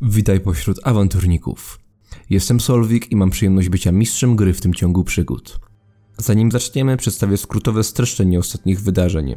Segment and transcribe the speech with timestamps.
[0.00, 1.78] Witaj pośród awanturników.
[2.30, 5.60] Jestem Solwik i mam przyjemność bycia mistrzem gry w tym ciągu przygód.
[6.18, 9.34] Zanim zaczniemy, przedstawię skrótowe streszczenie ostatnich wydarzeń.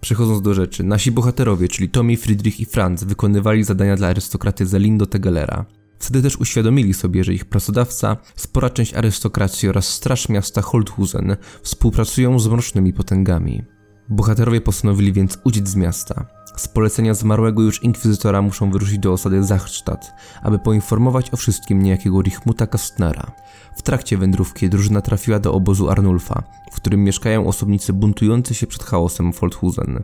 [0.00, 5.06] Przechodząc do rzeczy, nasi bohaterowie, czyli Tommy, Friedrich i Franz, wykonywali zadania dla arystokraty Zelindo
[5.06, 5.64] Tegelera.
[5.98, 12.38] Wtedy też uświadomili sobie, że ich pracodawca, spora część arystokracji oraz straż miasta Holthusen współpracują
[12.38, 13.64] z mrocznymi potęgami.
[14.08, 16.37] Bohaterowie postanowili więc uciec z miasta.
[16.58, 20.12] Z polecenia zmarłego już inkwizytora muszą wyruszyć do osady Zachstadt,
[20.42, 23.32] aby poinformować o wszystkim niejakiego Richmuta Kastnera.
[23.76, 28.82] W trakcie wędrówki drużyna trafiła do obozu Arnulfa, w którym mieszkają osobnicy buntujący się przed
[28.82, 30.02] chaosem w Holthusen.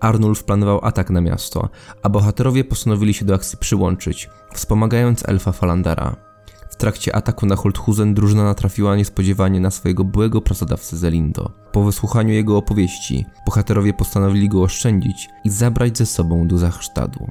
[0.00, 1.68] Arnulf planował atak na miasto,
[2.02, 6.33] a bohaterowie postanowili się do akcji przyłączyć, wspomagając elfa Falandara.
[6.74, 11.50] W trakcie ataku na Holthusen drużyna natrafiła niespodziewanie na swojego byłego pracodawcę Zelindo.
[11.72, 17.28] Po wysłuchaniu jego opowieści, bohaterowie postanowili go oszczędzić i zabrać ze sobą do Zachsztadu.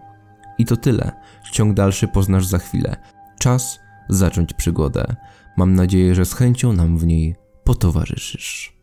[0.57, 1.11] I to tyle.
[1.51, 2.95] Ciąg dalszy poznasz za chwilę.
[3.39, 3.79] Czas
[4.09, 5.15] zacząć przygodę.
[5.57, 8.73] Mam nadzieję, że z chęcią nam w niej potowarzyszysz.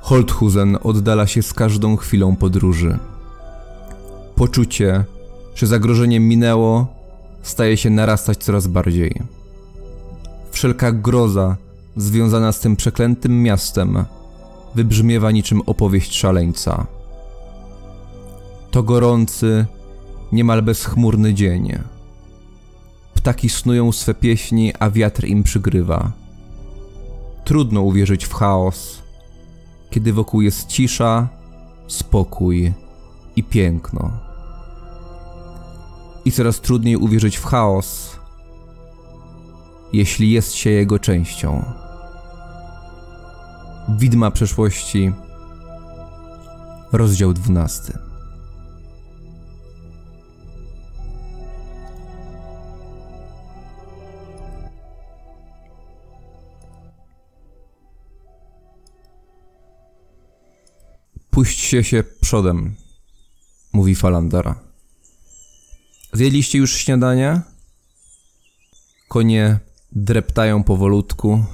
[0.00, 2.98] Holthusen oddala się z każdą chwilą podróży.
[4.36, 5.04] Poczucie,
[5.54, 6.86] że zagrożenie minęło,
[7.42, 9.22] staje się narastać coraz bardziej.
[10.50, 11.56] Wszelka groza
[11.96, 14.04] związana z tym przeklętym miastem
[14.74, 16.86] wybrzmiewa niczym opowieść szaleńca.
[18.70, 19.66] To gorący,
[20.32, 21.72] niemal bezchmurny dzień.
[23.14, 26.12] Ptaki snują swe pieśni, a wiatr im przygrywa.
[27.44, 29.02] Trudno uwierzyć w chaos,
[29.90, 31.28] kiedy wokół jest cisza,
[31.86, 32.72] spokój
[33.36, 34.25] i piękno.
[36.26, 38.16] I coraz trudniej uwierzyć w chaos,
[39.92, 41.64] jeśli jest się jego częścią.
[43.88, 45.12] Widma przeszłości,
[46.92, 47.98] rozdział 12.
[61.30, 62.74] Puśćcie się przodem,
[63.72, 64.65] mówi Falandara.
[66.16, 67.40] Zjedliście już śniadanie?
[69.08, 69.58] Konie
[69.92, 71.44] dreptają powolutku.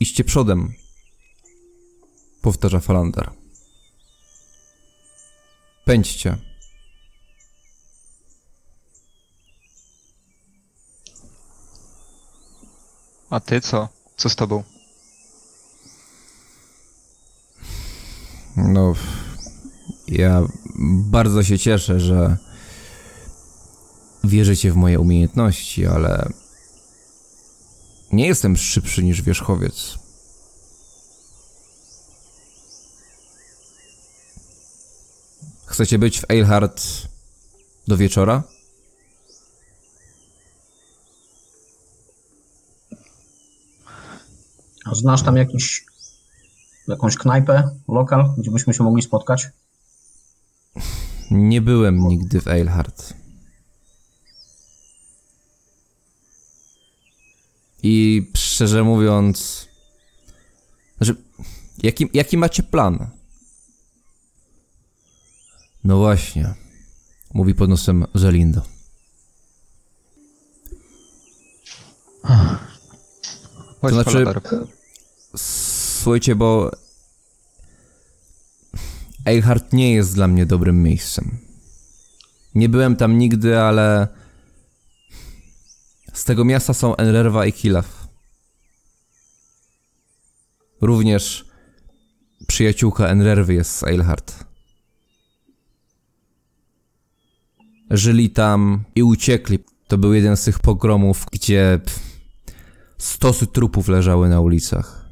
[0.00, 0.72] Iście przodem,
[2.42, 3.30] powtarza Falander.
[5.84, 6.38] Pędźcie.
[13.30, 13.88] A ty co?
[14.16, 14.64] Co z tobą?
[18.56, 18.94] No,
[20.08, 20.42] ja
[21.10, 22.36] bardzo się cieszę, że
[24.24, 26.28] wierzycie w moje umiejętności, ale
[28.12, 29.98] nie jestem szybszy niż wierzchowiec.
[35.66, 36.82] Chcecie być w Eilhart
[37.88, 38.42] do wieczora?
[44.92, 45.84] Znasz tam jakiś,
[46.88, 49.48] jakąś knajpę, lokal, gdzie byśmy się mogli spotkać?
[51.30, 53.14] Nie byłem nigdy w Eilhart.
[57.82, 59.68] I szczerze mówiąc,
[60.96, 61.16] znaczy,
[61.82, 63.10] jaki, jaki macie plan?
[65.84, 66.54] No właśnie,
[67.34, 68.62] mówi pod nosem Zelindo.
[73.80, 74.24] Chodź, To znaczy-.
[75.36, 76.70] Słuchajcie, bo
[79.28, 81.38] Eilhart nie jest dla mnie dobrym miejscem.
[82.54, 84.08] Nie byłem tam nigdy, ale
[86.12, 88.08] z tego miasta są Enrerwa i Kilaf.
[90.80, 91.44] Również
[92.46, 94.44] przyjaciółka Enrerwy jest z Eilhart.
[97.90, 99.58] Żyli tam i uciekli.
[99.88, 101.80] To był jeden z tych pogromów, gdzie
[102.98, 105.08] stosy trupów leżały na ulicach.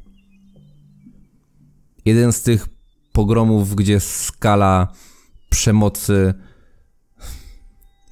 [2.05, 2.75] Jeden z tych
[3.16, 4.92] pogromów, gdzie skala
[5.50, 6.34] przemocy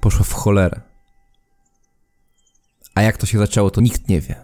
[0.00, 0.80] poszła w cholerę.
[2.94, 4.36] A jak to się zaczęło, to nikt nie wie.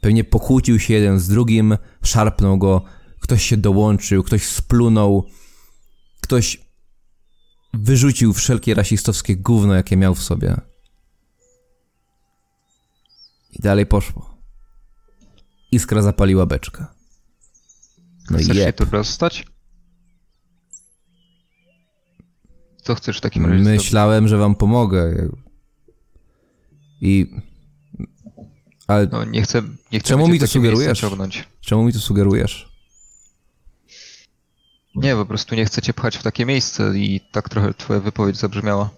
[0.00, 2.82] Pewnie pokłócił się jeden z drugim, szarpnął go,
[3.20, 5.26] ktoś się dołączył, ktoś splunął,
[6.20, 6.60] ktoś
[7.74, 10.60] wyrzucił wszelkie rasistowskie gówno, jakie miał w sobie.
[13.50, 14.38] I dalej poszło.
[15.72, 16.86] Iskra zapaliła beczkę.
[18.32, 19.46] No Chcesz się tu rozstać?
[22.82, 23.82] Co chcesz w takim razie zrobić?
[23.82, 25.28] Myślałem, że wam pomogę.
[27.00, 27.26] I...
[28.86, 29.62] Ale No nie chcę,
[29.92, 31.04] nie chcę Czemu mi to sugerujesz?
[31.60, 32.72] czemu mi to sugerujesz?
[34.94, 38.36] Nie, po prostu nie chcę cię pchać w takie miejsce i tak trochę twoja wypowiedź
[38.36, 38.90] zabrzmiała.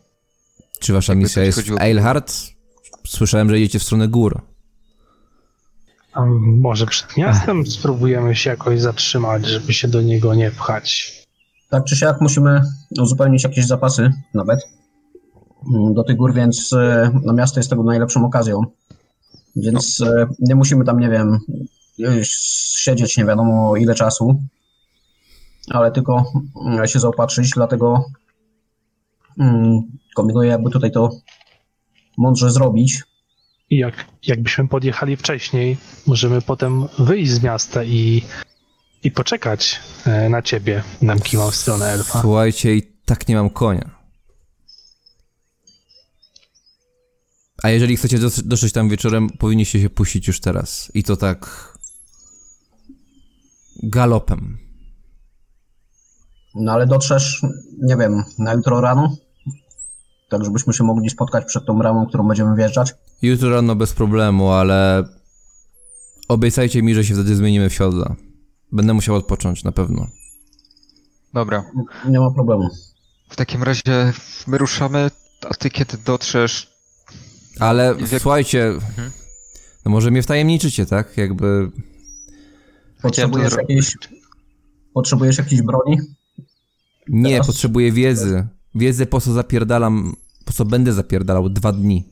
[0.80, 2.54] Czy wasza Jakby misja jest w?
[3.06, 4.53] Słyszałem, że idziecie w stronę gór.
[6.14, 11.12] A może przed miastem spróbujemy się jakoś zatrzymać, żeby się do niego nie pchać.
[11.70, 12.60] Tak czy siak musimy
[13.00, 14.60] uzupełnić jakieś zapasy nawet
[15.74, 18.60] mm, do tych gór, więc e, no, miasto jest tego najlepszą okazją.
[19.56, 21.38] Więc e, nie musimy tam, nie wiem,
[22.76, 24.42] siedzieć nie wiadomo ile czasu,
[25.70, 26.24] ale tylko
[26.66, 28.04] mm, się zaopatrzyć, dlatego
[29.38, 29.80] mm,
[30.16, 31.10] kombinuję jakby tutaj to
[32.18, 33.02] mądrze zrobić.
[33.74, 35.76] I jak, jakbyśmy podjechali wcześniej,
[36.06, 38.22] możemy potem wyjść z miasta i,
[39.02, 42.20] i poczekać e, na ciebie, nam kiwał w stronę elfa.
[42.20, 43.90] Słuchajcie, i tak nie mam konia.
[47.62, 50.90] A jeżeli chcecie dotrzeć tam wieczorem, powinniście się puścić już teraz.
[50.94, 51.72] I to tak...
[53.82, 54.58] galopem.
[56.54, 57.42] No ale dotrzesz,
[57.82, 59.16] nie wiem, na jutro rano,
[60.38, 62.94] tak żebyśmy się mogli spotkać przed tą bramą, którą będziemy wjeżdżać.
[63.22, 65.04] Jutro rano bez problemu, ale...
[66.28, 68.16] Obiecajcie mi, że się wtedy zmienimy w siodła.
[68.72, 70.06] Będę musiał odpocząć, na pewno.
[71.34, 71.64] Dobra,
[72.08, 72.68] Nie ma problemu.
[73.28, 74.12] w takim razie
[74.46, 75.10] my ruszamy,
[75.50, 76.74] a ty kiedy dotrzesz...
[77.60, 78.72] Ale jak- słuchajcie...
[79.84, 81.16] No może mnie wtajemniczycie, tak?
[81.16, 81.70] Jakby...
[83.02, 83.96] Potrzebujesz to jakiejś,
[84.94, 85.98] potrzebujesz jakiejś broni?
[87.08, 88.46] Nie, Teraz- potrzebuję wiedzy.
[88.74, 90.16] Wiedzę po co zapierdalam...
[90.44, 92.04] Po co będę zapierdalał dwa dni.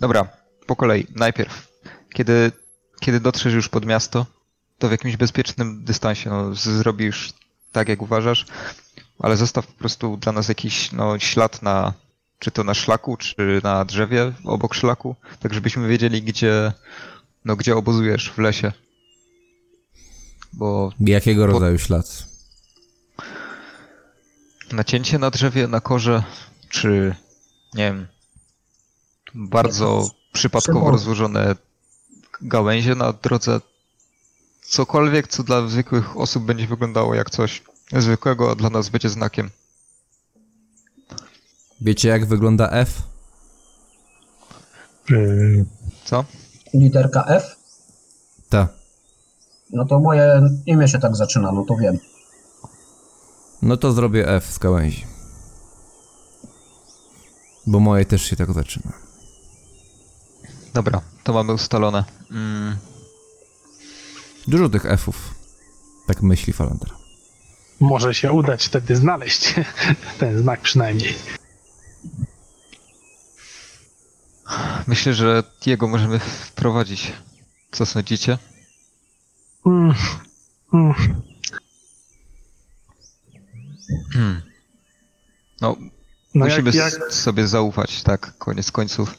[0.00, 0.28] Dobra,
[0.66, 1.06] po kolei.
[1.14, 1.68] Najpierw,
[2.14, 2.52] kiedy,
[3.00, 4.26] kiedy dotrzesz już pod miasto,
[4.78, 7.32] to w jakimś bezpiecznym dystansie, no, zrobisz
[7.72, 8.46] tak, jak uważasz,
[9.18, 11.92] ale zostaw po prostu dla nas jakiś no, ślad na,
[12.38, 16.72] czy to na szlaku, czy na drzewie obok szlaku, tak żebyśmy wiedzieli, gdzie,
[17.44, 18.72] no, gdzie obozujesz w lesie.
[20.52, 22.30] Bo Jakiego rodzaju ślad?
[24.72, 26.22] nacięcie na drzewie, na korze,
[26.70, 27.14] czy
[27.74, 28.06] nie wiem,
[29.34, 30.92] bardzo przypadkowo symbol.
[30.92, 31.56] rozłożone
[32.40, 33.60] gałęzie na drodze,
[34.62, 37.62] cokolwiek, co dla zwykłych osób będzie wyglądało jak coś
[37.92, 39.50] zwykłego, a dla nas będzie znakiem.
[41.80, 43.02] Wiecie jak wygląda F?
[45.10, 45.64] Yy,
[46.04, 46.24] Co?
[46.74, 47.56] Literka F?
[48.48, 48.68] Ta.
[49.70, 51.98] No to moje imię się tak zaczyna, no to wiem.
[53.62, 55.06] No to zrobię F z gałęzi.
[57.70, 58.92] Bo moje też się tak zaczyna.
[60.74, 62.04] Dobra, to mamy ustalone.
[62.30, 62.76] Mm,
[64.48, 65.34] Dużo tych Fów.
[66.06, 66.90] Tak myśli Falander.
[67.80, 69.54] może się udać wtedy znaleźć
[70.20, 71.14] ten znak przynajmniej.
[74.86, 77.12] myślę, że jego możemy wprowadzić.
[77.72, 78.38] Co sądzicie?
[79.66, 79.94] Mm,
[80.74, 80.94] mm,
[84.12, 84.42] Hmm.
[85.60, 85.76] No,
[86.34, 89.18] no musimy jak, jak, sobie zaufać, tak, koniec końców.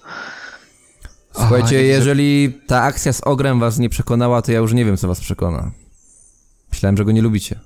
[1.32, 4.98] Słuchajcie, Aha, jeżeli ta akcja z ogrem was nie przekonała, to ja już nie wiem,
[4.98, 5.72] co was przekona.
[6.72, 7.60] Myślałem, że go nie lubicie.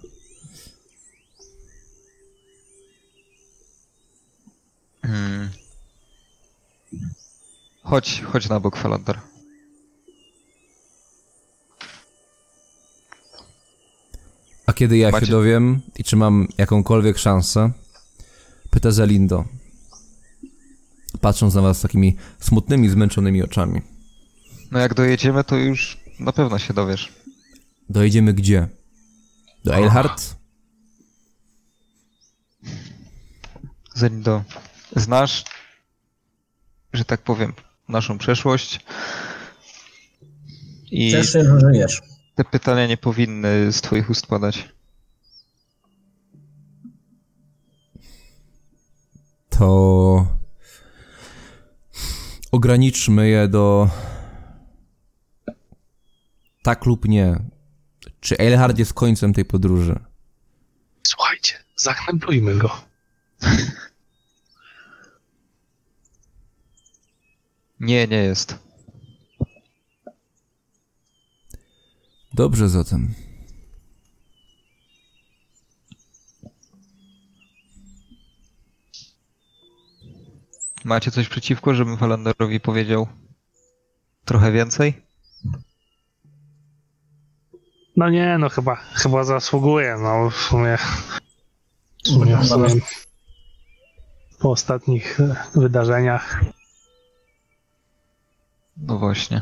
[5.02, 5.50] Hmm.
[7.84, 9.20] Chodź, chodź na bok, Falander.
[14.66, 17.72] A kiedy ja Macie- się dowiem i czy mam jakąkolwiek szansę?
[18.76, 19.46] Pyta Zelindo.
[21.22, 23.82] Patrząc na was takimi smutnymi, zmęczonymi oczami.
[24.72, 27.14] No jak dojedziemy, to już na pewno się dowiesz.
[27.90, 28.68] Dojedziemy gdzie?
[29.66, 30.36] Do Eilhart?
[33.94, 34.44] Zelindo,
[34.96, 35.44] znasz,
[36.94, 37.54] że tak powiem,
[37.90, 38.80] naszą przeszłość
[40.92, 42.02] i Cieszę się, że żyjesz.
[42.36, 44.75] te pytania nie powinny z twoich ust padać.
[49.60, 50.28] To...
[52.52, 53.90] Ograniczmy je do...
[56.64, 57.40] Tak lub nie.
[58.20, 60.00] Czy Eilhart jest końcem tej podróży?
[61.16, 62.72] słuchajcie, zakneblujmy go.
[67.80, 68.56] Nie, nie jest.
[72.34, 73.14] Dobrze zatem.
[80.86, 83.08] Macie coś przeciwko, żebym Falanderowi powiedział
[84.26, 85.06] trochę więcej?
[87.96, 90.78] No nie, no chyba, chyba zasługuje, no w sumie.
[92.04, 92.70] W sumie, w sumie
[94.40, 96.44] po ostatnich e, wydarzeniach.
[98.78, 99.42] No właśnie.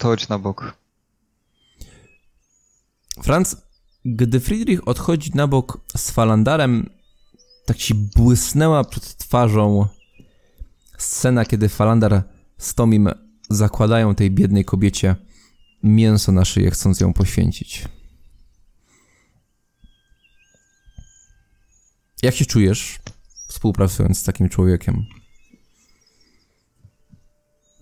[0.00, 0.76] To chodź na bok.
[3.22, 3.67] Franz,
[4.16, 6.90] gdy Friedrich odchodzi na bok z Falandarem,
[7.66, 9.86] tak ci błysnęła przed twarzą
[10.98, 12.22] scena, kiedy Falandar
[12.58, 13.08] z Tomim
[13.50, 15.16] zakładają tej biednej kobiecie
[15.82, 17.88] mięso na szyję, chcąc ją poświęcić.
[22.22, 22.98] Jak się czujesz,
[23.48, 25.04] współpracując z takim człowiekiem?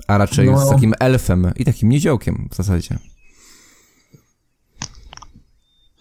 [0.07, 0.67] A raczej No.
[0.67, 2.99] z takim elfem i takim niziołkiem w zasadzie.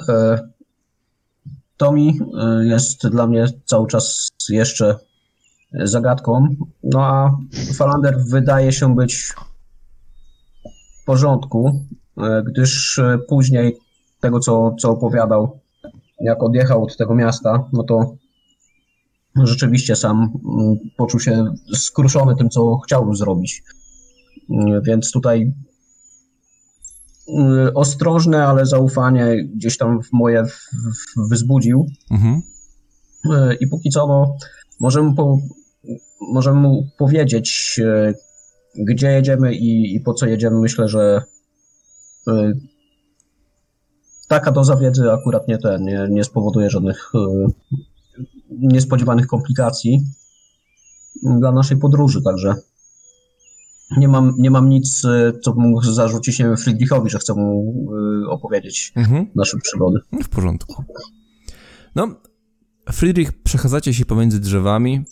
[0.09, 0.49] E,
[1.77, 4.95] Tomi e, jest dla mnie cały czas jeszcze
[5.73, 6.47] zagadką,
[6.83, 7.37] no a
[7.73, 9.33] Falander wydaje się być
[11.01, 11.85] w porządku,
[12.17, 13.77] e, gdyż później
[14.19, 15.59] tego, co, co opowiadał,
[16.21, 18.15] jak odjechał od tego miasta, no to
[19.35, 23.63] rzeczywiście sam mm, poczuł się skruszony tym, co chciałby zrobić.
[24.49, 25.53] Mm, Więc tutaj
[27.73, 31.85] ostrożne, ale zaufanie gdzieś tam w moje w, w, wyzbudził.
[32.11, 32.41] Mhm.
[33.25, 34.37] Y, I póki co no,
[34.79, 35.39] możemy, po,
[36.31, 38.13] możemy mu powiedzieć, y,
[38.77, 40.59] gdzie jedziemy i, i po co jedziemy.
[40.59, 41.21] Myślę, że
[42.27, 42.31] y,
[44.27, 47.17] taka doza wiedzy akurat nie, ten, nie, nie spowoduje żadnych y,
[48.49, 50.05] niespodziewanych komplikacji
[51.39, 52.55] dla naszej podróży, także
[53.97, 57.33] nie mam, nie mam nic, y, co bym mógł zarzucić nie wiem, Friedrichowi, że chcę
[57.33, 57.73] mu
[58.25, 59.25] y, opowiedzieć Mhm.
[59.35, 59.99] nasze przygody.
[60.11, 60.83] No, W porządku.
[61.95, 62.07] No,
[62.91, 65.05] Friedrich, przechadzacie się pomiędzy drzewami,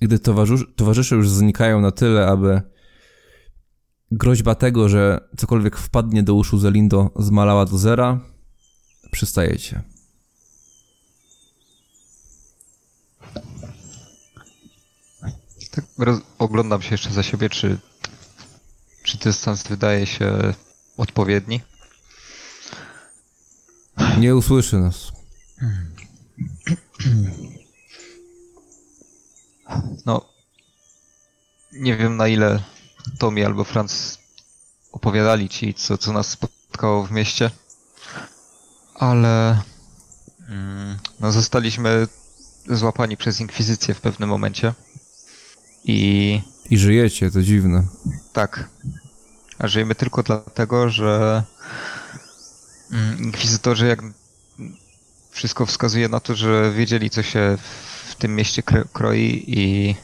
[0.00, 2.62] gdy towarzysz, towarzysze już znikają na tyle, aby
[4.10, 8.20] groźba tego, że cokolwiek wpadnie do uszu Zelindo zmalała do zera,
[9.10, 9.82] przystajecie.
[15.70, 17.78] Tak roz- oglądam się jeszcze za siebie, czy,
[19.04, 20.54] czy dystans wydaje się
[20.96, 21.60] odpowiedni.
[24.18, 25.12] Nie usłyszy nas.
[30.06, 30.24] No,
[31.72, 32.62] nie wiem na ile
[33.18, 34.18] Tommy albo Franz
[34.92, 37.50] opowiadali ci, co, co nas spotkało w mieście,
[38.94, 39.62] ale
[40.48, 42.08] mm, no, zostaliśmy
[42.66, 44.74] złapani przez Inkwizycję w pewnym momencie
[45.84, 47.86] i I żyjecie, to dziwne.
[48.32, 48.68] tak,
[49.58, 51.42] a żyjemy tylko dlatego, że
[52.92, 54.02] mm, Inkwizytorzy jak
[55.30, 57.58] wszystko wskazuje na to, że wiedzieli co się
[58.08, 59.94] w tym mieście kroi i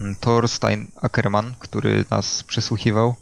[0.00, 3.14] mm, Thorstein Ackerman, który nas przesłuchiwał,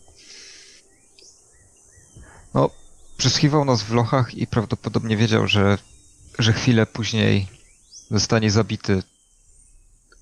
[2.55, 2.71] no
[3.17, 5.79] przesłuchiwał nas w lochach i prawdopodobnie wiedział, że,
[6.39, 7.49] że chwilę później
[8.11, 9.03] zostanie zabity.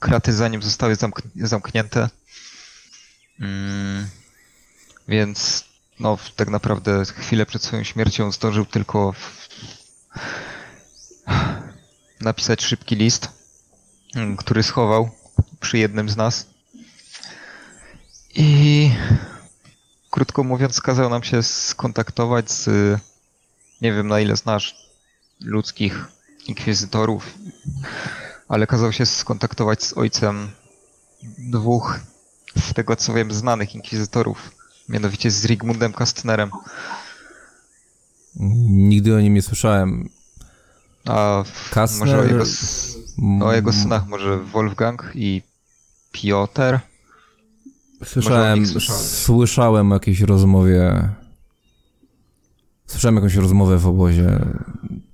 [0.01, 2.09] Kraty za nim zostały zamk- zamknięte.
[3.41, 4.09] Mm,
[5.09, 5.65] więc
[6.01, 9.49] no, tak naprawdę chwilę przed swoją śmiercią zdążył tylko w...
[12.21, 13.29] napisać szybki list,
[14.15, 15.11] mm, który schował
[15.61, 16.47] przy jednym z nas.
[18.35, 18.91] I
[20.11, 22.69] krótko mówiąc, kazał nam się skontaktować z.
[23.81, 24.77] Nie wiem na ile znasz
[25.41, 26.05] ludzkich
[26.47, 27.35] inkwizytorów,
[28.51, 30.49] ale kazał się skontaktować z ojcem
[31.39, 32.01] dwóch
[32.59, 34.51] z tego co wiem, znanych inkwizytorów,
[34.89, 36.51] mianowicie z Rigmundem Kastnerem,
[38.67, 40.09] Nigdy o nim nie słyszałem.
[41.07, 42.01] a Kastner...
[42.09, 42.97] może o jego, s-
[43.43, 45.43] o jego synach może Wolfgang i
[46.13, 46.79] Piotr.
[48.05, 49.93] Słyszałem, słyszałem.
[49.93, 51.09] o jakiejś rozmowie.
[52.87, 54.39] Słyszałem jakąś rozmowę w obozie.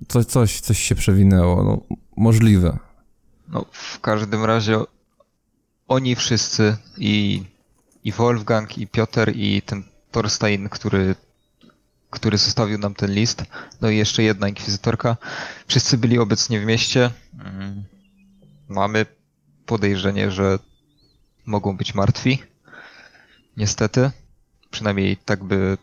[0.09, 1.65] Coś, coś, coś się przewinęło.
[1.65, 2.79] No, możliwe.
[3.49, 4.81] No, w każdym razie
[5.89, 7.45] oni wszyscy i,
[8.05, 11.15] i Wolfgang, i Piotr, i ten Thorstein, który,
[12.11, 13.45] który zostawił nam ten list,
[13.81, 15.17] no i jeszcze jedna inkwizytorka,
[15.67, 17.11] wszyscy byli obecnie w mieście.
[17.45, 17.85] Mm,
[18.69, 19.07] Mamy
[19.67, 20.59] podejrzenie, że
[21.47, 22.43] mogą być martwi.
[23.57, 24.11] Niestety.
[24.71, 25.79] Przynajmniej tak by.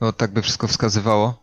[0.00, 1.42] No, tak by wszystko wskazywało.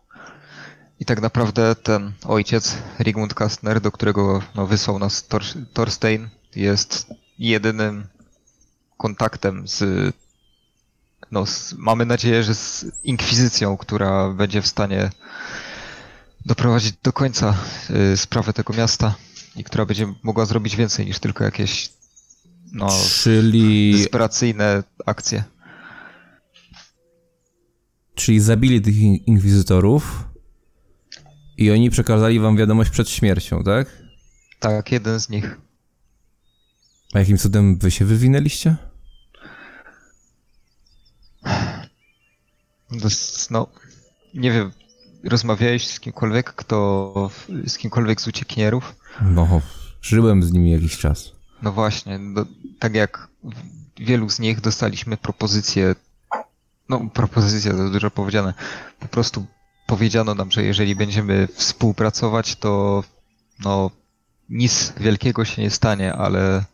[1.00, 5.42] I tak naprawdę ten ojciec, Rigmund Kastner, do którego no, wysłał nas Tor
[5.72, 7.06] Thorstein, jest
[7.38, 8.06] jedynym
[8.96, 9.84] kontaktem z,
[11.30, 15.10] no, z, mamy nadzieję, że z inkwizycją, która będzie w stanie
[16.46, 17.54] doprowadzić do końca
[18.12, 19.14] y, sprawę tego miasta
[19.56, 21.90] i która będzie mogła zrobić więcej niż tylko jakieś
[22.72, 22.88] no,
[23.22, 25.44] Czyli, desperacyjne akcje.
[28.14, 30.29] czyli zabili tych in- inkwizytorów
[31.60, 34.02] i oni przekazali wam wiadomość przed śmiercią, tak?
[34.60, 35.58] Tak, jeden z nich.
[37.14, 38.76] A jakim cudem wy się wywinęliście?
[43.50, 43.66] No,
[44.34, 44.72] nie wiem,
[45.24, 47.30] rozmawiałeś z kimkolwiek, kto,
[47.66, 48.96] z kimkolwiek z uciekinierów?
[49.22, 49.60] No,
[50.02, 51.32] żyłem z nimi jakiś czas.
[51.62, 52.44] No właśnie, no,
[52.78, 53.28] tak jak
[53.96, 55.94] wielu z nich dostaliśmy propozycję,
[56.88, 58.54] no propozycja to dużo powiedziane,
[59.00, 59.46] po prostu
[59.90, 63.04] powiedziano nam, że jeżeli będziemy współpracować, to
[63.64, 63.90] no
[64.48, 66.64] nic wielkiego się nie stanie, ale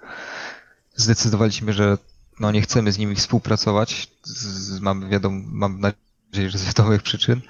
[0.96, 1.99] zdecydowaliśmy, że
[2.40, 7.40] no nie chcemy z nimi współpracować, z, mamy wiadomo, mam nadzieję, że z wiadomych przyczyn,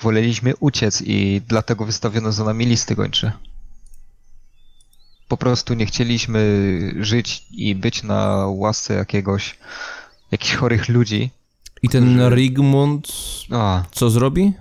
[0.00, 3.32] woleliśmy uciec i dlatego wystawiono za nami listy gończe
[5.28, 6.40] po prostu nie chcieliśmy
[7.00, 9.58] żyć i być na łasce jakiegoś,
[10.30, 11.30] jakichś chorych ludzi.
[11.82, 13.08] I ten Rigmund
[13.50, 14.52] A, co zrobi?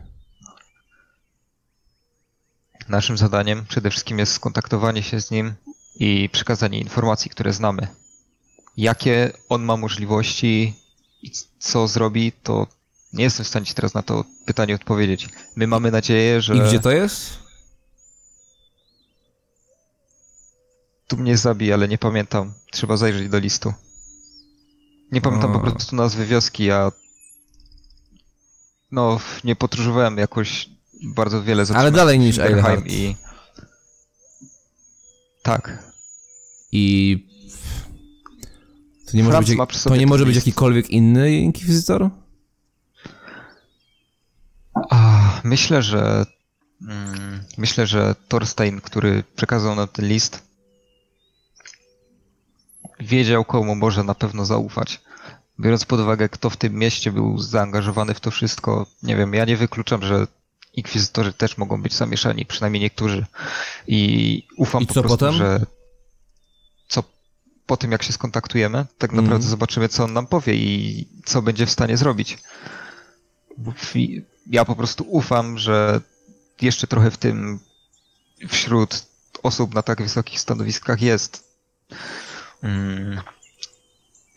[2.90, 5.54] Naszym zadaniem przede wszystkim jest skontaktowanie się z nim
[5.96, 7.88] i przekazanie informacji, które znamy.
[8.78, 10.74] Jakie on ma możliwości
[11.22, 12.68] i co zrobi, to
[13.14, 15.30] nie jestem w stanie ci teraz na to pytanie odpowiedzieć.
[15.56, 17.48] My mamy nadzieję, że I gdzie to jest?
[21.08, 22.54] tu mnie zabije, ale nie pamiętam.
[22.72, 23.74] Trzeba zajrzeć do listu.
[25.12, 25.60] Nie pamiętam A.
[25.60, 26.92] po prostu nazwy wioski, ja
[28.92, 30.70] no nie podróżowałem jakoś
[31.04, 32.86] bardzo wiele z Ale dalej niż Eilhart.
[32.88, 33.16] i
[35.48, 35.84] tak.
[36.72, 37.28] I...
[39.12, 42.10] To nie może Franz być, to nie może być jakikolwiek inny inkwizytor?
[45.44, 46.26] Myślę, że
[46.82, 50.44] mm, myślę, że Thorstein, który przekazał nam ten list,
[53.00, 55.02] wiedział, komu może na pewno zaufać.
[55.60, 59.46] Biorąc pod uwagę, kto w tym mieście był zaangażowany w to wszystko, nie wiem, ja
[59.46, 60.28] nie wykluczam, że
[60.78, 63.26] inkwizytorzy też mogą być zamieszani, przynajmniej niektórzy.
[63.88, 65.34] I ufam I po prostu, potem?
[65.34, 65.66] że
[66.88, 67.04] co
[67.66, 69.26] po tym, jak się skontaktujemy, tak Mhm.
[69.26, 72.38] naprawdę zobaczymy, co on nam powie i co będzie w stanie zrobić.
[74.52, 76.02] Ja po prostu ufam, że
[76.62, 77.60] jeszcze trochę w tym
[78.48, 79.06] wśród
[79.44, 81.44] osób na tak wysokich stanowiskach jest.
[82.64, 83.22] Mm,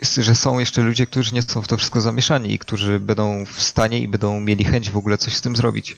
[0.01, 3.45] jest, że są jeszcze ludzie, którzy nie są w to wszystko zamieszani i którzy będą
[3.47, 5.97] w stanie i będą mieli chęć w ogóle coś z tym zrobić.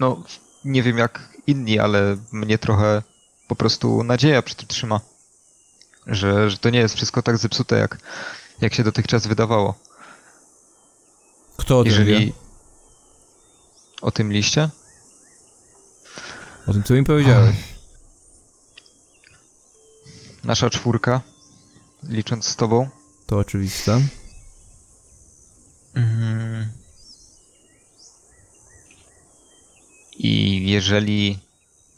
[0.00, 0.22] No,
[0.64, 3.02] nie wiem jak inni, ale mnie trochę
[3.48, 5.00] po prostu nadzieja przy tym trzyma.
[6.06, 7.98] Że, że to nie jest wszystko tak zepsute, jak,
[8.60, 9.74] jak się dotychczas wydawało.
[11.56, 12.32] Kto o tym Jeżeli wie?
[14.02, 14.70] o tym liście,
[16.66, 17.56] O tym, co mi powiedziałeś.
[20.44, 21.20] nasza czwórka,
[22.02, 22.88] licząc z tobą,
[23.26, 24.00] To oczywiste.
[25.94, 26.68] Mhm.
[30.22, 31.38] I jeżeli,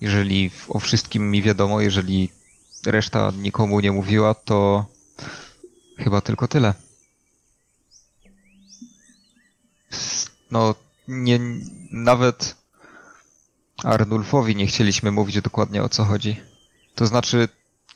[0.01, 2.31] jeżeli o wszystkim mi wiadomo, jeżeli
[2.87, 4.87] reszta nikomu nie mówiła, to
[5.99, 6.75] chyba tylko tyle.
[10.51, 10.75] No,
[11.09, 11.41] nie,
[11.91, 12.57] nawet
[13.85, 16.41] Arnulfowi nie chcieliśmy mówić dokładnie o co chodzi.
[16.95, 17.49] To znaczy,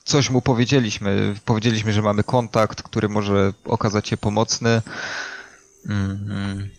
[0.05, 1.35] coś mu powiedzieliśmy.
[1.45, 4.83] Powiedzieliśmy, że mamy kontakt, który może okazać się pomocny.
[5.89, 6.76] Mhm.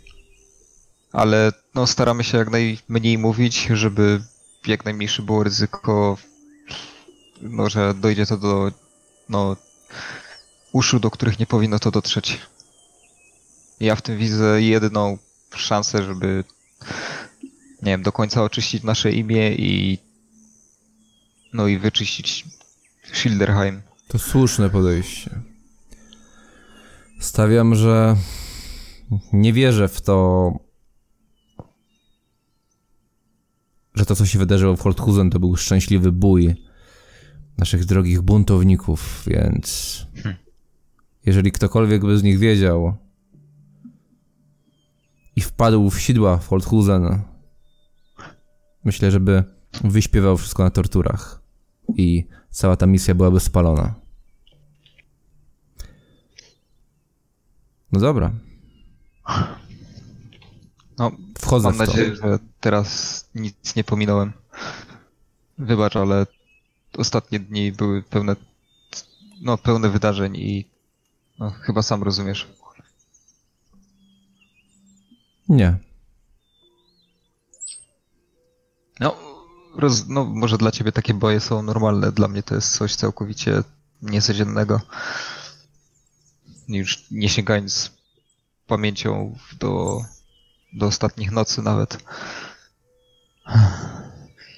[1.11, 4.21] Ale no, staramy się jak najmniej mówić, żeby
[4.67, 6.17] jak najmniejsze było ryzyko,
[7.41, 8.71] no, że dojdzie to do
[9.29, 9.55] no,
[10.71, 12.39] uszu, do których nie powinno to dotrzeć.
[13.79, 15.17] Ja w tym widzę jedyną
[15.55, 16.43] szansę, żeby
[17.81, 19.99] nie wiem, do końca oczyścić nasze imię i
[21.53, 22.45] no i wyczyścić
[23.13, 23.81] Schilderheim.
[24.07, 25.41] To słuszne podejście.
[27.19, 28.15] Stawiam, że
[29.33, 30.51] nie wierzę w to,
[33.97, 36.55] że to, co się wydarzyło w Holthusen, to był szczęśliwy bój
[37.57, 40.05] naszych drogich buntowników, więc
[41.25, 42.97] jeżeli ktokolwiek by z nich wiedział
[45.35, 47.21] i wpadł w sidła w Holthusen,
[48.83, 49.43] myślę, żeby
[49.83, 51.41] wyśpiewał wszystko na torturach
[51.95, 53.95] i cała ta misja byłaby spalona.
[57.91, 58.31] No dobra,
[61.39, 64.33] wchodzę Mam nadzieję, że teraz nic nie pominąłem.
[65.57, 66.25] Wybacz, ale
[66.97, 68.35] ostatnie dni były pełne,
[69.41, 70.65] no, pełne wydarzeń i
[71.39, 72.47] no, chyba sam rozumiesz.
[75.49, 75.77] Nie.
[78.99, 79.15] No,
[79.75, 83.63] roz, no, może dla ciebie takie boje są normalne, dla mnie to jest coś całkowicie
[84.01, 84.81] niecodziennego.
[86.67, 87.91] Już nie sięgając
[88.67, 90.01] pamięcią do,
[90.73, 91.97] do ostatnich nocy nawet.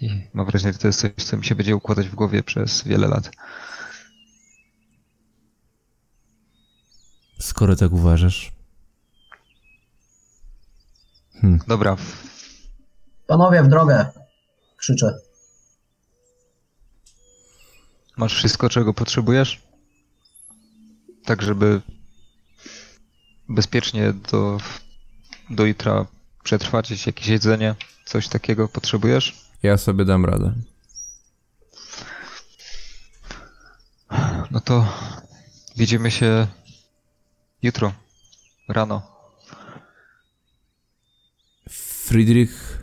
[0.02, 2.84] I mam wrażenie, że to jest coś, co mi się będzie układać w głowie przez
[2.84, 3.32] wiele lat.
[7.40, 8.52] Skoro tak uważasz.
[11.42, 11.60] Hmm.
[11.68, 11.98] Dobra,
[13.30, 14.06] Panowie, w drogę!
[14.78, 15.20] Krzyczę.
[18.18, 19.62] masz wszystko, czego potrzebujesz?
[21.26, 21.82] Tak, żeby
[23.50, 24.58] bezpiecznie do,
[25.50, 26.06] do jutra
[26.44, 29.46] przetrwać jakieś jedzenie, coś takiego potrzebujesz?
[29.64, 30.54] Ja sobie dam radę.
[34.52, 34.94] No to
[35.78, 36.48] widzimy się
[37.62, 37.94] jutro,
[38.68, 39.20] rano.
[41.70, 42.80] Friedrich,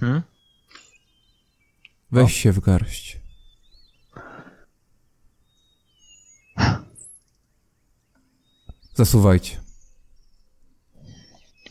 [0.00, 0.22] Hmm?
[2.12, 3.18] weź się w garść.
[8.94, 9.60] Zasuwajcie.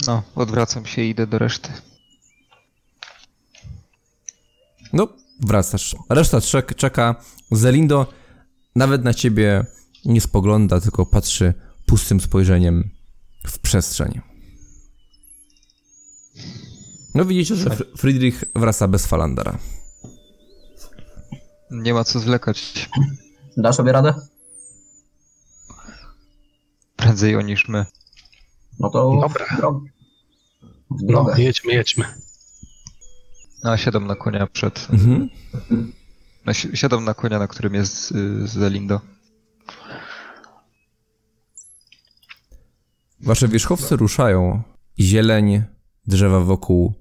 [0.07, 1.69] No, odwracam się i idę do reszty.
[4.93, 5.07] No,
[5.39, 5.95] wracasz.
[6.09, 7.15] Reszta czek- czeka.
[7.51, 8.13] Zelindo
[8.75, 9.65] nawet na ciebie
[10.05, 11.53] nie spogląda, tylko patrzy
[11.85, 12.89] pustym spojrzeniem
[13.47, 14.21] w przestrzeń.
[17.15, 19.57] No widzicie, że Fr- Friedrich wraca bez Falandera.
[21.71, 22.89] Nie ma co zwlekać.
[23.57, 24.13] Dasz sobie radę?
[26.99, 27.85] Prędzej o niż my.
[28.79, 29.45] No to Dobra.
[29.45, 29.79] w drogę.
[30.91, 31.41] W No, drogę.
[31.43, 32.05] jedźmy, jedźmy.
[33.63, 34.87] No, siadam na konia przed.
[34.93, 35.29] Mhm.
[36.45, 39.01] No, si- siadam na konia, na którym jest y, Zelindo.
[43.21, 44.61] Wasze wierzchowce ruszają.
[44.99, 45.63] Zieleń,
[46.07, 46.93] drzewa wokół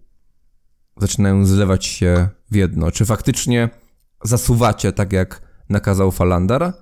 [0.96, 2.90] zaczynają zlewać się w jedno.
[2.90, 3.68] Czy faktycznie
[4.24, 6.74] zasuwacie tak, jak nakazał Falandar?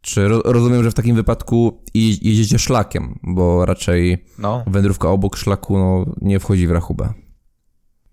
[0.00, 5.36] Czy ro- rozumiem, że w takim wypadku je- jedziecie szlakiem, bo raczej No, wędrówka obok
[5.36, 7.12] szlaku no, nie wchodzi w rachubę.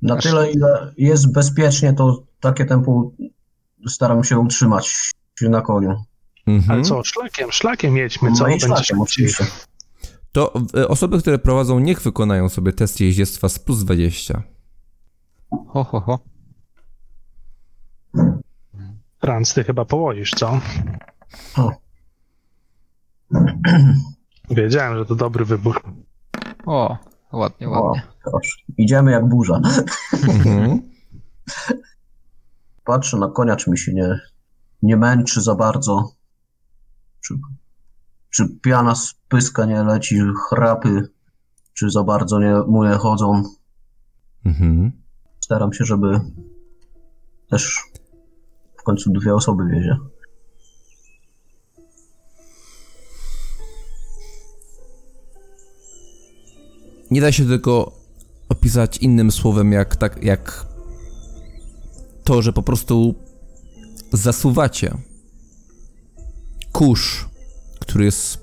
[0.01, 3.11] Na Aż- tyle, ile jest bezpiecznie, to takie tempo
[3.87, 6.03] staram się utrzymać na koniu.
[6.47, 6.71] Mhm.
[6.71, 9.45] Ale co, szlakiem, szlakiem jedźmy, co No i będzie szlakiem, oczywiście.
[10.31, 14.43] To e, osoby, które prowadzą, niech wykonają sobie test jeździectwa z plus 20.
[15.67, 16.19] ho, ho, ho.
[19.21, 20.61] Franc, ty chyba położysz, co?
[21.57, 21.71] O.
[24.49, 25.81] Wiedziałem, że to dobry wybór.
[26.65, 26.97] O,
[27.33, 28.01] ładnie, O, ładnie.
[28.23, 28.61] proszę.
[28.77, 29.61] Idziemy jak burza.
[30.27, 30.81] Mhm.
[32.83, 34.19] Patrzę na konia, czy mi się nie,
[34.81, 36.11] nie męczy za bardzo.
[37.21, 37.33] Czy,
[38.29, 41.09] czy piana z pyska nie leci, chrapy,
[41.73, 43.43] czy za bardzo nie, mu nie chodzą.
[44.45, 44.91] Mhm.
[45.39, 46.19] Staram się, żeby
[47.49, 47.83] też
[48.79, 49.97] w końcu dwie osoby wiezie.
[57.11, 57.91] Nie da się tego
[58.49, 60.65] opisać innym słowem, jak, tak, jak
[62.23, 63.15] to, że po prostu
[64.13, 64.97] zasuwacie.
[66.71, 67.25] Kurz,
[67.79, 68.37] który jest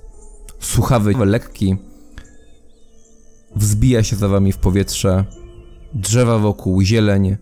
[0.60, 1.76] słuchawy, lekki,
[3.56, 5.24] wzbija się za wami w powietrze.
[5.94, 7.36] Drzewa wokół, zieleń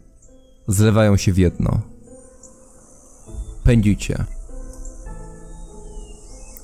[0.68, 1.80] zlewają się w jedno.
[3.64, 4.24] Pędzicie.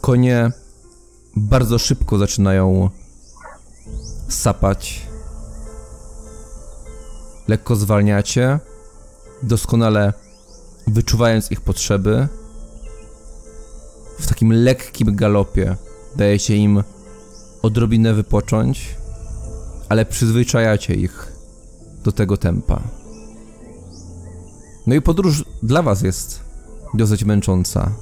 [0.00, 0.50] Konie
[1.36, 2.90] bardzo szybko zaczynają
[4.28, 5.06] sapać.
[7.48, 8.58] Lekko zwalniacie,
[9.42, 10.12] doskonale
[10.86, 12.28] wyczuwając ich potrzeby.
[14.18, 15.76] W takim lekkim galopie
[16.16, 16.82] dajecie im
[17.62, 18.96] odrobinę wypocząć,
[19.88, 21.32] ale przyzwyczajacie ich
[22.04, 22.82] do tego tempa.
[24.86, 26.40] No i podróż dla was jest
[26.94, 27.92] dosyć męcząca.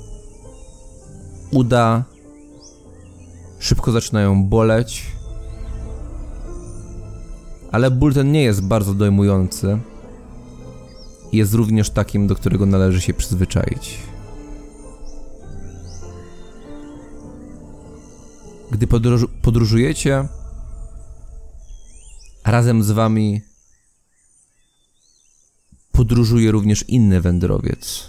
[1.50, 2.04] Uda
[3.58, 5.15] szybko zaczynają boleć,
[7.72, 9.78] ale ból ten nie jest bardzo dojmujący.
[11.32, 13.98] Jest również takim, do którego należy się przyzwyczaić.
[18.70, 20.28] Gdy podróż, podróżujecie,
[22.44, 23.40] razem z wami
[25.92, 28.02] podróżuje również inny wędrowiec.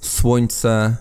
[0.00, 0.96] Słońce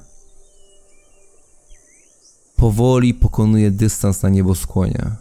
[2.56, 5.16] powoli pokonuje dystans na nieboskłonie.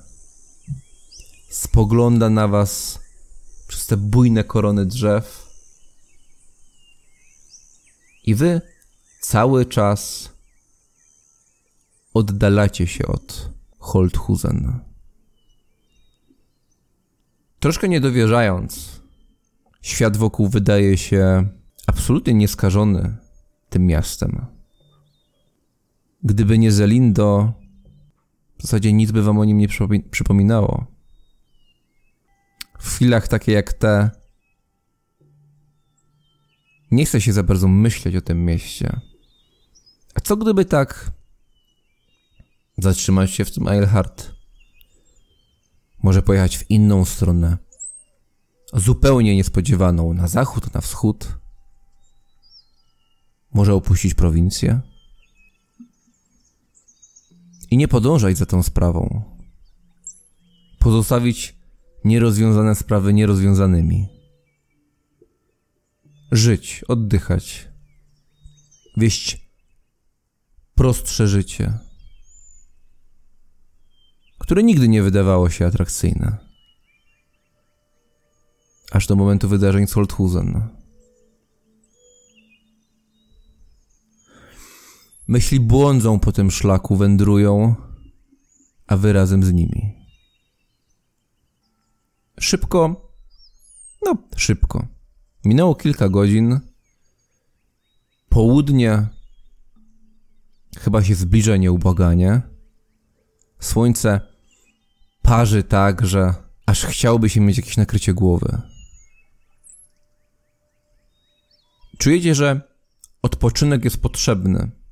[1.50, 2.98] Spogląda na was
[3.68, 5.46] przez te bujne korony drzew.
[8.24, 8.60] I wy
[9.20, 10.30] cały czas
[12.14, 14.80] oddalacie się od Holthusen.
[17.60, 19.00] Troszkę niedowierzając,
[19.82, 21.48] świat wokół wydaje się
[21.86, 23.16] absolutnie nieskażony
[23.68, 24.53] tym miastem.
[26.24, 27.52] Gdyby nie Zelindo,
[28.58, 30.86] w zasadzie nic by wam o nim nie przypomi- przypominało.
[32.78, 34.10] W chwilach takie jak te,
[36.90, 39.00] nie chce się za bardzo myśleć o tym mieście.
[40.14, 41.12] A co gdyby tak
[42.78, 44.32] zatrzymać się w tym Eilhart?
[46.02, 47.58] Może pojechać w inną stronę,
[48.72, 51.38] zupełnie niespodziewaną, na zachód, na wschód?
[53.54, 54.93] Może opuścić prowincję?
[57.70, 59.22] I nie podążać za tą sprawą.
[60.78, 61.56] Pozostawić
[62.04, 64.08] nierozwiązane sprawy nierozwiązanymi.
[66.32, 67.68] Żyć, oddychać.
[68.96, 69.48] Wieść
[70.74, 71.78] prostsze życie,
[74.38, 76.38] które nigdy nie wydawało się atrakcyjne.
[78.92, 80.68] Aż do momentu wydarzeń z Holthusen.
[85.26, 87.74] Myśli błądzą po tym szlaku, wędrują,
[88.86, 89.92] a wy razem z nimi.
[92.40, 93.10] Szybko,
[94.06, 94.86] no szybko.
[95.44, 96.60] Minęło kilka godzin.
[98.28, 99.08] Południe
[100.78, 102.42] chyba się zbliża nieubłaganie.
[103.60, 104.20] Słońce
[105.22, 106.34] parzy tak, że
[106.66, 108.60] aż chciałby się mieć jakieś nakrycie głowy.
[111.98, 112.60] Czujecie, że
[113.22, 114.83] odpoczynek jest potrzebny.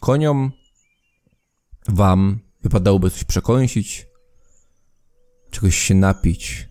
[0.00, 0.52] Koniom,
[1.88, 4.06] wam wypadałoby coś przekąsić,
[5.50, 6.68] czegoś się napić,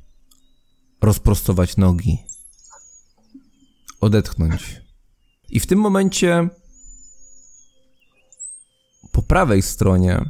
[1.01, 2.17] rozprostować nogi,
[4.01, 4.81] odetchnąć.
[5.49, 6.49] I w tym momencie
[9.11, 10.29] po prawej stronie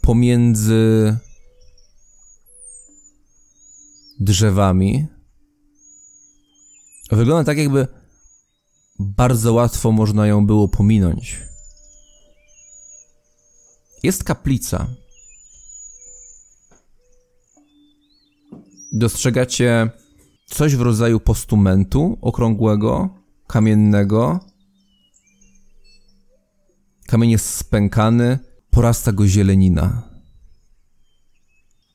[0.00, 1.16] pomiędzy
[4.20, 5.06] drzewami
[7.10, 7.97] wygląda tak, jakby
[8.98, 11.40] bardzo łatwo można ją było pominąć.
[14.02, 14.86] Jest kaplica.
[18.92, 19.90] Dostrzegacie
[20.46, 23.08] coś w rodzaju postumentu okrągłego,
[23.46, 24.40] kamiennego.
[27.06, 28.38] Kamień jest spękany,
[28.70, 30.02] porasta go zielenina.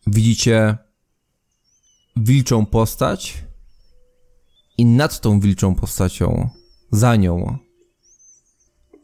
[0.08, 0.78] Widzicie
[2.16, 3.44] wilczą postać
[4.78, 6.50] i nad tą wilczą postacią,
[6.94, 7.58] za nią,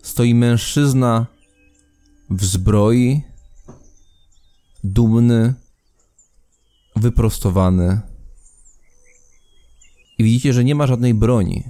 [0.03, 1.25] stoi mężczyzna
[2.29, 3.21] w zbroi,
[4.83, 5.53] dumny,
[6.95, 8.01] wyprostowany.
[10.17, 11.63] I widzicie, że nie ma żadnej broni.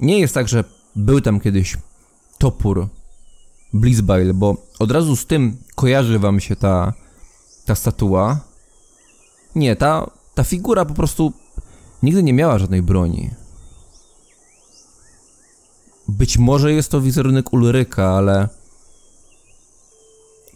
[0.00, 0.64] Nie jest tak, że
[0.96, 1.76] był tam kiedyś
[2.38, 2.88] topór
[3.72, 6.92] Blitzbile, bo od razu z tym kojarzy wam się ta,
[7.66, 8.40] ta statua.
[9.54, 11.32] Nie, ta, ta figura po prostu
[12.02, 13.30] nigdy nie miała żadnej broni.
[16.08, 18.48] Być może jest to wizerunek Ulryka, ale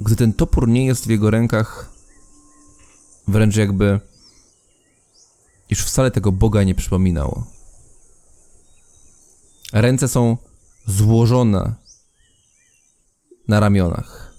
[0.01, 1.91] gdy ten topór nie jest w jego rękach,
[3.29, 4.01] wręcz jakby
[5.71, 7.47] iż wcale tego Boga nie przypominało.
[9.73, 10.37] Ręce są
[10.87, 11.75] złożone
[13.49, 14.35] na ramionach.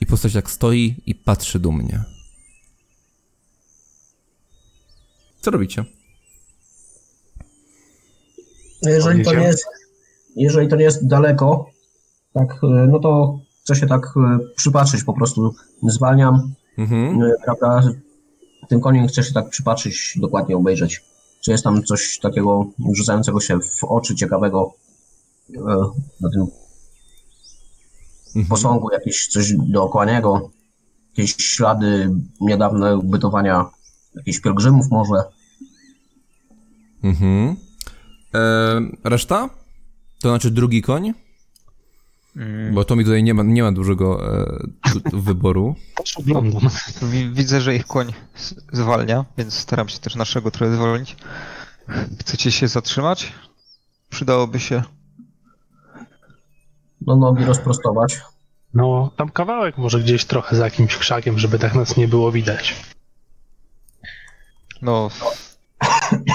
[0.00, 2.04] I postać jak stoi i patrzy dumnie.
[5.40, 5.84] Co robicie?
[8.82, 9.64] Jeżeli to nie jest,
[10.36, 11.66] jeżeli to nie jest daleko,
[12.32, 15.54] tak, e, no to chcę się tak e, przypatrzyć po prostu.
[15.82, 17.22] Zwalniam, Mhm.
[17.22, 17.82] e, prawda,
[18.68, 21.04] tym koniem chcę się tak przypatrzyć, dokładnie obejrzeć.
[21.40, 24.74] Czy jest tam coś takiego rzucającego się w oczy ciekawego
[26.20, 26.46] na tym
[28.26, 28.46] Mhm.
[28.48, 30.50] posągu, jakieś coś dookoła niego,
[31.16, 33.70] jakieś ślady niedawne bytowania
[34.14, 35.22] jakichś pielgrzymów może.
[37.02, 37.56] Mhm.
[38.34, 39.48] E, reszta?
[40.22, 41.12] To znaczy drugi koń?
[42.36, 45.74] Mm, Bo to mi tutaj nie ma, nie ma dużego e, tu- wyboru.
[45.96, 46.60] Też oglądam.
[47.02, 48.12] wi- Widzę, że ich koń
[48.72, 51.16] zwalnia, więc staram się też naszego trochę zwolnić.
[52.20, 53.32] Chcecie się zatrzymać?
[54.10, 54.82] Przydałoby się.
[57.00, 58.20] No nogi rozprostować.
[58.74, 62.76] No, tam kawałek może gdzieś trochę za jakimś krzakiem, żeby tak nas nie było widać.
[64.82, 65.10] No,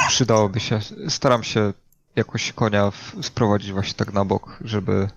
[0.07, 0.79] przydałoby się.
[1.09, 1.73] Staram się
[2.17, 5.09] jakoś konia w- sprowadzić właśnie tak na bok, żeby,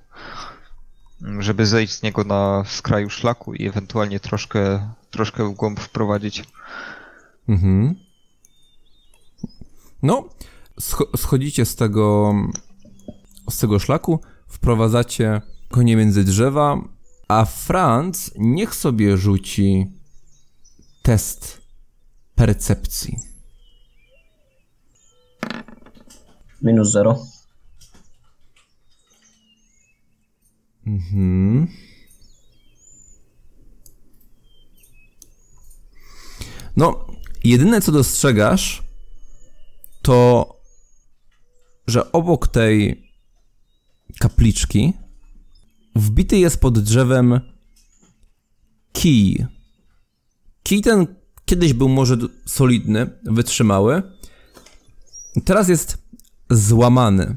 [1.38, 6.44] żeby zejść z niego na skraju szlaku i ewentualnie troszkę, troszkę w głąb wprowadzić.
[7.48, 7.94] Mhm.
[10.02, 10.28] No,
[10.80, 12.34] scho- schodzicie z tego,
[13.50, 16.76] z tego szlaku, wprowadzacie konie między drzewa,
[17.28, 19.86] a Franz niech sobie rzuci
[21.02, 21.60] test
[22.34, 23.30] percepcji.
[26.62, 27.27] Minus zero.
[30.87, 31.68] Mhm.
[36.77, 37.07] No,
[37.44, 38.83] jedyne co dostrzegasz,
[40.03, 40.46] to
[41.87, 43.05] że obok tej
[44.18, 44.92] kapliczki
[45.96, 47.40] wbity jest pod drzewem
[48.92, 49.46] kij.
[50.62, 51.07] Kij ten
[51.44, 54.03] kiedyś był może solidny, wytrzymały.
[55.44, 55.99] Teraz jest
[56.50, 57.36] złamany.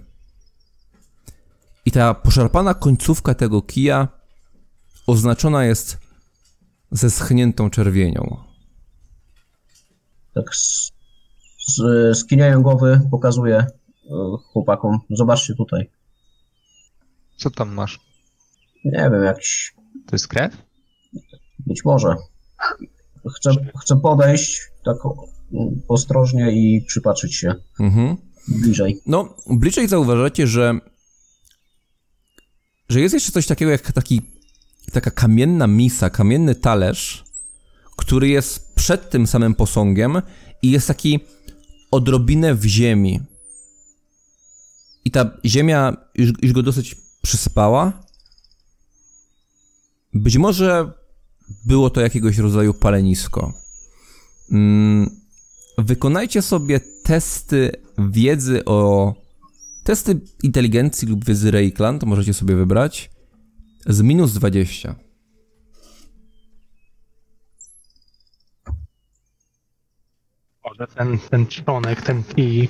[1.86, 4.08] I ta poszarpana końcówka tego kija
[5.08, 5.98] oznaczona jest
[6.92, 8.38] ze schniętą czerwienią.
[10.34, 10.46] Tak
[12.14, 13.68] skiniają głowy, pokazuję e,
[14.52, 15.00] chłopakom.
[15.10, 15.90] Zobaczcie tutaj.
[17.38, 18.00] Co tam masz?
[18.86, 19.76] Nie wiem, jakiś
[20.08, 20.58] To jest krew?
[21.60, 22.16] Być może.
[23.38, 24.98] Chcę, chcę podejść tak
[25.88, 28.18] ostrożnie i przypatrzyć się Mhm.
[28.48, 29.02] Bliżej.
[29.06, 30.80] No, bliżej zauważacie, że,
[32.90, 34.22] że jest jeszcze coś takiego jak taki,
[34.92, 37.24] taka kamienna misa, kamienny talerz,
[37.98, 40.22] który jest przed tym samym posągiem
[40.62, 41.20] i jest taki
[41.92, 43.20] odrobinę w ziemi.
[45.06, 48.04] I ta ziemia już, już go dosyć przyspała.
[50.14, 50.92] Być może
[51.66, 53.54] było to jakiegoś rodzaju palenisko.
[54.52, 55.10] Mm,
[55.78, 59.14] wykonajcie sobie testy wiedzy o.
[59.84, 63.10] Testy inteligencji lub wiedzy Reikland, możecie sobie wybrać.
[63.86, 64.96] Z minus 20.
[70.66, 72.68] Może ten, ten członek, ten kij,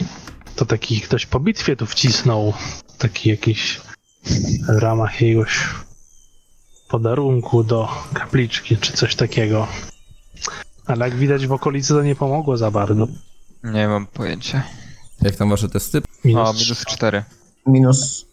[0.55, 2.53] to taki ktoś po bitwie tu wcisnął
[2.97, 3.81] taki jakiś
[4.67, 5.69] w ramach jakiegoś
[6.89, 9.67] podarunku do kapliczki, czy coś takiego.
[10.85, 13.07] Ale jak widać w okolicy to nie pomogło za bardzo.
[13.63, 14.63] Nie mam pojęcia.
[15.23, 16.01] Jak tam wasze testy?
[16.23, 17.23] Minus, O, minus 4.
[17.67, 18.25] Minus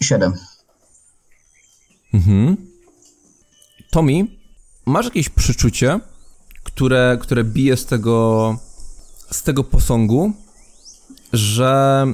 [0.00, 0.32] 7.
[2.14, 2.56] Mhm.
[3.90, 4.26] Tommy,
[4.86, 6.00] masz jakieś przeczucie,
[6.62, 8.58] które, które bije z tego,
[9.30, 10.32] z tego posągu,
[11.32, 12.06] że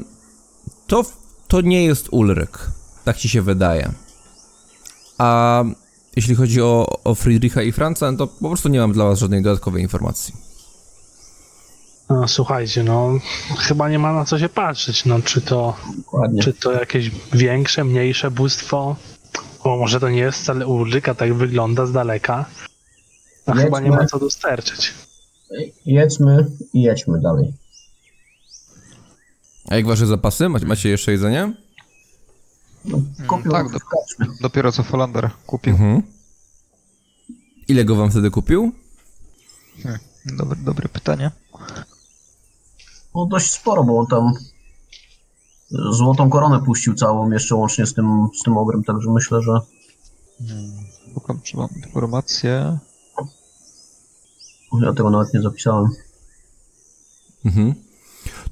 [0.86, 1.04] to,
[1.48, 2.70] to nie jest Ulryk.
[3.04, 3.92] Tak ci się wydaje.
[5.18, 5.64] A
[6.16, 9.42] jeśli chodzi o, o Friedricha i Franca, to po prostu nie mam dla was żadnej
[9.42, 10.45] dodatkowej informacji.
[12.10, 13.18] No, słuchajcie, no
[13.58, 15.04] chyba nie ma na co się patrzeć.
[15.04, 16.42] No, czy to, Dokładnie.
[16.42, 18.96] czy to jakieś większe, mniejsze bóstwo?
[19.64, 22.44] Bo może to nie jest wcale Ulryka, tak wygląda z daleka.
[23.46, 23.64] A Jedźmy.
[23.64, 24.94] chyba nie ma co dostarczyć.
[25.86, 27.52] Jedźmy i jedźmy dalej.
[29.68, 30.48] A jak wasze zapasy?
[30.48, 31.52] Macie, jeszcze jedzenie?
[33.26, 33.78] Kupił tak, do-.
[34.40, 35.72] Dopiero co Folander kupił.
[35.72, 36.02] Mhm.
[37.68, 38.72] Ile go wam wtedy kupił?
[40.26, 41.30] Dobre, dobre pytanie.
[43.16, 44.32] No dość sporo, bo on tam
[45.70, 49.52] złotą koronę puścił całą, jeszcze łącznie z tym, z tym ogrem, także myślę, że
[51.14, 52.78] Szukam, czy mam informację.
[54.82, 55.88] ja tego nawet nie zapisałem.
[57.44, 57.74] Mhm.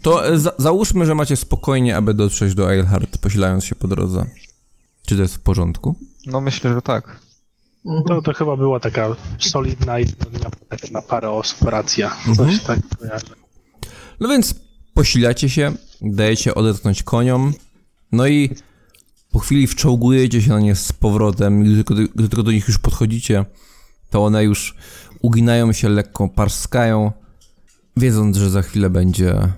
[0.02, 4.26] To e, za załóżmy, że macie spokojnie, aby dotrzeć do Eilhart, posilając się po drodze.
[5.06, 5.94] Czy to jest w porządku?
[6.26, 7.20] No myślę, że tak.
[8.08, 10.06] To, to chyba była taka solidna i
[10.92, 12.16] na, parę osób racja.
[12.26, 12.36] Mhm.
[12.36, 13.43] Coś tak kojarzę.
[14.20, 14.54] No więc
[14.94, 17.52] posilacie się, dajecie odetchnąć koniom,
[18.12, 18.50] no i
[19.32, 21.64] po chwili wczołgujecie się na nie z powrotem.
[21.64, 23.44] Gdy tylko, gdy tylko do nich już podchodzicie,
[24.10, 24.74] to one już
[25.22, 27.12] uginają się lekko, parskają,
[27.96, 29.52] wiedząc, że za chwilę będzie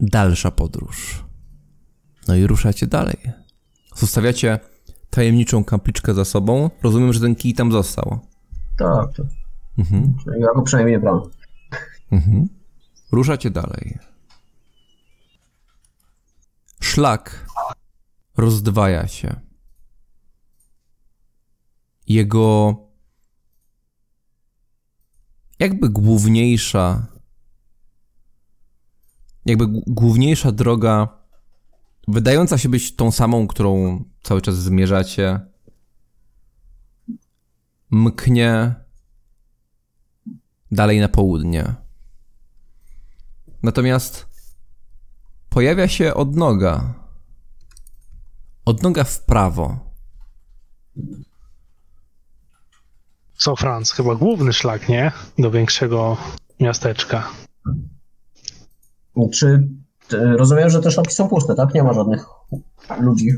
[0.00, 1.24] dalsza podróż.
[2.28, 3.16] No i ruszacie dalej.
[3.96, 4.58] Zostawiacie
[5.10, 6.70] tajemniczą kapliczkę za sobą.
[6.82, 8.18] Rozumiem, że ten kij tam został.
[8.78, 9.26] Tak, tak.
[9.78, 10.14] Mhm.
[10.40, 11.22] Ja go przynajmniej nie brałem.
[12.12, 12.48] Mhm.
[13.12, 13.98] Ruszacie dalej.
[16.80, 17.46] Szlak
[18.36, 19.40] rozdwaja się.
[22.06, 22.76] Jego
[25.58, 27.06] jakby główniejsza
[29.46, 31.08] jakby główniejsza droga
[32.08, 35.40] wydająca się być tą samą, którą cały czas zmierzacie
[37.90, 38.74] mknie
[40.70, 41.85] dalej na południe.
[43.66, 44.26] Natomiast
[45.48, 46.94] pojawia się odnoga.
[48.64, 49.78] Odnoga w prawo.
[53.36, 53.92] Co Franc?
[53.92, 55.12] Chyba główny szlak, nie?
[55.38, 56.16] Do większego
[56.60, 57.28] miasteczka.
[59.32, 59.68] Czy
[60.08, 61.74] ty, rozumiem, że te szlaki są puste, tak?
[61.74, 62.26] Nie ma żadnych
[63.00, 63.28] ludzi.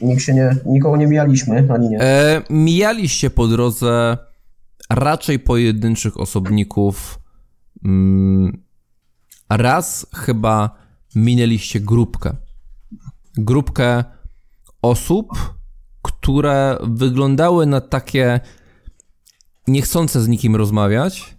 [0.00, 2.00] Nikt się nie, nikogo nie mijaliśmy, ani nie.
[2.00, 4.18] E, mijaliście po drodze
[4.90, 7.18] raczej pojedynczych osobników.
[7.84, 8.67] Mm,
[9.48, 10.70] raz chyba
[11.14, 12.36] minęliście grupkę.
[13.36, 14.04] Grupkę
[14.82, 15.28] osób,
[16.02, 18.40] które wyglądały na takie
[19.66, 21.36] niechcące z nikim rozmawiać.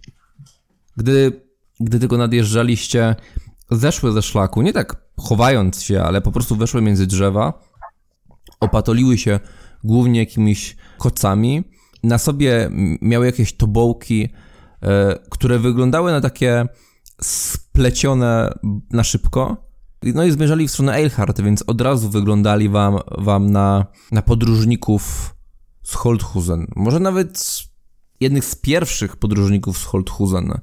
[0.96, 1.42] Gdy,
[1.80, 3.16] gdy tylko nadjeżdżaliście,
[3.70, 7.70] zeszły ze szlaku, nie tak chowając się, ale po prostu weszły między drzewa
[8.60, 9.40] opatoliły się
[9.84, 11.64] głównie jakimiś kocami.
[12.02, 12.70] Na sobie
[13.02, 14.28] miały jakieś tobołki,
[14.82, 16.66] e, które wyglądały na takie
[17.22, 18.54] splecione
[18.90, 19.56] na szybko.
[20.02, 25.34] No i zmierzali w stronę Eilhart, więc od razu wyglądali wam, wam na, na podróżników
[25.82, 26.66] z Holthusen.
[26.76, 27.62] Może nawet
[28.20, 30.60] jednych z pierwszych podróżników z Holthusen.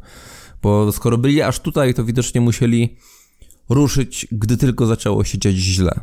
[0.62, 2.98] Bo skoro byli aż tutaj, to widocznie musieli
[3.70, 6.00] ruszyć, gdy tylko zaczęło się dziać źle.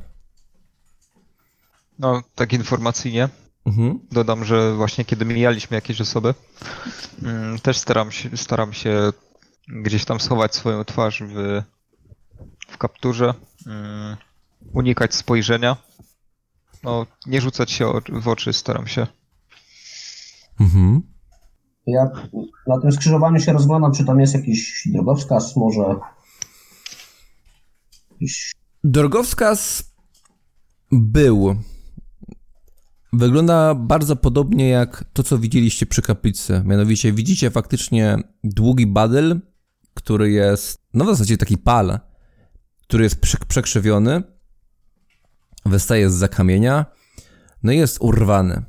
[1.99, 3.29] No, tak informacyjnie.
[3.67, 3.99] Mhm.
[4.13, 6.35] Dodam, że właśnie kiedy mijaliśmy jakieś osoby,
[7.23, 9.13] mm, też staram się, staram się
[9.69, 11.63] gdzieś tam schować swoją twarz w,
[12.69, 13.35] w kapturze,
[13.67, 14.17] mm,
[14.73, 15.77] unikać spojrzenia.
[16.83, 19.07] No, nie rzucać się o- w oczy, staram się.
[20.61, 21.03] Mhm.
[21.87, 22.11] Ja
[22.67, 25.83] na tym skrzyżowaniu się rozglądam, czy tam jest jakiś drogowskaz, może
[28.11, 28.53] jakiś...
[28.85, 29.91] Drogowskaz
[30.93, 31.57] był.
[33.13, 36.63] Wygląda bardzo podobnie jak to, co widzieliście przy kaplicy.
[36.65, 39.41] Mianowicie widzicie faktycznie długi badyl,
[39.95, 42.01] który jest, no w zasadzie taki pal,
[42.83, 44.23] który jest prze- przekrzywiony,
[45.67, 46.87] wystaje z kamienia,
[47.63, 48.65] no i jest urwany.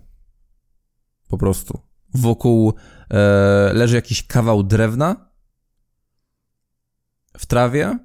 [1.28, 1.80] Po prostu.
[2.13, 2.73] Wokół
[3.09, 5.30] e, leży jakiś kawał drewna
[7.38, 7.99] w trawie,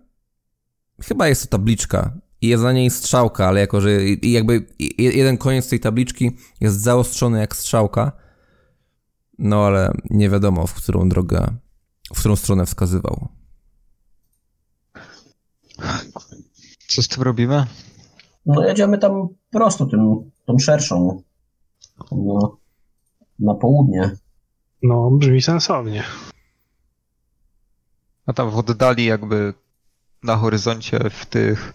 [1.03, 4.67] Chyba jest to tabliczka i jest na niej strzałka, ale jako, że i jakby
[4.99, 8.13] jeden koniec tej tabliczki jest zaostrzony jak strzałka,
[9.39, 11.57] no ale nie wiadomo, w którą drogę,
[12.15, 13.29] w którą stronę wskazywał.
[16.89, 17.67] Co z tym robimy?
[18.47, 21.23] No jedziemy tam prosto tym, tą szerszą,
[22.13, 22.49] na,
[23.39, 24.11] na południe.
[24.83, 26.05] No, brzmi sensownie.
[28.27, 29.55] A tam w oddali jakby
[30.23, 31.75] na horyzoncie w tych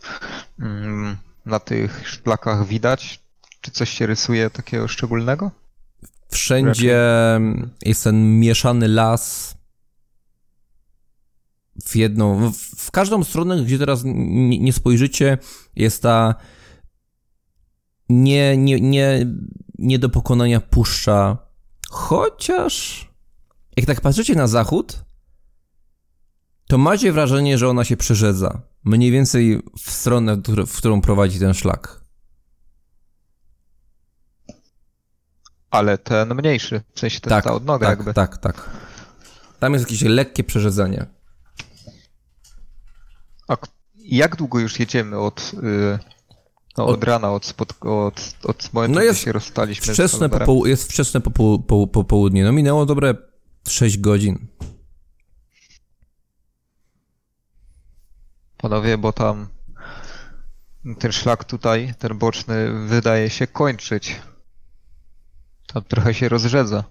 [0.60, 3.20] mm, na tych szlakach widać?
[3.62, 5.52] Czy coś się rysuje takiego szczególnego?
[6.30, 7.00] Wszędzie
[7.82, 9.56] jest ten mieszany las.
[11.84, 15.38] W jedną, w, w każdą stronę, gdzie teraz nie, nie spojrzycie,
[15.76, 16.36] jest ta
[18.10, 19.26] nie, nie, nie,
[19.80, 21.38] nie do pokonania puszcza.
[21.90, 23.08] Chociaż
[23.78, 25.06] jak tak patrzycie na zachód,
[26.68, 28.62] to macie wrażenie, że ona się przerzedza.
[28.84, 32.02] Mniej więcej w stronę, w którą prowadzi ten szlak.
[35.70, 38.14] Ale ten mniejszy, w sensie ten, ta odnoga tak, jakby.
[38.14, 38.70] tak, tak.
[39.60, 41.06] Tam jest jakieś lekkie przerzedzenie.
[43.48, 43.58] A
[43.96, 46.00] jak długo już jedziemy od, y,
[46.78, 50.66] no, od, Od- rana, od, spod, od, od momentu, No jest się rozstaliśmy Wczesne popoł-
[50.68, 52.44] jest wczesne popoł- po- popołudnie.
[52.44, 53.16] No minęło dobre
[53.68, 54.48] 6 godzin.
[58.58, 59.48] Panowie, bo tam
[61.00, 64.22] ten szlak tutaj, ten boczny, wydaje się kończyć.
[65.74, 66.84] Tam trochę się rozrzedza.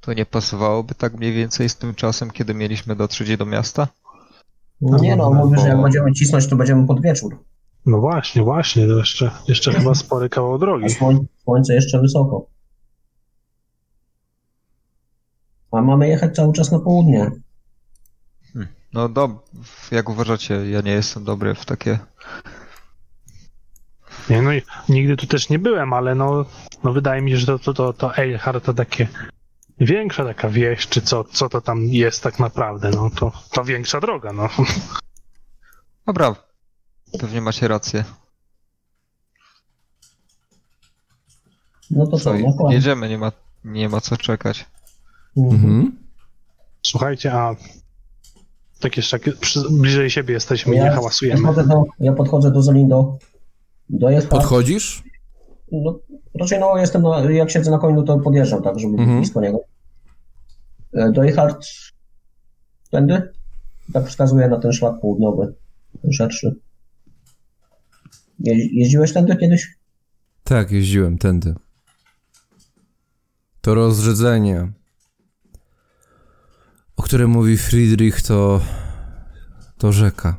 [0.00, 3.88] To nie pasowałoby tak mniej więcej z tym czasem, kiedy mieliśmy dotrzeć do miasta?
[4.80, 7.38] Nie no, mówię, że jak będziemy cisnąć, to będziemy pod wieczór.
[7.86, 10.90] No właśnie, właśnie, to jeszcze, jeszcze chyba spory kawał drogi.
[10.90, 12.46] Słoń, słońce jeszcze wysoko.
[15.72, 17.30] A mamy jechać cały czas na południe.
[18.92, 19.50] No dob,
[19.90, 21.98] jak uważacie, ja nie jestem dobry w takie...
[24.30, 26.44] Nie, no i nigdy tu też nie byłem, ale no,
[26.84, 29.08] no wydaje mi się, że to, to, to, to Eilhart to takie
[29.80, 34.00] większa taka wieś, czy co, co to tam jest tak naprawdę, no to, to większa
[34.00, 34.48] droga, no.
[36.06, 36.36] Dobra,
[37.20, 38.04] pewnie macie rację.
[41.90, 42.72] No to co, Co, koń.
[42.72, 43.32] jedziemy, nie ma,
[43.64, 44.66] nie ma co czekać.
[45.36, 45.96] Mhm.
[46.86, 47.56] Słuchajcie, a
[48.80, 51.42] tak jeszcze jak przy, bliżej siebie jesteśmy i nie Ja, hałasujemy.
[51.42, 53.18] podchodzę do, ja podchodzę do Zolindo.
[53.88, 54.30] Dojechać.
[54.30, 55.02] Podchodzisz?
[55.72, 55.98] No,
[56.40, 59.18] raczej no, jestem na, jak siedzę na koniu, to podjeżdżam tak, żeby być Mhm.
[59.18, 59.58] blisko niego.
[60.94, 61.92] E, Dojechać
[62.90, 63.32] tędy?
[63.92, 65.54] Tak wskazuję na ten szlak południowy,
[66.02, 66.54] ten szerszy.
[68.38, 69.76] Je, jeździłeś tędy kiedyś?
[70.44, 71.54] Tak, jeździłem tędy.
[73.60, 74.72] To rozrzedzenie,
[76.96, 78.60] o którym mówi Friedrich, to.
[79.78, 80.36] to rzeka.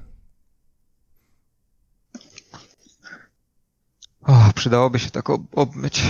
[4.28, 6.04] O, przydałoby się tak ob obmyć.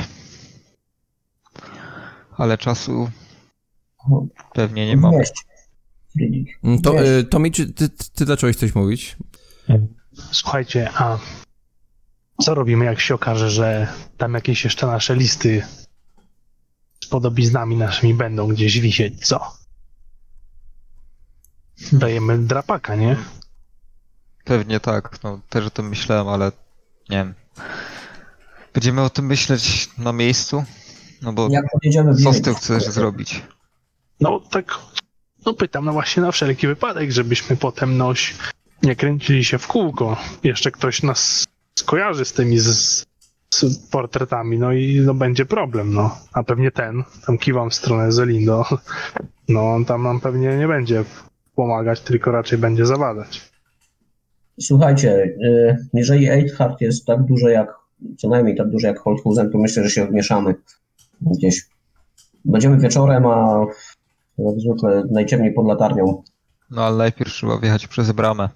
[2.37, 3.09] Ale czasu
[4.53, 5.11] pewnie nie mam.
[5.17, 5.45] Wieść.
[6.13, 6.59] Friedrich.
[6.63, 9.17] Mm, To, y, Tomi, czy ty, ty zacząłeś coś mówić?
[10.31, 11.17] Słuchajcie, a
[12.41, 13.87] co robimy, jak się okaże, że
[14.17, 15.65] tam jakieś jeszcze nasze listy
[17.03, 19.53] z podobiznami naszymi będą gdzieś wisieć, co?
[21.91, 23.15] Dajemy drapaka, nie?
[24.43, 26.51] Pewnie tak, no też o tym myślałem, ale
[27.09, 27.33] nie wiem.
[28.77, 30.63] Będziemy o tym myśleć na miejscu?
[31.21, 31.65] No bo Jak
[32.23, 33.43] co z tym chcesz zrobić?
[34.19, 34.79] No tak,
[35.45, 38.35] no pytam no właśnie na wszelki wypadek, żebyśmy potem noś
[38.83, 40.17] nie kręcili się w kółko.
[40.43, 41.45] Jeszcze ktoś nas
[41.79, 43.05] skojarzy z tymi z,
[43.53, 46.17] z portretami, no i no będzie problem, no.
[46.33, 48.65] A pewnie ten, tam kiwam w stronę Zelindo,
[49.49, 51.03] no on tam nam pewnie nie będzie
[51.55, 53.51] pomagać, tylko raczej będzie zawadzać.
[54.59, 57.76] Słuchajcie, y, jeżeli Eidhart jest tak duży jak,
[58.17, 60.55] co najmniej tak duży jak Holthusen, to myślę, że się wmieszamy
[61.21, 61.65] gdzieś.
[62.45, 63.65] Będziemy wieczorem, a
[64.37, 66.23] jak zwykle najciemniej pod latarnią.
[66.71, 68.49] No ale najpierw trzeba wjechać przez bramę.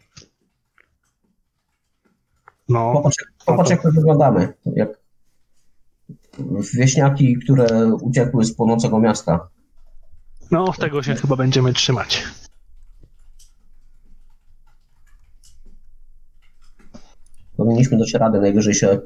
[2.69, 4.53] No, Popatrz, popatrz jak my wyglądamy.
[4.75, 4.89] Jak
[6.73, 9.49] wieśniaki, które uciekły z północnego miasta.
[10.51, 12.23] no tego się chyba będziemy trzymać.
[17.57, 18.99] Powinniśmy dać radę, najwyżej się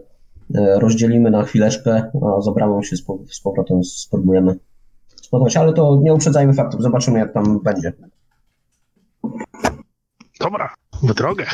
[0.54, 4.60] rozdzielimy na chwileczkę, a za bramą się z, po- z powrotem spróbujemy
[5.22, 7.94] spotkać, ale to nie uprzedzajmy faktów, zobaczymy jak tam będzie.
[10.40, 10.74] Dobra,
[11.04, 11.46] w drogę.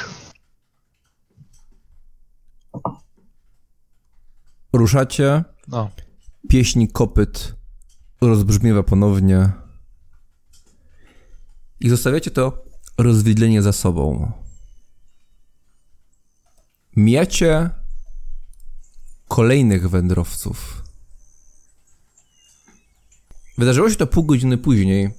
[4.73, 5.89] Ruszacie, No.
[6.49, 7.55] pieśń kopyt
[8.21, 9.49] rozbrzmiewa ponownie
[11.79, 12.63] i zostawiacie to
[12.97, 14.31] rozwidlenie za sobą.
[16.95, 17.69] Mijacie
[19.31, 20.83] kolejnych wędrowców.
[23.57, 25.09] Wydarzyło się to pół godziny później.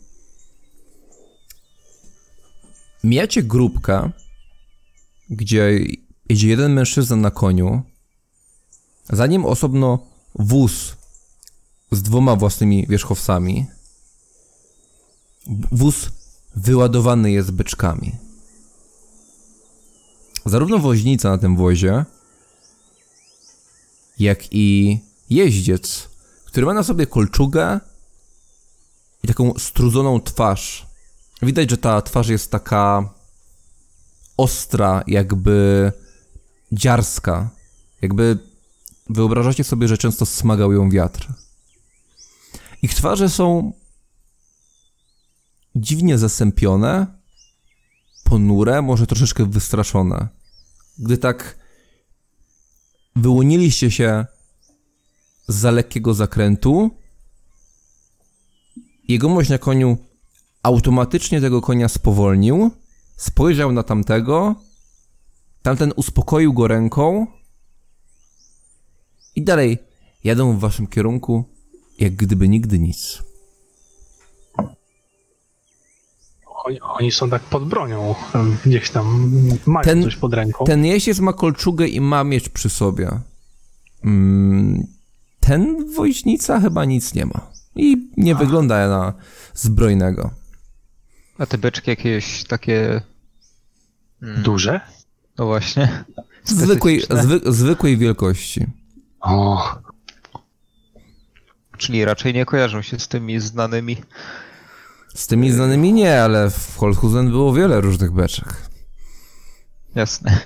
[3.05, 4.11] Mijacie grupkę,
[5.31, 5.79] gdzie
[6.29, 7.83] jedzie jeden mężczyzna na koniu,
[9.11, 10.97] za nim osobno wóz
[11.93, 13.67] z dwoma własnymi wierzchowcami.
[15.73, 16.11] Wóz
[16.57, 18.13] wyładowany jest beczkami.
[20.47, 22.05] Zarówno woźnica na tym wozie,
[24.19, 24.99] jak i
[25.31, 26.09] jeździec,
[26.45, 27.81] który ma na sobie kolczugę
[29.23, 30.87] i taką strudzoną twarz.
[31.43, 33.15] Widać, że ta twarz jest taka
[34.37, 35.93] ostra, jakby
[36.73, 37.51] dziarska.
[38.03, 38.39] Jakby
[39.11, 41.33] wyobrażacie sobie, że często smagał ją wiatr.
[42.83, 43.73] Ich twarze są
[45.77, 47.07] dziwnie zasępione,
[48.25, 50.29] ponure, może troszeczkę wystraszone.
[50.99, 51.62] Gdy tak
[53.17, 54.27] wyłoniliście się
[55.49, 56.91] za lekkiego zakrętu,
[59.09, 59.99] jegomość na koniu
[60.63, 62.71] automatycznie tego konia spowolnił,
[63.17, 64.55] spojrzał na tamtego,
[65.63, 67.27] tamten uspokoił go ręką.
[69.37, 69.79] I dalej
[70.25, 71.45] jadą w waszym kierunku,
[71.99, 73.23] jak gdyby nigdy nic.
[76.65, 78.15] Oni, oni są tak pod bronią,
[78.65, 79.33] gdzieś tam
[79.67, 80.65] mają Ten- coś pod ręką.
[80.65, 83.11] Ten jeździec ma kolczugę i ma miecz przy sobie.
[84.05, 84.87] Mm,
[85.41, 87.51] ten woźnica chyba nic nie ma.
[87.77, 89.13] I nie wygląda na
[89.55, 90.31] zbrojnego.
[91.39, 93.03] A te beczki jakieś takie...
[94.23, 94.81] Mm, Duże?
[95.39, 96.05] No właśnie.
[96.45, 98.67] Zwykłej, zwy, zwykłej wielkości.
[99.21, 99.75] O,
[101.79, 103.97] Czyli raczej nie kojarzą się z tymi znanymi.
[105.15, 108.57] Z tymi znanymi nie, ale w Holthusen było wiele różnych beczek.
[109.95, 110.39] Jasne.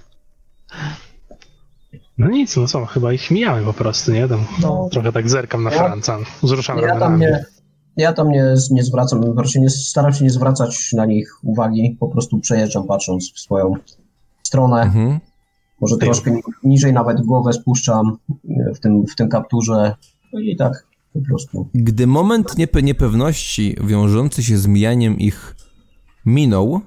[2.19, 4.29] no nic, no co, chyba ich mijamy po prostu, nie?
[4.29, 4.89] Tam No.
[4.93, 7.21] trochę tak zerkam na Ja- Franca, wzruszam Ja tam ramionami.
[7.21, 7.45] nie,
[7.97, 12.09] ja tam nie, nie zwracam, raczej nie, staram się nie zwracać na nich uwagi, po
[12.09, 13.73] prostu przejeżdżam patrząc w swoją
[14.43, 14.83] stronę.
[14.83, 15.19] Mhm.
[15.81, 18.17] Może troszkę ni- niżej nawet głowę spuszczam
[18.71, 19.95] e, w tym, w tym kapturze.
[20.33, 20.86] No i tak
[21.21, 21.71] po prostu.
[21.75, 25.57] Gdy moment niepe- niepewności wiążący się z mijaniem ich
[26.25, 26.81] minął,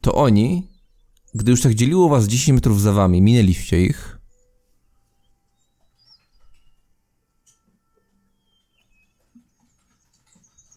[0.00, 0.68] to oni,
[1.34, 4.18] gdy już tak dzieliło was 10 metrów za wami, minęliście ich,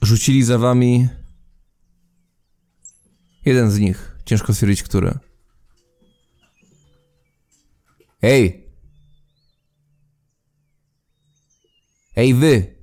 [0.02, 1.08] rzucili za wami
[3.46, 4.16] jeden z nich.
[4.26, 5.20] Ciężko stwierdzić, który.
[8.22, 8.69] Ej!
[12.20, 12.76] Ej wy!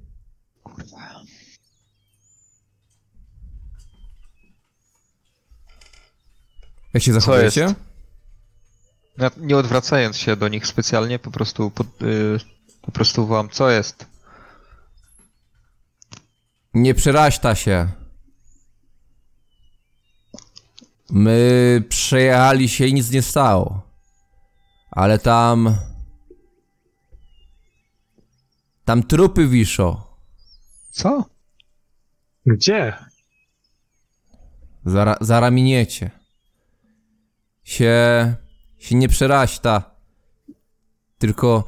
[6.94, 7.74] Jak się zachowujecie?
[9.18, 12.38] Ja, nie odwracając się do nich specjalnie, po prostu pod, y,
[12.82, 14.06] po prostu wam, co jest?
[16.74, 17.88] Nie przeraźta się.
[21.10, 23.82] My przejechali się i nic nie stało.
[24.90, 25.76] Ale tam...
[28.86, 30.02] Tam trupy wiszą.
[30.90, 31.24] Co?
[32.46, 32.94] Gdzie?
[34.84, 36.10] Zara, zaraminiecie.
[37.64, 38.34] Się...
[38.78, 39.90] się nie przeraźta.
[41.18, 41.64] Tylko...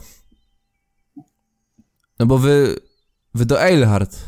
[2.18, 2.76] No bo wy...
[3.34, 4.18] Wy do Eilhart,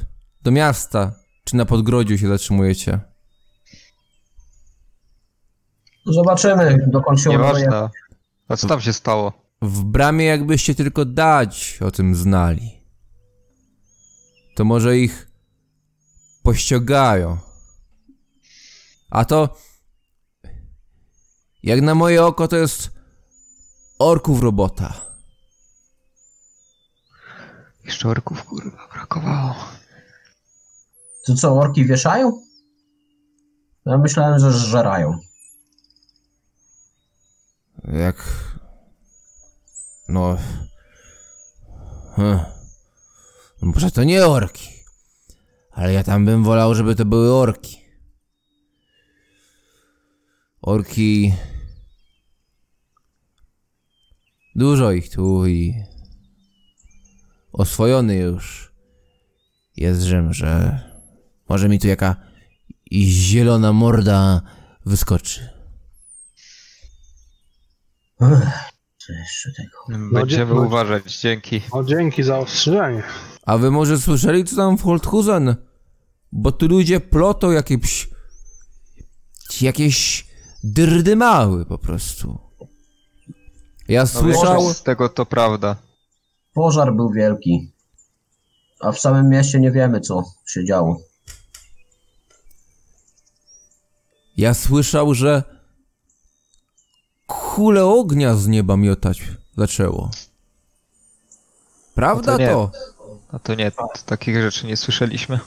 [0.43, 1.13] do miasta,
[1.45, 3.01] czy na Podgrodziu się zatrzymujecie?
[6.07, 7.31] Zobaczymy, dokąd się.
[7.31, 7.91] Nieważne.
[8.49, 9.33] A co tam się stało?
[9.63, 12.80] W bramie jakbyście tylko dać o tym znali.
[14.61, 15.31] To może ich
[16.43, 17.39] pościągają.
[19.11, 19.57] A to...
[21.63, 22.91] Jak na moje oko to jest
[23.99, 24.95] orków robota.
[27.85, 29.55] Jeszcze orków, kurwa, brakowało.
[31.27, 32.43] To co, orki wieszają?
[33.87, 35.19] Ja myślałem, że żerają.
[37.93, 38.25] Jak...
[40.09, 40.37] No...
[42.17, 42.60] Hm.
[43.63, 44.69] No może to nie orki.
[45.71, 47.81] Ale ja tam bym wolał, żeby to były orki.
[50.63, 51.35] Orki...
[54.55, 55.75] Dużo ich tu i...
[57.53, 58.73] Oswojony już
[59.77, 60.81] jest Rzym, że...
[61.49, 62.17] Może mi tu jaka...
[62.91, 64.43] I zielona morda
[64.87, 65.49] wyskoczy.
[68.21, 70.09] Ech, co jeszcze tego?
[70.13, 71.63] Będziemy dzie- no- uważać, dzięki.
[71.71, 73.03] O, dzięki za ostrzeżenie.
[73.43, 75.57] A wy może słyszeli, co tam w Holthusen?
[76.33, 78.11] Bo tu ludzie plotą jakieś...
[79.61, 80.27] Jakieś
[80.65, 82.39] dyrdymały po prostu.
[83.89, 84.75] Ja No słyszał...
[84.75, 85.77] z tego to prawda.
[86.55, 87.73] Pożar był wielki.
[88.81, 91.01] A w samym mieście nie wiemy, co się działo.
[94.37, 95.43] Ja słyszał, że...
[97.27, 99.23] Kule ognia z nieba miotać
[99.57, 100.11] zaczęło.
[101.95, 102.49] Prawda No to nie.
[102.51, 102.71] to?
[103.33, 105.41] A to nie, to takich rzeczy nie słyszeliśmy.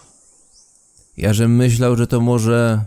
[1.18, 2.86] Ja żem myślał, że to może...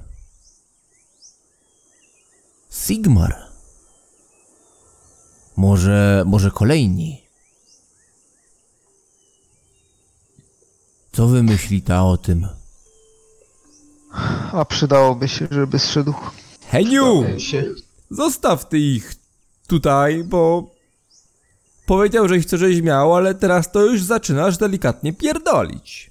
[2.70, 3.36] Sigmar.
[5.56, 6.24] Może...
[6.26, 7.22] może kolejni.
[11.12, 12.48] Co wy myślita o tym?
[14.52, 16.14] A przydałoby się, żeby zszedł.
[16.70, 17.24] Heniu!
[18.10, 19.14] Zostaw ty ich
[19.66, 20.75] tutaj, bo...
[21.86, 26.10] Powiedział, że chce, żeś miał, ale teraz to już zaczynasz delikatnie pierdolić.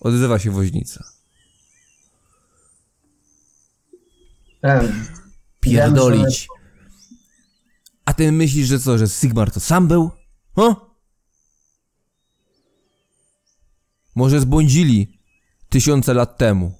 [0.00, 1.04] Odzywa się woźnica.
[5.60, 6.48] Pierdolić.
[8.04, 10.10] A ty myślisz, że co, że Sigmar to sam był?
[10.56, 10.96] Ho?
[14.14, 15.20] Może zbłądzili
[15.68, 16.72] tysiące lat temu.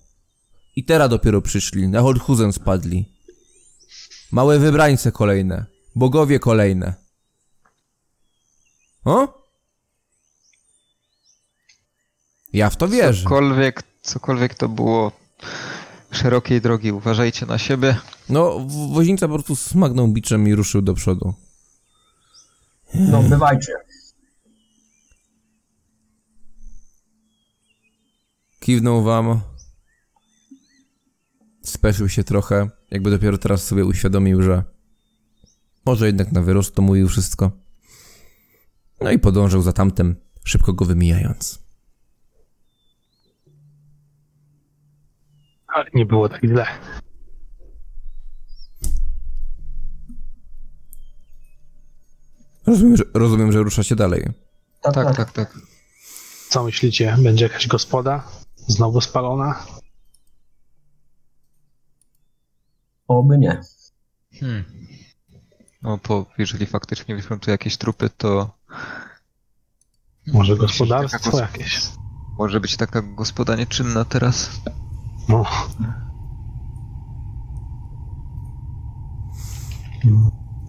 [0.76, 3.04] I teraz dopiero przyszli, na Holthusen spadli.
[4.32, 7.05] Małe wybrańce kolejne, bogowie kolejne.
[9.06, 9.46] O?
[12.52, 13.22] Ja w to wierzę.
[13.22, 15.12] Cokolwiek, cokolwiek to było
[16.10, 16.92] szerokiej drogi.
[16.92, 17.96] Uważajcie na siebie.
[18.28, 21.34] No, woźnica po prostu smagnął biczem i ruszył do przodu.
[22.94, 23.72] No, bywajcie.
[28.60, 29.40] Kiwnął wam.
[31.62, 34.64] Speszył się trochę, jakby dopiero teraz sobie uświadomił, że
[35.84, 37.65] może jednak na wyrost to mówił wszystko.
[39.00, 41.58] No i podążył za tamtym, szybko go wymijając.
[45.66, 46.66] Ale nie było tak źle.
[52.66, 54.24] Rozumiem, że, rozumiem, że ruszacie dalej.
[54.80, 55.16] Tak, Tak, tak.
[55.16, 55.58] tak, tak.
[56.48, 57.16] Co myślicie?
[57.22, 58.28] Będzie jakaś gospoda?
[58.56, 59.66] Znowu spalona?
[63.08, 63.60] Oby nie.
[64.40, 64.64] Hmm.
[65.82, 68.55] No, bo jeżeli faktycznie wyślą tu jakieś trupy, to
[70.32, 71.80] Może Taka gospodarstwo gos- jakieś?
[72.38, 74.50] może być taka gospoda nieczynna teraz.
[75.28, 75.44] No.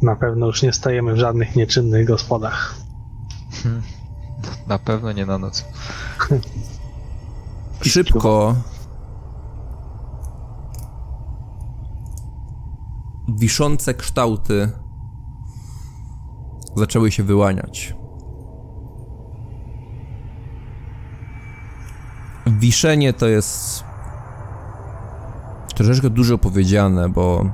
[0.01, 2.75] Na pewno już nie stajemy w żadnych nieczynnych gospodach.
[3.63, 3.81] Hmm.
[4.67, 5.65] Na pewno nie na noc.
[7.81, 8.55] Szybko.
[13.39, 14.71] Wiszące kształty
[16.77, 17.95] zaczęły się wyłaniać.
[22.47, 23.83] Wiszenie to jest
[25.75, 27.45] troszeczkę dużo powiedziane, bo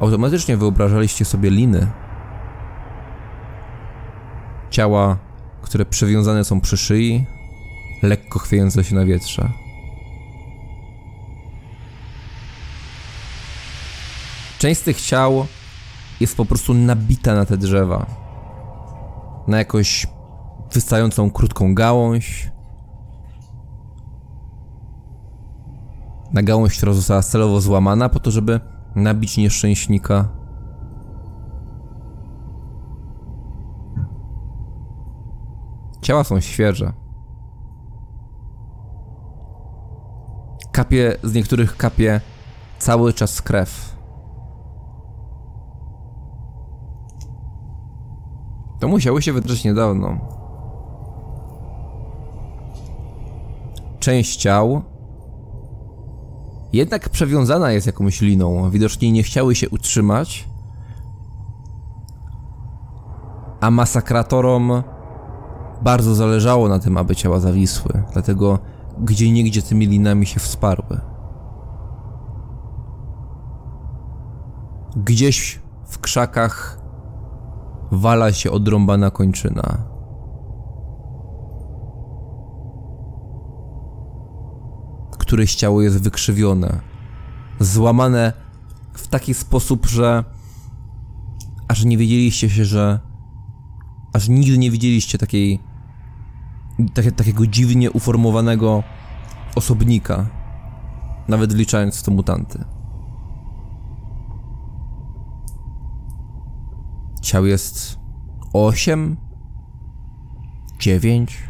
[0.00, 1.86] automatycznie wyobrażaliście sobie liny.
[4.70, 5.18] Ciała,
[5.62, 7.26] które przywiązane są przy szyi,
[8.02, 9.50] lekko chwiejące się na wietrze.
[14.58, 15.46] Część z tych ciał
[16.20, 18.27] jest po prostu nabita na te drzewa.
[19.48, 20.06] Na jakąś
[20.72, 22.52] wystającą krótką gałąź.
[26.32, 28.60] Na gałąź, która została celowo złamana po to, żeby
[28.94, 30.28] nabić nieszczęśnika.
[36.02, 36.92] Ciała są świeże.
[40.72, 42.20] Kapie, z niektórych kapie
[42.78, 43.97] cały czas krew.
[48.78, 50.18] To musiało się wydarzyć niedawno.
[53.98, 54.82] Część ciał
[56.72, 58.70] jednak przewiązana jest jakąś liną.
[58.70, 60.48] Widocznie nie chciały się utrzymać.
[63.60, 64.82] A masakratorom
[65.82, 68.02] bardzo zależało na tym, aby ciała zawisły.
[68.12, 68.58] Dlatego
[68.98, 71.00] gdzie niegdzie tymi linami się wsparły.
[74.96, 76.80] Gdzieś w krzakach
[77.90, 79.84] wala się odrąbana kończyna.
[85.18, 86.80] Któreś ciało jest wykrzywione,
[87.60, 88.32] złamane
[88.92, 90.24] w taki sposób, że
[91.68, 93.00] aż nie wiedzieliście się, że
[94.12, 95.60] aż nigdy nie widzieliście takiej
[96.94, 98.82] takie, takiego dziwnie uformowanego
[99.54, 100.26] osobnika,
[101.28, 102.64] nawet wliczając w to mutanty.
[107.28, 107.98] Ciał jest
[108.52, 109.16] 8,
[110.78, 111.42] 9,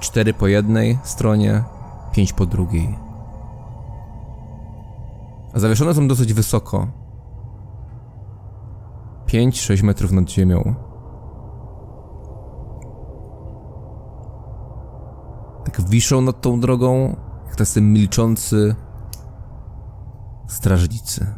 [0.00, 1.64] 4 po jednej stronie,
[2.12, 2.98] 5 po drugiej.
[5.54, 6.86] A zawieszone są dosyć wysoko.
[9.26, 10.74] 5-6 metrów nad ziemią.
[15.64, 17.16] Tak wiszą nad tą drogą,
[17.46, 18.74] jak tacy milczący
[20.46, 21.34] strażnicy.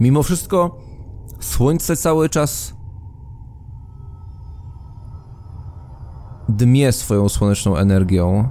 [0.00, 0.78] Mimo wszystko
[1.40, 2.74] słońce cały czas
[6.48, 8.48] dmie swoją słoneczną energią.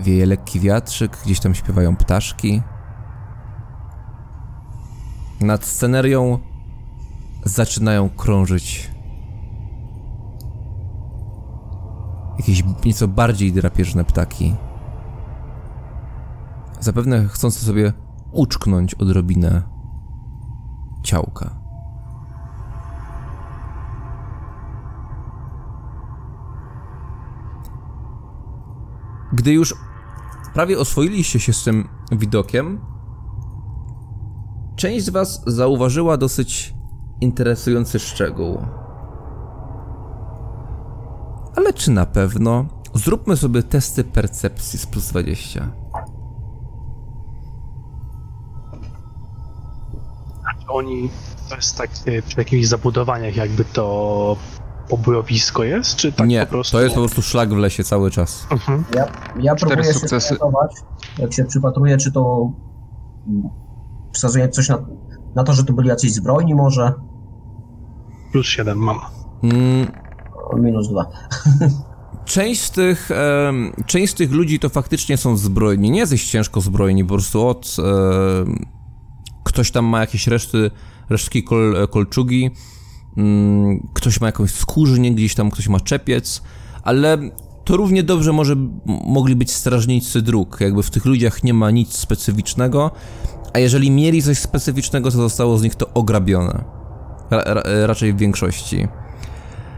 [0.00, 2.62] Wieje lekki wiatrzyk, gdzieś tam śpiewają ptaszki.
[5.40, 6.38] Nad scenerią
[7.44, 8.90] zaczynają krążyć
[12.38, 14.56] jakieś nieco bardziej drapieżne ptaki.
[16.80, 17.92] Zapewne chcące sobie
[18.32, 19.62] uczknąć odrobinę
[21.02, 21.58] ciałka.
[29.32, 29.74] Gdy już
[30.54, 32.80] prawie oswoiliście się z tym widokiem,
[34.76, 36.74] część z Was zauważyła dosyć
[37.20, 38.58] interesujący szczegół.
[41.58, 42.64] Ale czy na pewno?
[42.94, 45.68] Zróbmy sobie testy percepcji z plus 20.
[50.68, 51.10] Oni,
[51.48, 54.36] to jest tak e, przy jakichś zabudowaniach jakby to
[54.90, 56.76] obojowisko jest, czy tak Nie, po prostu?
[56.76, 58.46] to jest po prostu szlak w lesie cały czas.
[58.50, 58.84] Mhm.
[58.94, 59.06] Ja,
[59.40, 60.28] ja Cztery próbuję się sukcesy.
[60.28, 60.72] zorientować,
[61.18, 62.52] jak się przypatruję, czy to
[63.28, 63.42] mm,
[64.12, 64.78] wskazuje coś na,
[65.34, 66.92] na to, że to byli jacyś zbrojni może.
[68.32, 68.98] Plus 7 mam.
[69.42, 69.86] Mm,
[70.56, 71.06] Minus dwa.
[72.24, 75.90] część z tych, em, część z tych ludzi to faktycznie są zbrojni.
[75.90, 77.76] Nie jesteś ciężko zbrojni, po prostu od...
[77.78, 78.66] em,
[79.44, 80.70] ktoś tam ma jakieś reszty,
[81.10, 82.50] resztki kol, kolczugi,
[83.16, 86.42] mm, ktoś ma jakąś skórznię, gdzieś tam ktoś ma czepiec,
[86.82, 87.18] ale
[87.64, 90.60] to równie dobrze może mogli być strażnicy dróg.
[90.60, 92.90] Jakby w tych ludziach nie ma nic specyficznego,
[93.52, 96.64] a jeżeli mieli coś specyficznego, to zostało z nich to ograbione.
[97.30, 98.88] Ra, ra, raczej w większości.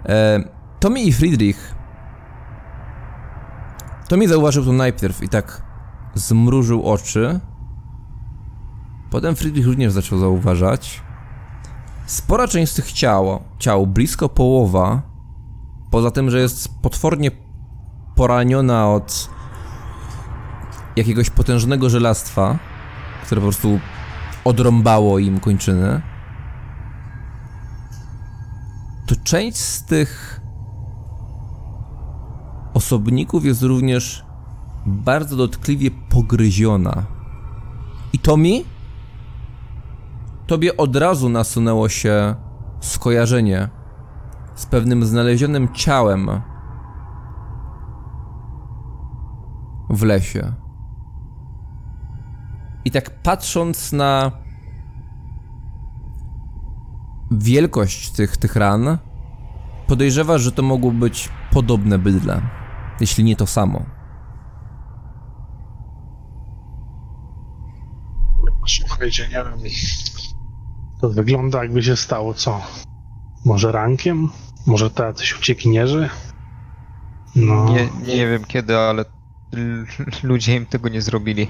[0.07, 1.75] E, Tommy i Friedrich
[4.09, 5.63] Tommy zauważył to najpierw i tak
[6.15, 7.41] zmrużył oczy.
[9.11, 11.03] Potem Friedrich również zaczął zauważać.
[12.07, 15.03] Spora część z tych ciał, ciał, blisko połowa,
[15.91, 17.31] poza tym, że jest potwornie
[18.15, 19.31] poraniona od
[20.97, 22.59] jakiegoś potężnego żelastwa,
[23.25, 23.81] które po prostu
[24.45, 26.03] odrąbało im kończyny,
[29.07, 30.40] to część z tych
[32.81, 34.25] osobników jest również
[34.87, 37.07] bardzo dotkliwie pogryziona.
[38.13, 38.65] I Tommy?
[40.47, 42.35] Tobie od razu nasunęło się
[42.81, 43.69] skojarzenie
[44.55, 46.31] z pewnym znalezionym ciałem
[49.91, 50.53] w lesie.
[52.85, 54.33] I tak patrząc na
[57.31, 58.99] wielkość tych, tych ran,
[59.87, 62.60] podejrzewasz, że to mogło być podobne bydle,
[63.01, 63.83] jeśli nie to samo.
[68.67, 69.71] Słuchajcie, nie wiem.
[71.01, 72.61] To wygląda jakby się stało co?
[73.45, 74.29] Może rankiem?
[74.67, 76.09] Może tacy uciekinierzy?
[77.37, 77.69] No.
[77.69, 79.05] Nie, nie wiem kiedy, ale
[80.23, 81.47] ludzie im tego nie zrobili.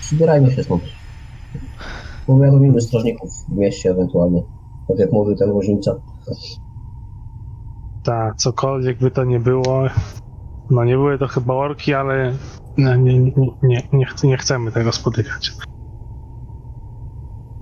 [0.00, 0.82] Przybierajmy się stąd.
[2.26, 4.42] Powiadomimy strażników w mieście ewentualnie.
[4.88, 5.94] Tak jak mówił ten woźnica.
[8.06, 9.86] Tak, cokolwiek by to nie było.
[10.70, 12.32] No nie były to chyba orki, ale
[12.78, 13.32] nie, nie, nie,
[13.62, 15.52] nie, nie, ch- nie chcemy tego spotykać.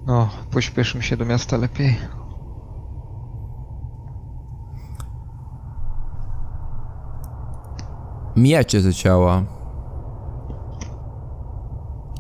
[0.07, 1.97] No, pośpieszmy się do miasta lepiej.
[8.37, 9.43] Mijacie te ciała.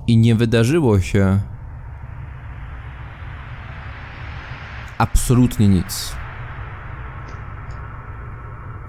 [0.07, 1.41] I nie wydarzyło się
[4.99, 6.17] absolutnie nic.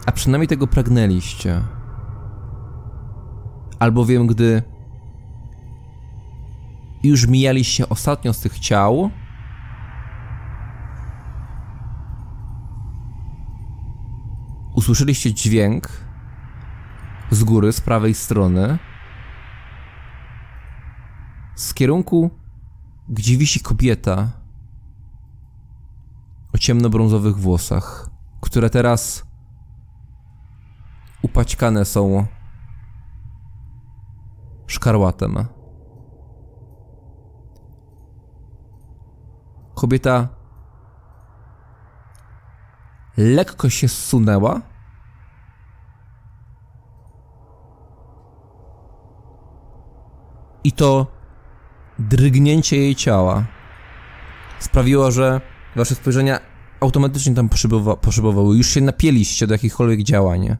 [0.05, 1.61] A przynajmniej tego pragnęliście.
[3.79, 4.63] Albowiem, gdy
[7.03, 9.09] już mijaliście ostatnio z tych ciał,
[14.75, 15.89] usłyszeliście dźwięk
[17.31, 18.77] z góry, z prawej strony,
[21.55, 22.31] z kierunku,
[23.09, 24.31] gdzie wisi kobieta
[26.53, 28.09] o ciemnobrązowych włosach,
[28.41, 29.24] które teraz
[31.25, 32.25] upaćkane są
[34.67, 35.45] szkarłatem.
[39.75, 40.27] Kobieta
[43.17, 44.61] lekko się zsunęła.
[50.63, 51.07] I to
[51.99, 53.45] drgnięcie jej ciała
[54.59, 55.41] sprawiło, że
[55.75, 56.39] wasze spojrzenia
[56.81, 58.57] automatycznie tam poszybowa- poszybowały.
[58.57, 60.57] Już się napieliście do jakichkolwiek działań.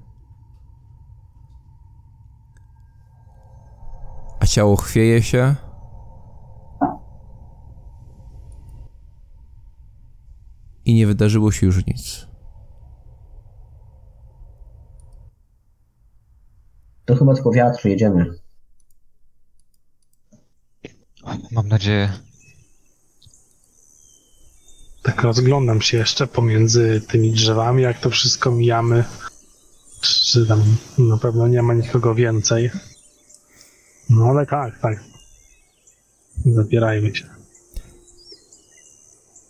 [4.46, 5.56] A ciało chwieje się.
[10.86, 12.28] I nie wydarzyło się już nic.
[17.06, 18.26] To chyba tylko wiatr, jedziemy.
[21.52, 22.14] Mam nadzieję.
[25.04, 29.04] Tak rozglądam się jeszcze pomiędzy tymi drzewami, jak to wszystko mijamy.
[30.02, 30.64] Czy tam
[30.98, 32.72] na pewno nie ma nikogo więcej.
[34.10, 35.04] No ale tak, tak.
[36.46, 37.26] Zabierajmy się.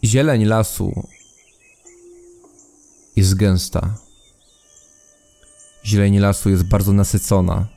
[0.03, 1.07] Zieleń lasu
[3.15, 3.95] jest gęsta.
[5.85, 7.67] Zieleń lasu jest bardzo nasycona.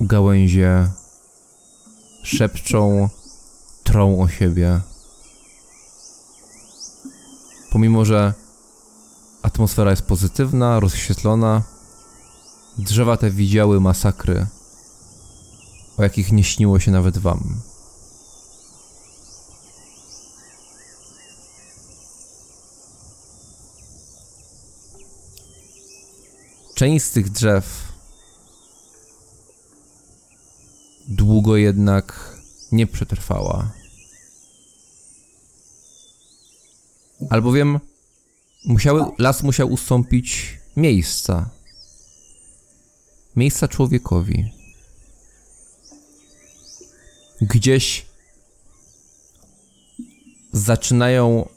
[0.00, 0.90] Gałęzie
[2.22, 3.08] szepczą,
[3.84, 4.80] trą o siebie.
[7.70, 8.34] Pomimo, że
[9.44, 11.62] atmosfera jest pozytywna, rozświetlona,
[12.78, 14.46] drzewa te widziały masakry
[15.96, 17.60] o jakich nie śniło się nawet wam.
[26.74, 27.92] Część z tych drzew
[31.08, 32.38] długo jednak
[32.72, 33.70] nie przetrwała.
[37.30, 37.80] Albowiem
[38.64, 41.50] musiały, las musiał ustąpić miejsca.
[43.36, 44.52] Miejsca człowiekowi
[47.40, 48.06] gdzieś
[50.52, 51.48] zaczynają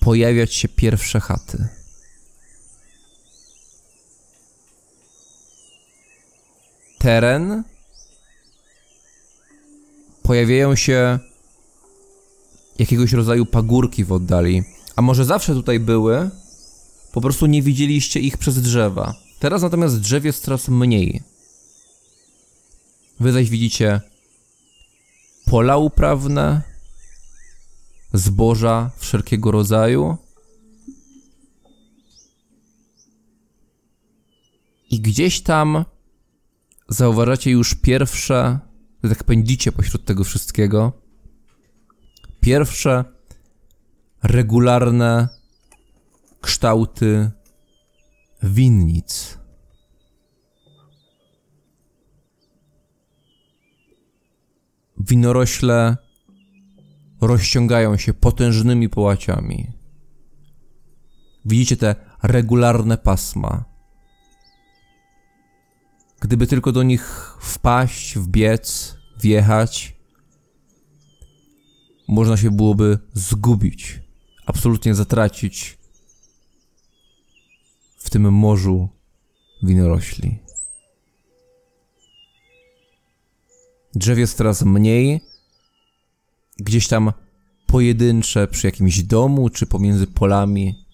[0.00, 1.68] pojawiać się pierwsze chaty.
[6.98, 7.62] Teren
[10.22, 11.18] pojawiają się
[12.78, 14.75] jakiegoś rodzaju pagórki w oddali.
[14.96, 16.30] A może zawsze tutaj były,
[17.12, 19.14] po prostu nie widzieliście ich przez drzewa.
[19.38, 21.22] Teraz natomiast drzew jest coraz mniej.
[23.20, 24.00] Wy zaś widzicie
[25.46, 26.62] pola uprawne,
[28.12, 30.16] zboża wszelkiego rodzaju.
[34.90, 35.84] I gdzieś tam
[36.88, 38.58] zauważacie już pierwsze,
[39.02, 40.92] tak pędzicie pośród tego wszystkiego,
[42.40, 43.15] pierwsze
[44.26, 45.28] regularne
[46.40, 47.30] kształty
[48.42, 49.38] winnic.
[54.98, 55.96] winorośle
[57.20, 59.72] rozciągają się potężnymi połaciami.
[61.44, 63.64] Widzicie te regularne pasma.
[66.20, 69.96] Gdyby tylko do nich wpaść, wbiec, wjechać,
[72.08, 74.00] można się byłoby zgubić,
[74.46, 75.78] absolutnie zatracić
[77.98, 78.88] w tym morzu
[79.62, 80.38] winorośli.
[83.94, 85.20] Drzew jest coraz mniej.
[86.58, 87.12] Gdzieś tam
[87.66, 90.86] pojedyncze przy jakimś domu, czy pomiędzy polami.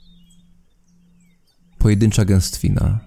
[1.78, 3.00] Pojedyncza gęstwina.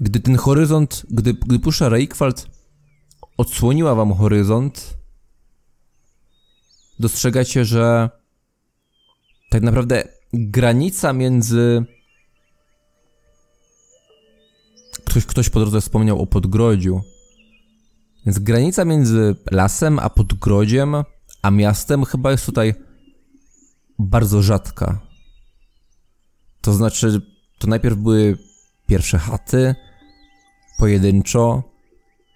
[0.00, 2.46] Gdy ten horyzont, gdy, gdy pusza Reikwald
[3.36, 5.01] odsłoniła wam horyzont,
[6.98, 8.10] dostrzegacie, że
[9.50, 11.84] tak naprawdę granica między.
[15.04, 17.00] Ktoś, ktoś po drodze wspomniał o podgrodziu.
[18.26, 20.94] Więc granica między lasem a podgrodziem,
[21.42, 22.74] a miastem chyba jest tutaj
[23.98, 25.00] bardzo rzadka.
[26.60, 27.20] To znaczy,
[27.58, 28.38] to najpierw były
[28.86, 29.74] pierwsze chaty,
[30.78, 31.62] pojedynczo,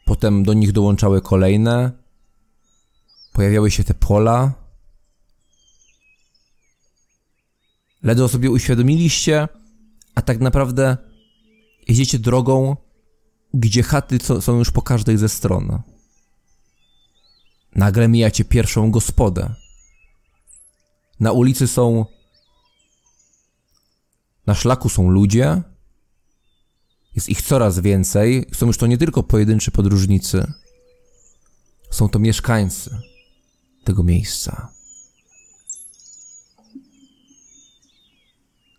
[0.07, 1.93] potem do nich dołączały kolejne,
[3.37, 4.53] pojawiały się te pola.
[8.03, 9.49] Ledwo sobie uświadomiliście,
[10.15, 10.97] a tak naprawdę
[11.89, 12.77] jedziecie drogą,
[13.55, 15.83] gdzie chaty są już po każdej ze stron.
[17.75, 19.55] Nagle mijacie pierwszą gospodę.
[21.21, 22.07] Na ulicy są.
[24.47, 25.63] Na szlaku są ludzie.
[27.15, 28.47] Jest ich coraz więcej.
[28.53, 30.53] Są już to nie tylko pojedynczy podróżnicy.
[31.91, 33.16] Są to mieszkańcy
[33.87, 34.73] tego miejsca.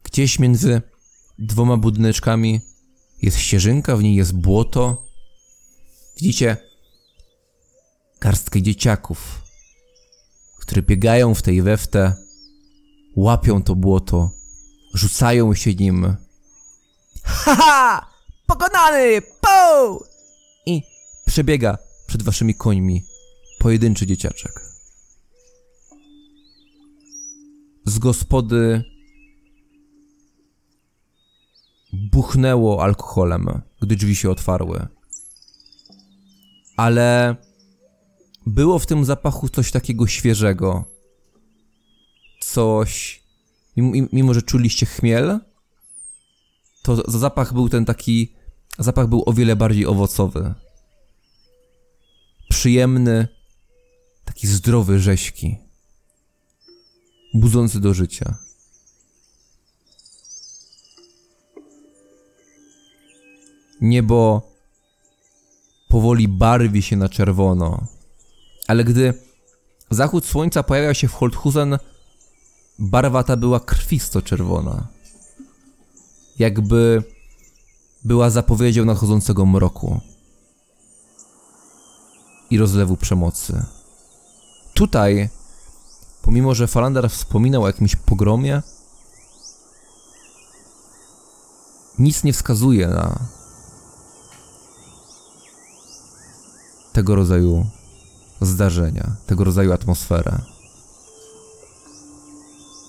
[0.03, 0.81] Gdzieś między
[1.39, 2.61] dwoma budyneczkami
[3.21, 5.05] jest ścieżynka, w niej jest błoto.
[6.17, 6.57] Widzicie
[8.19, 9.41] garstkę dzieciaków,
[10.59, 12.15] które biegają w tej weftę,
[13.15, 14.31] łapią to błoto,
[14.93, 16.15] rzucają się nim.
[17.23, 18.09] Haha!
[18.47, 19.21] Pokonany!
[19.41, 20.05] Po!
[20.65, 20.81] I
[21.25, 21.77] przebiega
[22.07, 23.03] przed waszymi końmi
[23.59, 24.66] pojedynczy dzieciaczek.
[27.87, 28.83] Z gospody
[31.93, 34.87] buchnęło alkoholem, gdy drzwi się otwarły.
[36.77, 37.35] Ale
[38.45, 40.85] było w tym zapachu coś takiego świeżego.
[42.39, 43.23] Coś.
[43.77, 45.39] Mimo, mimo że czuliście chmiel,
[46.81, 48.35] to zapach był ten taki.
[48.79, 50.53] Zapach był o wiele bardziej owocowy.
[52.49, 53.27] Przyjemny,
[54.25, 55.66] taki zdrowy, rzeźki.
[57.33, 58.37] Budzący do życia.
[63.81, 64.41] Niebo
[65.87, 67.87] powoli barwi się na czerwono.
[68.67, 69.13] Ale gdy
[69.91, 71.77] zachód słońca pojawiał się w Holthusen,
[72.79, 74.87] barwa ta była krwisto-czerwona.
[76.39, 77.03] Jakby
[78.03, 79.99] była zapowiedzią nadchodzącego mroku
[82.49, 83.65] i rozlewu przemocy.
[84.73, 85.29] Tutaj,
[86.27, 88.61] pomimo że Falander wspominał o jakimś pogromie,
[91.99, 93.19] nic nie wskazuje na
[96.93, 97.65] tego rodzaju
[98.41, 100.41] zdarzenia, tego rodzaju atmosferę.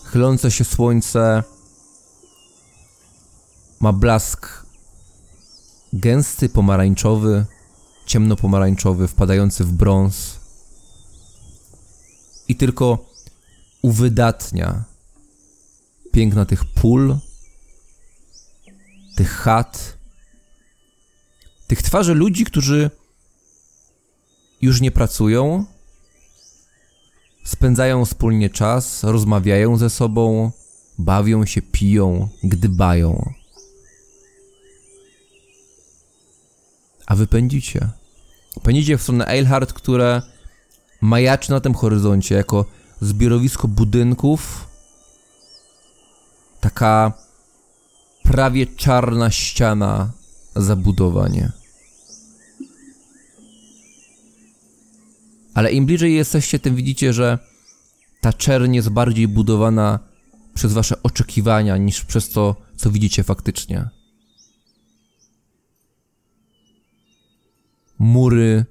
[0.04, 1.42] Chylące się słońce
[3.80, 4.66] ma blask
[5.92, 7.46] gęsty, pomarańczowy,
[8.06, 10.40] ciemnopomarańczowy, wpadający w brąz
[12.48, 13.07] i tylko
[13.82, 14.84] uwydatnia
[16.12, 17.16] piękna tych pól,
[19.16, 19.98] tych chat,
[21.66, 22.90] tych twarzy ludzi, którzy
[24.62, 25.64] już nie pracują,
[27.44, 30.52] spędzają wspólnie czas, rozmawiają ze sobą,
[30.98, 33.32] bawią się, piją, gdybają.
[37.06, 37.88] A wy pędzicie.
[38.62, 40.22] Pędzicie w stronę Eilhart, które
[41.00, 42.64] majaczy na tym horyzoncie jako
[43.00, 44.68] zbiorowisko budynków.
[46.60, 47.12] Taka
[48.22, 50.10] prawie czarna ściana
[50.56, 51.52] zabudowanie.
[55.54, 57.38] Ale im bliżej jesteście, tym widzicie, że
[58.20, 59.98] ta czerń jest bardziej budowana
[60.54, 63.88] przez wasze oczekiwania niż przez to, co widzicie faktycznie.
[67.98, 68.64] Mury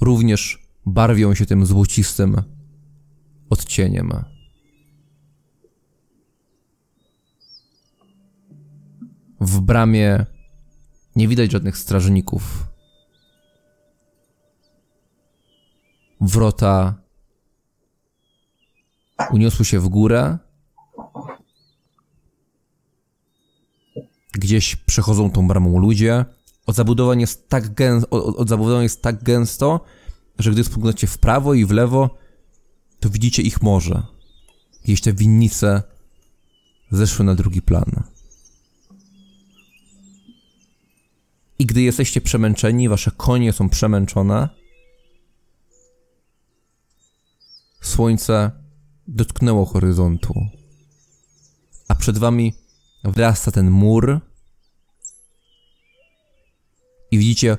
[0.00, 2.42] również barwią się tym złocistym
[3.50, 4.12] odcieniem.
[9.40, 10.26] W bramie
[11.16, 12.66] nie widać żadnych strażników.
[16.20, 16.94] Wrota
[19.30, 20.38] uniosły się w górę.
[24.32, 26.24] Gdzieś przechodzą tą bramą ludzie.
[26.66, 29.80] Od zabudowań jest tak gęsto, od, od jest tak gęsto,
[30.38, 32.18] że gdy spoglądacie w prawo i w lewo,
[33.00, 34.02] to widzicie ich morze.
[34.84, 35.82] Gdzieś te winnice
[36.90, 38.02] zeszły na drugi plan.
[41.58, 44.48] I gdy jesteście przemęczeni, wasze konie są przemęczone,
[47.80, 48.50] Słońce
[49.06, 50.34] dotknęło horyzontu,
[51.88, 52.54] a przed wami
[53.04, 54.20] wrasta ten mur,
[57.10, 57.58] i widzicie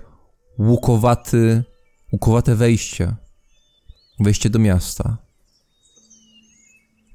[0.60, 1.64] łukowaty,
[2.12, 3.16] łukowate wejście.
[4.20, 5.18] Wejście do miasta.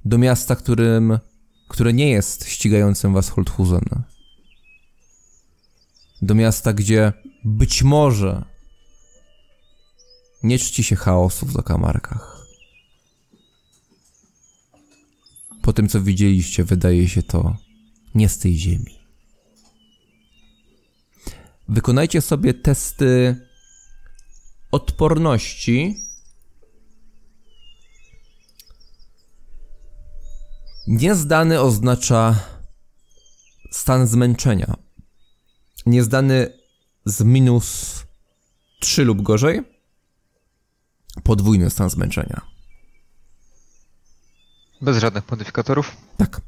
[0.04, 1.18] Do miasta, którym,
[1.68, 4.02] które nie jest ścigającym was Holthusen.
[6.22, 7.12] Do miasta, gdzie
[7.44, 8.44] być może
[10.42, 12.46] nie czci się chaosu w zakamarkach.
[15.62, 17.56] Po tym, co widzieliście, wydaje się to
[18.14, 18.98] nie z tej ziemi.
[21.68, 23.36] Wykonajcie sobie testy
[24.70, 26.03] odporności.
[30.86, 32.34] Niezdany oznacza
[33.70, 34.74] stan zmęczenia.
[35.86, 36.58] Niezdany
[37.04, 38.02] z minus
[38.80, 39.62] 3 lub gorzej.
[41.22, 42.40] Podwójny stan zmęczenia.
[44.80, 45.96] Bez żadnych modyfikatorów.
[46.16, 46.40] Tak.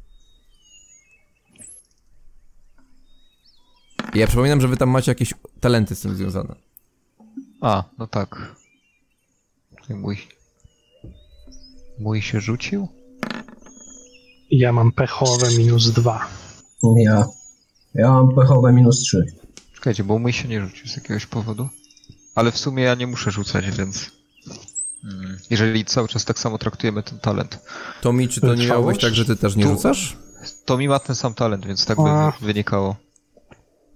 [4.13, 6.55] Ja przypominam, że wy tam macie jakieś talenty z tym związane.
[7.61, 8.55] A, no tak.
[9.89, 10.27] Mój...
[11.99, 12.87] Mój się rzucił?
[14.51, 16.27] Ja mam pechowe minus dwa.
[16.97, 17.25] Ja.
[17.95, 19.25] Ja mam pechowe minus 3.
[19.75, 21.69] Czekajcie, bo mój się nie rzucił z jakiegoś powodu.
[22.35, 24.11] Ale w sumie ja nie muszę rzucać, więc...
[25.03, 27.59] Mm, Jeżeli cały czas tak samo traktujemy ten talent,
[28.01, 30.17] Tomi, czy to nie miało być tak, że ty też nie Tu- rzucasz?
[30.65, 32.33] to mi ma ten sam talent, więc tak A.
[32.41, 32.95] by wynikało.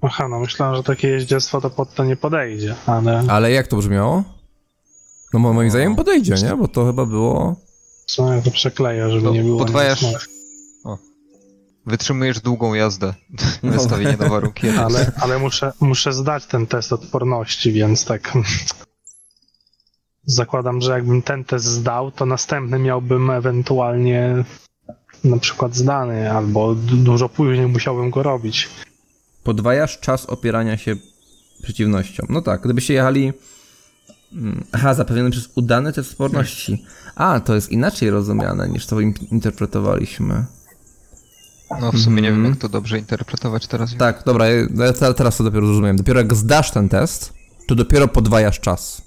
[0.01, 3.77] Aha, no myślałem, że takie jeździectwo to pod to nie podejdzie, ale Ale jak to
[3.77, 4.23] brzmiało?
[5.33, 6.55] No mo- moim zdaniem podejdzie, nie?
[6.55, 7.55] Bo to chyba było...
[8.07, 10.27] sumie ja to przekleję, żeby To nie było podwajasz-.
[11.85, 13.13] Wytrzymujesz długą jazdę.
[13.63, 14.69] Wystawienie na warunki.
[14.85, 18.33] Ale, ale muszę, muszę zdać ten test odporności, więc tak.
[20.25, 24.43] Zakładam, że jakbym ten test zdał, to następny miałbym ewentualnie
[25.23, 28.69] na przykład zdany, albo du- dużo później musiałbym go robić.
[29.43, 30.95] Podwajasz czas opierania się
[31.63, 32.27] przeciwnościom.
[32.29, 33.33] No tak, gdybyście jechali...
[34.33, 36.85] Mm, Aha, zapewniony przez udany test sporności.
[37.15, 40.45] A, to jest inaczej rozumiane niż to im- interpretowaliśmy.
[41.79, 42.53] No w sumie nie wiem, Mhm.
[42.53, 43.95] jak to dobrze interpretować teraz.
[43.97, 45.97] Tak, dobra, ja- ja te- teraz to dopiero zrozumiałem.
[45.97, 47.33] Dopiero jak zdasz ten test,
[47.67, 49.01] to dopiero podwajasz czas.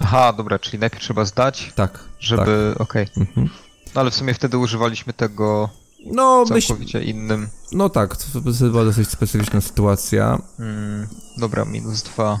[0.00, 1.98] Aha, dobra, czyli najpierw trzeba zdać, Tak.
[2.20, 2.74] żeby...
[2.78, 3.06] Okej.
[3.06, 3.16] Tak.
[3.18, 3.48] Mhm.
[3.94, 5.68] No ale w sumie wtedy używaliśmy tego
[6.06, 7.48] No, myśl, całkowicie innym.
[7.72, 8.40] no tak, to
[8.70, 10.38] była dosyć specyficzna sytuacja.
[10.58, 11.06] Mm,
[11.36, 12.40] dobra, minus dwa.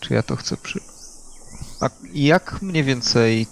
[0.00, 0.80] Czy ja to chcę przy...
[1.80, 3.46] A jak mniej więcej...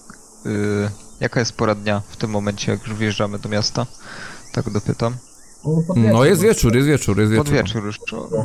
[0.46, 0.90] y,
[1.22, 3.86] jaka jest pora dnia w tym momencie, jak już wjeżdżamy do miasta?
[4.52, 5.14] Tak dopytam.
[6.12, 7.44] No jest wieczór, jest wieczór, jest wieczór.
[7.46, 7.98] Pod wieczór już.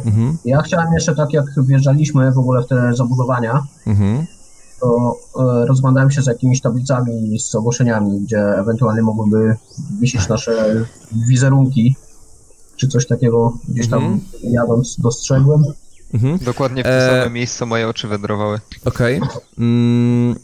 [0.05, 4.25] Mhm, Ja chciałem jeszcze tak jak wjeżdżaliśmy w ogóle w te zabudowania, mhm.
[4.82, 9.55] to e, rozglądałem się za jakimiś tablicami z ogłoszeniami, gdzie ewentualnie mogłyby
[9.99, 10.86] wisieć nasze
[11.30, 11.95] wizerunki,
[12.75, 14.21] czy coś takiego gdzieś tam Mhm.
[14.43, 15.63] jadąc dostrzegłem.
[16.13, 16.37] mhm.
[16.37, 18.59] Dokładnie w te E, same miejsca moje oczy wędrowały.
[18.86, 19.21] Okej.
[19.59, 20.36] Mm.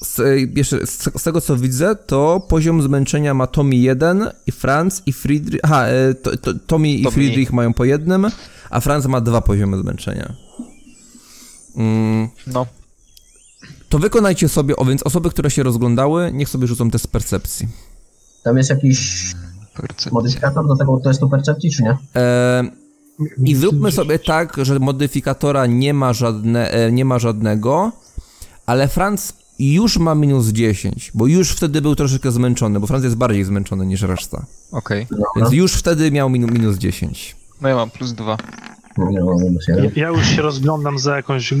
[0.00, 0.20] Z,
[0.56, 5.12] jeszcze, z, z tego co widzę, to poziom zmęczenia ma Tommy 1 i Franz i
[5.12, 5.60] Friedrich.
[5.64, 7.10] Aha, e, to, to, Tommy i.
[7.10, 8.26] Friedrich mają po jednym,
[8.70, 10.32] a Franz ma dwa poziomy zmęczenia.
[11.76, 12.28] Mm.
[12.46, 12.66] No.
[13.88, 17.68] To wykonajcie sobie, o więc osoby, które się rozglądały, niech sobie rzucą test percepcji.
[18.44, 19.32] Tam jest jakiś
[19.74, 20.12] Percepcja.
[20.12, 21.96] modyfikator do tego testu percepcji, czy nie?
[22.16, 22.64] E,
[23.44, 27.92] I zróbmy sobie tak, że modyfikatora nie ma, żadne, e, nie ma żadnego,
[28.66, 33.16] ale Franz już ma minus 10, bo już wtedy był troszeczkę zmęczony, bo Franz jest
[33.16, 34.46] bardziej zmęczony niż reszta.
[34.72, 35.06] Okej.
[35.36, 37.36] Więc już wtedy miał minu, minus 10.
[37.60, 38.36] No ja mam plus dwa.
[38.98, 39.10] No,
[39.68, 41.54] Ja, ja już się rozglądam za jakąś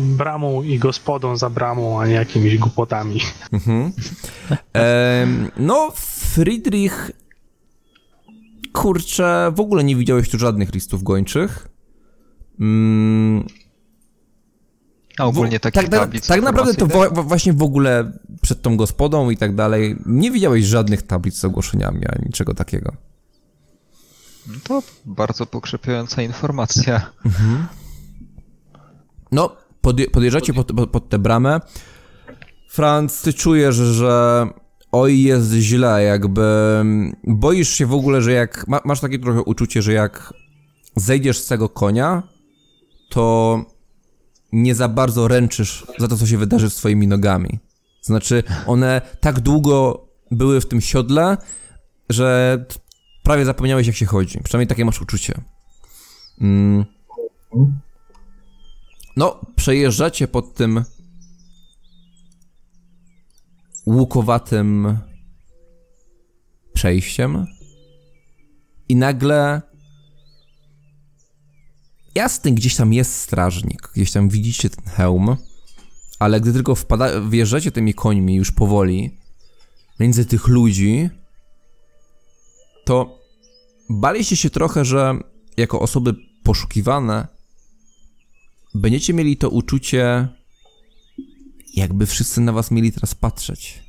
[0.00, 3.20] bramą i gospodą za bramą, a nie jakimiś głupotami.
[3.52, 3.92] Mhm.
[4.72, 5.92] Em, no,
[6.34, 7.10] Friedrich.
[8.72, 11.68] Kurczę, w ogóle nie widziałeś tu żadnych listów gończych.
[12.60, 13.46] Mm,
[15.20, 19.36] A ogólnie takich tak, tablic tak naprawdę to właśnie w ogóle przed tą gospodą i
[19.36, 22.92] tak dalej nie widziałeś żadnych tablic z ogłoszeniami ani niczego takiego.
[24.46, 27.10] No To bardzo pokrzepiająca informacja.
[29.32, 31.60] No, podje- podjeżdżacie pod, pod, pod tę bramę.
[32.70, 34.46] Franz, ty czujesz, że
[34.92, 36.44] oj, jest źle, jakby
[37.24, 40.34] boisz się w ogóle, że jak ma, masz takie trochę uczucie, że jak
[40.96, 42.22] zejdziesz z tego konia,
[43.08, 43.58] to
[44.52, 47.58] nie za bardzo ręczysz za to, co się wydarzy z twoimi nogami.
[48.02, 51.36] Znaczy, one tak długo były w tym siodle,
[52.08, 52.64] że
[53.22, 54.40] prawie zapomniałeś, jak się chodzi.
[54.44, 55.40] Przynajmniej takie masz uczucie.
[56.40, 56.84] Mm.
[59.16, 60.84] No, przejeżdżacie pod tym
[63.86, 64.98] łukowatym
[66.72, 67.46] przejściem
[68.88, 69.62] i nagle
[72.14, 75.36] jasny, gdzieś tam jest strażnik, gdzieś tam widzicie ten hełm,
[76.18, 79.18] ale gdy tylko wpada, wjeżdżacie tymi końmi już powoli
[80.00, 81.10] między tych ludzi,
[82.84, 83.20] to
[83.90, 85.18] baliście się trochę, że
[85.56, 87.28] jako osoby poszukiwane
[88.74, 90.28] będziecie mieli to uczucie,
[91.74, 93.82] jakby wszyscy na was mieli teraz patrzeć.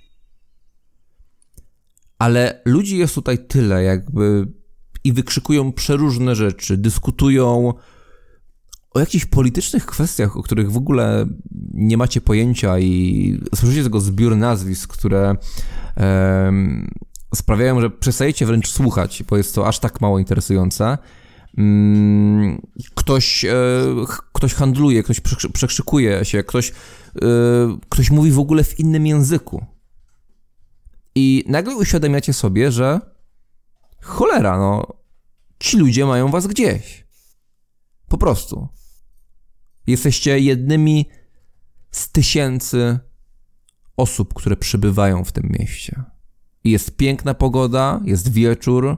[2.20, 4.48] Ale ludzi jest tutaj tyle, jakby
[5.04, 7.74] i wykrzykują przeróżne rzeczy, dyskutują
[9.00, 11.26] jakichś politycznych kwestiach, o których w ogóle
[11.74, 15.36] nie macie pojęcia i słyszycie tego zbiór nazwisk, które
[15.96, 16.92] em,
[17.36, 20.98] sprawiają, że przestajecie wręcz słuchać, bo jest to aż tak mało interesujące.
[21.58, 22.62] Mm,
[22.96, 23.54] ktoś, e,
[24.34, 26.74] ktoś handluje, ktoś przekrzy- przekrzykuje się, ktoś, e,
[27.90, 29.66] ktoś mówi w ogóle w innym języku.
[31.16, 33.00] I nagle uświadamiacie sobie, że
[34.02, 34.88] cholera, no,
[35.60, 37.06] ci ludzie mają was gdzieś.
[38.08, 38.68] Po prostu.
[39.88, 41.10] Jesteście jednymi
[41.92, 43.00] z tysięcy
[43.98, 46.04] osób, które przybywają w tym mieście.
[46.64, 48.98] Jest piękna pogoda, jest wieczór,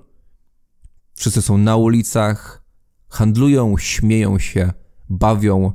[1.15, 2.63] wszyscy są na ulicach,
[3.09, 4.73] handlują, śmieją się,
[5.09, 5.71] bawią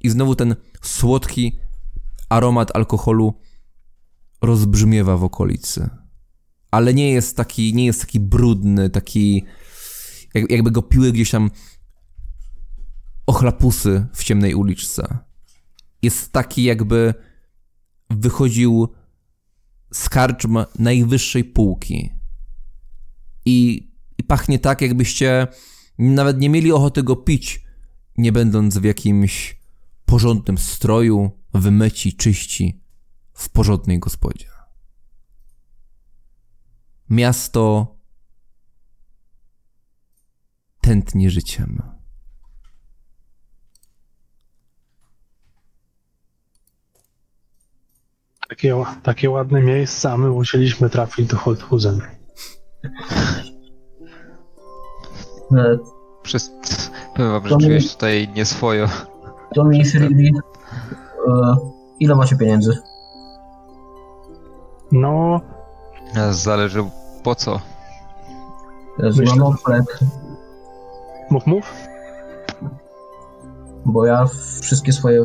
[0.00, 1.58] i znowu ten słodki
[2.28, 3.34] aromat alkoholu
[4.42, 5.90] rozbrzmiewa w okolicy.
[6.70, 9.44] Ale nie jest taki, nie jest taki brudny, taki
[10.34, 11.50] jak, jakby go piły gdzieś tam
[13.26, 15.18] ochlapusy w ciemnej uliczce.
[16.02, 17.14] Jest taki jakby
[18.10, 18.88] wychodził
[19.92, 22.10] z karczm najwyższej półki.
[23.44, 23.88] I,
[24.18, 25.46] I pachnie tak, jakbyście
[25.98, 27.64] nawet nie mieli ochoty go pić,
[28.16, 29.60] nie będąc w jakimś
[30.04, 32.80] porządnym stroju, wymyci, czyści,
[33.32, 34.48] w porządnej gospodzie.
[37.10, 37.94] Miasto
[40.80, 41.93] tętni życiem.
[48.54, 52.00] Takie, takie ładne miejsca, a my musieliśmy trafić do Holthusen.
[55.56, 55.78] E,
[56.22, 56.52] Przez...
[57.16, 58.86] Powiem wam, że czuję się tutaj nieswojo.
[59.54, 60.30] Tommy Freely,
[61.28, 61.56] e,
[62.00, 62.78] ile macie pieniędzy?
[64.92, 65.40] No,
[66.30, 66.84] Zależy
[67.22, 67.60] po co.
[68.98, 69.84] Jezu, Myślę, mam oflet,
[71.30, 71.72] mów, mów.
[73.84, 74.26] bo ja
[74.62, 75.24] wszystkie swoje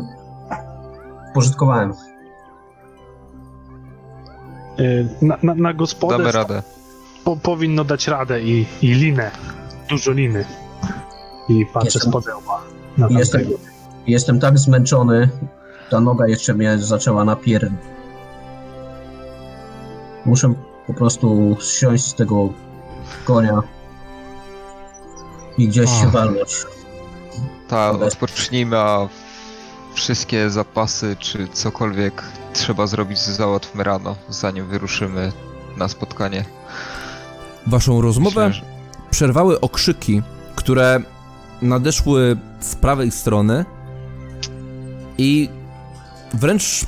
[1.34, 1.92] pożytkowałem.
[4.78, 6.62] Y, Na, na, na gospodę Damy radę.
[7.24, 9.30] po, powinno dać radę i, i linę.
[9.88, 10.44] Dużo liny.
[11.48, 12.62] I patrzę Jestem- z podełba
[13.10, 13.42] Jestem,
[14.06, 15.28] jestem tak zmęczony,
[15.90, 17.70] ta noga jeszcze mnie zaczęła napier...
[20.26, 20.54] Muszę
[20.86, 22.48] po prostu zsiąść z tego
[23.24, 23.62] konia
[25.58, 26.64] i gdzieś się walnąć.
[27.68, 28.06] Ta, Dobra.
[28.06, 29.08] odpocznijmy, a
[29.94, 32.22] wszystkie zapasy czy cokolwiek
[32.52, 35.32] trzeba zrobić załatwmy rano, zanim wyruszymy
[35.76, 36.44] na spotkanie.
[37.66, 40.22] Waszą rozmowę Myślę, że- przerwały okrzyki,
[40.56, 41.00] które
[41.62, 43.64] nadeszły z prawej strony
[45.18, 45.48] i
[46.34, 46.84] wręcz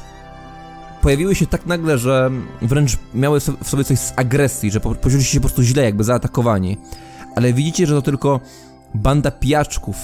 [1.03, 2.31] pojawiły się tak nagle, że
[2.63, 6.05] wręcz miały w sobie coś z agresji, że po- poczuli się po prostu źle, jakby
[6.05, 6.77] zaatakowani.
[7.37, 8.41] Ale widzicie, że to tylko
[8.95, 9.97] banda pijaczków,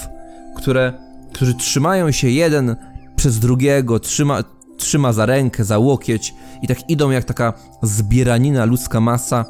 [0.56, 0.92] które,
[1.32, 2.76] którzy trzymają się jeden
[3.18, 4.44] przez drugiego, trzyma,
[4.76, 9.44] trzyma za rękę, za łokieć i tak idą jak taka zbieranina, ludzka masa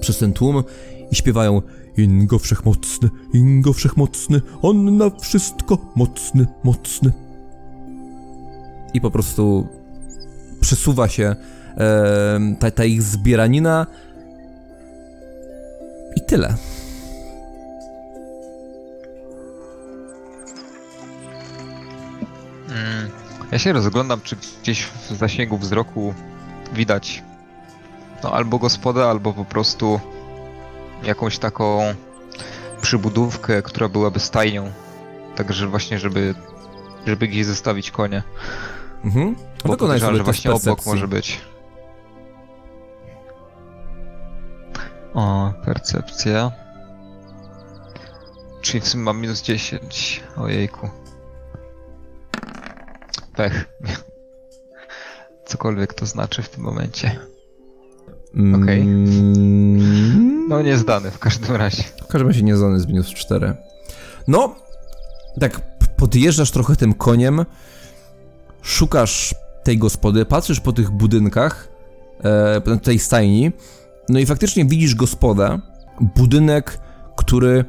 [0.00, 0.64] przez ten tłum
[1.10, 1.62] i śpiewają
[1.96, 7.12] Ingo wszechmocny, Ingo wszechmocny, on na wszystko mocny, mocny.
[8.94, 9.66] I po prostu
[10.60, 11.36] przesuwa się
[11.76, 13.86] em, ta, ta ich zbieranina
[16.16, 16.54] i tyle.
[23.52, 26.14] Ja się rozglądam, czy gdzieś w zasięgu wzroku
[26.72, 27.22] widać
[28.24, 30.00] no albo gospodę, albo po prostu
[31.02, 31.94] jakąś taką
[32.80, 34.72] przybudówkę, która byłaby stajnią.
[35.36, 36.34] Także właśnie, żeby,
[37.06, 38.22] żeby gdzieś zostawić konie.
[39.04, 39.36] Mhm.
[39.64, 40.92] Bo Wykonaj sobie że właśnie obok percepcji.
[40.92, 41.40] może być.
[45.14, 46.52] O, percepcja.
[48.60, 50.22] Czyli w sumie mam minus 10.
[50.36, 51.03] Ojejku.
[53.36, 53.78] Pech.
[55.46, 57.18] Cokolwiek to znaczy w tym momencie.
[58.62, 58.80] Okej.
[58.80, 61.82] Mm, No nie zdany w każdym razie.
[61.82, 63.54] W każdym razie nie zdany z minus 4.
[64.28, 64.54] No,
[65.40, 65.60] tak
[65.96, 67.44] podjeżdżasz trochę tym koniem,
[68.62, 71.68] szukasz tej gospody, patrzysz po tych budynkach
[72.24, 73.52] e, tej stajni,
[74.08, 75.60] no i faktycznie widzisz gospodę,
[76.00, 76.78] budynek,
[77.16, 77.64] który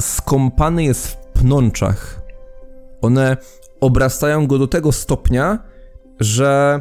[0.00, 2.20] skąpany jest w pnączach.
[3.00, 3.36] One
[3.80, 5.58] obrastają go do tego stopnia,
[6.20, 6.80] że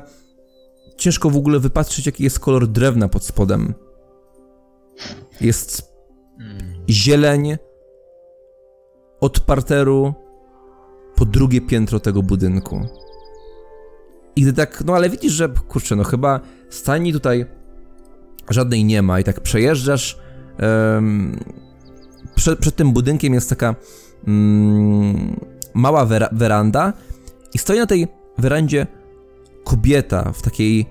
[0.98, 3.74] ciężko w ogóle wypatrzyć, jaki jest kolor drewna pod spodem.
[5.42, 5.94] Jest
[6.90, 7.58] zieleń
[9.22, 10.14] od parteru
[11.16, 12.88] po drugie piętro tego budynku.
[14.36, 16.40] I gdy tak, no ale widzisz, że kurczę, no chyba
[16.70, 17.46] stajni tutaj
[18.50, 20.20] żadnej nie ma i tak przejeżdżasz.
[20.58, 21.40] em,
[22.36, 23.76] przed, przed tym budynkiem jest taka
[24.28, 25.40] mm,
[25.74, 26.94] mała wera, weranda
[27.54, 28.88] i stoi na tej werandzie
[29.64, 30.86] kobieta w takiej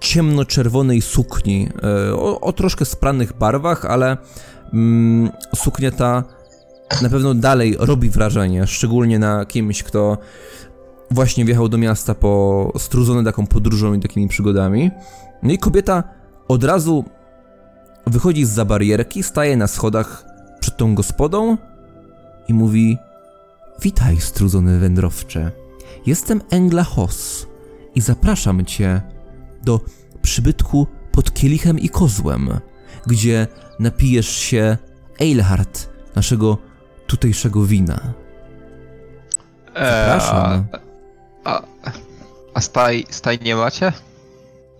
[0.00, 4.16] ciemnoczerwonej sukni e, o, o troszkę spranych barwach, ale
[4.72, 6.24] mm, suknia ta
[7.02, 10.18] na pewno dalej robi wrażenie, szczególnie na kimś, kto
[11.10, 14.90] właśnie wjechał do miasta po strudzony taką podróżą i takimi przygodami.
[15.42, 16.02] No i kobieta
[16.48, 17.04] od razu
[18.06, 20.24] wychodzi z za barierki, staje na schodach
[20.60, 21.56] przed tą gospodą
[22.48, 22.98] i mówi
[23.80, 25.52] Witaj, strudzony wędrowcze.
[26.06, 27.46] Jestem Engla Hoss
[27.94, 29.02] i zapraszam cię
[29.62, 29.80] do
[30.22, 32.60] przybytku pod kielichem i kozłem,
[33.06, 33.46] gdzie
[33.78, 34.76] napijesz się
[35.20, 36.58] Eilhart, naszego
[37.06, 38.14] tutejszego wina.
[39.74, 40.52] Zapraszam.
[40.52, 40.80] Eee,
[41.44, 41.62] a,
[42.54, 43.92] a staj, staj nie macie?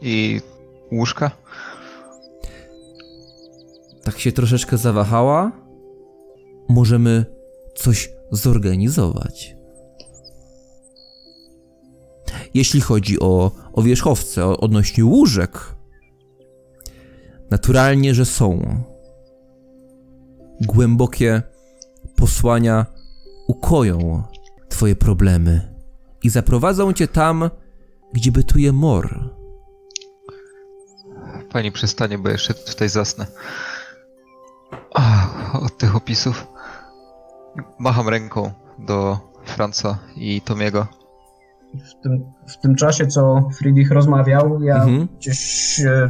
[0.01, 0.40] I
[0.93, 1.31] łóżka?
[4.05, 5.52] Tak się troszeczkę zawahała.
[6.69, 7.24] Możemy
[7.74, 9.57] coś zorganizować.
[12.55, 15.75] Jeśli chodzi o, o wierzchowce, o, odnośnie łóżek,
[17.51, 18.83] naturalnie, że są.
[20.61, 21.43] Głębokie
[22.17, 22.87] posłania
[23.47, 24.23] ukoją
[24.69, 25.75] twoje problemy
[26.23, 27.51] i zaprowadzą cię tam,
[28.13, 29.31] gdzie bytuje mor.
[31.51, 33.27] Pani przestanie, bo jeszcze tutaj zasnę.
[34.95, 36.52] Ach, od tych opisów.
[37.79, 40.87] Macham ręką do Franca i Tomiego.
[41.74, 45.09] W tym, w tym czasie, co Friedrich rozmawiał, ja Mhm.
[45.19, 46.09] gdzieś e,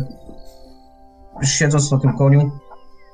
[1.43, 2.51] siedząc na tym koniu,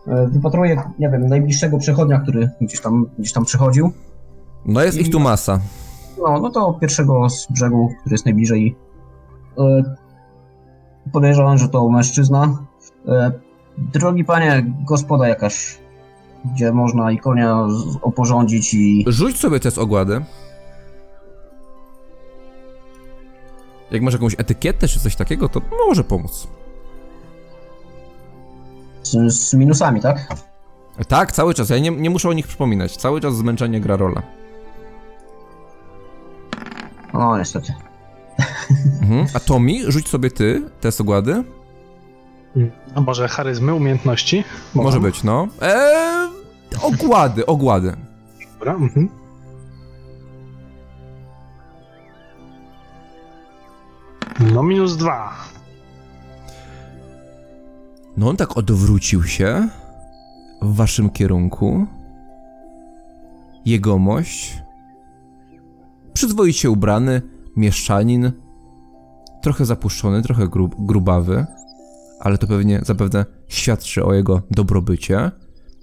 [0.06, 3.92] e, wypatruję, nie wiem, najbliższego przechodnia, który gdzieś tam, gdzieś tam przechodził.
[4.64, 5.60] No jest ich tu masa.
[6.22, 8.76] No, no to pierwszego z brzegu, który jest najbliżej.
[9.58, 9.82] E,
[11.12, 12.58] podejrzewam, że to mężczyzna.
[13.08, 13.32] E,
[13.78, 15.78] drogi panie, gospoda jakaś,
[16.44, 17.66] gdzie można i konia
[18.02, 19.04] oporządzić i...
[19.06, 20.24] Rzuć sobie test ogłady.
[23.90, 26.48] Jak masz jakąś etykietę czy coś takiego, to może pomóc.
[29.02, 30.28] Z, z minusami, tak?
[31.08, 31.70] Tak, cały czas.
[31.70, 32.96] Ja nie, nie muszę o nich przypominać.
[32.96, 34.22] Cały czas zmęczenie gra rola.
[37.14, 37.74] No, niestety.
[39.02, 39.26] Mhm.
[39.34, 41.44] A Tomi, rzuć sobie ty test ogłady.
[42.94, 44.44] A może charyzmy, umiejętności?
[44.74, 45.48] Może być, no.
[45.62, 46.28] Eee,
[46.82, 47.96] ogłady, ogłady.
[48.52, 48.74] Dobra.
[48.74, 49.08] Mhm.
[54.54, 55.34] No minus dwa.
[58.16, 59.68] No on tak odwrócił się
[60.62, 61.86] w waszym kierunku.
[63.64, 64.62] Jegomość.
[66.12, 67.22] Przyzwoicie ubrany,
[67.56, 68.32] mieszczanin.
[69.42, 71.46] Trochę zapuszczony, trochę grub, grubawy,
[72.20, 75.30] ale to pewnie zapewne świadczy o jego dobrobycie.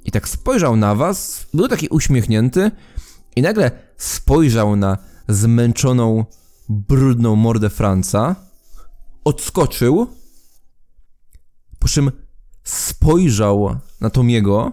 [0.05, 2.71] I tak spojrzał na was, był taki uśmiechnięty
[3.35, 4.97] i nagle spojrzał na
[5.27, 6.25] zmęczoną,
[6.69, 8.35] brudną mordę Franca,
[9.23, 10.07] odskoczył,
[11.79, 12.11] po czym
[12.63, 14.71] spojrzał na Tomiego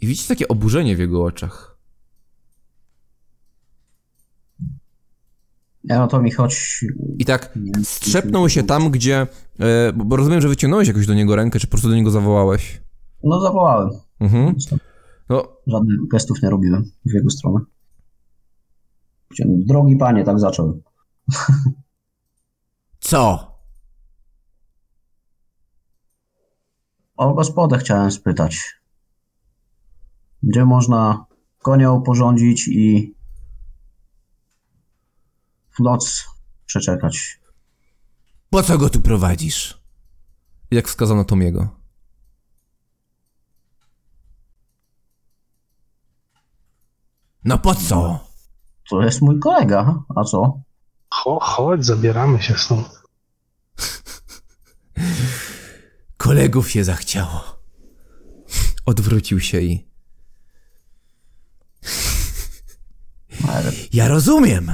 [0.00, 1.65] i widzicie takie oburzenie w jego oczach.
[5.86, 6.84] Ja no to mi choć...
[7.18, 9.26] I tak strzepnął się tam, gdzie...
[9.60, 12.80] E, bo rozumiem, że wyciągnąłeś jakoś do niego rękę, czy po prostu do niego zawołałeś.
[13.24, 13.90] No zawołałem.
[14.20, 14.54] Mhm.
[15.28, 17.60] No, Żadnych gestów nie robiłem w jego stronę.
[19.46, 20.82] Drogi panie, tak zaczął.
[23.00, 23.52] co?
[27.16, 28.80] O gospodę chciałem spytać.
[30.42, 31.26] Gdzie można
[31.58, 33.15] konia uporządzić i
[35.80, 36.24] noc
[36.66, 37.40] przeczekać?
[38.50, 39.80] Po co go tu prowadzisz?
[40.70, 41.68] Jak wskazano Tomiego.
[47.44, 48.26] No po co?
[48.90, 50.60] To jest mój kolega, a co?
[51.14, 53.02] Cho, chodź, zabieramy się stąd.
[56.16, 57.56] Kolegów się zachciało.
[58.86, 59.86] Odwrócił się i...
[63.48, 64.72] Ale Ja rozumiem.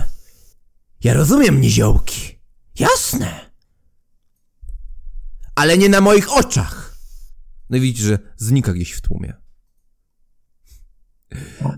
[1.05, 2.39] Ja rozumiem, niziołki.
[2.79, 3.51] Jasne.
[5.55, 6.99] Ale nie na moich oczach.
[7.71, 9.35] No i widzicie, że znika gdzieś w tłumie.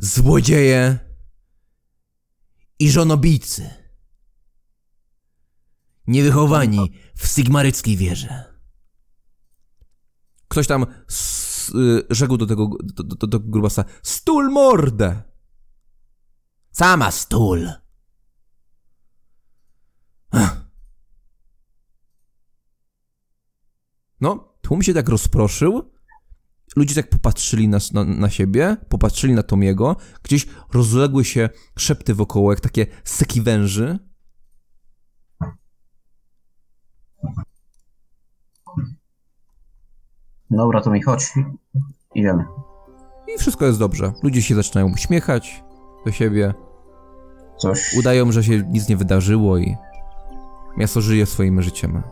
[0.00, 0.98] Złodzieje
[2.78, 3.70] i żonobijcy.
[6.06, 8.54] Niewychowani w sygmaryckiej wierze.
[10.48, 15.22] Ktoś tam y, rzekł do tego, do, do, do grubasa, stul mordę!
[16.72, 17.83] Sama stul!
[24.20, 25.90] No, tłum się tak rozproszył,
[26.76, 31.48] ludzie tak popatrzyli na, na, na siebie, popatrzyli na Tomiego, gdzieś rozległy się
[31.78, 33.98] szepty wokoło, jak takie seki węży.
[40.50, 41.32] Dobra, to mi chodź.
[42.14, 42.44] Idziemy.
[43.34, 44.12] I wszystko jest dobrze.
[44.22, 45.64] Ludzie się zaczynają uśmiechać
[46.06, 46.54] do siebie,
[47.58, 47.94] Coś.
[47.98, 49.76] udają, że się nic nie wydarzyło i
[50.76, 52.02] miasto żyje swoim życiem.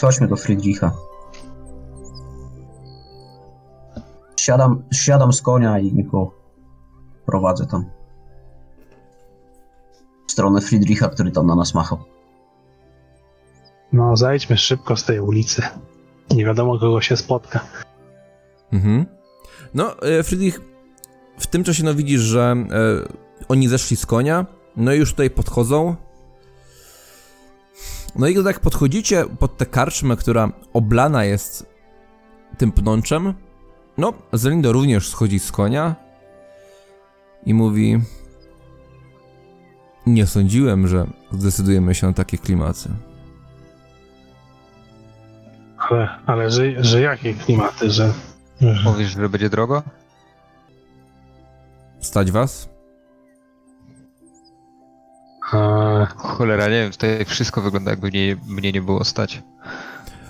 [0.00, 0.92] Chodźmy do Friedricha.
[4.36, 6.30] Siadam, siadam z konia i go
[7.26, 7.90] prowadzę tam.
[10.28, 11.98] W stronę Friedricha, który tam na nas machał.
[13.92, 15.62] No, zejdźmy szybko z tej ulicy.
[16.30, 17.60] Nie wiadomo, kogo się spotka.
[18.72, 19.06] Mhm.
[19.74, 20.60] No, e, Friedrich,
[21.38, 24.46] w tym czasie no widzisz, że e, oni zeszli z konia,
[24.76, 25.96] no i już tutaj podchodzą.
[28.16, 31.66] No i gdy tak podchodzicie pod tę karczmę, która oblana jest
[32.58, 33.34] tym pnączem,
[33.98, 35.94] no, Zelindo również schodzi z konia
[37.46, 38.00] i mówi
[40.06, 42.88] Nie sądziłem, że zdecydujemy się na takie klimaty.
[45.78, 48.12] Ale, ale że, że jakie klimaty, że...
[48.60, 49.82] że Mówisz, że będzie drogo?
[52.00, 52.71] Stać was?
[56.16, 59.42] Cholera, nie wiem, tutaj wszystko wygląda jakby mnie, mnie nie było stać.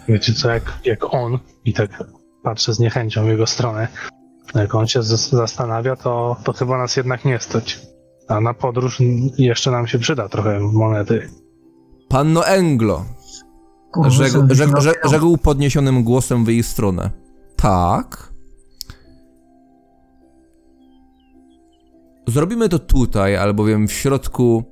[0.09, 2.05] wiecie co, jak, jak on, i tak
[2.43, 3.89] patrzę z niechęcią w jego stronę,
[4.55, 7.81] jak on się zas- zastanawia, to, to chyba nas jednak nie stać.
[8.29, 8.99] A na podróż
[9.39, 11.31] jeszcze nam się przyda trochę monety.
[12.09, 13.05] Panno Englo,
[14.09, 17.11] Rzekł, rzekł, rzekł, rzekł podniesionym głosem w jej stronę.
[17.57, 18.33] Tak.
[22.29, 24.65] Zrobimy to tutaj, albowiem w środku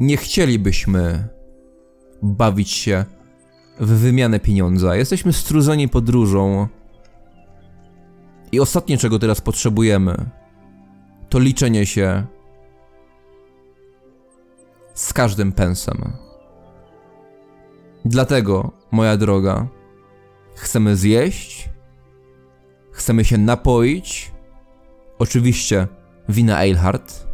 [0.00, 1.28] nie chcielibyśmy
[2.22, 3.04] bawić się
[3.80, 4.96] w wymianę pieniądza.
[4.96, 6.68] Jesteśmy strudzeni podróżą.
[8.52, 10.30] I ostatnie, czego teraz potrzebujemy,
[11.28, 12.26] to liczenie się
[14.94, 16.12] z każdym pensem.
[18.04, 19.68] Dlatego, moja droga,
[20.54, 21.68] chcemy zjeść,
[22.92, 24.32] chcemy się napoić,
[25.18, 25.88] oczywiście
[26.28, 27.31] wina Eilhart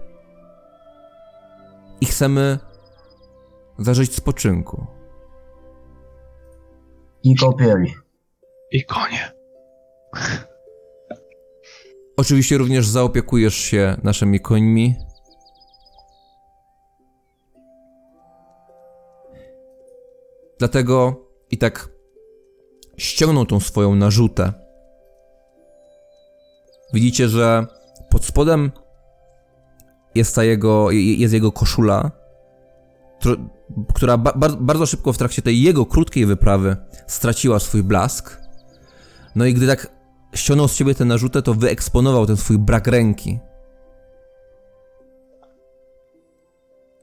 [2.00, 2.58] i chcemy
[3.78, 4.86] zażyć spoczynku.
[7.22, 7.94] I kąpieli.
[8.72, 9.32] I konie.
[12.16, 14.94] Oczywiście również zaopiekujesz się naszymi końmi.
[20.58, 21.88] Dlatego i tak
[22.96, 24.52] ściągnął tą swoją narzutę.
[26.94, 27.66] Widzicie, że
[28.10, 28.72] pod spodem
[30.14, 32.10] jest ta jego, jest jego koszula,
[33.94, 36.76] która ba- bar- bardzo szybko w trakcie tej jego krótkiej wyprawy
[37.06, 38.40] straciła swój blask.
[39.34, 39.92] No i gdy tak
[40.34, 43.38] ściągnął z siebie tę narzutę, to wyeksponował ten swój brak ręki.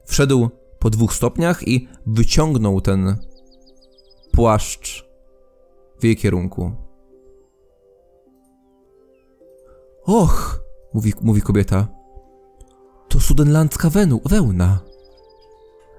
[0.04, 3.16] Wszedł po dwóch stopniach i wyciągnął ten
[4.32, 5.06] płaszcz
[6.00, 6.72] w jej kierunku.
[10.02, 10.60] Och,
[10.94, 11.88] mówi, mówi kobieta,
[13.16, 14.80] to sudenlandzka wenu, wełna.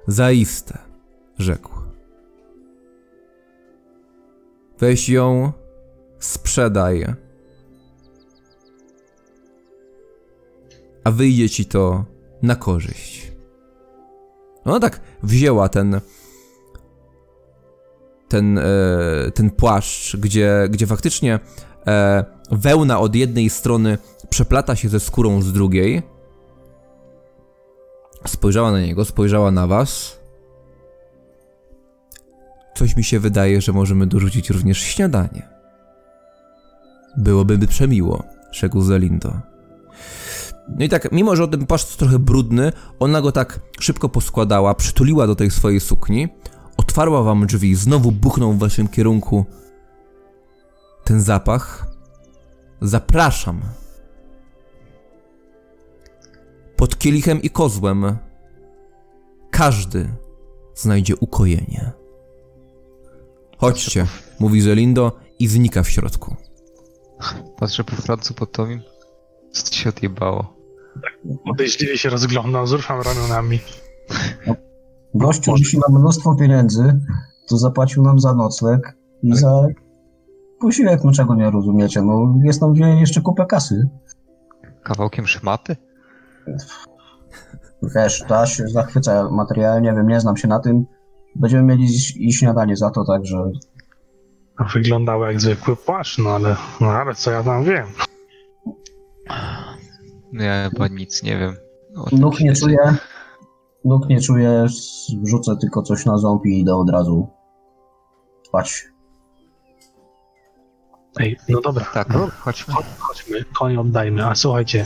[0.07, 0.77] Zaiste,
[1.39, 1.72] rzekł.
[4.80, 5.52] Weź ją,
[6.19, 7.06] sprzedaj.
[11.03, 12.06] A wyjdzie ci to
[12.41, 13.31] na korzyść.
[14.65, 16.02] Ona tak wzięła ten
[18.27, 18.64] ten, e,
[19.34, 21.39] ten płaszcz, gdzie, gdzie faktycznie
[21.88, 23.98] e, wełna od jednej strony
[24.30, 26.16] przeplata się ze skórą z drugiej.
[28.26, 30.19] Spojrzała na niego, spojrzała na was.
[32.76, 35.48] Coś mi się wydaje, że możemy dorzucić również śniadanie.
[37.18, 39.34] Byłoby przemiło, rzekł Zelindo.
[40.69, 44.76] No i tak, mimo że ten płaszcz jest trochę brudny, ona go tak szybko poskładała,
[44.76, 46.27] przytuliła do tej swojej sukni,
[46.77, 49.45] otwarła wam drzwi, znowu buchnął w waszym kierunku
[51.03, 51.88] ten zapach.
[52.81, 53.61] Zapraszam.
[56.78, 58.18] Pod kielichem i kozłem
[59.52, 60.10] każdy
[60.76, 61.91] znajdzie ukojenie.
[63.58, 64.08] Chodźcie,
[64.40, 66.36] mówi Zelindo i znika w środku.
[67.60, 68.82] Patrzę po francu pod Tomim.
[69.52, 70.54] Co ci się odjebało?
[71.45, 73.60] Podejrzliwie się rozglądam, wzruszam ramionami.
[75.14, 76.99] Gościu wisi nam mnóstwo pieniędzy,
[77.48, 79.68] to zapłacił nam za nocleg i za
[80.60, 83.90] posiłek, no czego nie rozumiecie, no jest nam jeszcze kupę kasy.
[84.84, 85.76] Kawałkiem szmaty?
[87.95, 90.86] Wiesz, ta się zachwyca materiałem, nie wiem, nie znam się na tym.
[91.36, 93.52] Będziemy mieli i śniadanie za to, także
[94.74, 97.88] Wyglądało jak zwykły płaszcz, no ale, no ale co ja tam wiem.
[100.34, 101.56] No ja chyba nic nie wiem.
[102.11, 102.78] nóg nie czuję.
[103.86, 104.65] Nóg nie czuję,
[105.24, 107.28] wrzucę tylko coś na ząb i idę od razu
[108.48, 108.84] spać.
[111.19, 112.74] Ej, no dobra, Tak, no, chodźmy.
[112.74, 114.26] chodź- chodźmy, konie oddajmy.
[114.26, 114.86] A słuchajcie,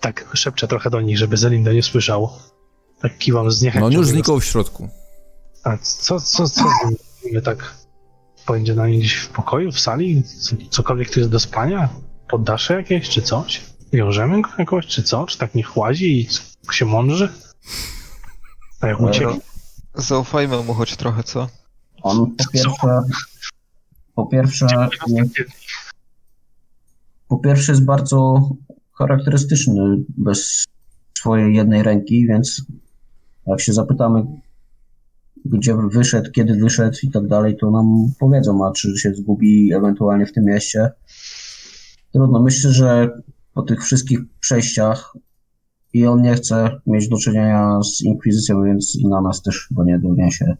[0.00, 2.30] tak szepczę trochę do nich, żeby Zelinda nie słyszał.
[3.00, 3.80] Tak kiwam z niechęcią.
[3.80, 4.88] No on już znikał w środku.
[5.64, 6.64] A co, co, co
[7.20, 7.74] zrobimy tak?
[8.46, 10.22] Będzie na niej gdzieś w pokoju, w sali?
[10.22, 11.88] Co, cokolwiek tu jest do spania?
[12.28, 13.62] Poddasze jakieś, czy coś?
[13.92, 15.26] Wiążemy go jakoś, czy co?
[15.26, 16.28] Czy tak niech łazi i
[16.74, 17.32] się mądrzy?
[18.80, 19.40] A jak ucieknie?
[19.94, 21.48] Zaufajmy mu choć trochę, co?
[22.02, 23.00] On po pierwsze,
[24.14, 24.66] po pierwsze,
[27.28, 28.48] po pierwsze jest bardzo
[29.00, 30.64] charakterystyczny bez
[31.18, 32.64] swojej jednej ręki, więc
[33.46, 34.26] jak się zapytamy,
[35.44, 40.26] gdzie wyszedł, kiedy wyszedł i tak dalej, to nam powiedzą, a czy się zgubi ewentualnie
[40.26, 40.90] w tym mieście.
[42.12, 43.10] Trudno, myślę, że
[43.54, 45.16] po tych wszystkich przejściach
[45.92, 49.84] i on nie chce mieć do czynienia z inkwizycją, więc i na nas też go
[49.84, 50.56] nie doniesie.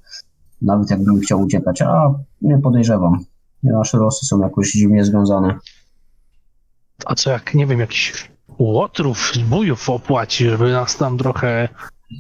[0.63, 3.25] Nawet jakbym chciał uciekać, a nie podejrzewam.
[3.63, 5.59] Nasze losy są jakoś dziwnie związane.
[7.07, 11.69] A co jak, nie wiem, jakiś łotrów, zbójów opłaci, żeby nas tam trochę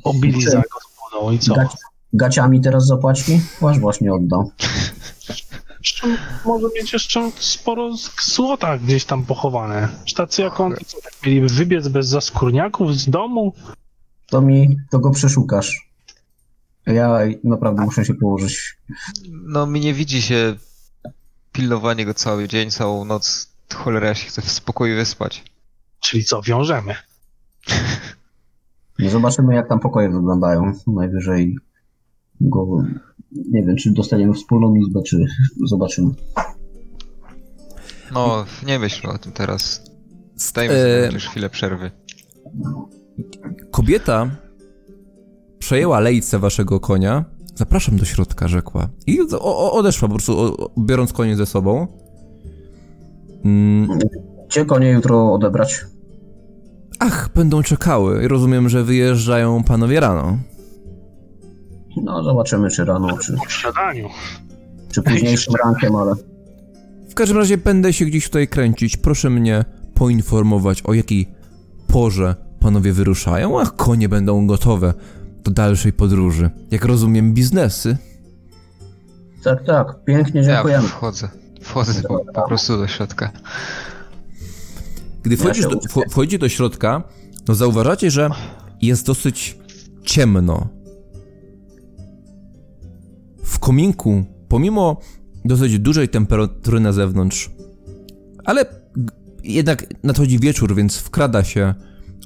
[0.04, 1.54] obili za gospodą i co?
[1.54, 1.76] Gaci-
[2.12, 3.40] gaciami teraz zapłaci?
[3.60, 4.50] Wasz właśnie oddał.
[5.80, 6.06] Jeszcze
[6.44, 9.88] może mieć jeszcze sporo złota gdzieś tam pochowane.
[10.04, 10.74] Czy tacy jak on,
[11.46, 13.54] wybiec bez zaskórniaków z domu?
[14.26, 15.90] To mi, to go przeszukasz.
[16.86, 18.76] Ja naprawdę muszę się położyć.
[19.30, 20.56] No mi nie widzi się
[21.52, 23.49] pilnowanie go cały dzień, całą noc.
[23.74, 25.44] Cholera, ja się chcę w spokoju wyspać.
[26.00, 26.94] Czyli co, wiążemy?
[28.98, 30.72] Nie zobaczymy, jak tam pokoje wyglądają.
[30.86, 31.56] Najwyżej
[32.40, 32.82] go.
[33.32, 35.24] Nie wiem, czy dostaniemy wspólną izbę, czy
[35.66, 36.10] zobaczymy.
[38.12, 39.82] No, nie myślmy o tym teraz.
[40.54, 41.90] Dajmy E, sobie chociaż chwilę przerwy.
[43.70, 44.30] Kobieta
[45.58, 47.24] przejęła lejce waszego konia.
[47.54, 48.88] Zapraszam do środka, rzekła.
[49.06, 51.86] I o, o, odeszła po prostu, o, biorąc konie ze sobą.
[53.44, 53.98] Mm,
[54.48, 55.86] Gdzie konie jutro odebrać?
[56.98, 58.28] ach, będą czekały.
[58.28, 60.38] Rozumiem, że wyjeżdżają panowie rano.
[62.02, 64.08] No, zobaczymy, czy rano, czy, Po śniadaniu.
[64.92, 66.14] czy późniejszym rankiem, ale
[67.10, 68.96] W każdym razie będę się gdzieś tutaj kręcić.
[68.96, 69.64] Proszę mnie
[69.94, 71.28] poinformować, o jakiej
[71.86, 74.94] porze panowie wyruszają, a konie będą gotowe
[75.44, 76.50] do dalszej podróży.
[76.70, 77.96] Jak rozumiem, biznesy.
[79.44, 80.88] tak, tak, pięknie Ja dziękujemy.
[80.88, 81.28] wchodzę.
[81.60, 83.32] Wchodzę po, po prostu do środka.
[85.22, 85.88] Gdy wchodzisz do, uczę.
[85.88, 87.02] wcho- wchodzicie do środka,
[87.44, 88.30] to zauważacie, że
[88.82, 89.58] jest dosyć
[90.04, 90.68] ciemno.
[93.44, 95.00] W kominku, pomimo
[95.44, 97.50] dosyć dużej temperatury na zewnątrz,
[98.44, 98.64] ale
[99.44, 101.74] jednak nadchodzi wieczór, więc wkrada się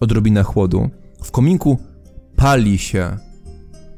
[0.00, 0.90] odrobina chłodu.
[1.24, 1.78] W kominku
[2.36, 3.18] pali się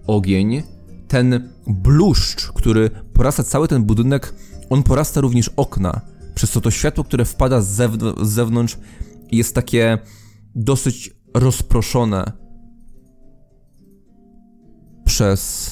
[0.07, 0.63] ogień.
[1.09, 4.35] Ten bluszcz, który porasta cały ten budynek,
[4.71, 6.01] on porasta również okna.
[6.35, 8.79] Przez co to światło, które wpada z, zewn- z zewnątrz,
[9.33, 9.99] jest takie
[10.55, 12.33] dosyć rozproszone
[15.05, 15.71] przez,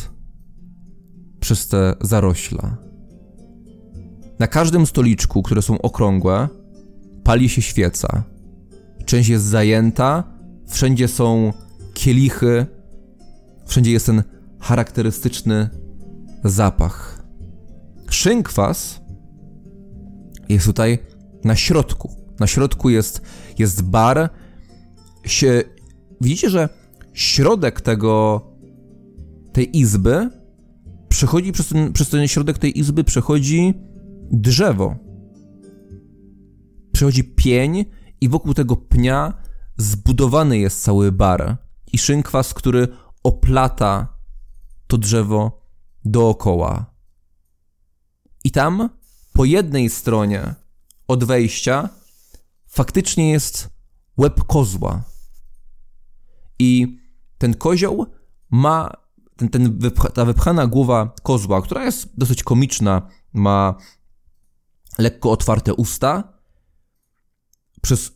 [1.40, 2.76] przez te zarośla.
[4.38, 6.48] Na każdym stoliczku, które są okrągłe,
[7.24, 8.22] pali się świeca.
[9.04, 10.24] Część jest zajęta,
[10.68, 11.52] wszędzie są
[11.94, 12.66] kielichy,
[13.66, 14.22] wszędzie jest ten
[14.60, 15.68] charakterystyczny
[16.44, 17.14] zapach.
[18.15, 19.01] Szynkwas
[20.49, 20.99] jest tutaj
[21.45, 22.16] na środku.
[22.41, 23.23] Na środku jest,
[23.59, 24.31] jest bar.
[26.20, 26.69] Widzicie, że
[27.12, 28.41] środek tego,
[29.53, 30.31] tej izby
[31.09, 33.74] przechodzi przez ten, przez ten środek tej izby przechodzi
[34.31, 34.97] drzewo.
[36.93, 37.85] Przechodzi pień
[38.20, 39.32] i wokół tego pnia
[39.77, 41.57] zbudowany jest cały bar.
[41.93, 42.89] I szynkwas, który
[43.23, 44.19] oplata
[44.86, 45.66] to drzewo
[46.05, 46.93] dookoła.
[48.55, 48.90] Tam
[49.32, 50.55] po jednej stronie
[51.09, 51.89] od wejścia
[52.66, 53.68] faktycznie jest
[54.16, 55.02] łeb kozła.
[56.59, 56.98] I
[57.39, 58.06] ten kozioł
[58.51, 58.90] ma,
[59.36, 59.78] ten, ten
[60.14, 63.74] ta wypchana głowa kozła, która jest dosyć komiczna, ma
[64.98, 66.32] lekko otwarte usta.
[67.82, 68.12] Przez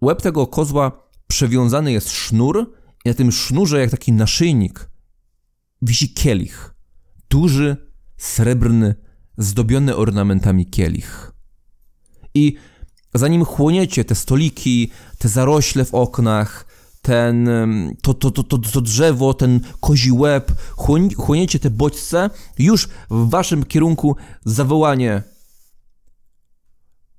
[0.00, 2.72] łeb tego kozła przewiązany jest sznur
[3.04, 4.90] i na tym sznurze, jak taki naszyjnik,
[5.82, 6.74] wisi kielich.
[7.30, 7.91] Duży,
[8.22, 8.94] srebrny,
[9.38, 11.32] zdobiony ornamentami kielich.
[12.34, 12.56] I
[13.14, 16.66] zanim chłoniecie te stoliki, te zarośle w oknach,
[17.02, 17.48] ten,
[18.02, 23.64] to, to, to, to, drzewo, ten kozi łeb, chłoń, chłoniecie te bodźce, już w waszym
[23.64, 25.22] kierunku zawołanie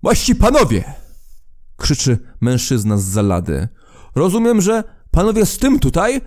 [0.04, 0.94] Właści panowie!
[1.78, 3.68] krzyczy mężczyzna z zalady.
[4.16, 6.22] Rozumiem, że panowie z tym tutaj?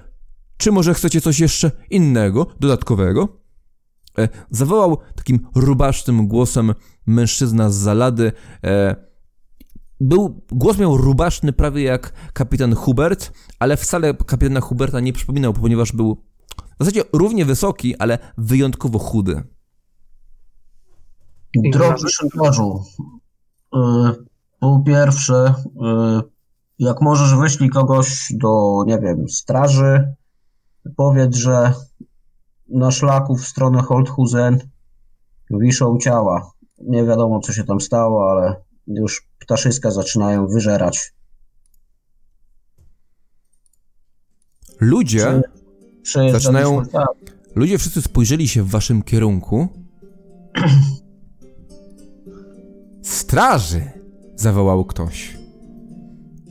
[0.56, 3.45] Czy może chcecie coś jeszcze innego, dodatkowego?
[4.18, 6.74] E, zawołał takim rubasznym głosem
[7.06, 8.32] mężczyzna z zalady.
[8.64, 8.96] E,
[10.00, 15.92] był, głos miał rubaszny prawie jak kapitan Hubert, ale wcale kapitana Huberta nie przypominał, ponieważ
[15.92, 16.24] był
[16.56, 19.42] w zasadzie równie wysoki, ale wyjątkowo chudy.
[21.72, 22.82] Drogi szynkarzu,
[23.74, 23.78] y,
[24.60, 25.54] po pierwsze,
[26.78, 30.14] jak możesz wyślij kogoś do, nie wiem, straży,
[30.96, 31.72] powiedz, że
[32.68, 34.58] na szlaku w stronę Holthusen
[35.50, 36.50] wiszą ciała.
[36.78, 41.14] Nie wiadomo, co się tam stało, ale już ptaszyska zaczynają wyżerać.
[44.80, 45.42] Ludzie,
[46.32, 46.82] Zaczynają-
[47.54, 49.68] ludzie wszyscy spojrzeli się w waszym kierunku.
[53.02, 53.82] Straży!
[54.36, 55.36] zawołał ktoś.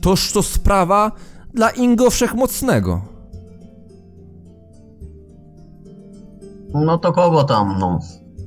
[0.02, 1.12] Toż to sprawa
[1.54, 3.15] dla Ingo Wszechmocnego.
[6.84, 8.00] No to kogo tam, no.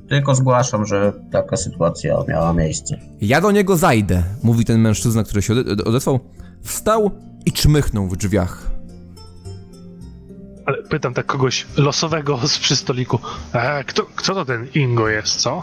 [0.08, 2.98] Tylko zgłaszam, że taka sytuacja miała miejsce.
[3.20, 6.20] Ja do niego zajdę, mówi ten mężczyzna, który się ode- odesłał.
[6.62, 7.10] Wstał
[7.46, 8.70] i czmychnął w drzwiach.
[10.66, 13.18] Ale pytam tak kogoś losowego z przystoliku.
[13.52, 15.62] E, kto, kto to ten Ingo jest, co?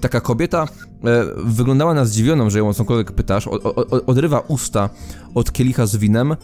[0.00, 3.46] Taka kobieta e, wyglądała na zdziwioną, że ją o cokolwiek pytasz.
[3.46, 4.90] O, o, o, odrywa usta
[5.34, 6.36] od kielicha z winem.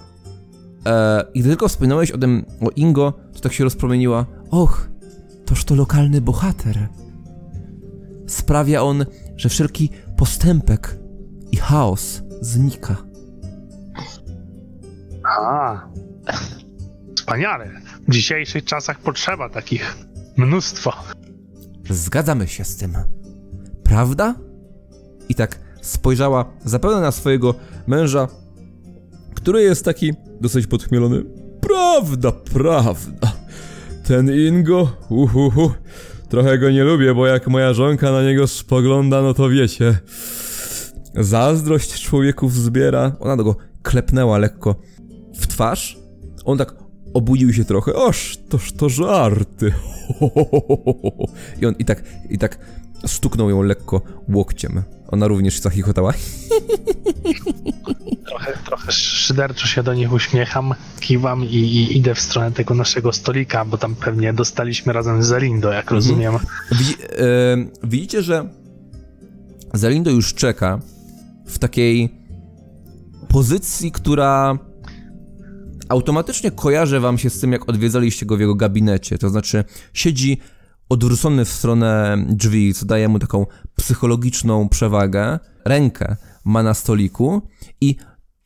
[0.87, 4.27] E, I gdy tylko wspominałeś o tym, o Ingo, to tak się rozpromieniła.
[4.51, 4.89] Och,
[5.47, 6.89] toż to lokalny bohater.
[8.27, 9.05] Sprawia on,
[9.37, 10.99] że wszelki postępek
[11.53, 12.97] i chaos znika.
[15.25, 15.89] A,
[17.17, 17.71] wspaniale.
[18.09, 19.97] W dzisiejszych czasach potrzeba takich
[20.37, 20.93] mnóstwo.
[21.91, 22.97] Zgadzamy się z tym.
[23.83, 24.35] Prawda?
[25.29, 27.55] I tak spojrzała zapewne na swojego
[27.87, 28.29] męża,
[29.35, 31.25] który jest taki dosyć podchmielony.
[31.61, 33.34] Prawda, prawda.
[34.05, 35.71] Ten Ingo, uhuhu,
[36.29, 39.99] trochę go nie lubię, bo jak moja żonka na niego spogląda, no to wiecie.
[41.15, 43.17] Zazdrość człowieków zbiera.
[43.21, 44.75] Ona go klepnęła lekko
[45.39, 45.99] w twarz.
[46.45, 46.75] On tak
[47.15, 47.95] obudził się trochę.
[47.95, 49.73] Oż, toż to żarty.
[51.61, 52.59] I on i tak, i tak
[53.07, 54.83] stuknął ją lekko łokciem.
[55.09, 56.13] Ona również zachichotała.
[58.27, 63.13] Trochę, trochę szyderczo się do nich uśmiecham, kiwam i, i idę w stronę tego naszego
[63.13, 66.35] stolika, bo tam pewnie dostaliśmy razem z Zalindo, jak rozumiem.
[66.73, 68.49] Widzi, e, widzicie, że
[69.75, 70.81] Zalindo już czeka
[71.47, 72.15] w takiej
[73.29, 74.59] pozycji, która
[75.89, 79.19] automatycznie kojarzy wam się z tym, jak odwiedzaliście go w jego gabinecie.
[79.19, 80.41] To znaczy, siedzi
[80.89, 83.47] odwrócony w stronę drzwi, co daje mu taką
[83.77, 85.39] psychologiczną przewagę.
[85.65, 87.43] Rękę ma na stoliku
[87.81, 87.97] i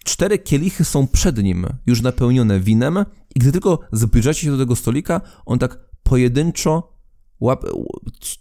[0.04, 3.04] cztery kielichy są przed nim, już napełnione winem.
[3.34, 6.92] I gdy tylko zbliżacie się do tego stolika, on tak pojedynczo
[7.40, 7.64] łap,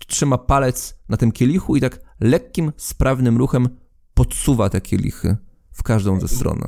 [0.07, 3.69] trzyma palec na tym kielichu i tak lekkim, sprawnym ruchem
[4.14, 5.38] podsuwa te kielichy
[5.72, 6.60] w każdą ze stron.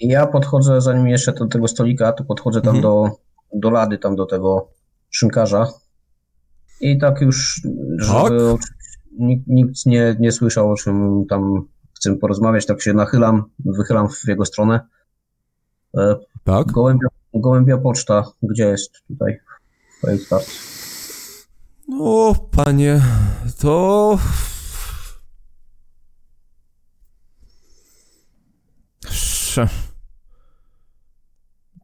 [0.00, 2.82] Ja podchodzę, zanim jeszcze do tego stolika, to podchodzę tam Mhm.
[2.82, 3.10] do,
[3.54, 4.68] do lady, tam do tego
[5.10, 5.66] szynkarza.
[6.80, 7.60] I tak już,
[7.98, 8.60] żeby Tak?
[9.18, 14.28] nikt, nikt nie, nie słyszał, o czym tam chcę porozmawiać, tak się nachylam, wychylam w
[14.28, 14.80] jego stronę.
[15.96, 16.72] E, Tak?
[16.72, 19.38] Gołębia, gołębia poczta, gdzie jest tutaj?
[20.00, 20.46] Fejstart.
[22.00, 23.00] O, panie,
[23.60, 24.18] to.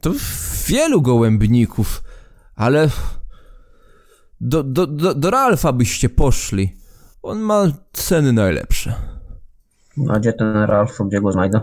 [0.00, 0.10] To
[0.66, 2.02] wielu gołębników,
[2.54, 2.88] ale.
[4.44, 6.76] Do, do, do, do Ralfa byście poszli.
[7.22, 8.94] On ma ceny najlepsze.
[10.08, 11.60] A gdzie ten Ralf, gdzie go znajdę?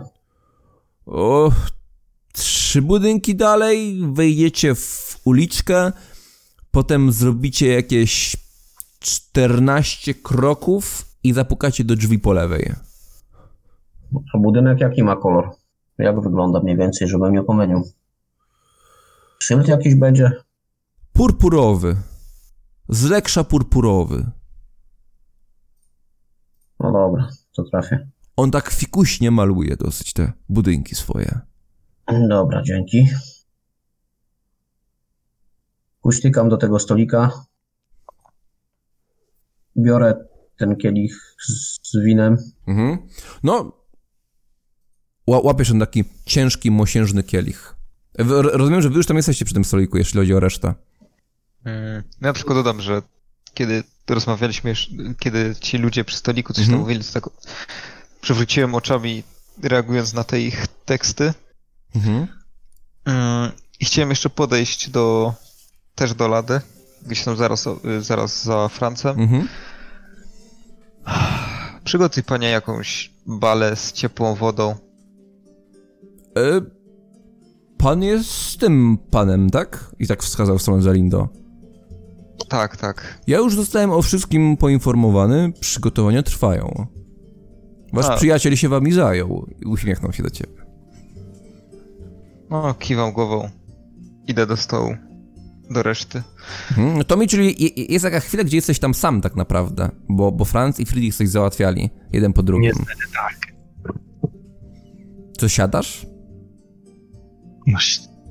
[1.06, 1.52] O,
[2.34, 5.92] trzy budynki dalej, wejdziecie w uliczkę,
[6.72, 8.36] potem zrobicie jakieś
[9.00, 12.74] 14 kroków i zapukacie do drzwi po lewej.
[14.34, 15.52] A budynek jaki ma kolor?
[15.98, 17.84] Jak wygląda mniej więcej, żebym nie pomylił?
[19.40, 20.32] Szyld jakiś będzie?
[21.14, 21.96] Purpurowy.
[22.90, 24.32] Z leksza purpurowy.
[26.80, 28.10] No dobra, to trafię.
[28.36, 31.40] On tak fikuśnie maluje dosyć te budynki swoje.
[32.30, 33.08] Dobra, dzięki.
[36.02, 37.46] Kuśtykam do tego stolika.
[39.78, 40.26] Biorę
[40.58, 41.36] ten kielich
[41.84, 42.38] z, winem.
[42.68, 42.98] Mhm.
[43.44, 43.72] No,
[45.30, 47.76] ła- łapiesz ten taki ciężki, mosiężny kielich.
[48.30, 50.74] Rozumiem, że wy już tam jesteście przy tym stoliku, jeśli chodzi o resztę.
[51.66, 53.02] Mm, Ja na przykład dodam, że
[53.54, 54.74] kiedy rozmawialiśmy,
[55.20, 56.74] kiedy ci ludzie przy stoliku coś Mhm.
[56.78, 57.30] tam mówili, to tak
[58.22, 59.24] przewróciłem oczami,
[59.64, 61.34] reagując na te ich teksty.
[61.96, 62.28] Mhm.
[63.06, 65.34] Mm, I chciałem jeszcze podejść do,
[65.96, 66.62] też do Lady,
[67.06, 69.20] gdzieś tam zaraz, o- zaraz za Francem.
[69.20, 69.48] Mhm.
[71.84, 74.76] Przygotuj panie jakąś balę z ciepłą wodą.
[76.38, 76.62] E,
[77.78, 79.92] pan jest z tym panem, tak?
[80.00, 81.28] I tak wskazał w stronę Zalindo.
[82.50, 83.20] Tak, tak.
[83.28, 86.88] Ja już zostałem o wszystkim poinformowany, przygotowania trwają.
[87.94, 88.16] Wasz A.
[88.16, 90.54] przyjaciel się wami zajął i uśmiechnął się do ciebie.
[92.50, 93.50] No, kiwam głową.
[94.28, 94.96] Idę do stołu.
[95.72, 96.24] Do reszty.
[96.78, 97.04] Mhm.
[97.06, 100.32] To mi, czyli je- je- jest taka chwila, gdzie jesteś tam sam tak naprawdę, bo,
[100.32, 102.66] bo Franz i Friedrich coś załatwiali, jeden po drugim.
[102.78, 103.54] Niestety tak.
[105.38, 106.06] Co, siadasz?
[107.68, 107.78] No,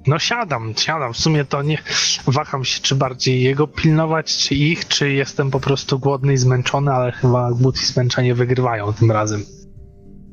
[0.06, 1.12] no siadam, siadam.
[1.12, 1.78] W sumie to nie
[2.26, 6.90] waham się, czy bardziej jego pilnować, czy ich, czy jestem po prostu głodny i zmęczony,
[6.90, 9.42] ale chyba głód i zmęczenie wygrywają tym razem.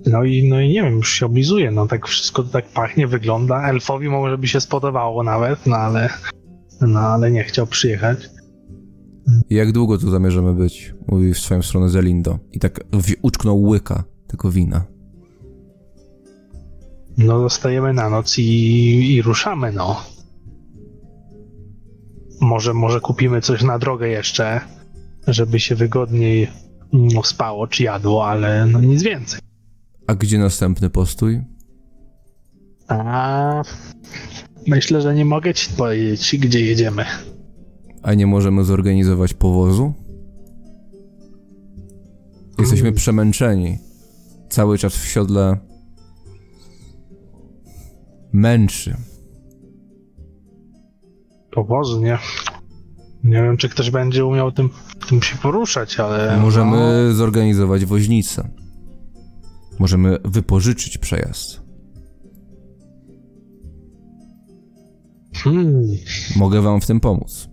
[0.06, 3.08] No i, no i nie wiem, już się oblizuję, no tak wszystko to tak pachnie,
[3.08, 3.70] wygląda.
[3.70, 6.10] Elfowi może by się spodobało nawet, no ale,
[6.82, 8.30] no ale nie chciał przyjechać.
[9.50, 10.94] Jak długo tu zamierzamy być?
[11.08, 12.40] Mówi w swoją stronę Zelindo.
[12.52, 12.80] I tak
[13.22, 14.86] uczknął łyka tego wina.
[17.18, 20.02] No zostajemy na noc i, i ruszamy, no.
[22.42, 24.62] Może, może kupimy coś na drogę jeszcze,
[25.28, 26.48] żeby się wygodniej
[26.94, 29.40] mm, spało czy jadło, ale no nic więcej.
[30.08, 31.42] A gdzie następny postój?
[32.88, 33.62] A
[34.68, 37.06] myślę, że nie mogę ci powiedzieć, gdzie jedziemy.
[38.04, 39.94] A nie możemy zorganizować powozu?
[42.60, 42.96] Jesteśmy Mm.
[42.98, 43.78] przemęczeni.
[44.50, 45.58] Cały czas w siodle
[48.36, 48.96] męczy.
[51.52, 52.18] Powozu, nie?
[53.24, 54.70] Nie wiem, czy ktoś będzie umiał tym,
[55.10, 56.38] tym się poruszać, ale.
[56.38, 58.50] Możemy zorganizować woźnicę.
[59.80, 61.62] Możemy wypożyczyć przejazd.
[65.46, 65.84] No, hmm,
[66.36, 67.50] Mogę wam w tym pomóc.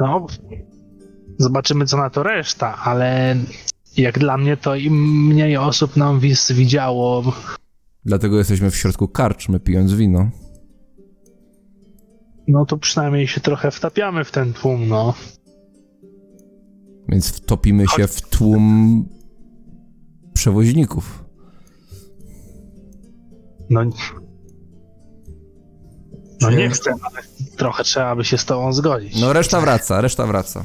[0.00, 0.26] no.
[1.38, 3.36] Zobaczymy, co na to reszta, ale
[3.96, 6.20] jak dla mnie, to im mniej osób nam
[6.50, 7.32] widziało,
[8.06, 10.30] Dlatego jesteśmy w środku karczmy, pijąc wino.
[12.48, 15.14] no to przynajmniej się trochę wtapiamy w ten tłum, no.
[17.08, 19.08] Więc wtopimy się w tłum
[20.34, 21.24] przewoźników.
[23.70, 23.80] No,
[26.40, 27.22] no nie chcę, ale
[27.56, 29.20] trochę trzeba by się z tobą zgodzić.
[29.20, 30.64] No reszta wraca, reszta wraca.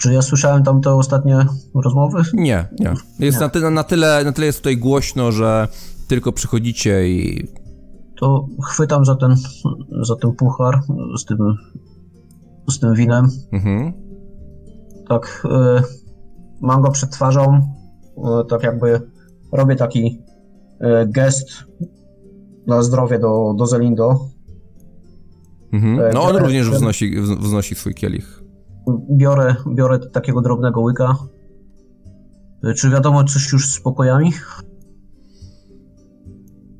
[0.00, 2.22] Czy ja słyszałem tam te ostatnie rozmowy?
[2.34, 2.94] Nie, nie.
[3.18, 3.40] Jest Nie.
[3.44, 5.68] Na, tyle, na, tyle, na tyle jest tutaj głośno, że
[6.08, 7.48] tylko przychodzicie i
[8.20, 9.36] To chwytam za ten,
[10.02, 10.80] za ten puchar
[11.18, 11.38] z tym,
[12.70, 13.28] z tym winem.
[13.52, 13.92] Mhm.
[15.08, 15.42] Tak,
[15.80, 15.82] y,
[16.60, 17.74] mam go przed twarzą.
[18.18, 19.00] y, tak jakby
[19.52, 20.22] robię taki
[20.80, 21.48] y, gest
[22.66, 24.28] na zdrowie do, do Zelindo.
[25.72, 26.10] Mhm.
[26.14, 28.39] No on również wznosi, wz- wznosi swój kielich.
[29.10, 31.16] Biorę, biorę takiego drobnego łyka.
[32.64, 34.32] Y, Czy wiadomo coś już z pokojami?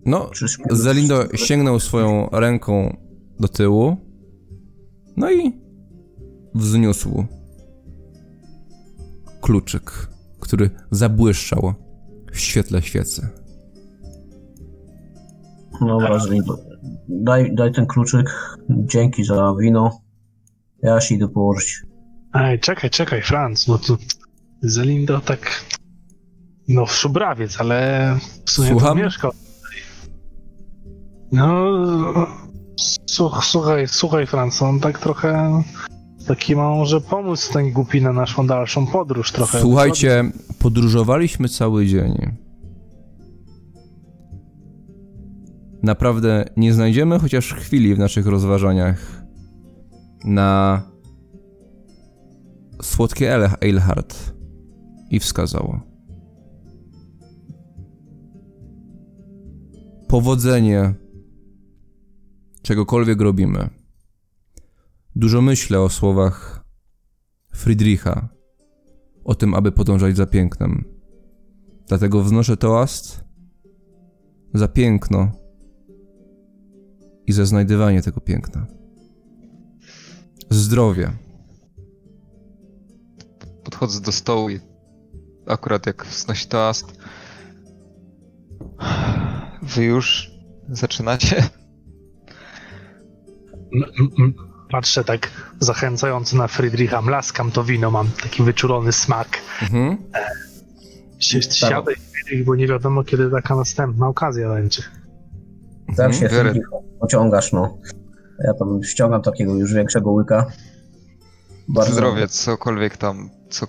[0.06, 0.30] No,
[0.70, 2.96] Zelindo sięgnął swoją ręką
[3.40, 3.96] do tyłu,
[5.16, 5.60] no i
[6.54, 7.24] wzniósł
[9.40, 10.08] kluczyk,
[10.40, 11.74] który zabłyszczał
[12.32, 13.28] w świetle świecy.
[15.80, 16.58] Dobra, Zelindo.
[17.08, 18.56] Daj, daj ten kluczyk.
[18.70, 20.00] Dzięki za wino.
[20.82, 21.82] Ja się idę położyć.
[22.34, 23.96] Ej, czekaj, czekaj, Franz, bo tu
[24.62, 25.64] Zelindo tak.
[26.68, 28.98] No, szubrawiec, ale w sumie Słucham?
[28.98, 29.30] tu mieszkał.
[31.32, 31.64] No.
[33.06, 35.62] Słuch, słuchaj, słuchaj, Franz, on tak trochę.
[36.26, 39.60] Taki ma może pomóc ten głupi na naszą dalszą podróż trochę.
[39.60, 40.24] Słuchajcie,
[40.58, 42.36] podróżowaliśmy cały dzień.
[45.82, 49.22] Naprawdę nie znajdziemy chociaż chwili w naszych rozważaniach
[50.24, 50.82] na
[52.82, 54.34] słodkie ale Eilhart
[55.10, 55.80] i wskazał.
[60.08, 60.94] Powodzenie
[62.62, 63.70] czegokolwiek robimy.
[65.16, 66.64] Dużo myślę o słowach
[67.54, 68.28] Friedricha,
[69.24, 70.84] o tym, aby podążać za pięknem.
[71.88, 73.24] Dlatego wznoszę toast
[74.54, 75.32] za piękno
[77.26, 78.66] i za znajdywanie tego piękna.
[80.50, 81.12] Zdrowie.
[83.70, 84.60] Podchodzę do stołu i
[85.46, 86.86] akurat jak wznosi toast.
[89.62, 90.30] Wy już
[90.68, 91.42] zaczynacie?
[94.70, 95.30] Patrzę tak
[95.60, 99.28] zachęcająco na Friedricha, mlaskam to wino, mam taki wyczulony smak.
[99.62, 99.96] Mhm.
[101.20, 104.82] Si- Siadaj, Friedrich, bo nie wiadomo, kiedy taka następna okazja będzie.
[105.96, 106.12] Tak Mhm.
[106.12, 106.28] się.
[106.28, 106.64] Friedrich,
[107.00, 107.78] pociągasz, no.
[108.46, 110.46] Ja tam ściągam takiego już większego łyka.
[111.68, 113.66] Bardzo Zdrowie, cokolwiek tam, co,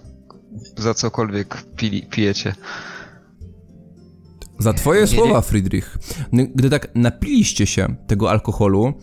[0.78, 2.56] za cokolwiek pili, pijecie.
[4.60, 5.42] Za twoje Nie, słowa, nie.
[5.42, 5.98] Friedrich.
[6.34, 8.94] Gdy tak napiliście się tego alkoholu,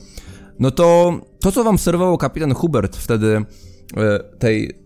[0.59, 3.45] no to to, co wam serwował kapitan Hubert wtedy,
[3.97, 4.83] e, tej,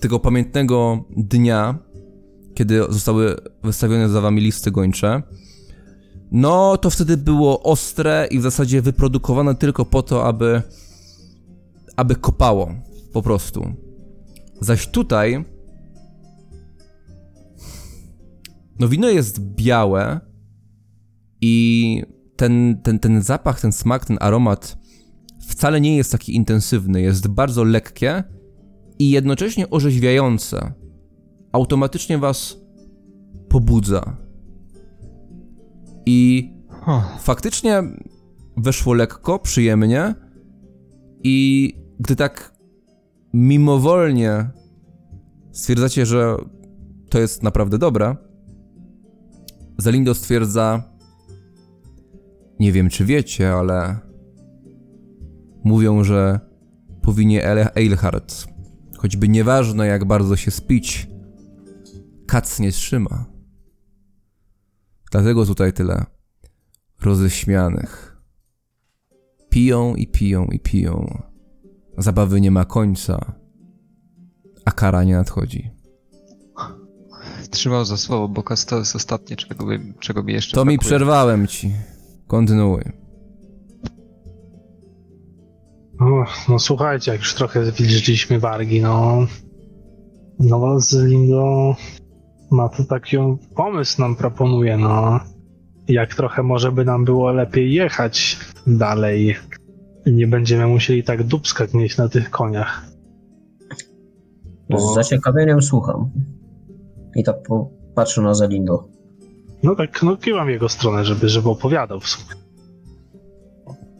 [0.00, 1.78] tego pamiętnego dnia,
[2.54, 5.22] kiedy zostały wystawione za wami listy gończe,
[6.30, 10.62] no to wtedy było ostre i w zasadzie wyprodukowane tylko po to, aby,
[11.96, 12.74] aby kopało,
[13.12, 13.72] po prostu.
[14.60, 15.44] Zaś tutaj
[18.78, 20.20] No wino jest białe
[21.40, 22.02] i
[22.36, 24.78] ten, ten, ten zapach, ten smak, ten aromat
[25.40, 28.24] wcale nie jest taki intensywny, jest bardzo lekkie
[28.98, 30.72] i jednocześnie orzeźwiające.
[31.52, 32.56] Automatycznie was
[33.48, 34.16] pobudza.
[36.06, 36.50] I
[37.20, 37.82] faktycznie
[38.56, 40.14] weszło lekko, przyjemnie
[41.24, 42.57] i gdy tak
[43.32, 44.50] mimowolnie
[45.52, 46.36] stwierdzacie, że
[47.10, 48.16] to jest naprawdę dobre,
[49.80, 50.82] Zalindo stwierdza
[52.60, 53.98] nie wiem czy wiecie, ale
[55.64, 56.40] mówią, że
[57.02, 58.46] po winie Ale- Eilhart,
[58.98, 61.08] choćby nieważne jak bardzo się spić,
[62.26, 63.24] kac nie trzyma.
[65.10, 66.04] Dlatego tutaj tyle
[67.00, 68.16] roześmianych.
[69.50, 71.22] Piją i piją i piją.
[71.98, 73.32] Zabawy nie ma końca,
[74.64, 75.70] a kara nie nadchodzi.
[77.50, 80.88] trzymał za słowo, bo to jest ostatnie, czego, by, czego mi jeszcze To mi brakuje.
[80.88, 81.72] przerwałem ci.
[82.26, 82.82] Kontynuuj.
[86.00, 89.26] O, no słuchajcie, jak już trochę wilżyliśmy wargi, no...
[90.38, 91.76] No Zlindo
[92.50, 93.16] ma tu taki
[93.56, 95.20] pomysł nam proponuje, no...
[95.88, 99.36] Jak trochę może by nam było lepiej jechać dalej
[100.06, 102.86] nie będziemy musieli tak dubskać mieć na tych koniach.
[104.78, 106.10] Z zaciekawieniem słucham.
[107.16, 108.88] I tak po, patrzę na Zelindo.
[109.62, 112.40] No tak, no kiwam jego stronę, żeby, żeby opowiadał w sumie.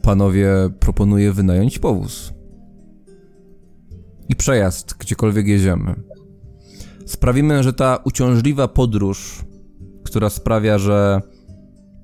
[0.01, 0.49] Panowie,
[0.79, 2.33] proponuję wynająć powóz.
[4.29, 5.95] I przejazd, gdziekolwiek jedziemy.
[7.05, 9.45] Sprawimy, że ta uciążliwa podróż,
[10.03, 11.21] która sprawia, że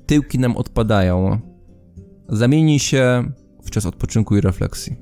[0.05, 1.39] tyłki nam odpadają,
[2.29, 3.31] zamieni się
[3.65, 4.95] w czas odpoczynku i refleksji.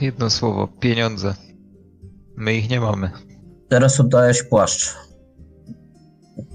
[0.00, 1.34] Jedno słowo, pieniądze.
[2.36, 3.10] My ich nie mamy.
[3.68, 4.94] Teraz oddajesz płaszcz.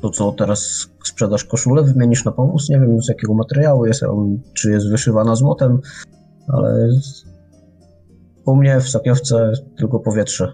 [0.01, 2.69] To co, teraz sprzedasz koszulę, wymienisz na powóz?
[2.69, 5.79] Nie wiem z jakiego materiału jest, on- czy jest wyszywana złotem,
[6.47, 6.89] ale
[8.45, 10.53] u mnie w sakiewce tylko powietrze.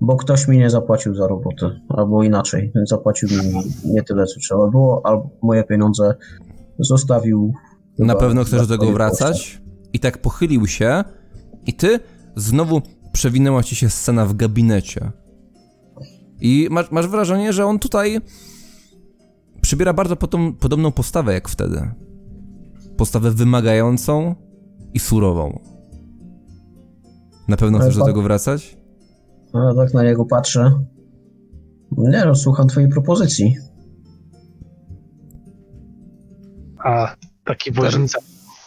[0.00, 4.70] Bo ktoś mi nie zapłacił za robotę, albo inaczej, zapłacił mi nie tyle, co trzeba
[4.70, 6.14] było, albo moje pieniądze
[6.78, 7.52] zostawił.
[7.98, 9.62] Na pewno chcesz do tego wracać?
[9.92, 11.04] I tak pochylił się,
[11.66, 12.00] i ty
[12.36, 15.12] znowu przewinęła ci się scena w gabinecie.
[16.40, 18.20] I masz, masz wrażenie, że on tutaj
[19.60, 21.90] przybiera bardzo potom, podobną postawę jak wtedy.
[22.96, 24.34] Postawę wymagającą
[24.94, 25.60] i surową.
[27.48, 28.77] Na pewno chcesz do tego wracać?
[29.52, 30.84] A ja tak na niego patrzę.
[31.96, 33.56] Nie no, słucham twojej propozycji.
[36.84, 38.18] A taki woźnica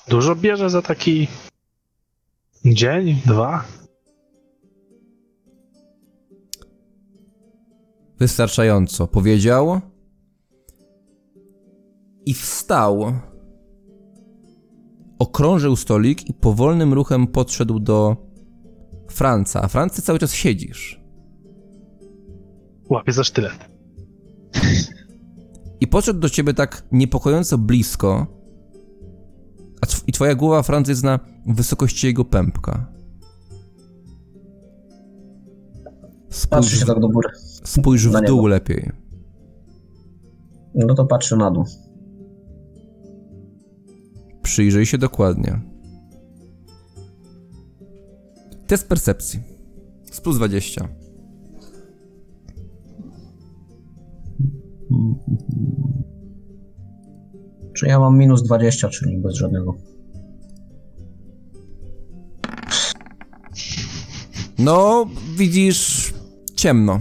[0.08, 1.28] dużo bierze za taki
[2.66, 3.64] dzień, dwa?
[8.20, 9.82] Wystarczająco, powiedział.
[12.26, 13.14] I wstał.
[15.20, 18.18] Okrążył stolik i powolnym ruchem podszedł do
[19.12, 19.62] Franca.
[19.62, 21.02] A Franc, ty cały czas siedzisz.
[22.90, 23.70] Łapie za sztylet.
[25.82, 28.28] I podszedł do ciebie tak niepokojąco blisko.
[29.82, 32.92] A tw- I twoja głowa, Franc, jest na wysokości jego pępka.
[36.30, 37.30] Spójrz, się tak do góry.
[37.64, 38.92] spójrz w dół lepiej.
[40.76, 41.66] No to patrzę na dół.
[44.42, 45.71] Przyjrzyj się dokładnie.
[48.72, 49.40] Test percepcji.
[50.12, 50.88] Z plus 20.
[57.74, 59.76] Czy ja mam minus 20, czyli bez żadnego.
[64.60, 65.06] No,
[65.38, 66.14] widzisz
[66.56, 67.00] ciemno.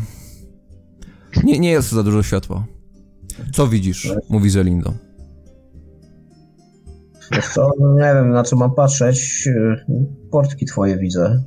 [1.45, 2.67] Nie, nie jest za dużo światła.
[3.53, 4.13] Co widzisz?
[4.29, 4.95] Mówi Zelindo.
[7.55, 9.49] To nie wiem, na co mam patrzeć.
[10.31, 11.45] Portki twoje widzę.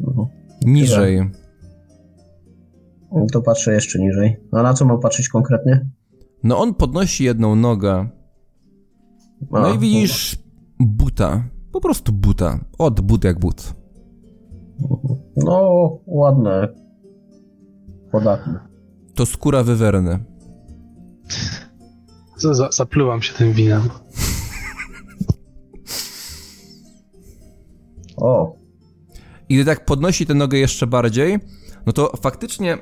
[0.00, 0.26] Mhm.
[0.66, 1.30] Niżej.
[3.32, 4.36] To patrzę jeszcze niżej.
[4.52, 5.86] A na co mam patrzeć konkretnie?
[6.42, 8.08] No on podnosi jedną nogę.
[9.50, 10.38] No A, i widzisz
[10.80, 11.44] buta.
[11.72, 12.64] Po prostu buta.
[12.78, 13.74] Od but jak but.
[15.36, 16.68] No, ładne.
[18.12, 18.60] Podatne.
[19.14, 20.24] To skóra wywerny.
[22.36, 23.82] Za- za- Zaplułam się tym winem.
[28.16, 28.56] O,
[29.48, 31.38] I gdy tak podnosi tę nogę jeszcze bardziej,
[31.86, 32.78] no to faktycznie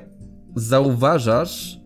[0.55, 1.79] zauważasz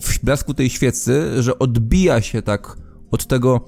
[0.00, 2.76] w blasku tej świecy, że odbija się tak
[3.10, 3.64] od tego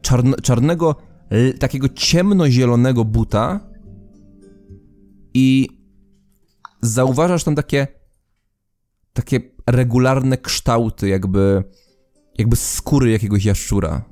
[0.00, 0.96] czarn czarnego,
[1.58, 3.60] takiego ciemnozielonego buta
[5.34, 5.68] i
[6.82, 7.86] zauważasz tam takie
[9.12, 11.64] takie regularne kształty, jakby
[12.38, 14.04] jakby skóry jakiegoś jaszczura.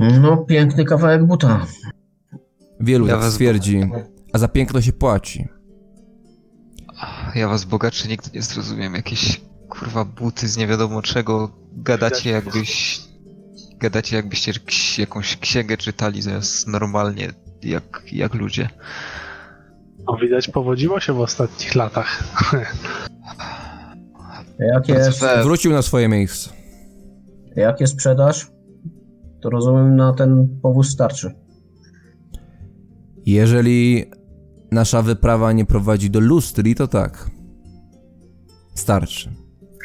[0.00, 1.66] No piękny kawałek buta.
[2.80, 3.90] Wielu Ja tak was- stwierdzi,
[4.32, 5.48] a za piękno się płaci.
[7.34, 8.94] Ja was bogaczy nigdy nie zrozumiem.
[8.94, 11.50] Jakieś kurwa buty z nie wiadomo czego.
[11.72, 13.00] Gadacie jakbyś...
[13.78, 14.52] Gadacie jakbyście
[14.98, 17.28] jakąś księgę czytali zamiast normalnie
[17.62, 18.68] jak, jak ludzie.
[20.06, 22.22] No, widać, powodziło się w ostatnich latach.
[24.58, 26.50] Jak jest, Wrócił na swoje miejsce.
[27.56, 28.46] jak jest sprzedaż,
[29.40, 31.34] to rozumiem na ten powóz starczy.
[33.26, 34.04] Jeżeli
[34.70, 37.30] nasza wyprawa nie prowadzi do lustri, to tak.
[38.74, 39.30] Starczy.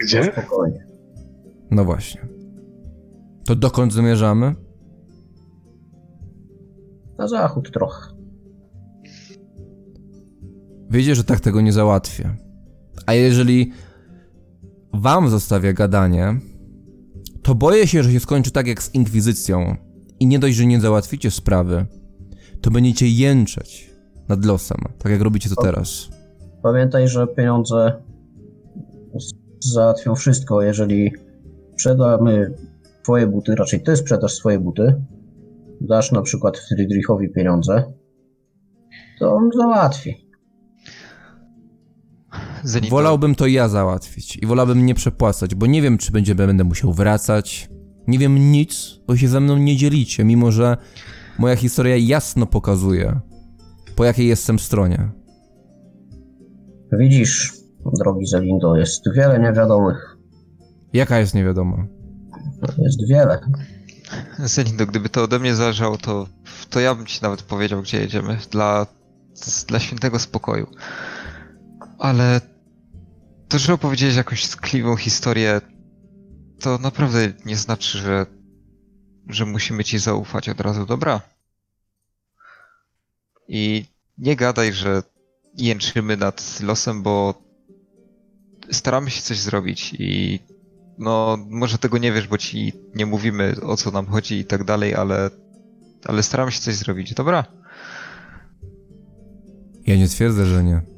[0.04, 0.24] Gdzie?
[0.24, 0.88] Spokojnie.
[1.72, 2.28] No właśnie.
[3.46, 4.56] To dokąd zamierzamy?
[7.18, 8.16] Na zachód trochę.
[10.90, 12.36] Wiecie, że tak tego nie załatwię.
[13.06, 13.72] A jeżeli
[14.94, 16.40] wam zostawię gadanie,
[17.46, 19.76] to boję się, że się skończy tak jak z Inkwizycją.
[20.20, 21.86] I nie dość, że nie załatwicie sprawy,
[22.62, 23.94] to będziecie jęczeć
[24.28, 26.10] nad losem, tak jak robicie to teraz.
[26.64, 28.02] Pamiętaj, że pieniądze
[29.60, 30.62] załatwią wszystko.
[30.62, 31.12] Jeżeli
[31.74, 32.54] sprzedamy
[33.04, 34.96] twoje buty, raczej ty sprzedasz swoje buty,
[35.82, 37.84] dasz na przykład Friedrichowi pieniądze,
[39.20, 40.25] to on załatwi.
[42.90, 46.94] Wolałbym to ja załatwić i wolałbym nie przepłacać, bo nie wiem, czy będzie, będę musiał
[46.94, 47.70] wracać.
[48.08, 50.78] Nie wiem nic, bo się ze mną nie dzielicie, mimo że
[51.40, 53.20] moja historia jasno pokazuje,
[53.96, 55.12] po jakiej jestem stronie.
[56.92, 57.54] Widzisz,
[58.00, 60.18] drogi Zelindo, jest wiele niewiadomych.
[60.94, 61.88] Jaka jest niewiadoma.
[62.78, 63.40] Jest wiele.
[64.40, 66.28] Zenindo, gdyby to ode mnie zależało, to,
[66.70, 68.38] to ja bym ci nawet powiedział, gdzie jedziemy.
[68.52, 68.88] Dla,
[69.68, 70.68] dla świętego spokoju.
[72.00, 72.42] Ale
[73.48, 75.62] to, że opowiedziałeś jakąś skliwą historię,
[76.60, 78.26] to naprawdę nie znaczy, że,
[79.30, 81.22] że musimy ci zaufać od razu, dobra?
[83.48, 83.86] I
[84.18, 85.04] nie gadaj, że
[85.58, 87.42] jęczymy nad losem, bo
[88.72, 90.40] staramy się coś zrobić i
[90.98, 94.64] no, może tego nie wiesz, bo ci nie mówimy o co nam chodzi i tak
[94.64, 95.30] dalej, ale,
[96.06, 97.46] ale staramy się coś zrobić, dobra?
[99.88, 100.95] Ja nie twierdzę, że nie.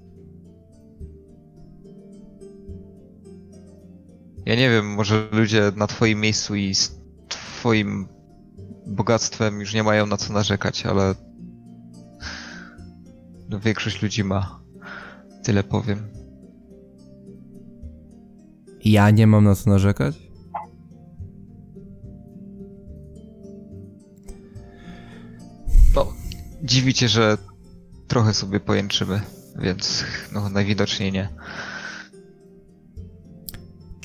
[4.48, 8.08] Ja nie wiem, może ludzie na twoim miejscu i z twoim
[8.86, 11.16] bogactwem już nie mają na co narzekać, ale
[13.50, 14.60] no, większość ludzi ma.
[15.44, 16.08] Tyle powiem.
[18.86, 20.16] Ja nie mam na co narzekać?
[25.96, 26.14] No,
[26.64, 27.38] dziwi cię, że
[28.08, 29.22] trochę sobie pojęczymy,
[29.56, 30.04] więc
[30.34, 31.30] no najwidoczniej nie.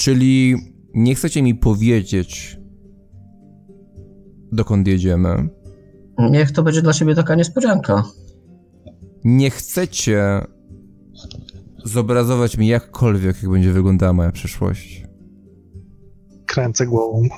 [0.03, 0.57] Czyli
[0.95, 2.59] nie chcecie mi powiedzieć,
[4.53, 5.49] dokąd jedziemy.
[6.31, 8.05] Niech to będzie dla ciebie taka niespodzianka.
[9.24, 10.41] Nie chcecie
[11.85, 15.05] zobrazować mi jakkolwiek, jak będzie wyglądała moja przyszłość.
[16.47, 17.29] Kręcę głową.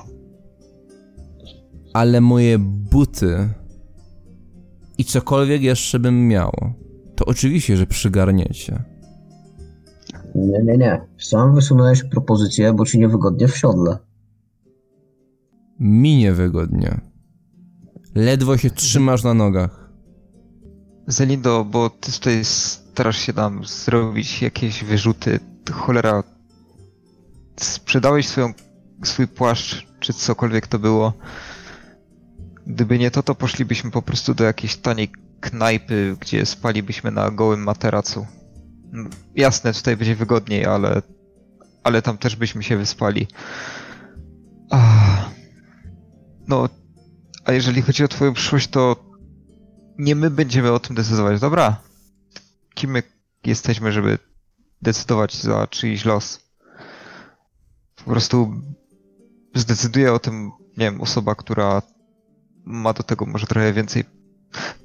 [1.93, 3.49] Ale moje buty
[4.97, 6.51] i cokolwiek jeszcze bym miał,
[7.15, 8.94] to oczywiście, że przygarniecie.
[10.35, 11.01] Nie, nie, nie.
[11.17, 13.97] Sam wysunąłeś propozycję, bo ci niewygodnie w siodle.
[15.79, 17.01] Mi niewygodnie.
[18.15, 19.89] Ledwo się trzymasz na nogach.
[21.07, 25.39] Zelindo, bo ty tutaj starasz się nam zrobić jakieś wyrzuty.
[25.71, 26.23] Cholera.
[27.59, 28.53] sprzedałeś swoją,
[29.03, 31.13] swój płaszcz, czy cokolwiek to było.
[32.67, 37.63] Gdyby nie to, to poszlibyśmy po prostu do jakiejś taniej knajpy, gdzie spalibyśmy na gołym
[37.63, 38.25] materacu.
[39.35, 41.01] Jasne, tutaj będzie wygodniej, ale,
[41.83, 43.27] ale tam też byśmy się wyspali.
[46.47, 46.69] No,
[47.45, 48.95] a jeżeli chodzi o twoją przyszłość, to
[49.97, 51.81] nie my będziemy o tym decydować, dobra?
[52.73, 53.03] Kim my
[53.45, 54.19] jesteśmy, żeby
[54.81, 56.39] decydować za czyjś los?
[57.95, 58.61] Po prostu
[59.55, 61.81] zdecyduje o tym, nie wiem, osoba, która
[62.65, 64.03] ma do tego może trochę więcej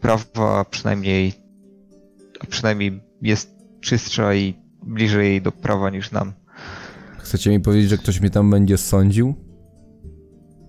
[0.01, 1.32] prawa, przynajmniej,
[2.41, 6.32] a przynajmniej jest czystsza i bliżej do prawa niż nam.
[7.19, 9.35] Chcecie mi powiedzieć, że ktoś mnie tam będzie sądził?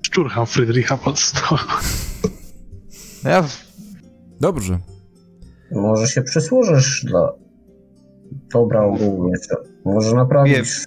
[0.05, 1.65] Szturcham Friedricha pod stołem.
[3.23, 3.43] No ja
[4.41, 4.79] Dobrze.
[5.71, 7.33] Może się przysłużysz dla
[8.53, 9.33] dobra ogólnie.
[9.85, 10.85] Może naprawisz.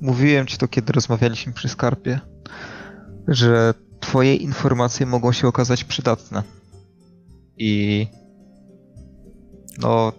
[0.00, 2.20] Mówiłem ci to, kiedy rozmawialiśmy przy skarpie,
[3.28, 6.42] że twoje informacje mogą się okazać przydatne.
[7.56, 8.06] I
[9.78, 10.12] no,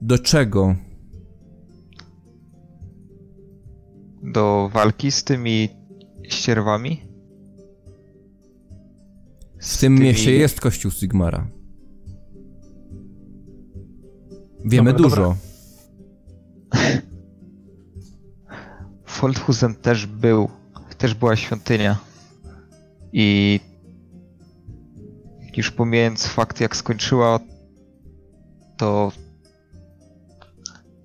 [0.00, 0.74] Do czego?
[4.22, 5.68] do walki z tymi
[6.28, 7.02] ścierwami.
[9.60, 11.46] W tym mieście jest kościół Sigmara.
[14.64, 15.36] Wiemy Dobra, dużo.
[19.04, 20.48] W Foldhusen też był,
[20.98, 21.98] też była świątynia.
[23.12, 23.60] I
[25.56, 27.40] już pomijając fakt, jak skończyła,
[28.76, 29.12] to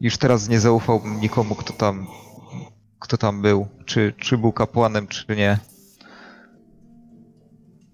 [0.06, 2.08] już teraz nie zaufałbym nikomu, kto tam,
[3.00, 3.68] kto tam był.
[3.86, 5.60] Czy, czy był kapłanem, czy nie.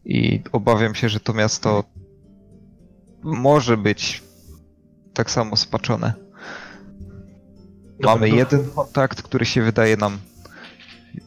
[0.05, 1.83] I obawiam się, że to miasto
[3.23, 4.23] może być
[5.13, 6.13] tak samo spaczone.
[8.03, 10.17] Mamy jeden kontakt, który się wydaje nam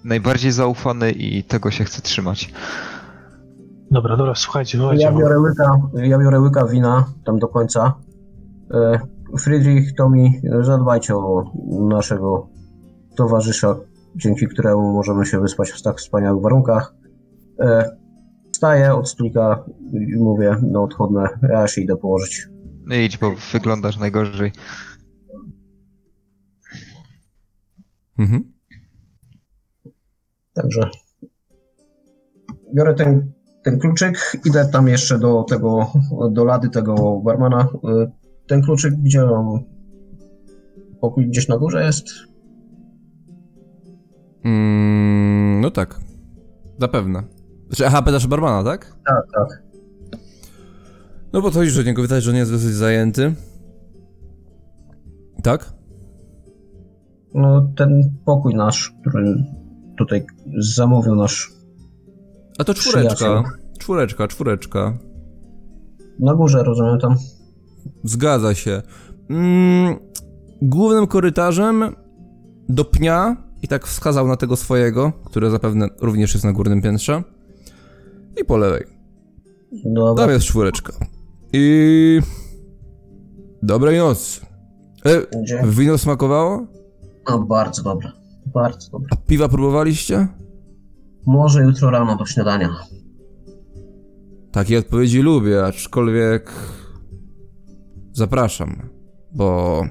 [0.05, 2.53] najbardziej zaufany i tego się chce trzymać.
[3.91, 5.05] Dobra, dobra, słuchajcie, słuchajcie.
[5.05, 7.95] Ja biorę łyka, ja biorę łyka wina tam do końca.
[9.35, 11.53] E, Friedrich, Tomi, zadbajcie o
[11.89, 12.49] naszego
[13.17, 13.77] towarzysza,
[14.17, 16.95] dzięki któremu możemy się wyspać w tak wspaniałych warunkach.
[17.61, 18.05] E,
[18.53, 22.49] Wstaję od stolika i mówię, no odchodne, ja się idę położyć.
[22.87, 24.53] No idź, bo wyglądasz najgorzej.
[28.19, 28.53] Mhm.
[30.53, 30.91] Także
[32.75, 33.33] biorę ten,
[33.63, 35.93] ten kluczyk, idę tam jeszcze do tego,
[36.31, 37.69] do lady tego barmana.
[38.47, 39.65] Ten kluczyk, gdzie on?
[41.01, 42.07] Pokój gdzieś na górze jest?
[44.45, 46.01] Mm, no tak.
[46.81, 47.23] Zapewne.
[47.67, 48.97] Znaczy, aha, pytasz barmana, tak?
[49.07, 49.63] Tak, tak.
[51.33, 53.35] No podchodzisz do niego, widać, że on jest dosyć zajęty.
[55.43, 55.73] Tak?
[57.35, 59.45] No ten pokój nasz, który
[59.99, 60.27] tutaj
[60.59, 61.53] zamówił nasz
[62.59, 63.15] A to czwóreczka.
[63.15, 63.43] Przyjaciół.
[63.79, 64.99] Czwóreczka, czwóreczka.
[66.19, 67.17] na górze, rozumiem tam.
[68.05, 68.83] Zgadza się.
[69.31, 69.97] Mm,
[70.63, 71.85] głównym korytarzem
[72.69, 77.23] do pnia i tak wskazał na tego swojego, który zapewne również jest na górnym piętrze.
[78.43, 78.85] I po lewej.
[79.85, 80.25] Dobra.
[80.25, 80.93] Tam jest czwóreczka.
[81.53, 82.21] I...
[83.63, 84.41] Dobrej nocy.
[85.07, 86.67] E, wino smakowało?
[87.25, 88.13] A bardzo dobre.
[88.47, 89.09] Bardzo dobre.
[89.13, 90.29] A piwa próbowaliście?
[91.27, 92.69] Może jutro rano do śniadania.
[94.53, 96.53] Takie odpowiedzi lubię, aczkolwiek...
[98.15, 98.89] Zapraszam,
[99.33, 99.83] bo...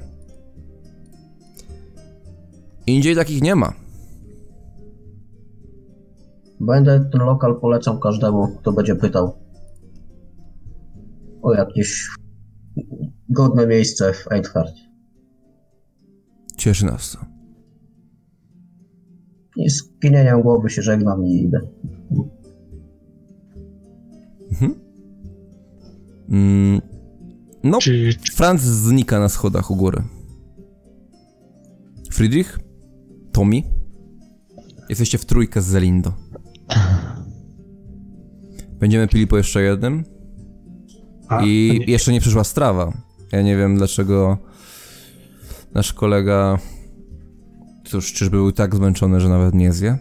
[2.87, 3.73] Indziej takich nie ma.
[6.59, 9.33] Będę ten lokal polecał każdemu, kto będzie pytał
[11.41, 12.07] o jakieś
[13.29, 14.75] godne miejsce w Einhardt.
[16.57, 17.25] Cieszy nas to.
[19.57, 21.59] I z kinieniem głowy się żegnam i idę.
[26.29, 26.81] Mm,
[27.63, 30.03] no, Czy, Franz znika na schodach u góry.
[32.11, 32.59] Friedrich?
[33.31, 33.61] Tommy?
[34.89, 36.13] Jesteście w trójkę z Zelindo.
[38.79, 40.03] Będziemy pili po jeszcze jednym
[41.27, 42.93] a, i nie, jeszcze nie przyszła strawa.
[43.31, 44.37] Ja nie wiem dlaczego
[45.73, 46.57] nasz kolega
[47.85, 49.97] cóż, czyżby był tak zmęczony, że nawet nie zje?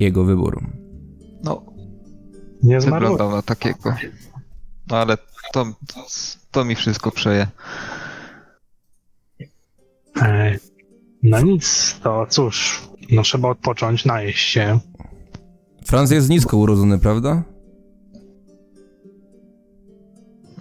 [0.00, 0.66] Jego wybór.
[1.44, 1.66] No,
[2.62, 3.00] nie zmarł.
[3.00, 3.94] wyglądał na takiego.
[4.90, 5.16] No ale
[5.52, 5.66] to,
[6.50, 7.46] to mi wszystko przeje.
[11.22, 14.78] No nic, to cóż, no trzeba odpocząć, najeść się.
[15.86, 17.42] Franz jest nisko urodzony, prawda?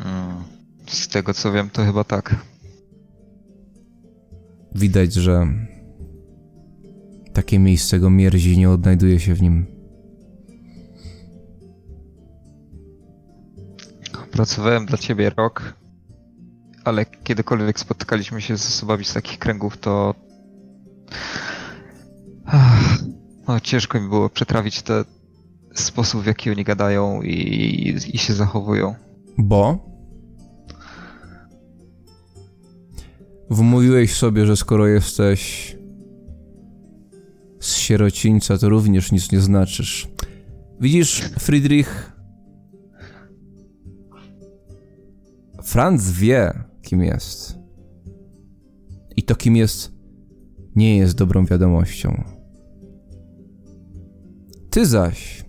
[0.05, 0.43] Mm,
[0.87, 2.35] Z tego co wiem, to chyba tak.
[4.75, 5.47] Widać, że
[7.39, 9.65] Jakie miejsce go mierzi, nie odnajduje się w nim.
[14.39, 15.73] Pracowałem dla ciebie rok,
[16.83, 20.15] ale kiedykolwiek spotykaliśmy się z osobami z takich kręgów, to.
[23.47, 25.03] No, ciężko mi było przetrawić ten
[25.73, 28.95] sposób, w jaki oni gadają i, i się zachowują.
[29.37, 29.85] Bo?
[33.49, 35.75] Wmówiłeś sobie, że skoro jesteś
[37.59, 40.07] z sierocińca, to również nic nie znaczysz.
[40.79, 42.08] Widzisz, Friedrich.
[45.69, 47.59] Franz wie, kim jest.
[49.15, 49.91] I to, kim jest,
[50.75, 52.23] nie jest dobrą wiadomością.
[54.69, 55.45] Ty zaś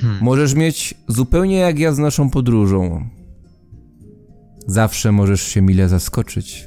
[0.00, 0.22] Hmm.
[0.22, 3.08] Możesz mieć zupełnie jak ja z naszą podróżą.
[4.66, 6.66] Zawsze możesz się mile zaskoczyć.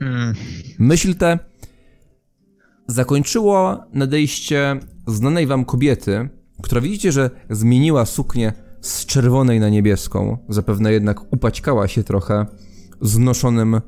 [0.00, 0.34] Hmm.
[0.78, 1.49] Myśl tę
[2.90, 6.28] zakończyło nadejście znanej wam kobiety,
[6.62, 12.46] która widzicie, że zmieniła suknię z czerwonej na niebieską, zapewne jednak upaćkała się trochę
[13.00, 13.80] znoszonym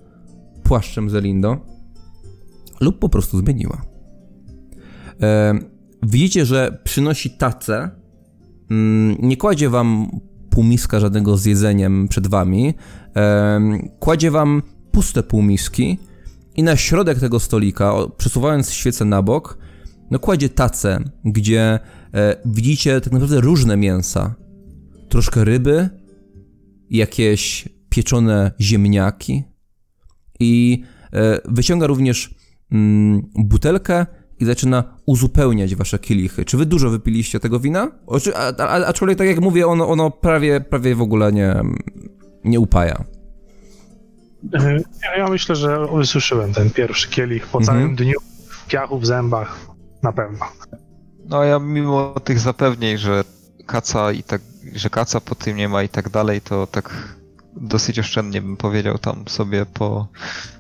[0.63, 1.57] płaszczem Zelindo,
[2.81, 3.83] lub po prostu zmieniła.
[5.23, 5.55] E,
[6.03, 7.91] widzicie, że przynosi tacę,
[8.71, 10.07] mm, nie kładzie wam
[10.51, 12.75] półmiska żadnego z jedzeniem przed wami,
[13.17, 13.61] e,
[13.99, 14.63] kładzie wam
[14.93, 15.99] puste półmiski
[16.57, 19.59] i na środek tego stolika, przesuwając świecę na bok,
[20.11, 21.79] no kładzie tacę, gdzie
[22.15, 24.35] e, widzicie tak naprawdę różne mięsa.
[25.09, 25.89] Troszkę ryby,
[26.91, 29.45] jakieś pieczone ziemniaki
[30.41, 32.35] i e, wyciąga również
[32.73, 34.07] mm, butelkę
[34.41, 36.45] i zaczyna uzupełniać wasze kielichy.
[36.45, 37.91] Czy wy dużo wypiliście tego wina?
[38.35, 41.55] A- a- Aczkolwiek, tak jak mówię, ono, ono prawie, prawie w ogóle nie,
[42.45, 43.05] nie upaja.
[44.55, 47.79] E, Ja, ja myślę, że usłyszałem ten pierwszy kielich po Mhm.
[47.79, 49.59] całym dniu, w piachu w zębach,
[50.03, 50.47] na pewno.
[51.29, 53.25] No ja mimo tych zapewnień, że
[53.67, 54.41] kaca i tak,
[54.75, 57.15] że kaca po tym nie ma i tak dalej, to tak
[57.57, 60.09] dosyć oszczędnie bym powiedział tam sobie po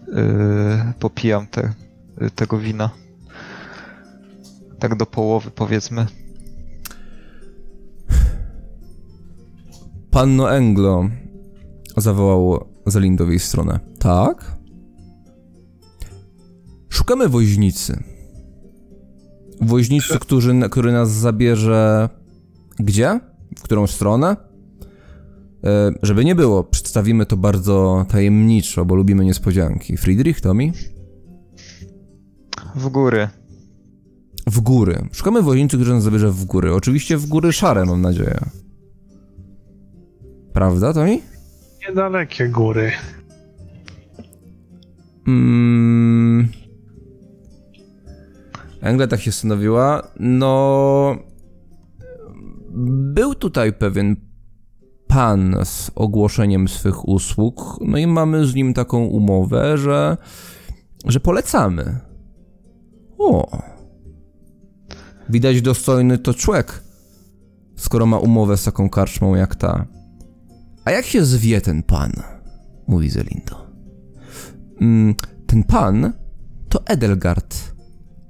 [0.08, 1.72] yy, popijam te,
[2.22, 2.90] y, tego wina.
[4.78, 6.06] Tak do połowy powiedzmy.
[10.10, 11.08] Panno Englo,
[11.96, 13.80] zawołał Zalindowi stronę.
[13.98, 14.56] Tak?
[16.88, 18.02] Szukamy woźnicy.
[19.60, 22.08] Woźnicy, który, który nas zabierze.
[22.78, 23.20] Gdzie?
[23.58, 24.36] W którą stronę?
[25.64, 29.96] E, żeby nie było, przedstawimy to bardzo tajemniczo, bo lubimy niespodzianki.
[29.96, 30.72] Friedrich, Tomi?
[32.74, 33.28] W góry.
[34.46, 35.08] W góry.
[35.12, 36.74] Szukamy woźnicy, który nas zabierze w góry.
[36.74, 38.40] Oczywiście w góry szare, mam nadzieję.
[40.52, 41.20] Prawda, Tomi?
[41.88, 42.92] Niedalekie góry.
[45.26, 46.48] Mm.
[48.80, 50.02] Engla tak się stanowiła.
[50.20, 51.16] No.
[53.14, 54.16] Był tutaj pewien
[55.06, 57.78] pan z ogłoszeniem swych usług.
[57.80, 60.16] No i mamy z nim taką umowę, że.
[61.06, 61.98] że polecamy.
[63.18, 63.58] O.
[65.28, 66.82] Widać dostojny to człowiek,
[67.76, 69.86] skoro ma umowę z taką karczmą jak ta.
[70.84, 72.12] A jak się zwie ten pan?
[72.86, 73.66] Mówi Zelindo.
[74.80, 75.14] Mm,
[75.46, 76.12] ten pan
[76.68, 77.74] to Edelgard.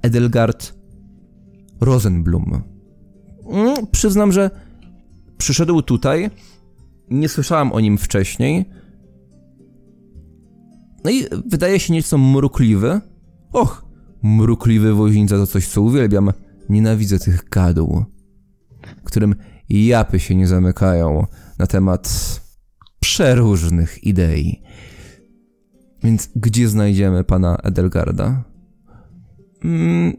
[0.01, 0.73] Edelgard
[1.81, 2.63] Rosenblum.
[3.51, 4.51] Mm, przyznam, że
[5.37, 6.29] przyszedł tutaj.
[7.09, 8.69] Nie słyszałam o nim wcześniej.
[11.03, 13.01] No i wydaje się nieco mrukliwy.
[13.51, 13.85] Och,
[14.23, 16.31] mrukliwy woźnica to coś, co uwielbiam.
[16.69, 18.05] Nienawidzę tych gadł,
[19.03, 19.35] którym
[19.69, 21.25] japy się nie zamykają
[21.59, 22.42] na temat
[23.03, 24.61] przeróżnych idei.
[26.03, 28.43] Więc gdzie znajdziemy pana Edelgarda?
[29.63, 30.13] Mm,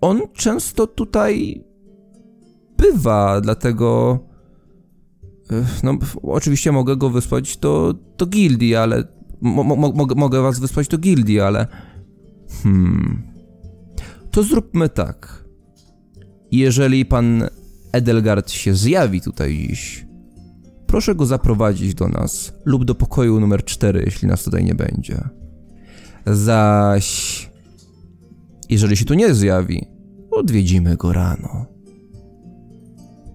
[0.00, 1.64] on często tutaj
[2.78, 4.18] bywa, dlatego.
[5.50, 9.04] Ech, No, oczywiście mogę go wysłać do, do gildii, ale.
[9.40, 11.66] Mo, mo, mogę, mogę was wysłać do gildii, ale.
[12.62, 13.22] Hmm.
[14.30, 15.44] To zróbmy tak.
[16.50, 17.48] Jeżeli pan
[17.92, 20.03] Edelgard się zjawi tutaj dziś,
[20.94, 25.28] proszę go zaprowadzić do nas lub do pokoju numer 4, jeśli nas tutaj nie będzie.
[26.26, 27.50] Zaś,
[28.68, 29.86] jeżeli się tu nie zjawi,
[30.30, 31.66] odwiedzimy go rano.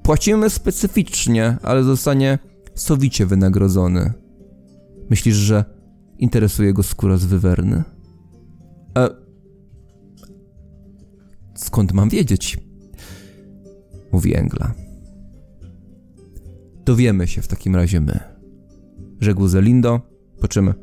[0.03, 2.39] Płacimy specyficznie, ale zostanie
[2.75, 4.13] sowicie wynagrodzony.
[5.09, 5.65] Myślisz, że
[6.17, 7.83] interesuje go skóra z wywerny?
[8.97, 9.09] E...
[11.55, 12.57] Skąd mam wiedzieć?
[14.11, 14.88] Mówi Engla.
[16.89, 18.19] Dowiemy się w takim razie my.
[19.21, 20.01] Rzekł Zelindo,
[20.41, 20.73] po czym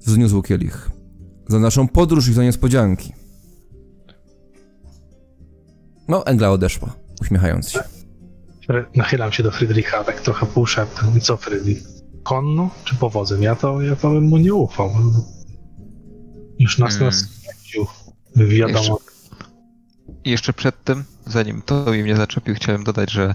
[0.00, 0.90] wzniósł kielich.
[1.48, 3.12] Za naszą podróż i za niespodzianki.
[6.08, 7.80] No, Engla odeszła, uśmiechając się.
[8.96, 11.18] Nachylam się do Friedricha, tak trochę półszeptem.
[11.18, 11.82] I co, Friedrich?
[12.22, 13.42] Konno czy powozem?
[13.42, 14.90] Ja to, ja to bym mu nie ufał.
[16.58, 17.06] Już nas Hmm.
[17.06, 17.24] nas.
[18.36, 18.98] Wiadomo.
[20.24, 23.34] I jeszcze przed tym, zanim to mi mnie zaczepił, chciałem dodać, że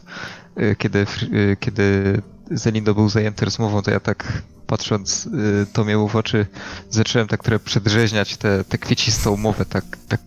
[0.60, 2.22] y, kiedy, y, kiedy
[2.52, 6.46] Zelindo był zajęty rozmową, to ja tak patrząc y, to miał w oczy,
[6.90, 10.22] zacząłem tak trochę przedrzeźniać tę te, kwiecistą mowę, tak, tak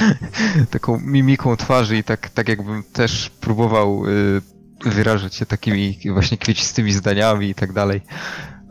[0.70, 4.02] taką mimiką twarzy i tak, tak jakbym też próbował
[4.84, 8.00] wyrażać się takimi właśnie kwiecistymi zdaniami i tak dalej.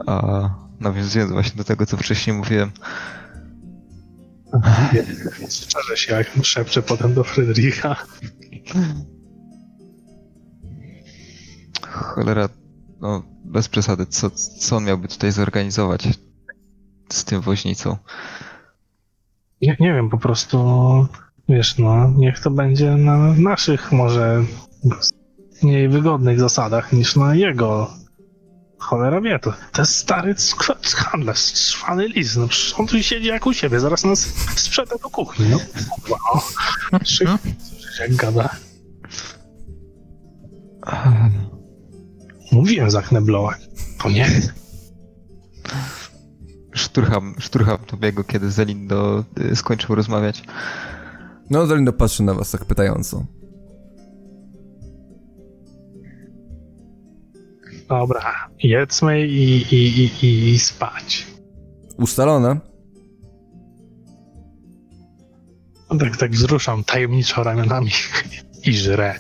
[0.07, 0.49] A
[0.79, 2.71] nawiązując właśnie do tego, co wcześniej mówiłem,
[5.49, 7.95] Szczerze się, jak szepczę potem do Friedricha.
[11.81, 12.49] Cholera,
[13.01, 14.29] no bez przesady, co,
[14.59, 16.07] co on miałby tutaj zorganizować
[17.09, 17.97] z tym woźnicą?
[19.61, 20.57] Nie, nie wiem, po prostu,
[21.49, 24.43] wiesz, no, niech to będzie na naszych może
[25.63, 28.00] mniej wygodnych zasadach niż na jego.
[28.81, 30.35] Cholera wie, to, to jest stary
[30.95, 34.19] handlarz, szwany lis, no przecież on tu siedzi jak u siebie, zaraz nas
[34.55, 35.57] sprzeda do kuchni, no.
[36.09, 36.41] Wow.
[37.03, 37.37] Szybko,
[37.69, 38.49] słyszysz jak gada.
[42.51, 43.59] Mówiłem zakneblować.
[44.03, 44.41] To nie.
[46.73, 50.43] Szturcham, szturcham Tobiego, kiedy Zelindo y, skończył rozmawiać.
[51.49, 53.25] No, Zelindo patrzy na was tak pytająco.
[57.91, 61.27] Dobra, jedzmy i, i, i, i spać.
[61.97, 62.59] Ustalone?
[65.91, 67.91] No Tak, tak wzruszam tajemniczo ramionami
[68.67, 69.19] i żrę.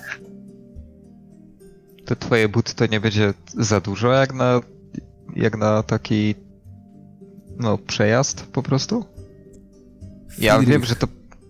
[2.05, 4.61] Te twoje buty to nie będzie za dużo jak na,
[5.35, 6.35] jak na taki
[7.59, 9.05] no przejazd po prostu?
[10.39, 11.07] Ja Friedrich- wiem, że to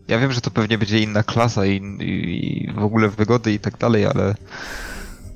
[0.08, 3.78] ja wiem, że to pewnie będzie inna klasa i, i w ogóle wygody i tak
[3.78, 4.36] dalej, ale,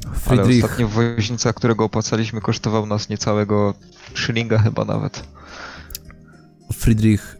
[0.06, 3.74] ale Friedrich, ostatnio woźnica, którego opłacaliśmy, kosztował nas niecałego
[4.14, 5.28] szylinga chyba nawet.
[6.74, 7.38] Friedrich,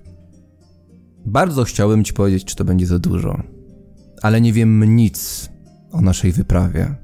[1.26, 3.44] bardzo chciałbym ci powiedzieć, czy to będzie za dużo,
[4.22, 5.50] ale nie wiem nic
[5.92, 6.96] o naszej wyprawie.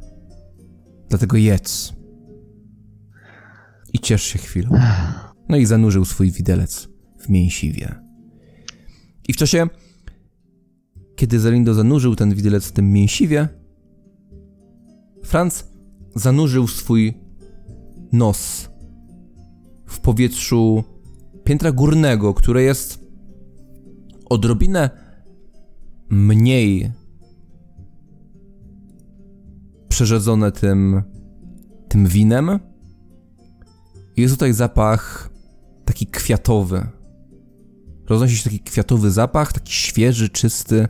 [1.09, 1.93] Dlatego jedz.
[3.93, 4.79] I ciesz się chwilą.
[5.49, 6.87] No i zanurzył swój widelec
[7.19, 7.95] w mięsiwie.
[9.27, 9.67] I w czasie,
[11.15, 13.47] kiedy Zelindo zanurzył ten widelec w tym mięsiwie,
[15.23, 15.67] Franz
[16.15, 17.13] zanurzył swój
[18.11, 18.69] nos
[19.85, 20.83] w powietrzu
[21.43, 23.05] piętra górnego, które jest
[24.29, 24.89] odrobinę
[26.09, 26.91] mniej
[29.87, 31.03] przerzedzone tym,
[31.87, 32.59] tym winem.
[34.17, 35.29] Jest tutaj zapach
[35.85, 36.87] taki kwiatowy.
[38.09, 40.87] Roznosi się taki kwiatowy zapach, taki świeży, czysty.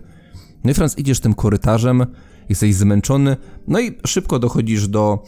[0.63, 2.05] No i Franz, idziesz tym korytarzem,
[2.51, 3.37] jesteś zmęczony,
[3.67, 5.23] no i szybko dochodzisz do,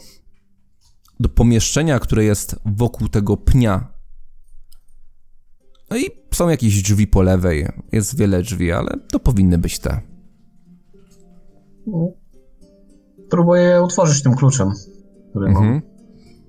[1.20, 3.94] do pomieszczenia, które jest wokół tego pnia,
[5.90, 7.68] no i są jakieś drzwi po lewej.
[7.92, 10.00] Jest wiele drzwi, ale to powinny być te.
[13.30, 14.72] Próbuję otworzyć tym kluczem,
[15.30, 15.62] który mam.
[15.64, 15.82] Mhm.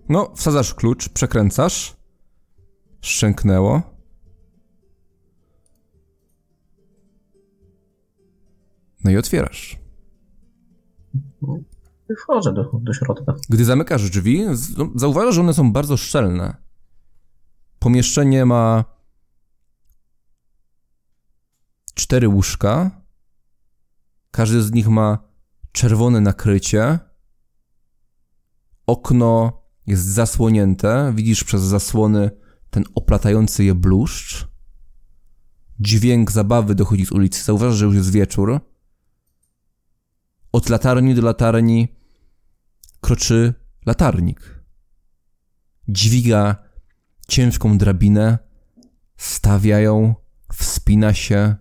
[0.09, 1.95] No, wsadzasz klucz, przekręcasz.
[3.01, 3.81] Szczęknęło.
[9.03, 9.84] No i otwierasz.
[12.17, 13.33] Wchodzę do, do środka.
[13.49, 14.45] Gdy zamykasz drzwi,
[14.77, 16.55] no, zauważasz, że one są bardzo szczelne.
[17.79, 18.85] Pomieszczenie ma
[21.93, 23.01] cztery łóżka.
[24.31, 25.17] Każdy z nich ma
[25.71, 26.99] czerwone nakrycie.
[28.87, 31.13] Okno jest zasłonięte.
[31.15, 32.31] Widzisz przez zasłony
[32.69, 34.47] ten oplatający je bluszcz.
[35.79, 37.43] Dźwięk zabawy dochodzi z ulicy.
[37.43, 38.59] Zauważasz, że już jest wieczór.
[40.55, 41.95] Od latarni do latarni
[43.01, 43.53] kroczy
[43.85, 44.63] latarnik.
[45.87, 46.55] Dźwiga
[47.27, 48.37] ciężką drabinę,
[49.17, 50.15] stawia ją,
[50.53, 51.55] wspina się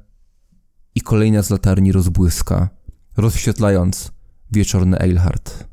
[0.95, 2.69] i kolejna z latarni rozbłyska,
[3.17, 4.13] rozświetlając
[4.51, 5.69] wieczorny Eilhart.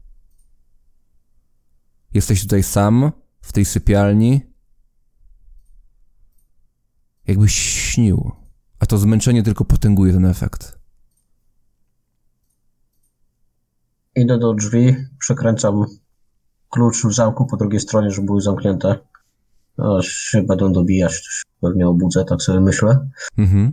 [2.14, 3.12] Jesteś tutaj sam,
[3.42, 4.42] w tej sypialni.
[7.28, 8.32] Jakbyś śnił,
[8.80, 10.81] a to zmęczenie tylko potęguje ten efekt.
[14.16, 15.86] Idę do drzwi, przekręcam
[16.70, 19.00] klucz w zamku po drugiej stronie, żeby były zamknięte.
[19.78, 23.10] Aż się będą dobijać, to się pewnie obudzę, tak sobie myślę.
[23.38, 23.72] Mhm.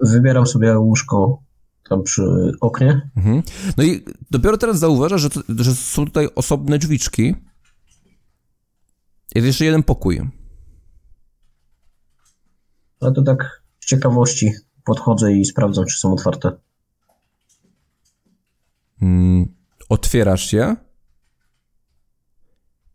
[0.00, 1.42] Wybieram sobie łóżko
[1.88, 3.10] tam przy oknie.
[3.16, 3.42] Mhm.
[3.76, 7.34] No i dopiero teraz zauważasz, że, to, że są tutaj osobne drzwiczki.
[9.34, 10.30] Jest jeszcze jeden pokój.
[13.00, 14.52] Ale to tak z ciekawości
[14.84, 16.52] podchodzę i sprawdzam, czy są otwarte.
[19.02, 19.54] Mm,
[19.92, 20.76] otwierasz je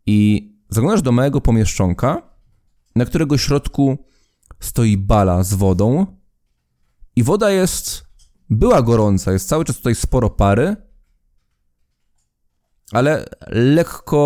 [0.06, 2.22] i zaglądasz do małego pomieszczonka,
[2.96, 3.98] na którego środku
[4.60, 6.06] stoi bala z wodą
[7.16, 8.04] i woda jest,
[8.50, 10.76] była gorąca, jest cały czas tutaj sporo pary,
[12.92, 14.22] ale lekko,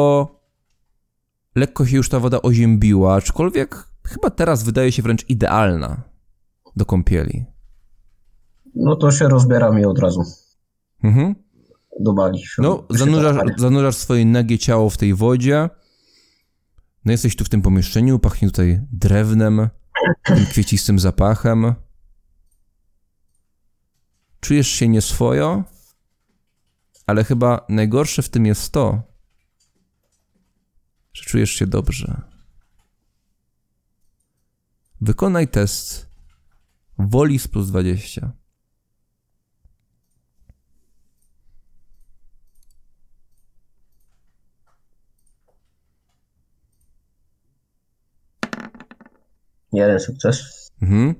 [1.55, 6.03] lekko się już ta woda oziębiła, aczkolwiek chyba teraz wydaje się wręcz idealna
[6.77, 7.44] do kąpieli.
[8.74, 10.23] No to się rozbieram i od razu
[11.05, 11.35] Mhm.
[12.62, 15.70] No, zanurzasz, zanurzasz swoje nagie ciało w tej wodzie.
[17.05, 19.69] No jesteś tu w tym pomieszczeniu, pachnie tutaj drewnem,
[20.24, 21.74] tym kwiecistym zapachem.
[24.40, 25.64] Czujesz się nieswojo,
[27.06, 29.02] ale chyba najgorsze w tym jest to,
[31.12, 32.20] że czujesz się dobrze.
[35.01, 36.06] Wykonaj test
[36.98, 38.32] woli z plus 20.
[49.73, 50.69] Jeden sukces.
[50.82, 51.15] Mhm.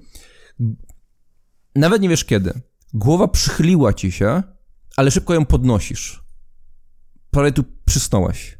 [1.75, 2.61] Nawet nie wiesz kiedy.
[2.95, 4.43] Głowa przychyliła ci się,
[4.97, 6.25] ale szybko ją podnosisz.
[7.31, 8.59] Prawie tu przysnąłeś.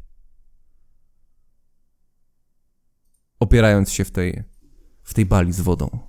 [3.39, 4.43] Opierając się w tej,
[5.03, 5.99] w tej bali z wodą.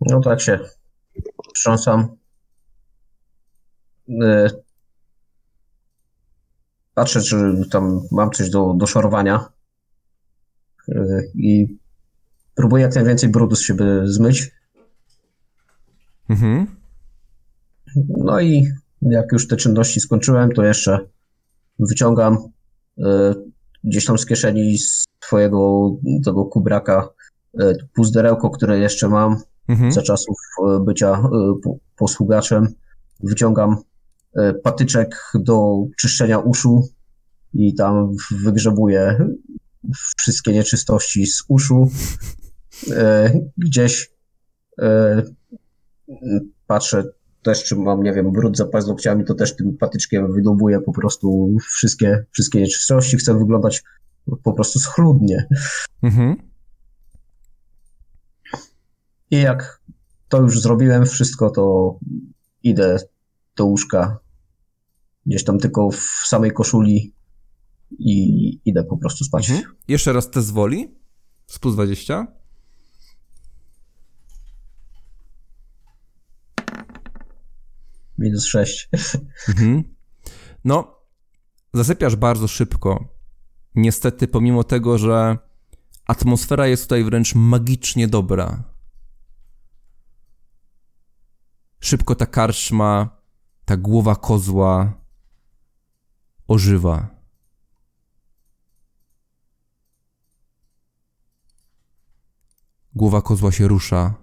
[0.00, 0.58] No tak się
[1.54, 2.16] trząsam.
[4.22, 4.50] E,
[6.94, 7.36] Patrzę, czy
[7.70, 9.52] tam mam coś do, do szorowania.
[10.90, 11.78] E, I
[12.54, 14.50] próbuję jak najwięcej brudu z siebie zmyć.
[16.28, 16.66] Mhm.
[18.08, 18.66] No i
[19.02, 20.98] jak już te czynności skończyłem, to jeszcze
[21.78, 22.38] wyciągam
[22.98, 23.34] e,
[23.84, 24.78] gdzieś tam z kieszeni
[25.24, 25.90] swojego
[26.24, 27.08] tego kubraka
[27.60, 29.36] e, puzderełko, które jeszcze mam
[29.68, 29.92] Mhm.
[29.92, 30.36] za czasów
[30.84, 31.22] bycia
[31.64, 32.68] po- posługaczem.
[33.22, 33.76] Wyciągam
[34.62, 36.88] patyczek do czyszczenia uszu
[37.54, 39.28] i tam wygrzebuję
[40.18, 41.90] wszystkie nieczystości z uszu.
[42.90, 44.10] E, Gdzieś
[44.82, 45.22] e,
[46.66, 47.04] patrzę
[47.42, 51.56] też, czy mam, nie wiem, brud za paznokciami, to też tym patyczkiem wydobuję po prostu
[51.60, 53.16] wszystkie, wszystkie nieczystości.
[53.16, 53.82] Chcę wyglądać
[54.42, 55.46] po prostu schludnie.
[56.02, 56.36] Mhm.
[59.30, 59.80] I jak
[60.28, 61.98] to już zrobiłem wszystko, to
[62.62, 62.96] idę
[63.56, 64.18] do łóżka.
[65.26, 67.14] Gdzieś tam tylko w samej koszuli
[67.98, 69.50] i idę po prostu spać.
[69.50, 69.74] Mhm.
[69.88, 70.94] Jeszcze raz test woli
[71.46, 72.26] z plus 20.
[78.18, 78.88] Minus 6.
[79.48, 79.84] Mhm.
[80.64, 81.00] No,
[81.74, 83.08] zasypiasz bardzo szybko.
[83.74, 85.38] Niestety, pomimo tego, że
[86.06, 88.64] atmosfera jest tutaj wręcz magicznie dobra.
[91.80, 93.20] Szybko ta karczma,
[93.64, 95.02] ta głowa kozła
[96.48, 97.19] ożywa.
[102.94, 104.14] Głowa kozła się rusza.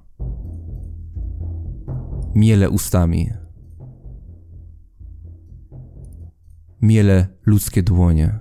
[2.36, 3.30] Miele ustami.
[6.82, 8.40] miele ludzkie dłonie.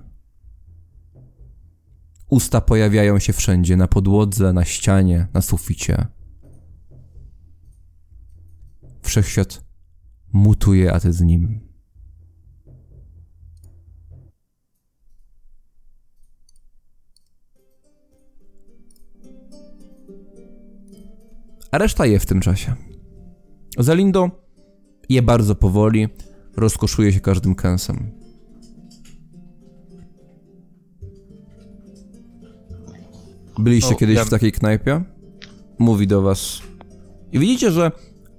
[2.31, 6.07] Usta pojawiają się wszędzie, na podłodze, na ścianie, na suficie.
[9.03, 9.65] Wszechświat
[10.32, 11.61] mutuje, a ty z nim.
[21.78, 22.74] Reszta je w tym czasie.
[23.78, 24.31] Zalindo
[25.09, 26.09] je bardzo powoli,
[26.57, 28.11] rozkoszuje się każdym kęsem.
[33.59, 35.05] Byliście O, kiedyś ja- w takiej knajpie?
[35.78, 36.62] Mówi do was.
[37.32, 37.90] I widzicie, że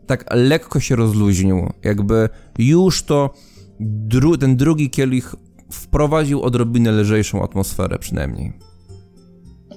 [0.07, 1.69] tak lekko się rozluźnił.
[1.83, 3.33] Jakby już to
[3.79, 5.35] dru ten drugi kielich
[5.71, 8.53] wprowadził odrobinę lżejszą atmosferę przynajmniej.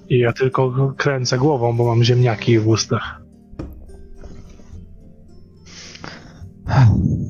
[0.09, 3.20] I ja tylko kręcę głową, bo mam ziemniaki w ustach.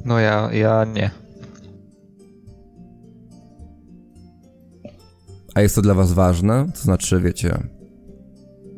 [0.04, 1.10] No ja, ja nie.
[5.54, 6.66] A jest to dla was ważne?
[6.74, 7.68] To znaczy, wiecie,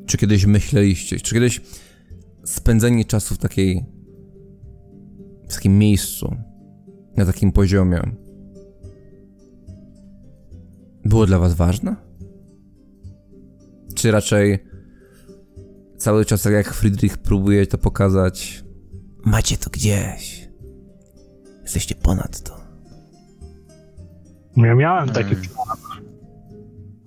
[0.07, 1.61] czy kiedyś myśleliście, czy kiedyś
[2.45, 3.85] spędzenie czasu w takiej,
[5.49, 6.37] w takim miejscu,
[7.17, 8.01] na takim poziomie,
[11.05, 11.97] było dla was ważne?
[13.95, 14.59] Czy raczej
[15.99, 18.65] cały czas tak jak Friedrich próbuje to pokazać.
[19.25, 20.42] Macie to gdzieś.
[21.63, 22.57] Jesteście ponad to.
[24.57, 25.43] Ja miałem taki Mm.
[25.49, 25.79] plan,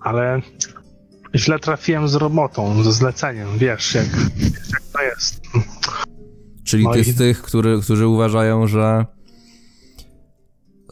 [0.00, 0.40] ale
[1.34, 4.06] źle trafiłem z robotą, ze zleceniem, wiesz, jak,
[4.36, 5.40] wiesz, jak to jest.
[6.64, 9.06] Czyli No ty i- z tych, który, którzy uważają, że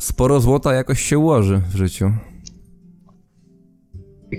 [0.00, 2.12] sporo złota jakoś się ułoży w życiu.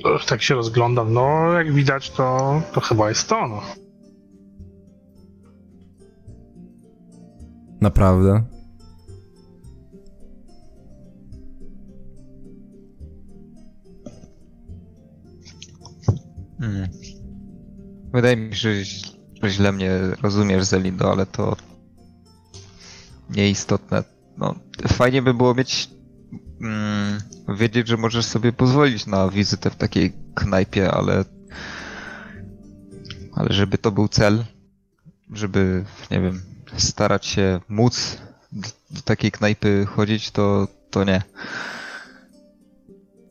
[0.03, 3.61] No, Tak się rozglądam, no jak widać to, to chyba jest to, no.
[7.81, 8.43] Naprawdę.
[16.65, 16.87] Hmm.
[18.13, 21.55] Wydaje mi się, że, źle mnie rozumiesz, Zelindo, ale to
[23.29, 24.03] nieistotne.
[24.37, 24.55] No,
[24.87, 25.89] fajnie by było mieć
[26.61, 27.19] mm,
[27.57, 31.25] wiedzieć, że możesz sobie pozwolić na wizytę w takiej knajpie, ale
[33.33, 34.43] ale żeby to był cel,
[35.33, 36.41] żeby, nie wiem,
[36.77, 38.17] starać się móc
[38.91, 41.21] do takiej knajpy chodzić, to, to nie.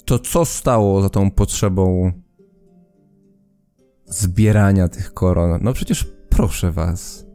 [0.04, 2.12] To co stało za tą potrzebą
[4.06, 5.58] zbierania tych koron?
[5.62, 7.26] No przecież proszę was.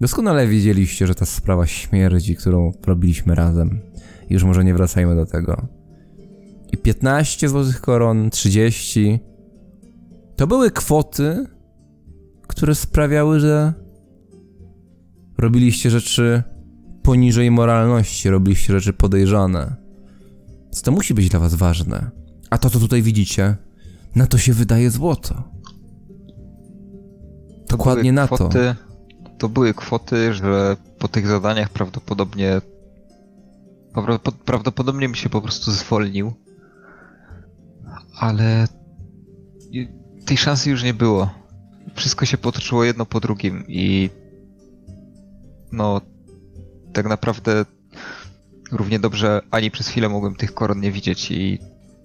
[0.00, 3.80] Doskonale wiedzieliście, że ta sprawa śmierdzi, którą robiliśmy razem.
[4.30, 5.66] Już może nie wracajmy do tego.
[6.72, 9.20] I 15 złotych koron, 30.
[10.36, 11.46] To były kwoty,
[12.46, 13.72] które sprawiały, że
[15.38, 16.42] robiliście rzeczy
[17.02, 19.76] poniżej moralności, robiliście rzeczy podejrzane.
[20.62, 22.10] Więc to musi być dla was ważne.
[22.50, 23.56] A to, co tutaj widzicie,
[24.14, 25.42] na to się wydaje złoto.
[27.68, 28.34] Dokładnie na to.
[28.34, 28.74] kwoty,
[29.38, 29.48] to.
[29.48, 32.60] były kwoty, że po tych zadaniach prawdopodobnie
[33.94, 36.32] prawdopod- prawdopodobnie mi się po prostu zwolnił.
[38.18, 38.66] Ale
[40.26, 41.30] tej szansy już nie było.
[41.94, 44.10] Wszystko się potoczyło jedno po drugim i
[45.72, 46.00] no
[46.92, 47.64] tak naprawdę
[48.72, 51.58] równie dobrze ani przez chwilę mogłem tych koron nie widzieć i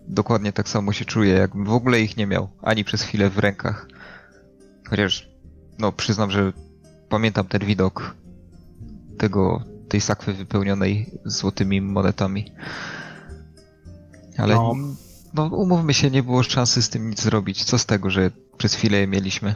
[0.08, 3.40] dokładnie tak samo się czuję, jakbym w ogóle ich nie miał, ani przez chwilę w
[3.40, 3.88] rękach.
[4.90, 5.30] Chociaż
[5.80, 6.54] no przyznam, że
[7.10, 8.16] pamiętam ten widok
[9.18, 12.52] tego, tej sakwy wypełnionej złotymi monetami.
[14.38, 14.74] Ale No.
[15.34, 15.46] no.
[15.46, 17.64] umówmy się, nie było szansy z tym nic zrobić.
[17.64, 19.56] Co z tego, że przez chwilę je mieliśmy?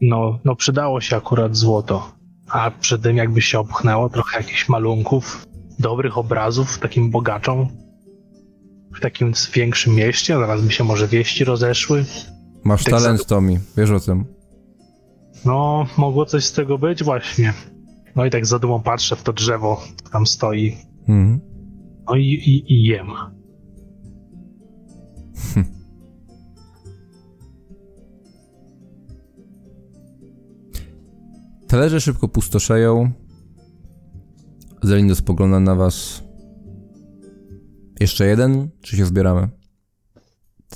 [0.00, 2.12] No, no przydało się akurat złoto.
[2.48, 5.46] A przy tym jakby się opchnęło trochę jakichś malunków,
[5.78, 7.68] dobrych obrazów takim bogaczom
[8.96, 12.04] w takim większym mieście, zaraz by się może wieści rozeszły.
[12.64, 14.24] Masz tak talent, Tommy, wiesz o tym.
[15.44, 17.52] No, mogło coś z tego być właśnie.
[18.16, 20.76] No i tak za dumą patrzę w to drzewo, tam stoi.
[21.00, 21.40] Mhm.
[22.08, 23.06] No i, i, i jem.
[31.68, 33.10] Talerze szybko pustoszeją.
[34.82, 36.24] Zelindo spogląda na was.
[38.04, 38.68] Jeszcze jeden?
[38.82, 39.48] Czy się zbieramy?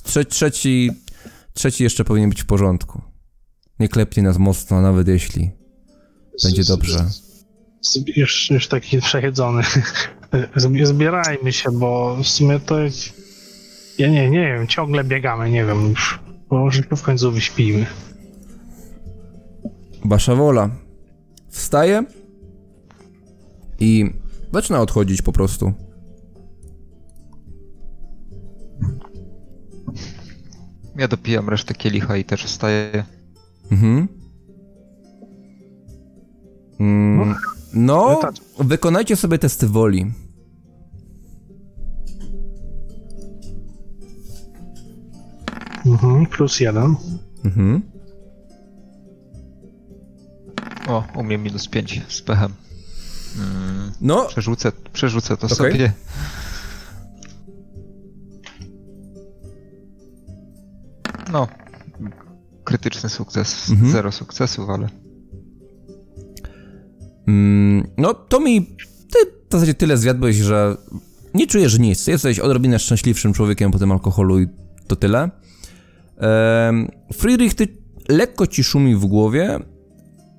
[0.03, 0.91] Trze trzeci...
[1.53, 3.03] Trzeci jeszcze powinien być w porządku.
[3.79, 5.51] Nie klepnie nas mocno, nawet jeśli
[6.45, 7.07] będzie dobrze.
[8.17, 9.63] Już, już taki przejedzony.
[10.57, 12.77] Zb- Zbierajmy się, bo w sumie to.
[13.99, 16.21] Ja nie, nie wiem, ciągle biegamy, nie wiem już.
[16.51, 17.87] Może w końcu wyśpimy.
[20.05, 20.71] Wasza wola.
[21.49, 22.05] Wstaje
[23.81, 24.11] i
[24.53, 25.73] zaczyna odchodzić po prostu.
[30.97, 33.05] Ja dopijam resztę kielicha i też wstaję.
[33.73, 34.09] Mhm.
[36.81, 37.35] Mm,
[37.75, 38.43] no, Wystarczy.
[38.59, 40.07] wykonajcie sobie testy woli.
[45.87, 46.97] Mhm, plus jeden.
[47.45, 47.83] Mhm.
[50.89, 52.53] O, u mnie minus 5 z pechem.
[53.39, 55.57] Mm, No, przerzucę, przerzucę to Okej.
[55.57, 55.93] sobie.
[61.33, 61.49] No,
[62.65, 63.71] krytyczny sukces.
[63.71, 63.93] Mhm.
[63.93, 64.89] Zero sukcesów, ale
[67.29, 68.67] mm, no to mi,
[69.11, 69.19] ty
[69.49, 70.77] w zasadzie tyle zjadłeś, że
[71.35, 72.07] nie czujesz nic.
[72.07, 74.49] Jesteś odrobinę szczęśliwszym człowiekiem po tym alkoholu i
[74.87, 75.31] to tyle.
[76.19, 77.69] Ehm, Friedrich, ty
[78.09, 79.59] lekko ci szumi w głowie,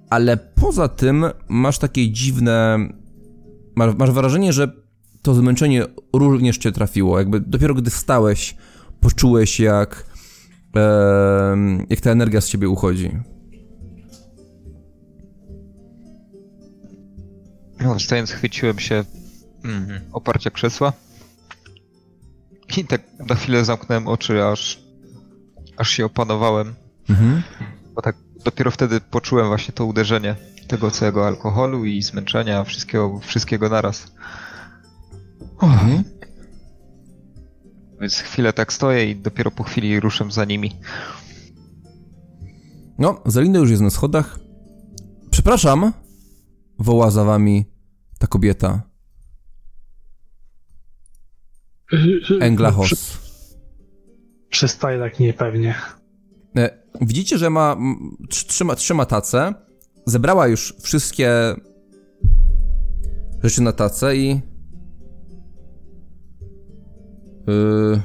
[0.09, 2.77] ale poza tym masz takie dziwne.
[3.75, 4.71] Masz, masz wrażenie, że
[5.21, 7.19] to zmęczenie również cię trafiło.
[7.19, 8.55] Jakby dopiero gdy wstałeś,
[8.99, 10.08] poczułeś jak.
[11.89, 13.11] Jak ta energia z ciebie uchodzi.
[17.81, 19.03] no, wstając chwyciłem się
[19.65, 20.93] mm, oparcia krzesła.
[22.77, 24.83] I tak na chwilę zamknąłem oczy, aż,
[25.77, 26.75] aż się opanowałem
[27.09, 27.43] Mhm.
[27.95, 28.15] Bo tak
[28.45, 30.35] dopiero wtedy poczułem właśnie to uderzenie
[30.67, 34.11] tego całego alkoholu i zmęczenia, wszystkiego, wszystkiego naraz.
[35.61, 36.03] Mhm.
[38.01, 40.71] Więc chwilę tak stoję i dopiero po chwili ruszę za nimi.
[42.97, 44.39] No, Zelinda już jest na schodach.
[45.31, 45.93] Przepraszam,
[46.79, 47.65] woła za wami
[48.19, 48.81] ta kobieta.
[52.41, 53.17] Englahos.
[54.49, 55.75] Przystaje tak niepewnie.
[56.57, 57.77] E, Widzicie, że ma
[58.29, 59.53] trz- trzyma, trzyma tacę.
[60.05, 61.31] Zebrała już wszystkie
[63.43, 64.41] rzeczy na tacę i.
[67.47, 68.01] Yy...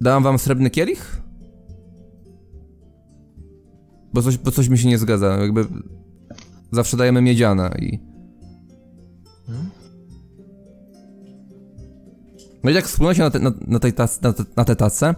[0.00, 1.22] Dałam wam srebrny kielich?
[4.14, 5.36] Bo coś, bo coś mi się nie zgadza.
[5.36, 5.66] Jakby
[6.72, 7.98] zawsze dajemy miedziane i.
[12.64, 15.14] No i tak wspomnieliście na, te, na, na, tej tac, na, te, na tę tacę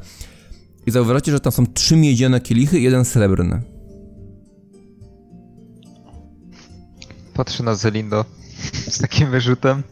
[0.87, 3.63] i zauważacie, że tam są trzy miedziane kielichy i jeden srebrny.
[7.35, 8.25] Patrzę na Zelindo
[8.73, 9.83] z takim wyrzutem.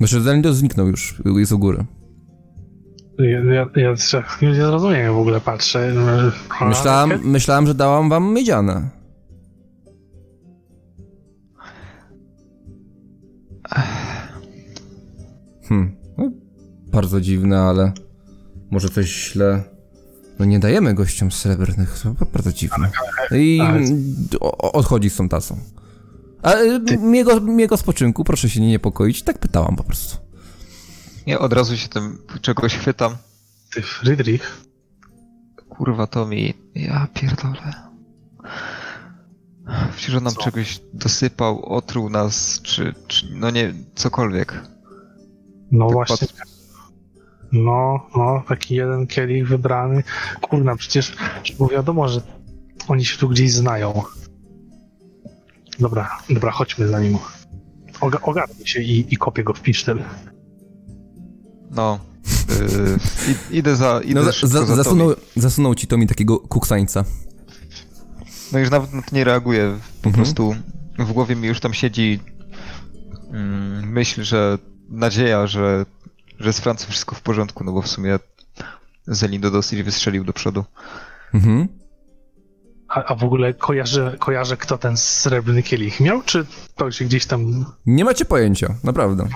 [0.00, 1.84] Myślę, że Zelindo zniknął już, jest u góry.
[3.18, 3.94] Ja, ja, ja
[4.42, 5.92] nie zrozumiem, w ogóle patrzę.
[6.60, 8.90] Myślałam, myślałam, że dałam wam miedziane.
[15.68, 16.30] Hmm, no,
[16.86, 17.92] bardzo dziwne, ale
[18.70, 19.62] może coś źle...
[20.38, 22.90] No nie dajemy gościom srebrnych, to bardzo dziwne.
[23.30, 23.60] I
[24.58, 25.56] odchodzi z tą tacą.
[26.44, 30.16] A y, miłego, miłego spoczynku, proszę się nie niepokoić, tak pytałam po prostu.
[31.26, 33.16] Ja od razu się tym czegoś chwytam.
[33.74, 34.64] Ty, Friedrich.
[35.68, 36.54] Kurwa, to mi...
[36.74, 37.72] Ja pierdolę.
[39.96, 40.42] Przecież on nam Co?
[40.42, 43.26] czegoś dosypał, otruł nas, czy, czy...
[43.34, 44.62] No nie, cokolwiek.
[45.72, 46.28] No Tak właśnie.
[47.52, 50.02] No, no, taki jeden kielich wybrany.
[50.40, 51.16] Kurna, przecież
[51.56, 52.20] było wiadomo, że
[52.88, 54.02] oni się tu gdzieś znają.
[55.80, 57.18] Dobra, dobra, chodźmy za nim.
[58.00, 60.02] Oga ogarnę się i, i kopię go w pisztel.
[61.70, 61.98] No.
[62.48, 62.98] Yy,
[63.32, 64.00] id- idę za...
[64.04, 67.04] Idę No, za, za, za zasunął, zasunął ci to mi takiego kuksańca.
[68.52, 69.78] No już nawet na to nie reaguję.
[70.02, 70.14] Po Mhm.
[70.24, 70.54] prostu
[70.98, 72.20] w głowie mi już tam siedzi
[73.32, 75.86] mm, myśl, że nadzieja, że,
[76.40, 78.18] że z Francją wszystko w porządku, no bo w sumie
[79.06, 80.64] Zelindo dosyć wystrzelił do przodu.
[81.34, 81.68] Mhm.
[82.94, 87.26] A, a w ogóle kojarzę, kojarzę, kto ten srebrny kielich miał, czy to się gdzieś
[87.26, 87.64] tam...
[87.86, 89.28] Nie macie pojęcia, naprawdę.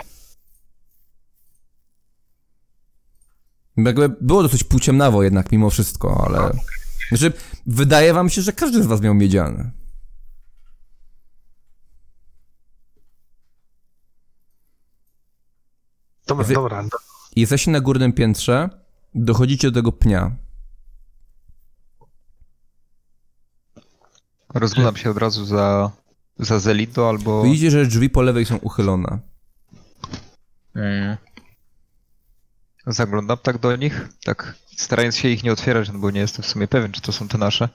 [3.77, 6.51] Jakby było dosyć półciemnawo jednak mimo wszystko, ale...
[7.09, 7.33] Znaczy,
[7.67, 9.71] wydaje wam się, że każdy z was miał miedziane.
[16.27, 16.83] Dobra, dobra.
[16.83, 16.99] do-
[17.37, 18.69] Jesteście na górnym piętrze,
[19.15, 20.37] dochodzicie do tego pnia.
[24.55, 25.91] Rozglądam się od razu za,
[26.39, 27.43] za Zelindo albo...
[27.43, 29.19] Widzicie, że drzwi po lewej są uchylone.
[30.75, 31.17] Mm.
[32.87, 36.47] Zaglądam tak do nich, tak starając się ich nie otwierać, no bo nie jestem w
[36.47, 37.69] sumie pewien, czy to są te nasze.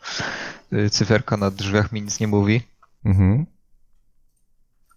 [0.74, 2.62] Y, Cyferka na drzwiach mi nic nie mówi.
[3.06, 3.46] Mhm.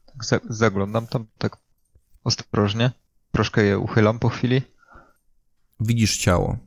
[0.07, 1.57] Tak za, zaglądam tam tak
[2.25, 2.91] ostrożnie.
[3.33, 4.63] Troszkę je uchylam po chwili.
[5.81, 6.59] Widzisz ciało.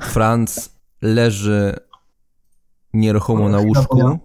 [0.00, 0.70] Franz
[1.02, 1.76] leży
[2.92, 4.18] nieruchomo na łóżku.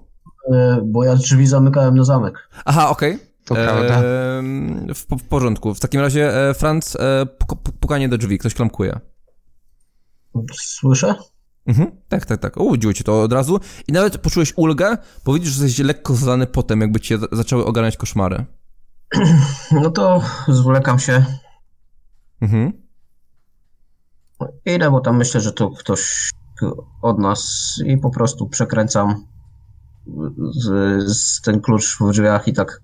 [0.53, 2.49] E, Bo ja drzwi zamykałem na zamek.
[2.65, 3.19] Aha, okej.
[3.45, 4.01] To prawda.
[4.95, 5.73] W, w porządku.
[5.73, 8.99] W takim razie, e, Franz, e, puk- puk- pukanie do drzwi, ktoś klamkuje.
[10.53, 11.15] Słyszę?
[11.67, 11.91] Mhm.
[12.09, 12.57] Tak, tak, tak.
[12.57, 13.59] Ubudziło cię to od razu.
[13.87, 17.65] I nawet poczułeś ulgę, bo widzisz, że jesteś lekko zalany potem, jakby cię za- zaczęły
[17.65, 18.45] ogarniać koszmary.
[19.71, 21.25] No to zwlekam się.
[22.41, 22.80] Mhm.
[24.65, 26.31] Idę, bo tam myślę, że to ktoś
[27.01, 29.25] od nas i po prostu przekręcam
[30.51, 30.67] z,
[31.17, 32.81] z ten klucz w drzwiach i tak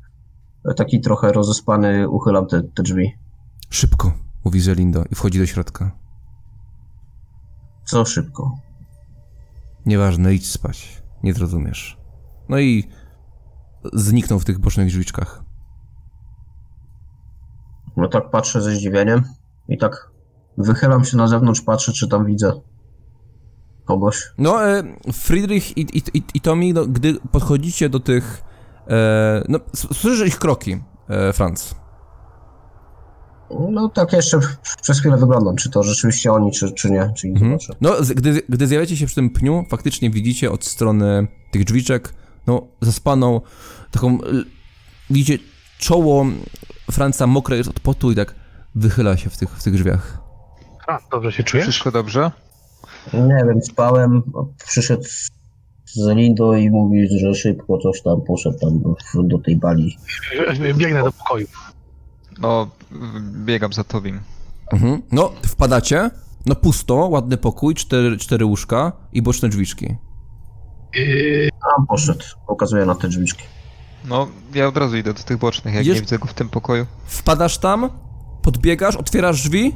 [0.76, 3.18] taki trochę rozespany uchylam te, te drzwi.
[3.70, 4.14] Szybko,
[4.46, 5.92] mówi Zelindo i wchodzi do środka.
[7.86, 8.52] Co szybko.
[9.86, 11.04] Nieważne, idź spać.
[11.24, 11.98] Nie zrozumiesz.
[12.50, 12.90] No i
[13.94, 15.44] zniknął w tych bocznych drzwiczkach.
[17.98, 19.24] No tak patrzę ze zdziwieniem
[19.68, 20.07] i tak
[20.58, 22.54] wychylam się na zewnątrz, patrzę, czy tam widzę
[23.86, 24.24] kogoś.
[24.38, 28.44] No, e, Friedrich i, i, i, i Tommy, no, gdy podchodzicie do tych...
[28.88, 30.78] E, no, słyszysz ich kroki,
[31.10, 31.76] e, Franz.
[33.72, 34.40] No tak jeszcze
[34.82, 37.52] przez chwilę wyglądam, czy to rzeczywiście oni, czy, czy nie, czy Mhm.
[37.52, 37.74] zobaczę.
[37.82, 42.14] No, gdy, gdy zjawiacie się przy tym pniu, faktycznie widzicie od strony tych drzwiczek,
[42.48, 43.42] no, zaspaną,
[43.92, 44.18] taką
[45.10, 45.44] widzicie,
[45.80, 46.26] czoło
[46.92, 48.36] Franca mokre jest od potu i tak
[48.76, 50.27] wychyla się w tych, w tych drzwiach.
[50.88, 51.66] A, dobrze się czujesz?
[51.66, 52.32] Wszystko dobrze?
[53.14, 54.24] Nie wiem, spałem,
[54.68, 55.04] przyszedł
[55.86, 58.82] z Lindo i mówi, że szybko coś tam poszedł tam
[59.28, 59.98] do, tej bali.
[60.78, 61.48] Biegnę do pokoju.
[62.42, 62.68] No,
[63.46, 64.10] biegam za tobą.
[64.74, 65.02] Mhm.
[65.12, 66.10] No, wpadacie,
[66.46, 69.96] no pusto, ładny pokój, cztery, cztery łóżka i boczne drzwiczki.
[70.96, 73.44] Yy, Tam poszedł, pokazuje na te drzwiczki.
[74.06, 76.50] No, ja od razu idę do tych bocznych, jak Jest- nie widzę go w tym
[76.50, 76.86] pokoju.
[77.06, 77.90] Wpadasz tam,
[78.42, 79.76] podbiegasz, otwierasz drzwi.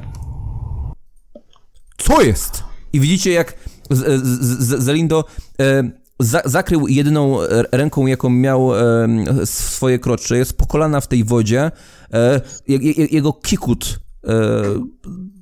[2.03, 2.63] Co jest?
[2.93, 3.53] I widzicie, jak
[3.89, 5.25] z, z, z, Zelindo
[5.59, 9.07] e, za, zakrył jedyną e, ręką, jaką miał e,
[9.45, 10.37] swoje krocze.
[10.37, 11.71] Jest po kolana w tej wodzie.
[12.13, 14.33] E, je, je, jego kikut e,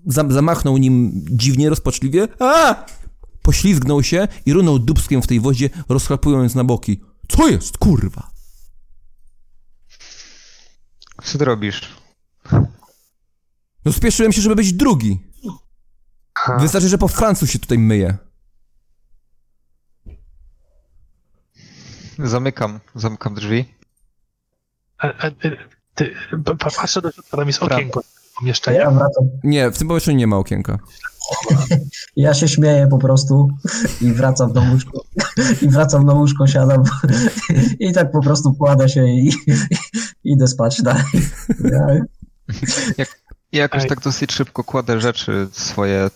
[0.06, 2.28] zam, zamachnął nim dziwnie, rozpaczliwie.
[2.40, 2.86] A!
[3.42, 7.02] Poślizgnął się i runął dubskiem w tej wodzie, rozchlapując na boki.
[7.28, 8.32] Co jest, kurwa?
[11.24, 11.82] Co ty robisz?
[13.86, 15.29] No spieszyłem się, żeby być drugi.
[16.40, 18.18] Ha, Wystarczy, że po Francu się tutaj myje.
[22.24, 23.74] Zamykam, zamykam drzwi.
[25.04, 25.32] e, e, e,
[25.96, 26.14] ty,
[26.46, 27.76] pa- pa- patrzę do środka, tam jest Prawda.
[27.76, 28.92] okienko Ja pomieszczenia.
[28.92, 30.78] wracam, Nie, w tym pomieszczeniu nie ma okienka.
[32.16, 33.48] ja się śmieję po prostu
[34.02, 35.04] i wracam do łóżko.
[35.62, 36.84] I wracam na łóżko, siadam
[37.80, 39.34] i tak po prostu kładę się i, i
[40.34, 41.04] idę spać dalej.
[42.98, 43.06] Ja,
[43.52, 43.90] I jakoś Ej.
[43.90, 46.10] tak dosyć szybko kładę rzeczy swoje,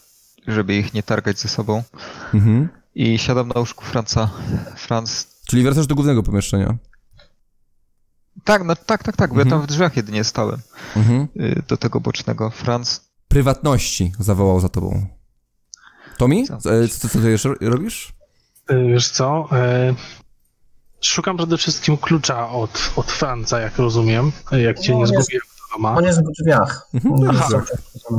[0.48, 1.84] żeby ich nie targać ze sobą.
[2.34, 2.70] Mhm.
[2.96, 4.30] I siadam na łóżku Franca.
[4.78, 5.28] Franc.
[5.48, 6.76] Czyli wracasz do głównego pomieszczenia.
[8.44, 9.48] Tak, no, tak, tak, tak, bo Mhm.
[9.50, 10.62] ja tam w drzwiach jedynie stałem.
[10.96, 11.28] Mhm.
[11.40, 12.50] y, Do tego bocznego.
[12.50, 13.02] Franc.
[13.28, 15.06] Prywatności zawołał za tobą.
[16.18, 16.48] Tomi?
[16.48, 16.56] Co?
[16.56, 18.14] E, Co, co ty jeszcze robisz?
[18.68, 19.50] E, Wiesz co?
[19.52, 19.94] E,
[21.02, 24.32] szukam przede wszystkim klucza od, od Franca, jak rozumiem.
[24.52, 25.96] Jak cię No, nie jest- zgubiłem doma.
[25.96, 26.88] on jest w drzwiach.
[26.94, 27.30] Mhm.
[27.30, 27.62] Aha.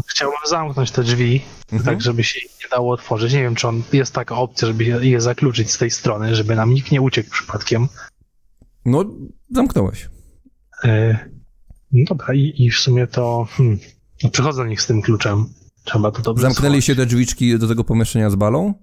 [0.06, 1.42] Chciałbym zamknąć te drzwi,
[1.72, 1.84] Mhm.
[1.84, 3.32] tak żeby się ich nie dało otworzyć.
[3.32, 6.74] Nie wiem, czy on jest taka opcja, żeby je, zakluczyć z tej strony, żeby nam
[6.74, 7.88] nikt nie uciekł przypadkiem.
[8.84, 9.04] No,
[9.54, 10.08] zamknąłeś.
[10.84, 11.18] E,
[11.92, 13.78] no dobra, i, i w sumie to hmm,
[14.24, 15.46] no przychodzę do nich z tym kluczem.
[15.84, 18.74] Trzeba to dobrze Zamknęli się te drzwiczki do tego pomieszczenia z balą?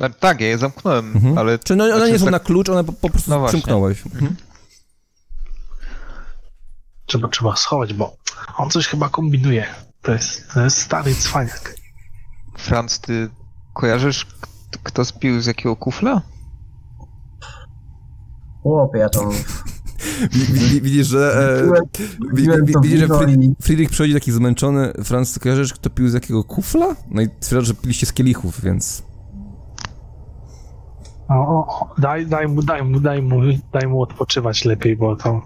[0.00, 1.38] No, tak, ja je zamknąłem, Mhm.
[1.38, 1.58] ale.
[1.58, 4.06] Czy no, one Znaczy, nie są tak- na klucz, one po, po prostu No przymknąłeś.
[4.06, 4.36] Mhm.
[7.08, 8.16] Trzeba, trzeba schować, bo
[8.56, 9.66] on coś chyba kombinuje.
[10.02, 11.74] To jest, to jest stary cwaniak.
[12.58, 13.28] Franc, ty
[13.74, 14.26] kojarzysz,
[14.82, 16.22] kto spił z jakiego kufla?
[18.62, 19.08] Chłopie, ja
[20.30, 21.32] wi- Widzisz, że...
[21.64, 21.80] E,
[22.72, 23.08] to widzisz, że
[23.62, 24.92] Friedrich przychodzi taki zmęczony.
[25.04, 26.96] Franz, ty kojarzysz, kto pił z jakiego kufla?
[27.10, 29.02] No i twierdzi, że piliście z kielichów, więc...
[31.28, 33.40] O, o, o, daj, daj, mu, daj, mu, daj, mu,
[33.72, 35.42] daj mu odpoczywać lepiej, bo to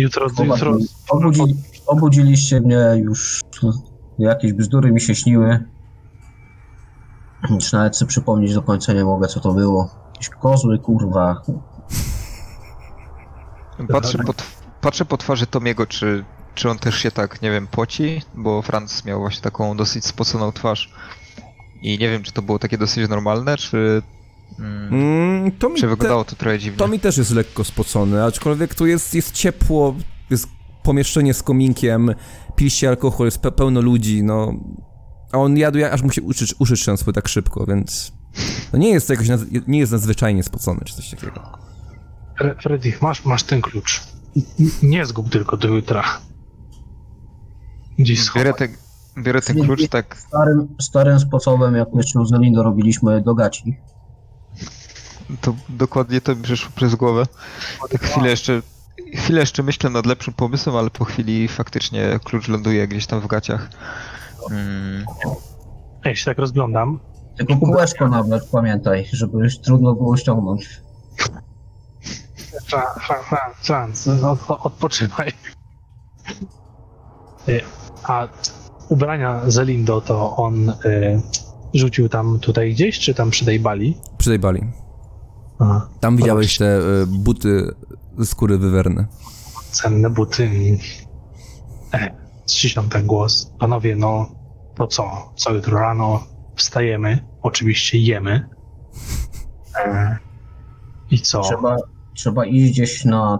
[0.00, 0.78] jutro, jutro
[1.08, 1.42] Obudzi,
[1.86, 3.40] obudziliście mnie już.
[4.18, 5.64] Jakieś bzdury mi się śniły.
[7.50, 9.90] Już nawet sobie przypomnieć do końca nie mogę, co to było.
[10.14, 11.42] Jakieś kozły, kurwa.
[13.88, 14.34] Patrzę po,
[14.80, 19.04] patrzę po twarzy Tomiego, czy, czy on też się tak, nie wiem, poci, bo Franc
[19.04, 20.92] miał właśnie taką dosyć spoconą twarz.
[21.82, 24.02] I nie wiem, czy to było takie dosyć normalne, czy.
[24.58, 26.78] Mm, Mm, to, mi czy te, wyglądało to trochę dziwnie.
[26.78, 29.94] to mi też jest lekko spocony, aczkolwiek tu jest, jest ciepło,
[30.30, 30.48] jest
[30.82, 32.14] pomieszczenie z kominkiem,
[32.56, 34.52] piliście alkohol, jest pe pełno ludzi, no...
[35.32, 38.12] A on jadł, aż mu się uszy, uszy trzęsły tak szybko, więc...
[38.72, 41.40] No nie jest to jakoś, naz- nie jest nadzwyczajnie spocony, czy coś takiego.
[42.40, 44.02] Fre- Freddy, masz, masz ten klucz.
[44.82, 46.04] Nie zgub tylko do jutra.
[47.98, 48.68] Gdzieś Biorę, te,
[49.22, 53.76] biorę ten klucz, tak Starym, starym sposobem, jak jeszcze z Elindo robiliśmy do gaci.
[55.40, 57.26] To dokładnie to mi przyszło przez głowę.
[57.90, 58.62] Tak chwilę jeszcze,
[59.14, 63.26] chwilę jeszcze myślę nad lepszym pomysłem, ale po chwili faktycznie klucz ląduje gdzieś tam w
[63.26, 63.70] gaciach.
[64.50, 65.04] Mm,
[66.04, 67.00] Ja się tak rozglądam.
[67.36, 70.80] Tylko kółeczko nawet, pamiętaj, żeby trudno było ściągnąć.
[73.62, 75.32] Franz, od, odpoczywaj.
[77.48, 77.60] Y,
[78.04, 78.28] A
[78.88, 81.20] ubrania Zelindo to on y,
[81.74, 83.98] rzucił tam tutaj gdzieś, czy tam przy tej bali?
[84.18, 84.60] Przy tej bali.
[85.58, 85.88] Aha.
[86.00, 87.74] Tam widziałeś te e, buty
[88.24, 89.06] skóry wywerne.
[89.70, 90.50] cenne buty.
[91.94, 92.14] E,
[92.50, 93.52] ściślam ten głos.
[93.58, 94.26] Panowie, no
[94.74, 95.32] to co?
[95.36, 96.24] Co jutro rano
[96.54, 98.48] wstajemy, oczywiście jemy.
[99.84, 100.16] E,
[101.10, 101.40] I co?
[101.40, 101.76] Trzeba,
[102.14, 103.38] trzeba iść gdzieś na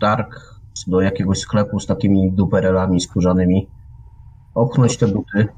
[0.00, 3.68] targ do jakiegoś sklepu z takimi duperelami skórzanymi,
[4.54, 5.48] opchnąć te buty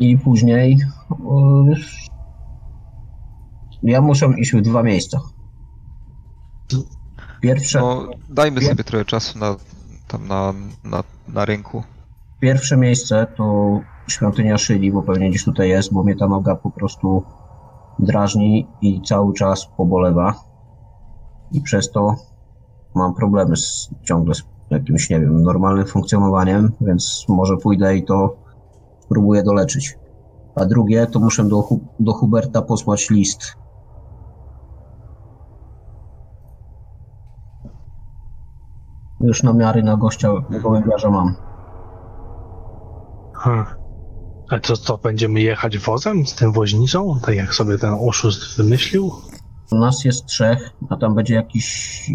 [0.00, 0.78] i później
[1.10, 1.76] yy,
[3.82, 5.20] ja muszę iść w dwa miejsca.
[7.40, 9.56] Pierwsze, No, dajmy sobie trochę czasu na,
[10.08, 10.52] tam na,
[10.84, 11.82] na, na rynku.
[12.40, 16.70] pierwsze miejsce to świątynia Szyli, bo pewnie gdzieś tutaj jest, bo mnie ta noga po
[16.70, 17.22] prostu
[17.98, 20.34] drażni i cały czas pobolewa.
[21.52, 22.14] I przez to
[22.94, 28.36] mam problemy z, ciągle z jakimś, nie wiem, normalnym funkcjonowaniem, więc może pójdę i to
[29.06, 29.98] spróbuję doleczyć.
[30.56, 31.62] A drugie, to muszę do,
[32.00, 33.56] do Huberta posłać list.
[39.20, 40.28] Już namiary na gościa
[40.62, 41.34] gołębiarza mam.
[43.32, 43.66] Hmm.
[44.50, 47.20] A co, to będziemy jechać wozem z tym woźnicą?
[47.22, 49.12] Tak jak sobie ten oszust wymyślił?
[49.72, 52.10] U nas jest trzech, a tam będzie jakiś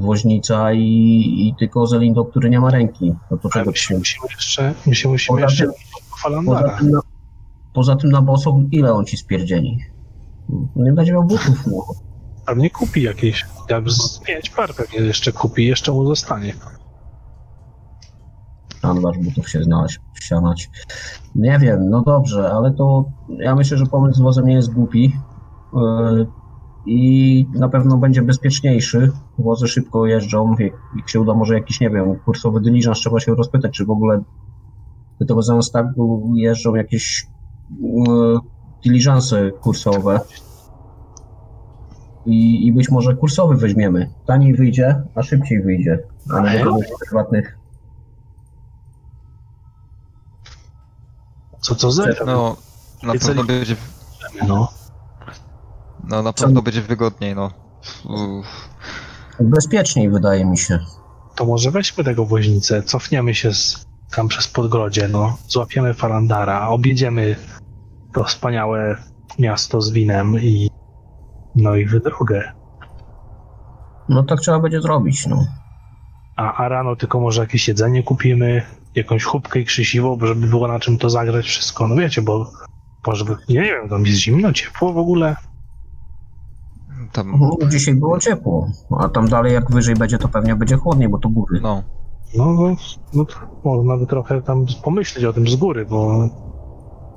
[0.00, 0.80] woźnica i,
[1.48, 3.14] i tylko Zelindo, który nie ma ręki.
[3.30, 3.98] No to czego my się się...
[3.98, 5.66] musimy jeszcze, musimy jeszcze
[6.24, 7.00] Poza tym, na,
[7.74, 9.78] poza tym na boso, ile on ci spierdzieli?
[10.76, 11.84] Nie będzie miał butów, no.
[12.46, 16.54] Pewnie kupi jakieś, jak z pięć par pewnie jeszcze kupi, jeszcze mu zostanie.
[18.82, 20.70] Handlarz butów się znaleźć, ścianać.
[21.34, 25.12] Nie wiem, no dobrze, ale to ja myślę, że pomysł z wozem nie jest głupi
[25.74, 26.26] yy,
[26.86, 29.12] i na pewno będzie bezpieczniejszy.
[29.38, 30.56] Wozy szybko jeżdżą,
[30.96, 34.22] jak się uda może jakiś, nie wiem, kursowy dyliżans, trzeba się rozpytać, czy w ogóle
[35.20, 37.26] do tego Zamstagu jeżdżą jakieś
[37.80, 38.38] yy,
[38.84, 40.20] dyliżanse kursowe.
[42.26, 44.10] I, I być może kursowy weźmiemy.
[44.26, 45.98] Taniej wyjdzie, a szybciej wyjdzie.
[46.34, 47.58] A nie do tych prywatnych
[51.60, 52.56] Co to za No,
[53.02, 53.76] na I co pewno nie- będzie,
[54.48, 54.68] no.
[56.04, 57.50] no, na Co- pewno będzie wygodniej, no.
[58.04, 58.68] Uff.
[59.40, 60.78] Bezpieczniej wydaje mi się.
[61.34, 63.86] To może weźmy tego woźnicę, cofniemy się z,
[64.16, 65.36] tam przez Podgrodzie, no.
[65.48, 67.36] Złapiemy Falandara, objedziemy
[68.12, 68.96] to wspaniałe
[69.38, 70.70] miasto z winem i
[71.56, 72.52] no i w drogę.
[74.08, 75.46] No tak trzeba będzie zrobić, no.
[76.36, 78.62] A, a rano tylko może jakieś jedzenie kupimy,
[78.94, 81.88] jakąś chubkę i krzesiwo, żeby było na czym to zagrać wszystko.
[81.88, 82.50] No wiecie, bo
[83.06, 85.36] może by, ja nie wiem, tam jest zimno, ciepło w ogóle.
[87.12, 87.68] Tam, no.
[87.68, 88.68] Dzisiaj było ciepło,
[88.98, 91.60] a tam dalej jak wyżej będzie, to pewnie będzie chłodniej, bo to góry.
[91.62, 91.82] no.
[92.36, 92.76] No, no,
[93.12, 93.24] no
[93.64, 96.28] można by trochę tam pomyśleć o tym z góry, bo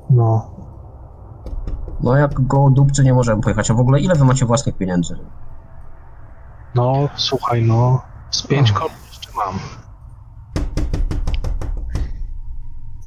[0.09, 0.51] no,
[2.03, 5.19] No jak go dupcy nie możemy pojechać, a w ogóle ile wy macie własnych pieniędzy?
[6.75, 9.59] no, słuchaj, no, z pięć koron jeszcze mam.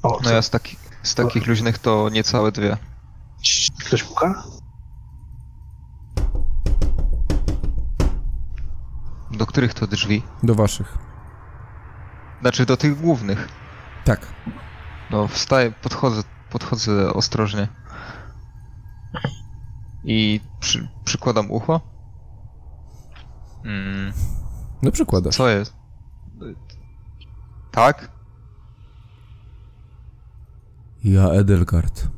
[0.02, 2.76] O, No ja z, taki, z takich luźnych to niecałe dwie.
[3.86, 4.42] Ktoś puka?
[9.30, 10.22] Do których to drzwi?
[10.42, 10.98] Do waszych.
[12.40, 13.48] Znaczy do tych głównych.
[14.04, 14.26] Tak.
[15.10, 17.68] No wstaję, podchodzę, podchodzę ostrożnie.
[20.04, 21.80] I przy, przykładam ucho.
[23.64, 24.12] Mm,
[24.82, 25.36] No przykładasz.
[25.36, 25.74] co jest?
[27.70, 28.10] Tak?
[31.04, 32.08] Ja Edelgard.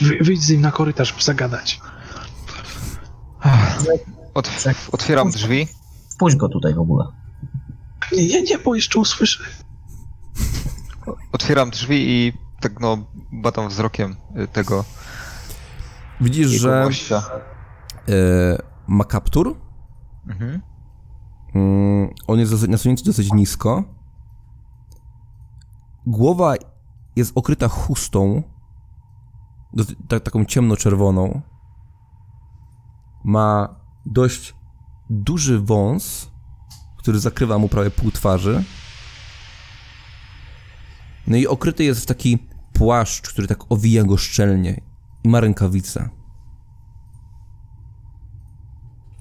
[0.00, 1.80] Wy, wyjdź z nim na korytarz, zagadać.
[4.34, 4.50] Ot,
[4.92, 5.68] otwieram drzwi.
[6.20, 7.04] Wpuść go tutaj w ogóle.
[8.12, 9.44] Nie, nie, nie, bo jeszcze usłyszę.
[11.32, 12.98] Otwieram drzwi i tak no
[13.32, 14.84] badam wzrokiem y, tego
[16.20, 17.22] Widzisz, że gościa.
[18.08, 18.12] e,
[18.86, 19.56] ma kaptur.
[20.28, 20.62] Mhm.
[21.54, 23.84] Mm, on jest dosyć- nasunięty dosyć nisko.
[26.06, 26.54] Głowa
[27.16, 28.42] jest okryta chustą,
[29.72, 31.40] dosyć, tak, taką ciemnoczerwoną.
[33.24, 33.68] Ma
[34.06, 34.59] dość
[35.10, 36.30] duży wąs,
[36.96, 38.64] który zakrywa mu prawie pół twarzy.
[41.26, 42.38] No i okryty jest w taki
[42.72, 44.80] płaszcz, który tak owija go szczelnie.
[45.24, 46.08] I ma rękawice.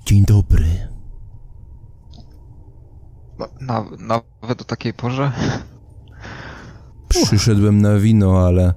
[0.06, 0.88] Dzień dobry.
[3.40, 3.86] No, na,
[4.42, 5.32] nawet o takiej porze.
[7.08, 8.74] Przyszedłem na wino, ale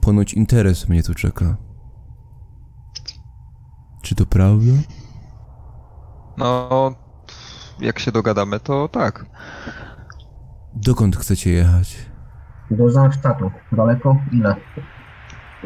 [0.00, 1.56] ponoć interes mnie tu czeka.
[4.02, 4.72] Czy to prawda?
[6.38, 6.94] No,
[7.80, 9.26] jak się dogadamy, to tak.
[10.74, 11.96] Dokąd chcecie jechać?
[12.70, 13.50] Do Zamstatu.
[13.72, 14.16] Daleko?
[14.32, 14.56] Ile?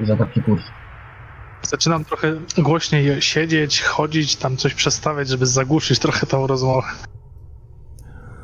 [0.03, 0.63] Za taki kurs.
[1.63, 6.89] Zaczynam trochę głośniej siedzieć, chodzić, tam coś przestawiać, żeby zagłuszyć trochę tą rozmowę.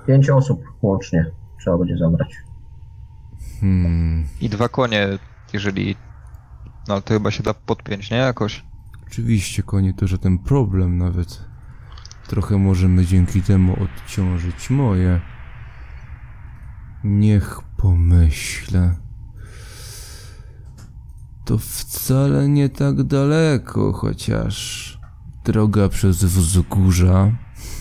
[0.06, 1.30] Pięć osób łącznie
[1.60, 2.34] trzeba będzie zabrać.
[3.60, 5.08] Hmm, I dwa konie,
[5.52, 5.96] jeżeli.
[6.88, 8.16] No ale to chyba się da podpiąć, nie?
[8.16, 8.64] Jakoś.
[9.06, 11.44] oczywiście, konie, to że ten problem nawet.
[12.28, 15.20] Trochę możemy dzięki temu odciążyć moje.
[17.05, 18.94] Niech pomyślę.
[21.44, 24.98] To wcale nie tak daleko, chociaż
[25.44, 27.32] droga przez wzgórza.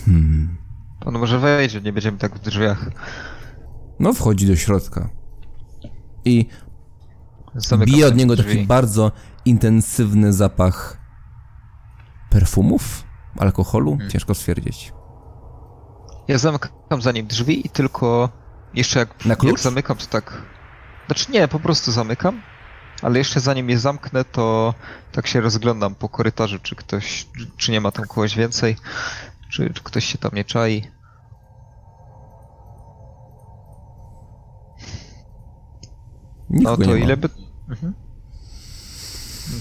[0.04, 0.56] Hmm.
[1.04, 2.90] On może wejdzie, nie będziemy tak w drzwiach.
[4.00, 5.08] No, wchodzi do środka.
[6.24, 6.46] I
[7.54, 8.54] Zamykam bije od niego drzwi.
[8.54, 9.12] taki bardzo
[9.44, 10.98] intensywny zapach
[12.30, 13.05] perfumów,
[13.40, 14.92] alkoholu, ciężko stwierdzić.
[16.28, 16.70] Ja zamykam
[17.02, 18.28] za nim drzwi i tylko
[18.74, 19.52] jeszcze jak, Na klucz?
[19.52, 20.42] jak zamykam, to tak.
[21.06, 22.42] Znaczy nie, po prostu zamykam.
[23.02, 24.74] Ale jeszcze zanim je zamknę, to
[25.12, 28.76] tak się rozglądam po korytarzu, czy ktoś, czy nie ma tam kogoś więcej,
[29.52, 30.90] czy, czy ktoś się tam nie czai.
[36.50, 37.04] No Nikogo to nie ma.
[37.04, 37.28] ile by.
[37.68, 37.92] Mhm.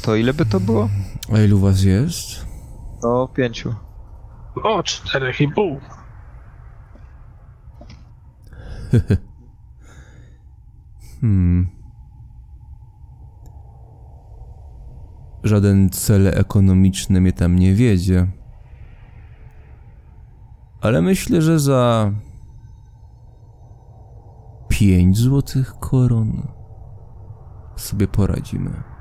[0.02, 0.90] To ile by to było?
[1.34, 2.45] A ilu was jest?
[3.06, 3.76] No, pięciu.
[4.64, 5.80] O, czterech i pół.
[11.22, 11.68] Hmm.
[15.44, 18.28] Żaden cel ekonomiczny mnie tam nie wiedzie.
[20.82, 22.12] Ale myślę, że za
[24.70, 26.48] pięć złotych koron
[27.76, 28.95] sobie poradzimy.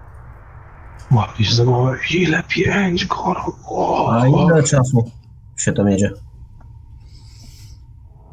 [1.15, 1.99] Łapisz za głowę.
[2.15, 2.43] Ile?
[2.49, 3.52] Pięć koron.
[3.67, 5.10] O, A ile czasu
[5.57, 6.10] się tam jedzie?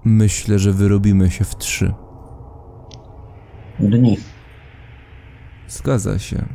[0.05, 1.93] Myślę, że wyrobimy się w trzy.
[3.79, 4.17] Dni.
[5.67, 6.45] Zgadza się.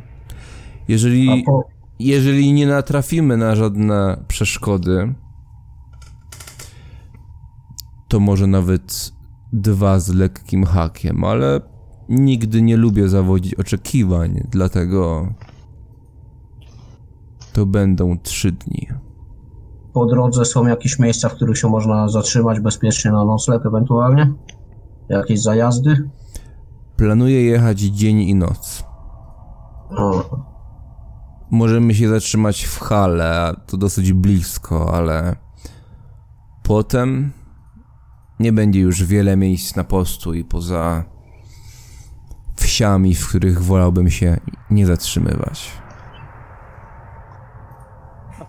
[0.87, 1.63] Jeżeli, po,
[1.99, 5.13] jeżeli nie natrafimy na żadne przeszkody,
[8.07, 9.11] to może nawet
[9.53, 11.61] dwa z lekkim hakiem, ale
[12.09, 15.33] nigdy nie lubię zawodzić oczekiwań, dlatego
[17.57, 18.87] to będą trzy dni.
[19.93, 24.33] po drodze są jakieś miejsca, w których się można zatrzymać bezpiecznie na nocleg ewentualnie?
[25.09, 26.09] Jakieś zajazdy?
[26.97, 28.83] Planuję jechać dzień i noc.
[29.89, 30.23] O,
[31.51, 35.35] Możemy się zatrzymać w hale, to dosyć blisko, ale
[36.63, 37.31] potem
[38.39, 41.03] nie będzie już wiele miejsc na postój poza
[42.55, 44.37] wsiami, w których wolałbym się
[44.71, 45.86] nie zatrzymywać.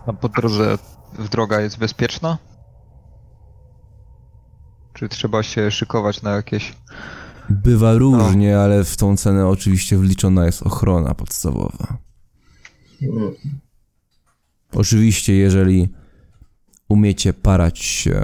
[0.09, 0.77] A po drodze
[1.19, 2.37] w droga jest bezpieczna?
[4.93, 6.73] Czy trzeba się szykować na jakieś.
[7.49, 11.97] Bywa różnie, ale w tą cenę oczywiście wliczona jest ochrona podstawowa.
[14.71, 15.89] Oczywiście, jeżeli
[16.89, 18.23] umiecie parać się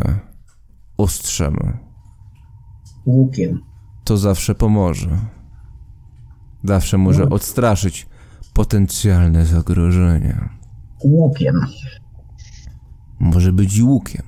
[0.98, 1.78] ostrzem,
[3.06, 3.62] łukiem.
[4.04, 5.18] to zawsze pomoże.
[6.64, 8.08] Zawsze może odstraszyć
[8.54, 10.50] potencjalne zagrożenie.
[11.04, 11.56] Łukiem.
[13.20, 14.24] Może być i łukiem.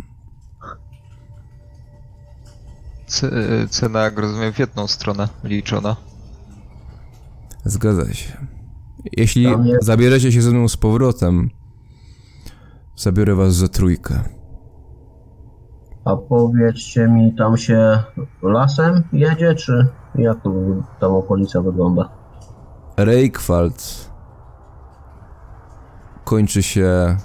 [3.08, 3.32] C-
[3.70, 5.96] cena, jak rozumiem, w jedną stronę liczona.
[7.66, 8.38] Zgadza się.
[9.18, 11.50] Jeśli jest- zabierzecie się ze mną z powrotem,
[12.96, 14.24] zabiorę was za trójkę.
[16.06, 18.04] A powiedzcie mi, tam się
[18.42, 20.54] lasem jedzie, czy jak to
[21.00, 22.10] tam okolica wygląda?
[22.98, 24.07] Reykfalt
[26.28, 27.18] kończy się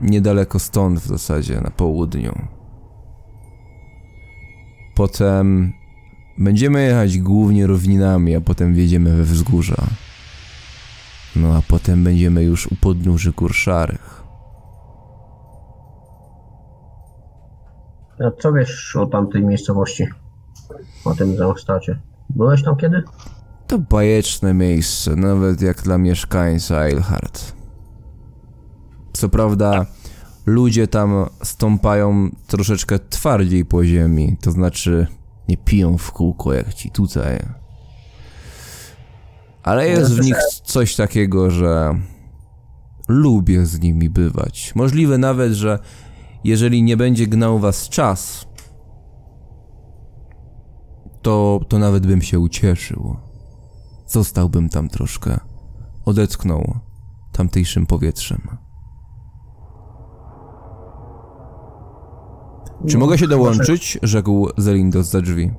[0.00, 2.48] niedaleko stąd w zasadzie, na południu.
[4.94, 5.72] Potem
[6.38, 9.86] będziemy jechać głównie równinami, a potem wjedziemy we wzgórza.
[11.36, 14.22] No a potem będziemy już u podnóży gór szarych.
[18.20, 20.06] A co wiesz o tamtej miejscowości?
[21.04, 22.00] O tym Zamstacie?
[22.30, 23.02] Byłeś tam kiedy?
[23.66, 27.57] To bajeczne miejsce, nawet jak dla mieszkańca Eilhart.
[29.18, 29.86] Co prawda,
[30.46, 35.06] ludzie tam stąpają troszeczkę twardziej po ziemi, to znaczy
[35.48, 37.38] nie piją w kółko jak ci tutaj.
[39.62, 42.00] Ale jest w nich coś takiego, że
[43.08, 44.72] lubię z nimi bywać.
[44.74, 45.78] Możliwe nawet, że
[46.44, 48.46] jeżeli nie będzie gnał was czas,
[51.22, 53.16] to, to nawet bym się ucieszył.
[54.06, 55.40] Zostałbym tam troszkę.
[56.04, 56.78] Odetchnął
[57.32, 58.67] tamtejszym powietrzem.
[62.86, 63.98] Czy mogę się dołączyć?
[64.02, 65.50] Rzekł Zelindos za drzwi.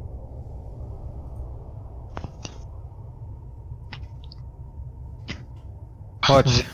[6.25, 6.65] Chodź.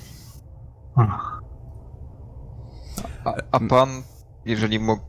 [0.96, 1.42] Ach,
[3.26, 3.90] A, a pan,
[4.46, 5.02] jeżeli mógł.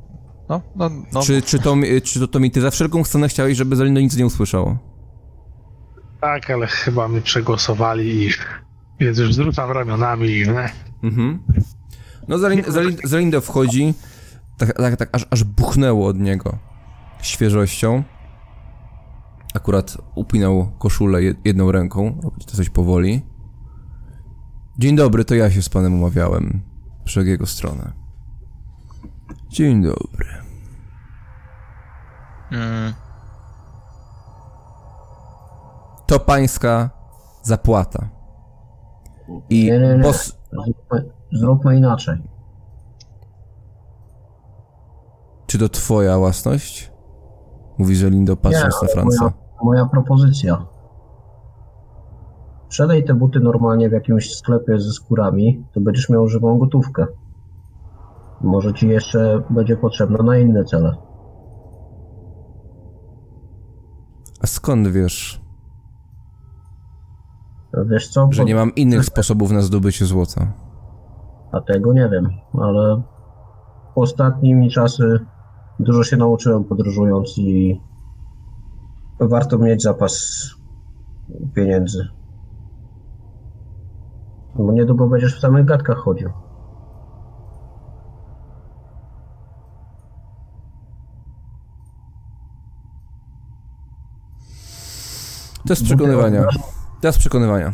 [0.49, 1.23] No, no, no.
[1.23, 4.01] Czy, czy, to, mi- czy to, to mi ty za wszelką cenę chciałeś, żeby Zelindo
[4.01, 4.79] nic nie usłyszało?
[6.21, 8.31] Tak, ale chyba mnie przegłosowali i
[9.01, 10.45] więc już zrzucam ramionami i.
[11.03, 11.39] Mhm.
[12.29, 12.63] No Zelin,
[13.05, 13.95] Zelindo wchodzi,
[14.59, 16.59] tak, tak, tak aż, aż buchnęło od niego
[17.23, 18.03] świeżością.
[19.55, 23.23] akurat upinał koszulę jed- jedną ręką, coś powoli.
[24.79, 26.61] Dzień dobry, to ja się z panem umawiałem.
[27.05, 27.93] Przed jego stronę.
[29.49, 30.27] Dzień dobry.
[32.53, 32.93] Mm,
[36.07, 36.91] To pańska
[37.43, 38.09] zapłata.
[39.51, 40.13] I Nie, nie, nie.
[40.53, 42.23] Zróbmy, zróbmy inaczej.
[45.47, 46.93] Czy to twoja własność?
[47.79, 49.21] Mówi Żelindo patrząc na Franca.
[49.25, 50.67] moja, moja propozycja.
[52.67, 57.07] Sprzedaj te buty normalnie w jakimś sklepie ze skórami, to będziesz miał żywą gotówkę.
[58.41, 60.97] Może ci jeszcze będzie potrzebna na inne cele.
[64.43, 65.41] A skąd wiesz,
[67.87, 68.29] Wiesz co?
[68.31, 70.53] że nie mam innych sposobów na zdobycie złota?
[71.53, 72.29] A tego nie wiem,
[72.63, 73.03] ale
[73.95, 75.21] ostatnimi czasy
[75.81, 77.81] dużo się nauczyłem podróżując i
[79.21, 80.45] warto mieć zapas
[81.55, 82.09] pieniędzy.
[84.55, 86.31] Bo niedługo będziesz w samych gadkach chodził.
[95.69, 96.47] Test przekonywania.
[97.01, 97.73] Test przekonywania.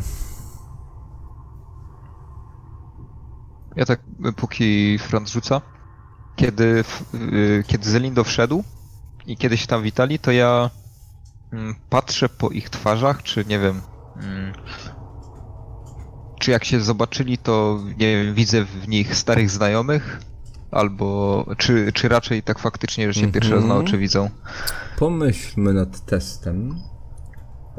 [3.75, 3.99] ja tak,
[4.35, 5.61] póki Franz rzuca,
[6.35, 8.63] kiedy, y, kiedy Zelindo wszedł
[9.27, 10.69] i kiedy się tam witali, to ja
[11.53, 13.81] mm, patrzę po ich twarzach, czy nie wiem,
[14.15, 14.53] mm,
[16.39, 20.19] czy jak się zobaczyli, to nie wiem, widzę w nich starych znajomych,
[20.71, 23.85] albo czy, czy raczej tak faktycznie, że się pierwszy raz na Mhm.
[23.85, 24.29] oczy widzą.
[24.99, 26.75] Pomyślmy nad testem.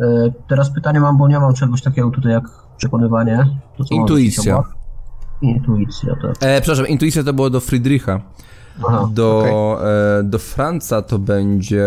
[0.01, 2.45] E, Teraz pytanie mam, bo nie mam czegoś takiego tutaj jak
[2.77, 3.47] przekonywanie.
[3.79, 4.63] To co mam Intuicja.
[5.43, 6.35] Intuicja, tak.
[6.41, 8.21] E, przepraszam, intuicja to było do Friedricha.
[8.89, 9.79] Aha, Do,
[10.19, 11.87] e, do Franca to będzie...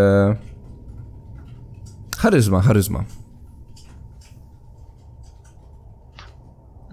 [2.17, 3.03] Charyzma, charyzma.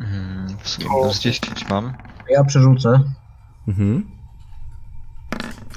[0.01, 1.93] Mm, w sumie minus 10 mam.
[2.31, 3.01] ja przerzucę.
[3.69, 4.07] Mhm.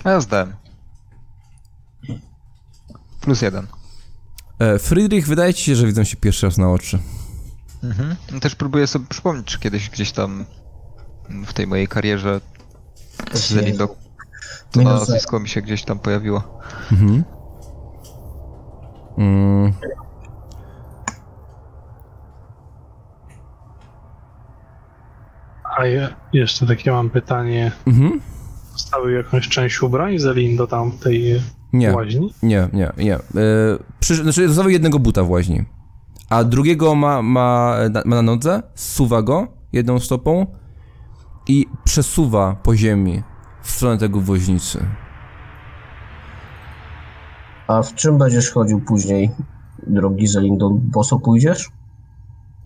[0.03, 0.53] A ja zdałem.
[3.21, 3.67] Plus jeden.
[4.59, 6.99] E, Friedrich, wydaje ci się, że widzą się pierwszy raz na oczy.
[7.83, 8.15] Mhm.
[8.41, 10.45] Też próbuję sobie przypomnieć, czy kiedyś gdzieś tam
[11.29, 12.41] w tej mojej karierze
[13.33, 14.99] z Zelindo to Minus zero.
[14.99, 16.43] nazwisko mi się gdzieś tam pojawiło.
[16.91, 17.23] Mhm.
[19.17, 19.73] Mm.
[25.77, 27.71] A je, jeszcze takie mam pytanie.
[27.87, 28.21] Mhm.
[28.73, 31.41] Zostały jakąś część ubrań Zelin do tamtej
[31.73, 32.33] Nie, łaźni?
[32.43, 33.15] nie, nie, nie.
[33.15, 33.19] E,
[33.99, 35.65] przy, znaczy, zostawił jednego buta w łaźni.
[36.29, 40.45] A drugiego ma, ma, na, ma na nodze, zsuwa go jedną stopą
[41.47, 43.23] i przesuwa po ziemi
[43.61, 44.85] w stronę tego woźnicy.
[47.67, 49.31] A w czym będziesz chodził później,
[49.87, 50.69] drogi Zelindo?
[50.69, 51.69] Boso pójdziesz?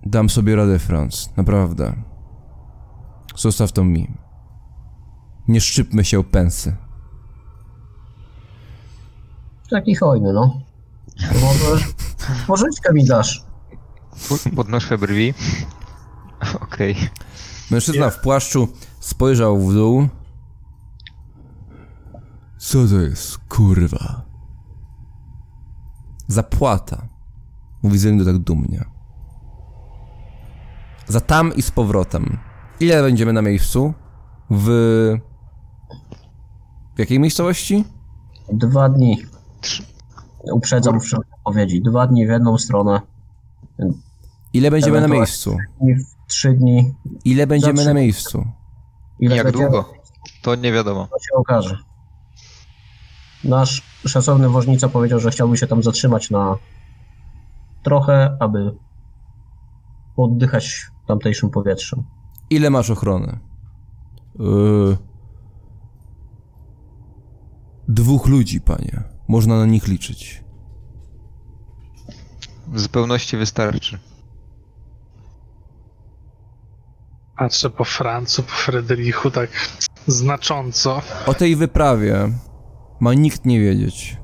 [0.06, 1.94] Dam sobie radę, Franz, naprawdę.
[3.36, 4.08] Zostaw to mi.
[5.48, 6.76] Nie szczypmy się o pensy.
[9.70, 10.62] Taki hojny, no.
[11.42, 11.86] Może
[12.48, 13.44] pożyczkę mi dasz.
[14.56, 15.34] Podnoszę brwi.
[16.62, 16.96] Okej.
[17.72, 18.68] Mężczyzna w płaszczu
[19.00, 20.08] spojrzał w dół.
[22.58, 24.22] Co to jest, kurwa?
[26.28, 27.08] Zapłata.
[27.84, 28.86] Mówi Zelindo tak dumnie.
[31.08, 32.38] Za tam i z powrotem.
[32.80, 33.94] Ile będziemy na miejscu?
[34.50, 34.66] W...
[36.96, 37.86] W jakiej miejscowości?
[38.54, 39.18] Dwa dni.
[40.54, 41.82] Uprzedzam wszelkie odpowiedzi.
[41.82, 43.02] Dwa dni w jedną stronę.
[44.54, 45.58] Ile będziemy na miejscu?
[46.32, 46.94] Trzy dni.
[47.26, 48.48] Ile będziemy na miejscu?
[49.20, 49.94] Ile Jak będzie, długo?
[50.42, 51.08] To nie wiadomo.
[51.08, 51.78] To się okaże.
[53.44, 56.58] Nasz szacowny woźnica powiedział, że chciałby się tam zatrzymać na
[57.84, 58.76] trochę, aby
[60.18, 62.04] oddychać tamtejszym powietrzem.
[62.50, 63.40] Ile masz ochrony?
[64.40, 64.98] Yy...
[67.88, 69.04] Dwóch ludzi, panie.
[69.28, 70.44] Można na nich liczyć.
[72.68, 74.00] W zupełności wystarczy.
[77.42, 79.50] Patrzę po Francu, po Frederichu tak
[80.08, 81.02] znacząco.
[81.26, 82.30] O tej wyprawie
[83.00, 84.18] ma nikt nie wiedzieć.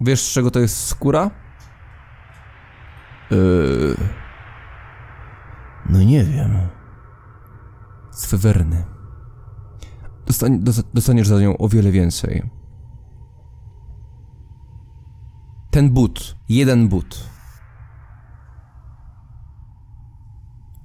[0.00, 1.30] Wiesz, z czego to jest skóra?
[3.30, 3.96] Yy...
[5.88, 6.68] No nie wiem.
[8.10, 8.34] Z.
[10.26, 12.50] Dostań, dosta- dostaniesz za nią o wiele więcej.
[15.70, 17.31] Ten but, jeden but.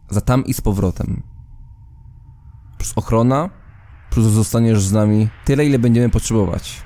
[0.10, 1.24] Za tam i z powrotem.
[2.78, 3.50] Plus ochrona,
[4.10, 6.84] plus zostaniesz z nami tyle, ile będziemy potrzebować.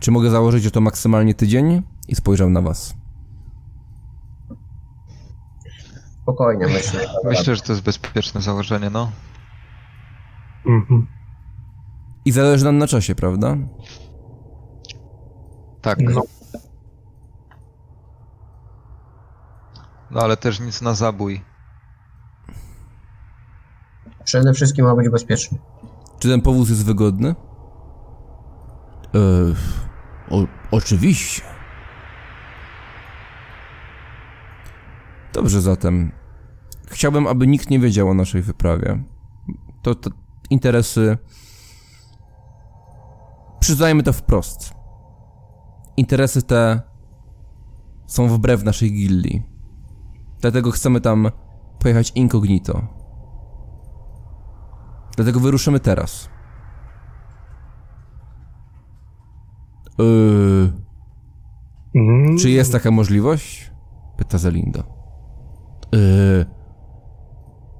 [0.00, 1.82] Czy mogę założyć, że to maksymalnie tydzień?
[2.08, 2.94] I spojrzał na was.
[6.22, 7.00] Spokojnie, myślę.
[7.00, 9.10] że Myślę, że to jest bezpieczne założenie, no.
[10.66, 11.06] Mhm.
[12.24, 13.56] I zależy nam na czasie, prawda?
[15.82, 15.98] Tak.
[16.00, 16.22] No.
[20.10, 21.40] No ale też nic na zabój.
[24.26, 25.58] Przede wszystkim ma być bezpieczny.
[26.18, 27.34] Czy ten powóz jest wygodny?
[29.14, 29.20] E,
[30.30, 31.42] o, oczywiście.
[35.32, 36.12] Dobrze zatem.
[36.88, 39.02] Chciałbym, aby nikt nie wiedział o naszej wyprawie.
[39.82, 40.10] To, to
[40.50, 41.18] interesy.
[43.60, 44.74] Przyznajmy to wprost.
[45.96, 46.80] Interesy te
[48.06, 49.42] są wbrew naszej gildii.
[50.40, 51.30] Dlatego chcemy tam
[51.78, 52.95] pojechać incognito.
[55.16, 56.28] Dlatego wyruszymy teraz.
[59.98, 60.72] Yy,
[61.96, 63.72] Mm, czy jest taka możliwość?
[64.16, 64.82] Pyta Zelindo.
[65.92, 66.46] Yy,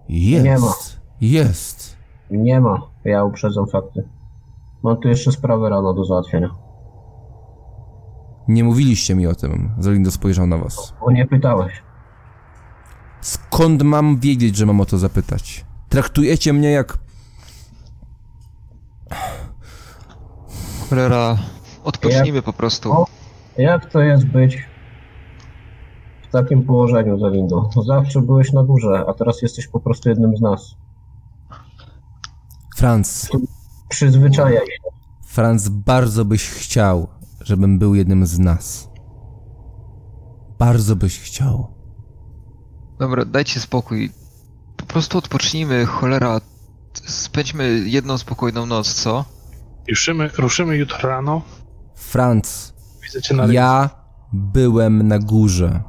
[0.09, 0.45] jest.
[0.45, 0.73] Nie ma.
[1.21, 1.97] Jest.
[2.31, 2.83] Nie ma.
[3.05, 4.09] Ja uprzedzam fakty.
[4.83, 6.51] Mam tu jeszcze sprawę rano do załatwienia.
[8.49, 9.71] Nie mówiliście mi o tym.
[9.79, 10.95] Zelindo spojrzał na was.
[11.01, 11.83] Bo nie pytałeś.
[13.21, 15.65] Skąd mam wiedzieć, że mam o to zapytać?
[15.89, 16.99] Traktujecie mnie jak...
[20.91, 21.37] Cholera,
[21.85, 22.93] odpocznijmy po prostu.
[22.93, 23.07] O.
[23.59, 24.59] Jak to jest być
[26.29, 27.71] w takim położeniu, Zalindo?
[27.87, 30.75] Zawsze byłeś na górze, a teraz jesteś po prostu jednym z nas.
[32.77, 33.31] Franz,
[33.89, 34.91] Przyzwyczajaj się.
[35.27, 37.07] Franz, bardzo byś chciał,
[37.41, 38.91] żebym był jednym z nas.
[40.59, 41.75] Bardzo byś chciał.
[42.99, 44.11] Dobra, dajcie spokój.
[44.77, 46.41] Po prostu odpocznijmy, cholera.
[47.07, 49.25] Spędźmy jedną spokojną noc, co?
[49.89, 51.43] Ruszymy, ruszymy jutro rano.
[51.95, 52.75] Franz,
[53.51, 53.91] ja
[54.33, 55.83] byłem na górze.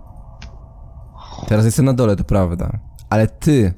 [1.47, 2.79] Teraz jestem na dole, to prawda.
[3.09, 3.73] Ale ty...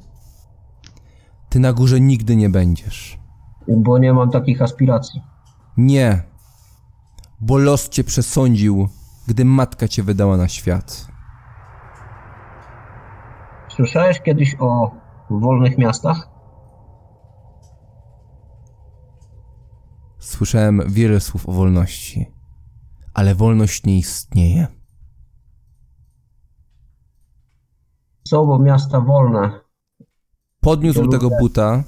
[1.49, 3.19] Ty na górze nigdy nie będziesz.
[3.67, 5.23] Bo nie mam takich aspiracji.
[5.77, 6.21] Nie.
[7.41, 8.89] Bo los cię przesądził,
[9.27, 11.07] gdy matka cię wydała na świat.
[13.75, 14.91] Słyszałeś kiedyś o
[15.29, 16.28] wolnych miastach?
[20.29, 22.25] Słyszałem wiele słów o wolności,
[23.13, 24.67] ale wolność nie istnieje.
[28.27, 29.59] Są bo miasta wolne.
[30.59, 31.83] Podniósł tego buta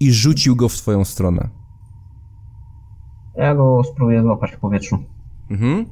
[0.00, 1.48] i rzucił go w twoją stronę.
[3.36, 4.98] Ja go spróbuję złapać w powietrzu.
[5.50, 5.86] Mhm.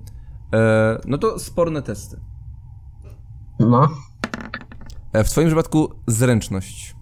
[0.54, 2.20] E, no to sporne testy.
[3.58, 3.88] No,
[5.12, 6.96] E, w twoim przypadku zręczność.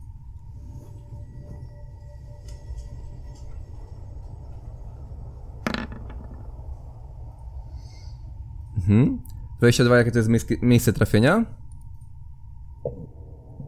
[8.89, 9.19] Mhm.
[9.59, 11.45] 22, jakie to jest miejsce, miejsce trafienia?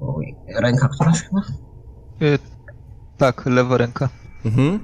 [0.00, 1.40] Oj, ręka któraś chyba?
[2.22, 2.38] Y,
[3.16, 4.08] tak, lewa ręka.
[4.44, 4.80] Mhm.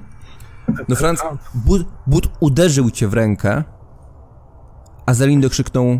[0.89, 3.63] No Franz, but, but uderzył cię w rękę,
[5.05, 5.99] a Zalindo krzyknął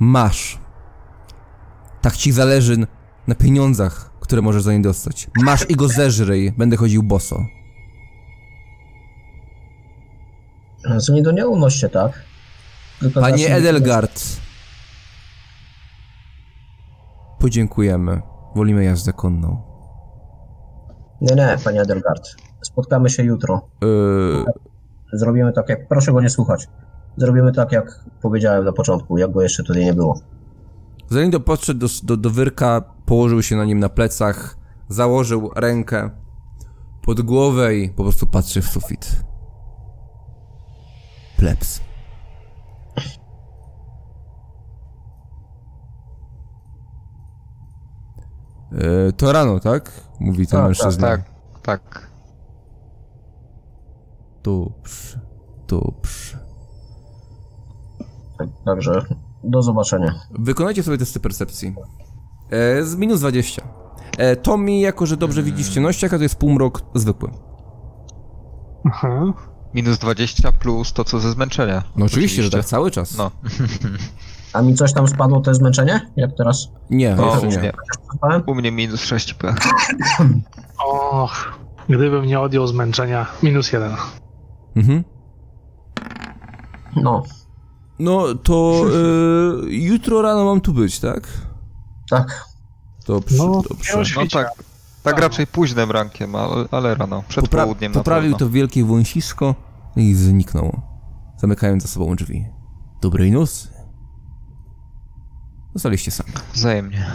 [0.00, 0.58] Masz.
[2.00, 2.86] Tak ci zależy
[3.26, 5.30] na pieniądzach, które możesz za nie dostać.
[5.42, 7.38] Masz i go zeżryj, będę chodził boso.
[11.00, 12.27] Co nie do nie unoś się, tak?
[13.00, 14.22] Tylko Panie Edelgard.
[17.38, 18.22] Podziękujemy.
[18.54, 19.62] Wolimy jazdę konną.
[21.20, 22.28] Nie, nie, panie Edelgard.
[22.62, 23.68] Spotkamy się jutro.
[23.82, 24.44] Yy,
[25.12, 25.88] Zrobimy tak jak...
[25.88, 26.68] Proszę go nie słuchać.
[27.16, 30.20] Zrobimy tak, jak powiedziałem na początku, jak go jeszcze tutaj nie było.
[31.10, 34.56] Zalindo podszedł do, do, do wyrka, położył się na nim na plecach,
[34.88, 36.10] założył rękę
[37.02, 39.22] pod głowę i po prostu patrzy w sufit.
[41.36, 41.87] Plebs.
[48.72, 49.92] E, to rano, tak?
[50.20, 51.08] Mówi ten Tak, mężczyzna.
[51.08, 51.22] Tak,
[51.62, 52.10] tak.
[54.42, 55.20] Dobrze,
[55.68, 56.38] dobrze.
[58.38, 59.04] Tak, Także
[59.44, 60.14] do zobaczenia.
[60.30, 61.74] Wykonajcie sobie testy percepcji.
[62.50, 63.62] E, z minus 20.
[64.18, 67.30] E, Tommy, jako że dobrze widzisz w ciemnościach, a to jest półmrok zwykły.
[68.84, 69.32] Aha.
[69.74, 71.82] Minus 20 plus to, co ze zmęczenia.
[71.96, 73.16] No oczywiście, że tak cały czas.
[73.16, 73.30] No,
[74.52, 76.10] A mi coś tam spadło, to jest zmęczenie?
[76.16, 77.58] Jak teraz Nie, no u nie.
[77.58, 77.72] mnie,
[78.46, 79.54] u mnie minus 6 p.
[80.86, 83.92] Och, gdybym nie odjął zmęczenia, minus jeden.
[84.76, 85.04] Mhm.
[86.96, 87.22] No,
[87.98, 91.28] No to e, jutro rano mam tu być, tak?
[92.10, 92.44] tak.
[93.06, 94.02] Dobrze, No, dobrze.
[94.16, 94.50] No tak,
[95.02, 98.46] Tak raczej późnym rankiem, ale, ale rano, przed Popra- południem na poprawił pewno.
[98.46, 99.54] to wielkie wąsisko
[99.96, 100.80] i zniknął,
[101.36, 102.46] zamykając za sobą drzwi.
[103.02, 103.68] Dobrej nocy.
[105.78, 106.32] Zostaliście sami.
[106.54, 107.06] Wzajemnie.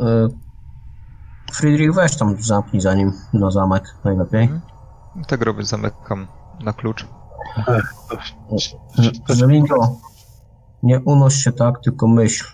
[0.00, 0.28] E,
[1.52, 4.48] Friedrich, weź tam zamknij za nim na zamek najlepiej.
[5.28, 6.26] Tak robię, zamykam
[6.64, 7.06] na klucz.
[9.28, 9.74] Żelindo,
[10.82, 12.44] nie unoś się tak, tylko myśl.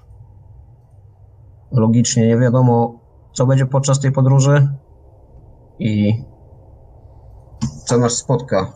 [1.73, 3.01] Logicznie nie wiadomo,
[3.33, 4.69] co będzie podczas tej podróży
[5.79, 6.23] i
[7.85, 8.73] co nas spotka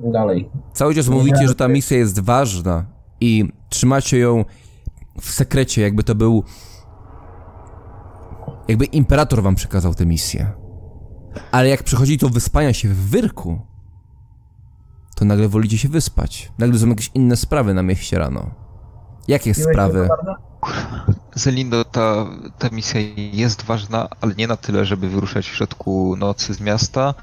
[0.00, 0.50] dalej.
[0.72, 2.84] Cały czas mówicie, że ta misja jest ważna
[3.20, 4.44] i trzymacie ją
[5.20, 6.44] w sekrecie, jakby to był.
[8.68, 10.52] Jakby imperator wam przekazał tę misję.
[11.50, 13.60] Ale jak przychodzi do wyspania się w wyrku,
[15.16, 16.52] to nagle wolicie się wyspać.
[16.58, 18.50] Nagle są jakieś inne sprawy na mieście rano.
[19.28, 20.08] Jakie sprawy?
[21.34, 22.26] Zelindo, ta,
[22.58, 27.14] ta misja jest ważna, ale nie na tyle, żeby wyruszać w środku nocy z miasta.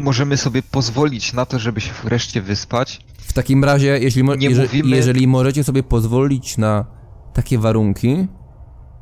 [0.00, 3.00] Możemy sobie pozwolić na to, żeby się wreszcie wyspać.
[3.22, 6.84] W takim razie, jeśli, mo- Nie jeże- mówimy- jeżeli możecie sobie pozwolić na
[7.32, 8.28] takie warunki,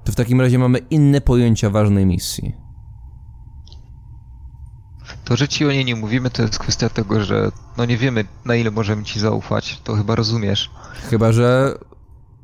[0.05, 2.55] to w takim razie mamy inne pojęcia ważnej misji.
[5.25, 8.25] To, że ci o niej nie mówimy, to jest kwestia tego, że no nie wiemy,
[8.45, 9.81] na ile możemy ci zaufać.
[9.85, 10.71] To chyba rozumiesz.
[11.11, 11.79] Chyba, że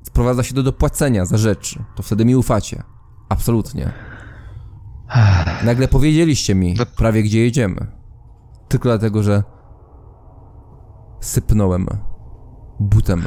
[0.06, 1.84] wprowadza się do dopłacenia za rzeczy.
[1.96, 2.82] To wtedy mi ufacie.
[3.28, 3.92] Absolutnie.
[5.64, 7.86] Nagle powiedzieliście mi No- prawie gdzie jedziemy.
[8.68, 9.42] Tylko dlatego, że
[11.20, 11.86] sypnąłem
[12.80, 13.24] butem.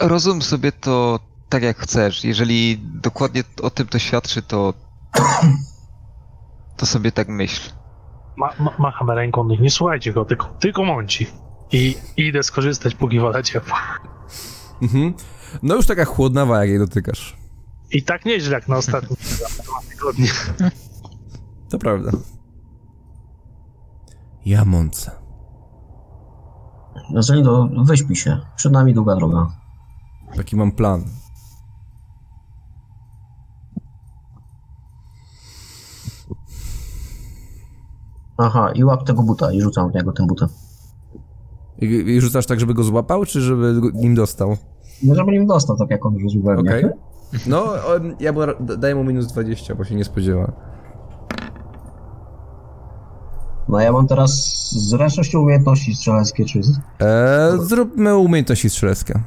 [0.00, 2.24] Rozum sobie to tak jak chcesz.
[2.24, 4.74] Jeżeli dokładnie o tym to świadczy, to
[6.76, 7.70] to sobie tak myśl.
[8.36, 11.26] Ma, ma, macham ręką, nie słuchajcie go, tylko, tylko mąci.
[11.72, 13.78] I idę skorzystać, póki woda ciepła.
[14.82, 15.14] Mhm.
[15.62, 17.36] No już taka chłodnawa, jak jej dotykasz.
[17.90, 19.16] I tak nieźle jak na ostatnim
[19.64, 20.28] dwa tygodnie.
[21.70, 22.10] To prawda.
[24.46, 25.10] Ja mącę.
[27.14, 28.38] Żelindo, wyśpij się.
[28.56, 29.46] Przed nami długa droga.
[30.36, 31.04] Taki mam plan.
[38.36, 40.48] Aha, i łap tego buta i rzucam w niego tym butem.
[41.78, 44.56] I, i rzucasz tak, żeby go złapał, czy żeby nim dostał?
[45.02, 46.70] No żeby nim dostał, tak jak on rzucił we mnie.
[46.70, 46.84] Okej.
[47.46, 50.52] No, em, ja daję mu minus 20, bo się nie spodziewa.
[53.68, 54.30] No ja mam teraz
[54.72, 56.58] zręczność i umiejętności strzeleckie, czy...
[56.58, 59.20] Eee, zróbmy umiejętności strzeleckie.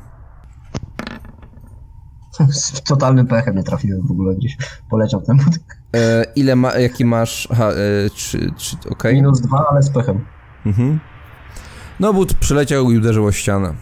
[2.49, 4.57] Z totalnym pechem nie trafiłem w ogóle gdzieś.
[4.89, 5.59] Poleciał ten but.
[5.93, 7.47] Eee, ile ma, jaki masz...
[7.51, 9.15] Aha, e, trzy, trzy, okej.
[9.15, 10.25] Minus dwa, ale z pechem.
[10.65, 10.99] Mhm.
[11.99, 13.73] No, but przyleciał i uderzył o ścianę.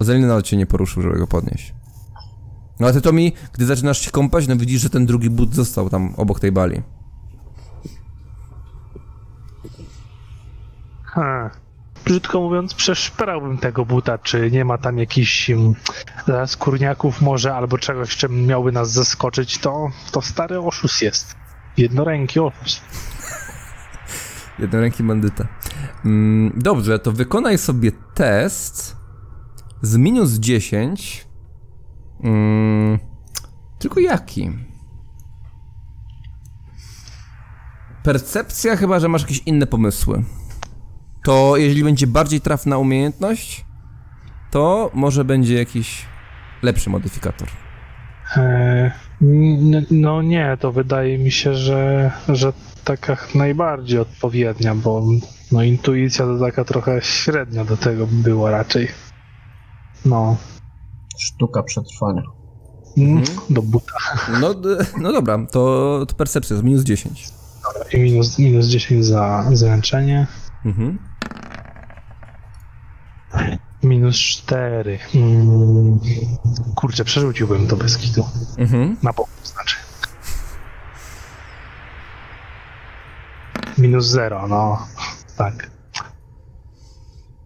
[0.00, 1.74] Zelny nawet cię nie poruszył, żeby go podnieść.
[2.80, 5.90] No a ty, Tomi, gdy zaczynasz się kąpać, no widzisz, że ten drugi but został
[5.90, 6.82] tam obok tej bali.
[11.14, 11.50] Ha.
[12.04, 15.74] Brzydko mówiąc, przeszperałbym tego buta, czy nie ma tam jakichś um,
[17.20, 21.36] może, albo czegoś, czym miałby nas zaskoczyć, to, to stary oszust jest.
[21.76, 22.82] Jednoręki oszust.
[24.58, 25.48] Jednoręki bandyta.
[26.04, 28.96] Mm, dobrze, to wykonaj sobie test
[29.82, 31.26] z minus 10.
[32.24, 32.98] Mm,
[33.78, 34.50] tylko jaki?
[38.02, 40.24] Percepcja, chyba że masz jakieś inne pomysły.
[41.24, 43.64] To jeżeli będzie bardziej trafna umiejętność,
[44.50, 46.04] to może będzie jakiś
[46.62, 47.48] lepszy modyfikator.
[48.36, 52.52] E, n- no nie, to wydaje mi się, że, że
[52.84, 55.06] taka najbardziej odpowiednia, bo
[55.52, 58.88] no intuicja to taka trochę średnia do tego by była raczej.
[60.04, 60.36] No,
[61.18, 62.22] Sztuka przetrwania.
[62.98, 63.94] mm, do buta.
[64.40, 64.54] No,
[65.00, 67.28] no dobra, to, to percepcja z minus 10.
[67.92, 70.26] I minus, minus 10 za zręczenie.
[70.64, 70.98] Mhm.
[73.82, 74.98] Minus 4.
[75.14, 76.00] Mm,
[76.74, 78.26] kurczę, przerzuciłbym to bez kitu.
[78.58, 78.96] Mhm.
[79.02, 79.76] Na połowę znaczy.
[83.78, 84.78] Minus 0, no.
[85.36, 85.70] Tak.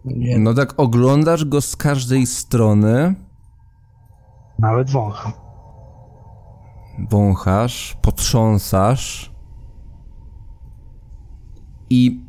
[0.05, 3.15] Nie, No tak oglądasz go z każdej strony,
[4.59, 5.31] Nawet wącham.
[7.09, 9.31] wąchasz, potrząsasz
[11.89, 12.21] i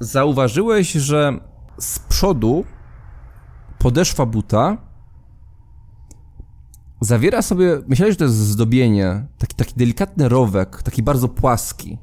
[0.00, 1.32] zauważyłeś, że
[1.78, 2.64] z przodu
[3.78, 4.76] podeszwa buta
[7.00, 11.98] zawiera sobie, myślałeś, że to jest zdobienie, taki, taki delikatny rowek, taki bardzo płaski.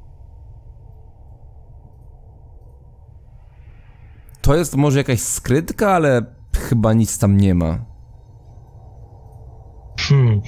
[4.42, 6.26] To jest może jakaś skrytka, ale
[6.58, 7.80] chyba nic tam nie ma.
[10.00, 10.42] Hmm.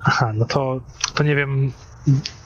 [0.00, 0.80] Aha, no to,
[1.14, 1.72] to nie wiem,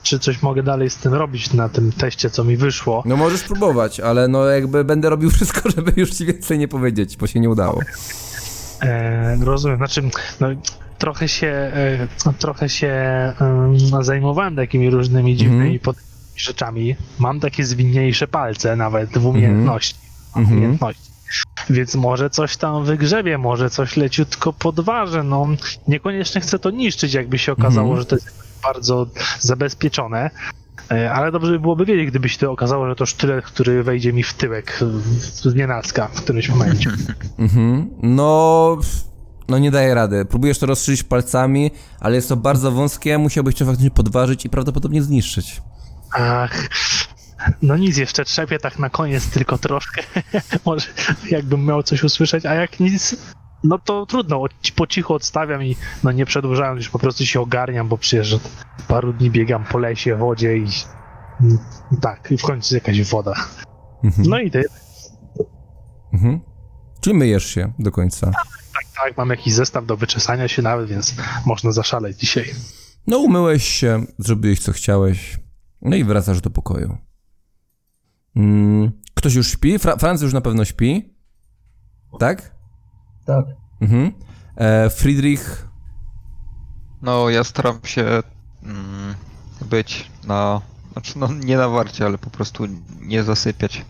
[0.03, 3.03] czy coś mogę dalej z tym robić na tym teście, co mi wyszło.
[3.05, 7.17] No możesz próbować, ale no jakby będę robił wszystko, żeby już ci więcej nie powiedzieć,
[7.17, 7.79] bo się nie udało.
[8.81, 10.01] E, rozumiem, znaczy,
[10.39, 10.47] no,
[10.97, 12.07] trochę się, e,
[12.39, 12.87] trochę się
[13.41, 15.95] em, zajmowałem takimi różnymi dziwnymi pod
[16.35, 16.95] rzeczami.
[17.19, 19.95] Mam takie zwinniejsze palce nawet w umiejętności.
[20.35, 20.57] Mhm.
[20.57, 21.13] umiejętności.
[21.69, 25.23] Więc może coś tam wygrzebie, może coś leciutko podważę.
[25.23, 25.47] No,
[25.87, 27.99] niekoniecznie chcę to niszczyć, jakby się okazało, Mhm.
[27.99, 29.07] że to jest bardzo
[29.39, 30.29] zabezpieczone.
[30.91, 34.13] E, Ale dobrze by byłoby wiedzieć, gdyby się to okazało, że to sztylet, który wejdzie
[34.13, 34.79] mi w tyłek
[35.19, 36.91] z nienacka w którymś momencie.
[37.37, 37.89] Mhm.
[38.01, 38.77] No...
[39.49, 40.25] No nie daje rady.
[40.25, 45.03] Próbujesz to rozszerzyć palcami, ale jest to bardzo wąskie, musiałbyś to faktycznie podważyć i prawdopodobnie
[45.03, 45.61] zniszczyć.
[46.11, 46.69] Ach,
[47.61, 50.03] no nic, jeszcze trzepię tak na koniec tylko troszkę.
[50.65, 50.87] Może
[51.29, 53.15] jakbym miał coś usłyszeć, a jak nic,
[53.63, 54.43] no to trudno,
[54.75, 58.41] po cichu odstawiam i no nie przedłużając, już po prostu się ogarniam, bo przecież od
[58.87, 60.67] paru dni biegam po lesie, wodzie i
[62.01, 63.33] tak, i w końcu jakaś woda.
[64.03, 64.29] Mhm.
[64.29, 64.63] No i ty,
[66.13, 66.39] Mhm.
[67.01, 68.31] Czyli myjesz się do końca.
[68.95, 72.45] tak, mam jakiś zestaw do wyczesania się nawet, więc można zaszaleć dzisiaj.
[73.07, 75.39] No umyłeś się, zrobiłeś co chciałeś,
[75.81, 76.97] no i wracasz do pokoju.
[78.35, 79.79] Mm, ktoś już śpi?
[79.79, 81.15] Fra Franz już na pewno śpi.
[82.19, 82.52] Tak?
[83.25, 83.45] Tak.
[83.81, 84.11] Mhm.
[84.55, 85.67] E, Friedrich
[87.01, 88.23] No, ja staram się
[88.63, 89.15] mm,
[89.69, 90.61] być na.
[90.93, 92.63] Znaczy, no nie na warcie, ale po prostu
[93.01, 93.85] nie zasypiać.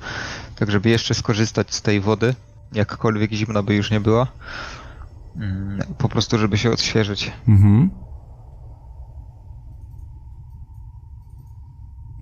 [0.56, 2.36] Tak, żeby jeszcze skorzystać z tej wody,
[2.74, 4.28] jakkolwiek zimna by już nie była.
[5.36, 7.32] Mm, po prostu, żeby się odświeżyć.
[7.48, 7.90] Mhm.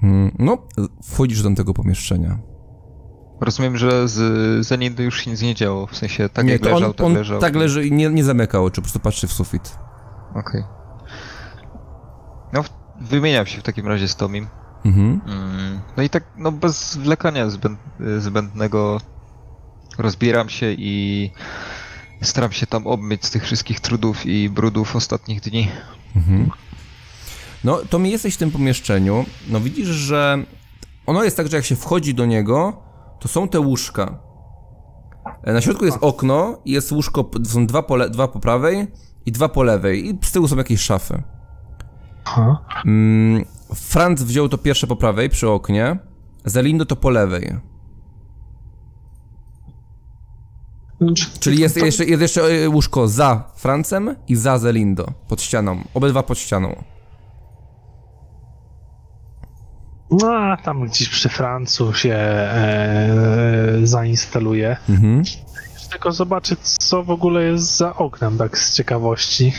[0.03, 0.57] Mm, No,
[1.03, 2.50] wchodzisz do tego pomieszczenia.
[3.41, 5.87] Rozumiem, że z Zenidy już się nic nie działo.
[5.87, 7.39] W sensie, tak nie, jak leżał, on, tak on leżał.
[7.41, 9.77] tak leży i nie, nie zamyka oczu, po prostu patrzy w sufit.
[10.35, 10.63] Okej.
[12.53, 12.69] No, w-
[13.01, 14.47] wymieniam się w takim razie z Tomim.
[14.85, 15.21] Mhm.
[15.27, 17.79] Mm, No i tak, no bez zwlekania zbęd,
[18.17, 18.97] zbędnego
[19.97, 21.31] rozbieram się i
[22.21, 25.67] staram się tam obmyć z tych wszystkich trudów i brudów ostatnich dni.
[26.15, 26.49] Mhm.
[27.63, 29.25] No, to mi jesteś w tym pomieszczeniu.
[29.49, 30.43] No widzisz, że
[31.05, 32.83] ono jest tak, że jak się wchodzi do niego,
[33.21, 34.19] to są te łóżka.
[35.43, 38.87] E, Na środku jest okno i jest łóżko, są dwa po, le, dwa po prawej
[39.25, 41.23] i dwa po lewej i z tyłu są jakieś szafy.
[42.25, 42.65] Aha.
[42.85, 45.99] Mm, Franz wziął to pierwsze po prawej przy oknie,
[46.45, 47.55] Zelindo to po lewej.
[51.39, 55.83] Czyli jest jeszcze, jest jeszcze e, łóżko za Francem i za Zelindo, pod ścianą.
[55.93, 56.83] Obydwa pod ścianą.
[60.11, 64.77] No, a tam gdzieś przy Francu się e, zainstaluje.
[64.89, 65.23] Mhm.
[65.91, 69.53] Tylko zobaczyć, co w ogóle jest za oknem, tak z ciekawości.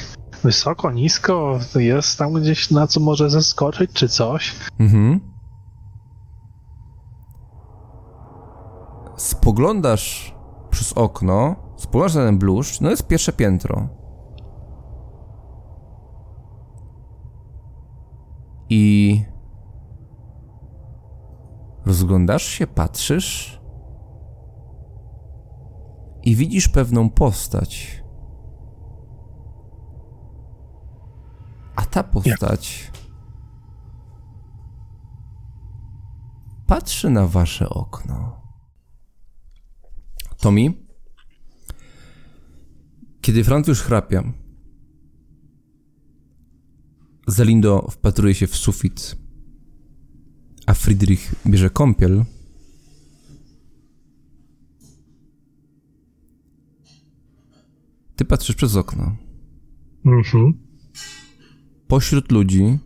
[0.44, 4.54] Wysoko, nisko, jest tam gdzieś na co może zeskoczyć, czy coś.
[4.78, 5.20] Mhm.
[9.16, 10.34] Spoglądasz
[10.70, 13.88] przez okno, spoglądasz na ten bluszcz, no jest pierwsze piętro.
[18.70, 19.31] I
[21.86, 23.60] rozglądasz się, patrzysz
[26.22, 28.02] i widzisz pewną postać.
[31.76, 32.92] A ta postać
[36.72, 38.42] patrzy na wasze okno.
[40.38, 40.86] Tomi?
[43.20, 44.22] Kiedy Franz już chrapia,
[47.26, 49.16] Zelindo wpatruje się w sufit,
[50.66, 52.24] a Friedrich bierze kąpiel,
[58.16, 59.16] ty patrzysz przez okno.
[60.04, 60.54] Mhm.
[61.88, 62.78] Pośród ludzi,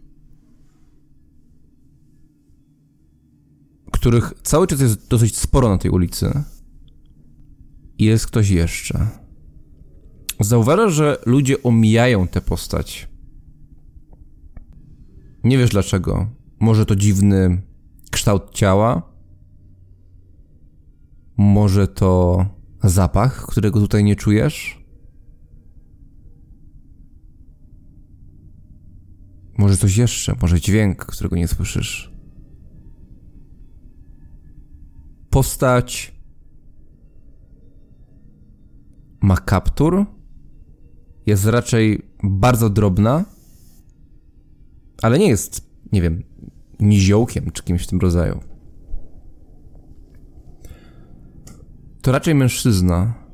[3.93, 6.45] których cały czas jest dosyć sporo na tej ulicy,
[7.99, 9.09] jest ktoś jeszcze.
[10.41, 13.09] Zauważasz, że ludzie omijają tę postać.
[15.45, 16.27] Nie wiesz dlaczego.
[16.61, 17.63] Może to dziwny
[18.11, 19.03] kształt ciała?
[21.37, 22.45] Może to
[22.85, 24.87] zapach, którego tutaj nie czujesz?
[29.59, 32.13] Może coś jeszcze, może dźwięk, którego nie słyszysz.
[35.31, 36.17] Postać
[39.21, 40.07] ma kaptur,
[41.27, 43.25] jest raczej bardzo drobna,
[45.03, 46.23] ale nie jest, nie wiem,
[46.81, 48.41] niziołkiem czy kimś w tym rodzaju.
[52.03, 53.27] To raczej mężczyzna.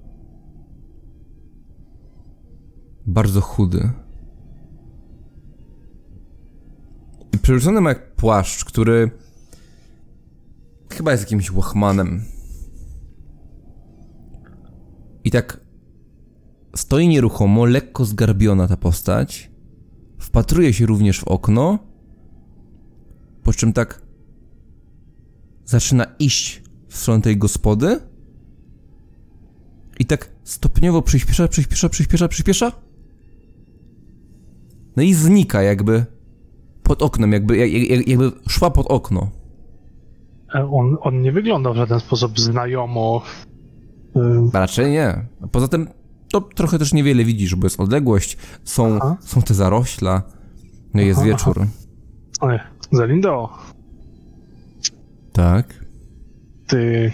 [3.06, 3.90] bardzo chudy.
[7.32, 9.10] I przerzucony ma jak płaszcz, który
[10.90, 12.22] chyba jest jakimś łachmanem.
[15.24, 15.60] I tak
[16.76, 19.50] stoi nieruchomo, lekko zgarbiona ta postać.
[20.18, 21.78] Wpatruje się również w okno,
[23.42, 24.02] po czym tak
[25.64, 28.00] zaczyna iść w stronę tej gospody
[29.98, 32.72] i tak stopniowo przyspiesza, przyspiesza, przyspiesza, przyspiesza.
[34.96, 36.04] No i znika jakby
[36.82, 39.30] pod oknem, jakby, jak, jak, jakby szła pod okno.
[40.54, 43.22] E, On, on nie wygląda w żaden sposób znajomo.
[44.16, 44.20] Y,
[44.52, 45.26] Raczej nie.
[45.52, 45.88] Poza tym
[46.32, 49.16] to trochę też niewiele widzisz, bo jest odległość, są, Aha.
[49.20, 50.22] są te zarośla,
[50.94, 51.66] no i jest Aha, wieczór.
[52.40, 52.58] Oj,
[52.92, 53.48] Zalindo,
[55.32, 55.84] Tak.
[56.66, 57.12] ty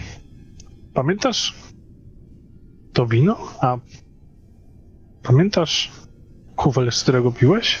[0.93, 1.55] pamiętasz
[2.93, 3.37] to wino?
[3.61, 3.77] A
[5.23, 5.91] pamiętasz
[6.55, 7.79] kufel, z którego piłeś?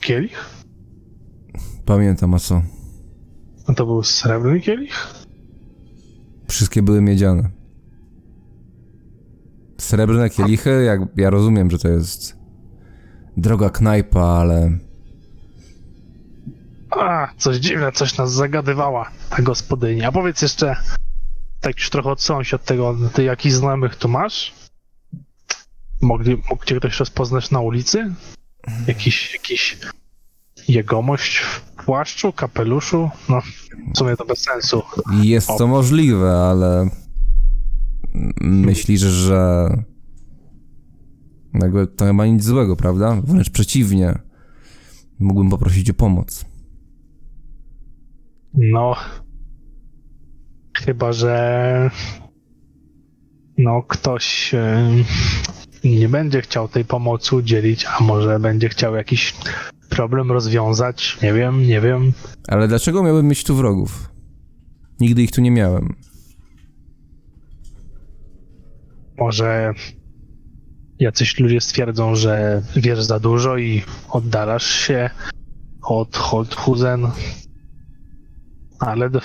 [0.00, 0.44] Kielich?
[1.84, 2.62] Pamiętam, a co?
[3.66, 5.14] A to był srebrny kielich?
[6.48, 7.50] Wszystkie były miedziane.
[9.78, 12.36] Srebrne kielichy, jak ja rozumiem, że to jest
[13.36, 14.78] droga knajpa, ale
[17.00, 20.04] A, coś dziwne, coś nas zagadywała ta gospodyni.
[20.04, 20.76] A powiedz jeszcze,
[21.60, 24.54] tak już trochę odsunąć od tego, ty jakichś znajomych tu masz?
[26.00, 28.14] Mogli, mógł cię ktoś rozpoznać na ulicy?
[28.86, 29.78] Jakiś, jakiś
[30.68, 33.10] jegomość w płaszczu, kapeluszu?
[33.28, 33.40] No,
[33.94, 34.82] w sumie to bez sensu.
[35.22, 36.90] jest to możliwe, ale
[38.40, 39.68] myślisz, że
[41.54, 43.20] jakby to nie ma nic złego, prawda?
[43.24, 44.18] Wręcz przeciwnie.
[45.18, 46.44] Mógłbym poprosić o pomoc.
[48.56, 48.96] No,
[50.74, 51.90] chyba, że
[53.58, 54.90] no ktoś e,
[55.84, 59.34] nie będzie chciał tej pomocy udzielić, a może będzie chciał jakiś
[59.88, 61.18] problem rozwiązać.
[61.22, 62.12] Nie wiem, nie wiem.
[62.48, 64.10] Ale dlaczego miałbym mieć tu wrogów?
[65.00, 65.94] Nigdy ich tu nie miałem.
[69.18, 69.74] Może
[70.98, 75.10] jacyś ludzie stwierdzą, że wiesz za dużo i oddalasz się
[75.82, 77.06] od Holthusen.
[78.78, 79.20] Ale do...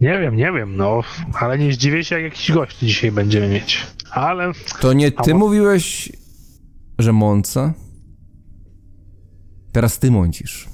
[0.00, 1.00] nie wiem, nie wiem, no,
[1.40, 3.86] ale nie zdziwię się, jak jakiś gość dzisiaj będziemy mieć.
[4.10, 6.12] Ale To nie A ty mo- mówiłeś,
[6.98, 7.74] że mąca?
[9.72, 10.68] Teraz ty mącisz.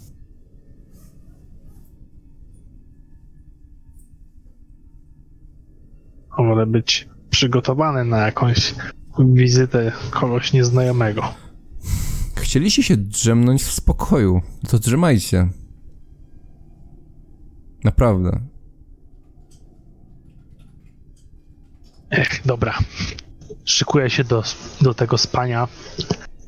[6.38, 8.74] wolę być przygotowany na jakąś
[9.18, 11.34] wizytę kogoś nieznajomego.
[12.36, 14.40] Chcieliście się drzemnąć w spokoju.
[14.68, 15.48] To drzemajcie.
[17.84, 18.40] Naprawdę.
[22.10, 22.78] Ech, dobra.
[23.64, 24.42] Szykuję się do,
[24.80, 25.68] do tego spania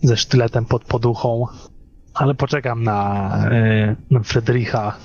[0.03, 1.47] ze sztyletem pod poduchą,
[2.15, 4.97] ale poczekam na, e, na Fredericha,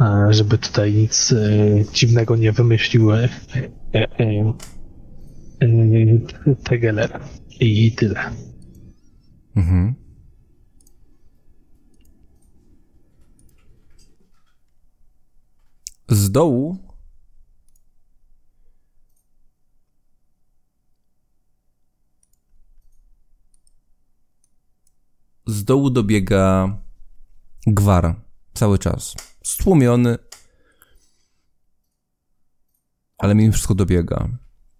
[0.00, 1.36] e, żeby tutaj nic e,
[1.92, 3.10] dziwnego nie wymyślił
[6.64, 7.20] Tegeler.
[7.60, 8.20] I tyle.
[9.56, 9.94] Mhm.
[16.08, 16.88] Z dołu
[25.46, 26.78] z dołu dobiega
[27.66, 28.20] gwar
[28.54, 29.14] cały czas.
[29.42, 30.18] Stłumiony,
[33.18, 34.28] ale mimo wszystko dobiega.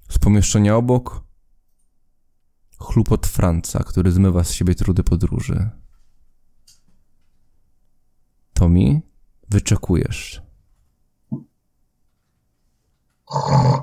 [0.09, 1.25] Z pomieszczenia obok
[2.79, 5.71] chlupot Franca, który zmywa z siebie trudy podróży.
[8.53, 9.01] Tomi,
[9.51, 10.48] wyczekujesz.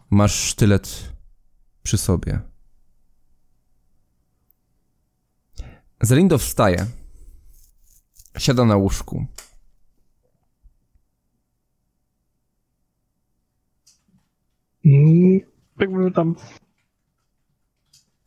[0.10, 1.14] Masz sztylet
[1.84, 2.40] przy sobie.
[6.02, 6.86] Zelindo wstaje.
[8.38, 9.26] Siada na łóżku.
[14.86, 15.40] Mm,
[15.80, 16.36] Jakby tam.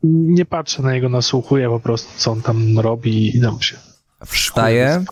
[0.02, 3.76] Nie patrzę na niego, nasłuchuję po prostu, co on tam robi i dam się.
[4.26, 5.04] Wstaje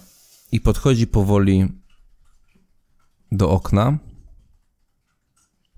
[0.53, 1.69] i podchodzi powoli
[3.33, 3.99] do okna.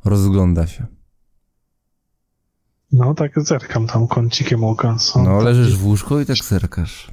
[0.04, 0.86] Rozgląda się.
[2.92, 4.96] No tak zerkam tam kącikiem oka.
[4.96, 7.10] co No, leżysz w łóżku i tak zerkasz.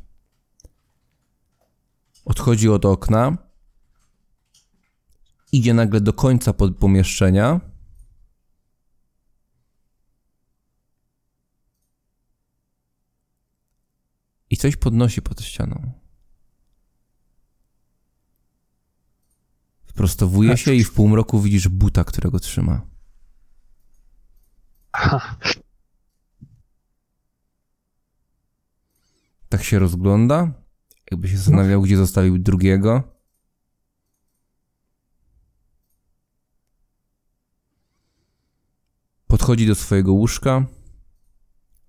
[2.25, 3.37] Odchodzi od okna.
[5.51, 7.61] Idzie nagle do końca pod pomieszczenia.
[14.49, 15.91] I coś podnosi pod ścianą.
[19.95, 22.81] Sprostowuje się i w półmroku widzisz buta, którego trzyma.
[24.91, 25.37] Aha.
[29.61, 30.51] się rozgląda,
[31.11, 33.03] jakby się zastanawiał, gdzie zostawił drugiego.
[39.27, 40.65] Podchodzi do swojego łóżka,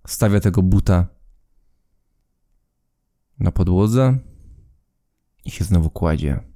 [0.07, 1.07] stawia tego buta
[3.39, 4.19] na podłodze
[5.45, 6.56] i się znowu kładzie.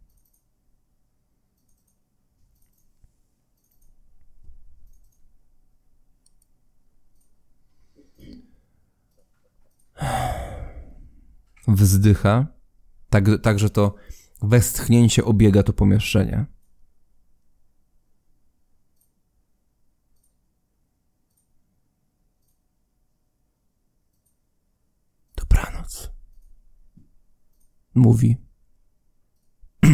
[11.75, 12.47] Wzdycha,
[13.11, 13.95] tak, tak że to
[14.43, 16.47] westchnięcie obiega to pomieszczenie.
[25.37, 26.11] Dobranoc.
[27.95, 28.37] Mówi.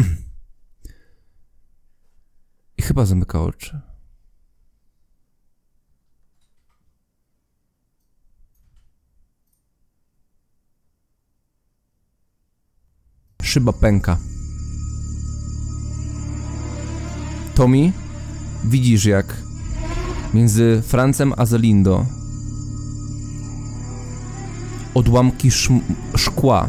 [2.77, 3.86] I chyba zamyka oczy.
[13.57, 14.17] Szyba pęka.
[17.55, 17.91] Tommy,
[18.63, 19.37] widzisz jak
[20.33, 22.05] między Francem a Zelindo
[24.93, 25.49] odłamki
[26.15, 26.67] szkła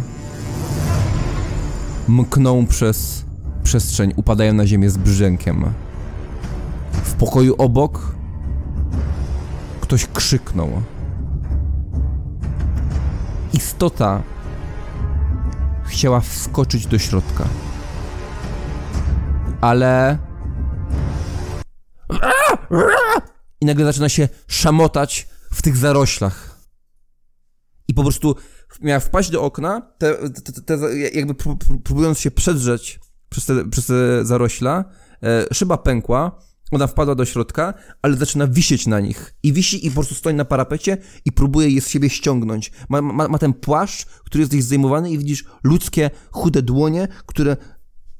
[2.08, 3.24] mkną przez
[3.62, 5.64] przestrzeń, upadają na ziemię z brzękiem.
[6.92, 8.16] W pokoju obok
[9.80, 10.68] ktoś krzyknął.
[13.52, 14.22] Istota
[15.88, 17.48] chciała wskoczyć do środka.
[19.60, 20.18] Ale.
[23.60, 26.58] I nagle zaczyna się szamotać w tych zaroślach.
[27.88, 28.36] I po prostu
[28.80, 33.70] miała wpaść do okna, te, te, te, jakby pró- pró- próbując się przedrzeć przez te,
[33.70, 34.84] przez te zarośla,
[35.22, 36.40] e, szyba pękła,
[36.70, 39.34] ona wpadła do środka, ale zaczyna wisieć na nich.
[39.42, 42.72] I wisi i po prostu stoi na parapecie i próbuje je z siebie ściągnąć.
[42.88, 47.56] Ma, ma, ma ten płaszcz, który jest gdzieś zdejmowany i widzisz ludzkie, chude dłonie, które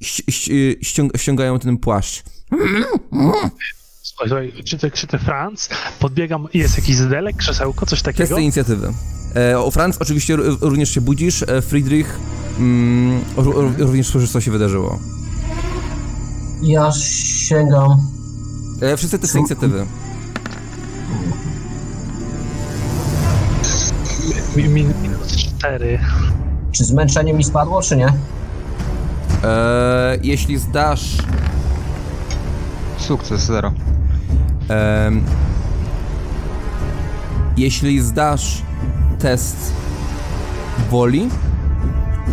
[0.05, 2.23] ści- ści- ściąg ściągają ten płaszcz.
[4.02, 5.68] Słuchaj, słuchaj, krzyczę, krzyczę Franz,
[6.01, 8.28] podbiegam, jest jakiś zdelek, krzesełko, coś takiego.
[8.28, 8.93] Testy inicjatywy.
[9.36, 12.18] E, o Franz oczywiście również się budzisz, e, Friedrich
[12.59, 14.99] mm, r- r- również słyszysz, co się wydarzyło.
[16.62, 16.93] Ja
[17.49, 18.17] sięgam.
[18.82, 19.86] E, wszyscy testy inicjatywy.
[24.57, 25.98] Mi- min- Minus cztery.
[26.73, 28.07] Czy zmęczenie mi spadło, czy nie?
[29.44, 31.16] E, jeśli zdasz
[32.98, 33.73] Sukces, zero.
[34.68, 35.24] Em,
[37.57, 38.62] jeśli zdasz
[39.18, 39.57] test
[40.90, 41.28] woli,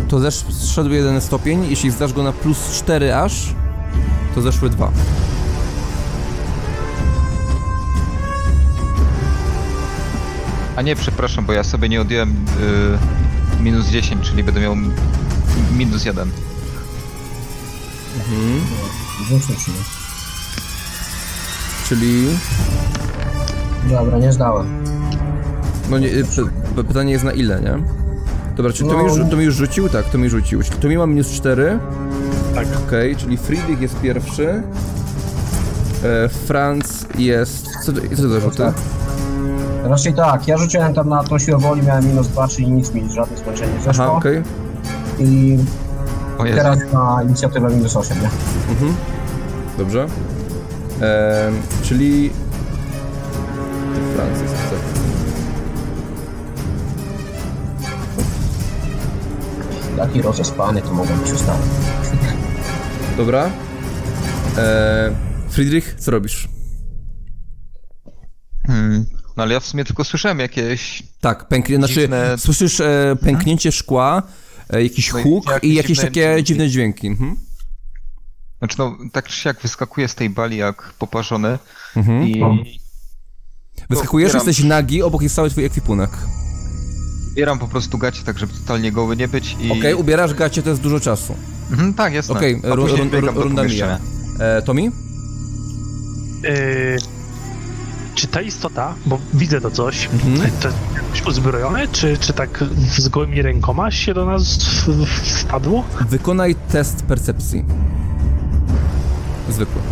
[0.08, 1.66] to zesz, zszedł jeden stopień.
[1.70, 3.54] Jeśli zdasz go na plus 4 aż,
[4.34, 4.90] to zeszły dwa.
[10.76, 14.76] A nie, przepraszam, bo ja sobie nie odjąłem y, minus 10, czyli będę miał
[15.76, 16.30] minus 1.
[19.28, 19.74] Rzucić nie.
[21.88, 22.26] Czyli.
[23.90, 24.84] Dobra, nie zdałem.
[25.90, 26.24] No nie, p-
[26.76, 27.78] p- pytanie jest na ile, nie?
[28.56, 29.16] Dobra, czy to, mi No.
[29.16, 29.88] już, to mi już rzucił?
[29.88, 30.62] Tak, to mi rzucił.
[30.62, 31.78] Czyli to mi ma minus 4.
[32.54, 32.66] Tak.
[32.86, 34.62] Okej, czyli Friedrich jest pierwszy.
[36.04, 37.66] E, Franz jest.
[37.84, 38.62] Co to, co to za rzuty?
[39.88, 43.12] Raczej tak, ja rzuciłem tam na tą siłę woli, miałem minus 2, czyli nic mi,
[43.12, 44.04] żadne zmęczenie nie zeszło.
[44.04, 44.42] Aha, okej.
[45.18, 45.58] I
[46.38, 46.58] O Jezu.
[46.58, 48.30] teraz na inicjatywę minus 8, nie?
[48.70, 48.94] Mhm.
[49.78, 50.00] Dobrze.
[51.00, 52.30] Em, czyli.
[54.16, 54.78] Francis, tak.
[59.96, 61.58] Taki rozespany to mogą być ustały.
[63.16, 63.50] Dobra.
[64.58, 65.10] E,
[65.50, 66.48] Friedrich, co robisz?
[69.36, 69.38] Hmm.
[69.38, 71.02] No ale ja w sumie tylko słyszałem jakieś...
[71.20, 74.22] Tak, pęknie, znaczy Dziwne- słyszysz e, pęknięcie szkła,
[74.70, 76.44] e, jakiś No i huk jakieś i jakieś dziwne takie dźwięki.
[76.44, 77.06] dziwne dźwięki.
[77.06, 77.36] Mhm.
[78.58, 81.58] Znaczy no, tak czy siak wyskakuje z tej bali jak poparzony
[81.96, 82.28] Mhm.
[82.28, 82.42] i
[83.90, 84.46] Wyskakujesz, Otwieram.
[84.48, 86.10] jesteś nagi, obok jest cały twój ekwipunek.
[87.34, 89.70] bieram po prostu gacie tak, żeby totalnie goły nie być i...
[89.72, 91.34] Okej, ubierasz gacie, to jest dużo czasu.
[91.70, 92.34] Mhm, tak, jasne.
[92.34, 94.00] Okej, do runda pomieszczenia.
[94.38, 94.82] E, Tommy?
[94.82, 94.90] Yy,
[98.16, 100.36] czy ta istota, bo widzę to coś, Mhm.
[100.60, 102.64] to jest jakoś uzbrojone, czy, czy tak
[102.98, 104.58] z gołymi rękoma się do nas
[105.42, 105.84] wpadło?
[106.10, 107.64] Wykonaj test percepcji.
[109.48, 109.82] Zwykły.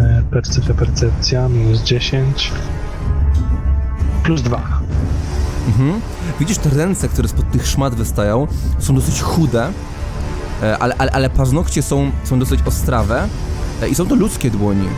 [0.00, 2.52] E, Percepcja, percepcja, minus 10.
[4.22, 4.62] Plus 2.
[5.68, 6.00] Mhm.
[6.40, 8.46] Widzisz te ręce, które spod tych szmat wystają,
[8.78, 9.68] są dosyć chude,
[10.62, 13.28] e, ale, ale, ale paznokcie są, są dosyć ostrawe
[13.82, 14.88] e, i są to ludzkie dłoni.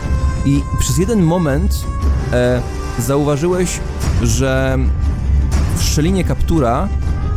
[0.45, 1.85] I przez jeden moment
[2.33, 2.61] e,
[2.99, 3.79] zauważyłeś,
[4.21, 4.77] że
[5.77, 6.87] w szczelinie kaptura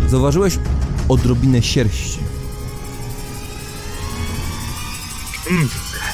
[0.09, 0.59] zauważyłeś
[1.09, 2.19] odrobinę sierści.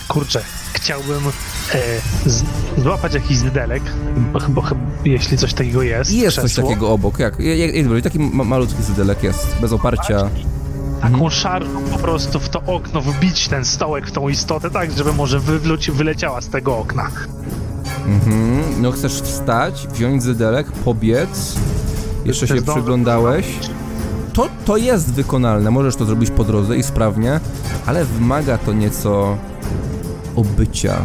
[0.09, 0.43] Kurczę,
[0.73, 1.23] chciałbym
[1.75, 1.81] e,
[2.27, 2.43] z,
[2.79, 3.83] złapać jakiś zydelek,
[4.33, 6.11] bo, bo, chyba- jeśli coś takiego jest.
[6.11, 9.73] I jest coś krzesło, takiego obok, jak, jak, jak taki ma, malutki zydelek jest, bez
[9.73, 10.31] oparcia.
[11.01, 15.13] Taką szarżą po prostu w to okno wbić ten stołek w tą istotę, tak, żeby
[15.13, 17.11] może wywluci, wyleciała z tego okna.
[18.07, 18.83] Mhm.
[18.83, 21.57] No chcesz wstać, wziąć zydelek, pobiec,
[22.25, 23.47] jeszcze To się przyglądałeś.
[24.33, 27.41] To, to jest wykonalne, możesz to zrobić po drodze i sprawnie,
[27.87, 29.37] ale wymaga to nieco
[30.37, 30.97] obycia.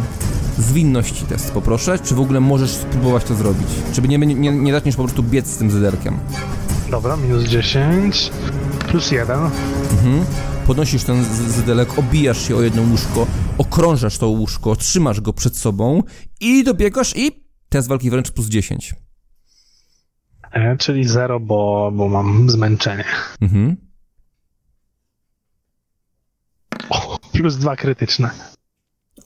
[0.58, 3.68] Zwinności test poproszę, czy w ogóle możesz spróbować to zrobić?
[3.92, 6.18] Czy nie, nie, nie zaczniesz po prostu biec z tym zydelkiem?
[6.90, 8.30] Dobra, minus 10,
[8.94, 9.50] plus 1.
[9.90, 10.24] Mhm.
[10.66, 13.26] Podnosisz ten zydelek, obijasz się o jedno łóżko,
[13.58, 16.02] okrążasz to łóżko, trzymasz go przed sobą
[16.40, 18.94] i dobiegasz i test walki wręcz plus 10.
[20.52, 23.04] E, czyli 0, bo, bo mam zmęczenie.
[23.40, 23.76] Mhm.
[26.88, 28.30] O, plus 2 krytyczne.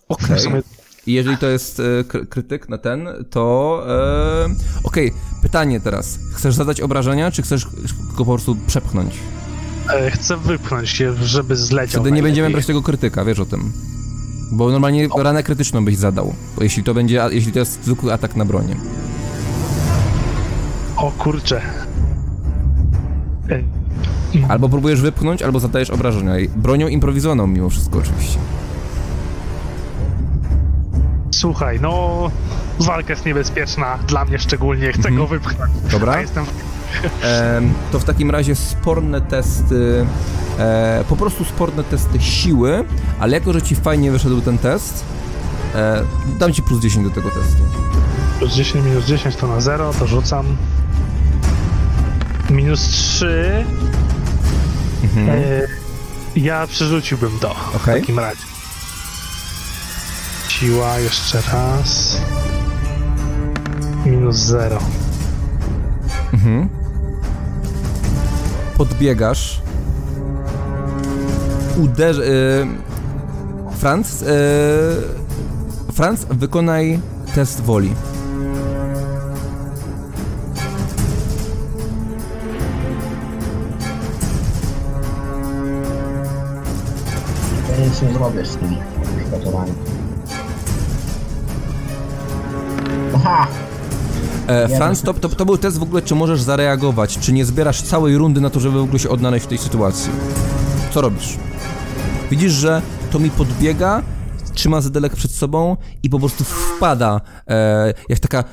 [0.09, 0.37] Okej.
[0.37, 0.63] W sumie
[1.07, 3.83] jeżeli to jest e, kry- krytyk na ten, to...
[3.89, 4.49] E,
[4.85, 6.19] Okej, pytanie teraz.
[6.35, 7.67] Chcesz zadać obrażenia, czy chcesz
[8.17, 9.15] go po prostu przepchnąć?
[9.95, 12.03] E, chcę wypchnąć się, żeby zleciał.
[12.03, 13.73] Wtedy nie będziemy brać tego krytyka, wiesz o tym.
[14.53, 16.35] Bo normalnie ranę krytyczną byś zadał.
[16.61, 18.77] Jeśli to będzie, jeśli to jest zwykły atak na bronię.
[20.97, 21.61] O kurczę.
[23.51, 23.63] E,
[24.49, 26.33] Albo próbujesz wypchnąć, albo zadajesz obrażenia.
[26.57, 28.39] Bronią improwizowaną mimo wszystko oczywiście.
[31.31, 32.31] Słuchaj, no
[32.81, 35.17] walka jest niebezpieczna, dla mnie szczególnie, chcę Mhm.
[35.17, 35.73] go wypchnąć.
[35.93, 36.13] Dobra?
[36.13, 36.51] A jestem Em,
[37.93, 40.07] to w takim razie sporne testy,
[40.59, 42.85] e, po prostu sporne testy siły,
[43.21, 45.05] ale jako, że ci fajnie wyszedł ten test,
[45.75, 46.03] e,
[46.39, 47.63] dam ci plus 10 do tego testu.
[48.39, 50.47] plus 10, minus 10 to na 0, to rzucam.
[52.51, 53.65] Minus 3.
[55.05, 55.29] Mhm.
[55.29, 55.43] E,
[56.37, 58.01] ja przerzuciłbym to w Okej.
[58.01, 58.43] takim razie.
[60.49, 62.17] Siła jeszcze raz.
[64.07, 64.79] Minus 0.
[66.33, 66.69] Mhm.
[68.79, 69.63] Podbiegasz.
[71.79, 72.19] Uderz...
[72.19, 72.67] Y,
[73.79, 74.27] Franz, y,
[75.93, 77.01] Franz, wykonaj
[77.35, 77.95] test woli.
[87.85, 88.79] Nic nie zrobię z tymi
[89.17, 89.75] przygotowaniem.
[93.15, 93.47] Aha!
[94.49, 97.83] E, Franz, to, to, to był test w ogóle, czy możesz zareagować, czy nie zbierasz
[97.83, 100.13] całej rundy na to, żeby w ogóle się odnaleźć w tej sytuacji.
[100.91, 101.39] Co robisz?
[102.31, 104.03] Widzisz, że to mi podbiega,
[104.55, 107.21] trzyma zedelek przed sobą i po prostu wpada,
[107.51, 108.45] e, jak taka,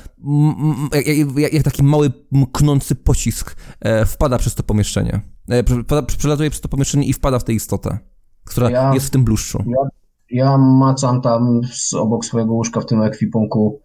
[0.92, 5.20] jak, jak, jak taki mały mknący pocisk, e, wpada przez to pomieszczenie.
[5.48, 5.62] E,
[6.06, 7.98] przelatuje przez to pomieszczenie i wpada w tę istotę,
[8.44, 9.64] która Ja- jest w tym bluszczu.
[9.66, 9.88] Ja,
[10.30, 13.80] ja macam tam z, obok swojego łóżka w tym ekwipunku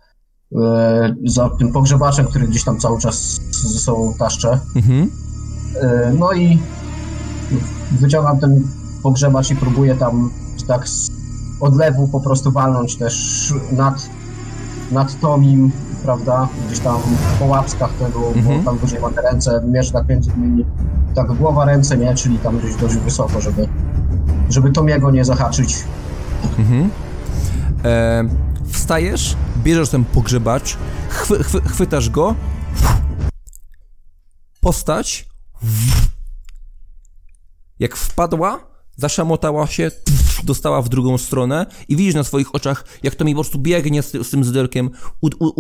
[1.26, 4.60] za tym pogrzebaczem, który gdzieś tam cały czas ze sobą taszczę.
[4.76, 5.10] Mhm.
[5.82, 6.60] E, no i
[7.92, 8.62] wyciągam ten
[9.04, 10.32] pogrzebacz i próbuję tam
[10.68, 11.12] tak z
[11.60, 14.10] odlewu po prostu walnąć też nad,
[14.92, 15.72] nad Tomim,
[16.04, 16.98] prawda, gdzieś tam
[17.40, 18.64] po łapskach tego, Mhm.
[18.64, 20.66] bo tam wyżej ma te ręce, mierzę tak między nimi,
[21.16, 23.68] tak głowa, ręce, nie, czyli tam gdzieś dość wysoko, żeby,
[24.50, 25.84] żeby Tomiego nie zahaczyć.
[26.60, 26.90] Mhm.
[27.86, 28.24] E,
[28.72, 30.78] wstajesz, bierzesz ten pogrzebacz,
[31.10, 32.36] chwy, chwy, chwytasz go,
[34.62, 35.26] postać,
[37.80, 39.92] jak wpadła, zaszamotała się,
[40.44, 44.02] dostała w drugą stronę i widzisz na swoich oczach, jak to mi po prostu biegnie
[44.04, 44.90] z, tym zydelkiem,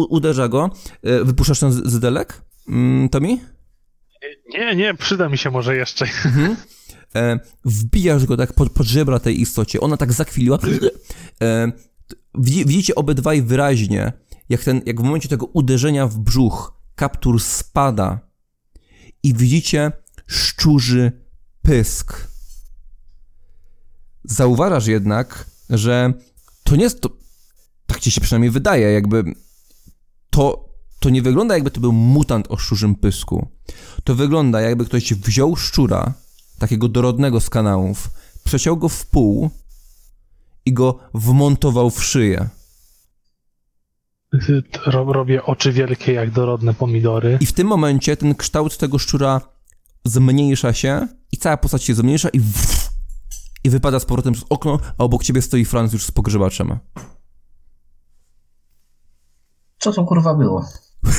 [0.10, 0.70] uderza go,
[1.04, 3.42] e, wypuszczasz ten zydelek, mm, Tomi?
[4.50, 6.06] Nie, nie, przyda mi się może jeszcze.
[7.16, 10.60] e, wbijasz go tak pod, pod żebra tej istocie, ona tak zakwiliła.
[12.36, 14.14] Widzicie obydwaj wyraźnie,
[14.50, 18.20] jak, ten, jak w momencie tego uderzenia w brzuch kaptur spada
[19.24, 19.92] i widzicie
[20.28, 21.12] szczurzy
[21.62, 22.28] pysk.
[24.24, 26.14] Zauważasz jednak, że
[26.64, 27.10] to nie jest to,
[27.86, 29.24] tak ci się przynajmniej wydaje, jakby
[30.30, 33.48] to, to nie wygląda jakby to był mutant o szczurzym pysku.
[34.04, 36.14] To wygląda jakby ktoś wziął szczura,
[36.60, 38.10] takiego dorodnego z kanałów,
[38.44, 39.50] przeciął go w pół
[40.66, 42.50] i go wmontował w szyję.
[44.86, 47.38] Ro- Robię oczy wielkie jak dorodne pomidory.
[47.42, 49.42] I w tym momencie ten kształt tego szczura
[50.06, 52.40] zmniejsza się i cała postać się zmniejsza i
[53.64, 56.78] i wypada z powrotem przez okno, a obok ciebie stoi Franz już z pogrzebaczem.
[59.80, 60.66] Co to kurwa było?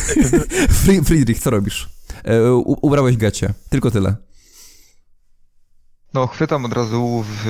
[0.84, 1.90] Fri- Friedrich, co robisz?
[2.24, 3.54] E, u- ubrałeś gacie.
[3.70, 4.16] Tylko tyle.
[6.14, 7.44] No, chwytam od razu w,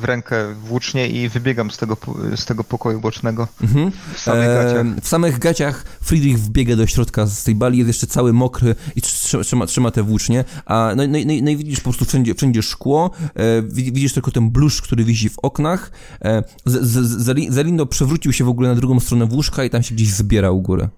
[0.00, 1.96] w rękę włócznie i wybiegam z tego,
[2.36, 3.48] z tego pokoju bocznego.
[3.62, 3.90] Mhm.
[4.14, 4.86] W samych gaciach.
[5.02, 9.02] w samych gaciach Friedrich wbiega do środka z tej bali, jest jeszcze cały mokry i
[9.02, 12.34] trzyma, trzyma, trzyma te włócznie, a no, no, no, no i widzisz po prostu wszędzie,
[12.34, 15.90] wszędzie szkło, e, wi- widzisz tylko ten bluszcz, który wisi w oknach.
[16.22, 19.82] E, z, z, z, Zelindo przewrócił się w ogóle na drugą stronę łóżka i tam
[19.82, 20.88] się gdzieś zbiera u góry.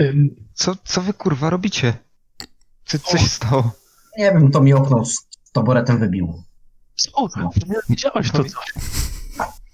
[0.00, 1.94] Ym, Co, co wy kurwa robicie?
[2.86, 3.72] Co, co się stało?
[4.18, 5.02] Nie wiem, to mi okno
[5.52, 6.42] taboretem wybił.
[6.96, 7.28] Co?
[7.88, 8.74] Widziałeś to coś?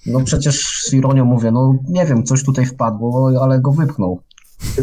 [0.07, 4.23] No przecież z ironią mówię, no nie wiem, coś tutaj wpadło, ale go wypchnął.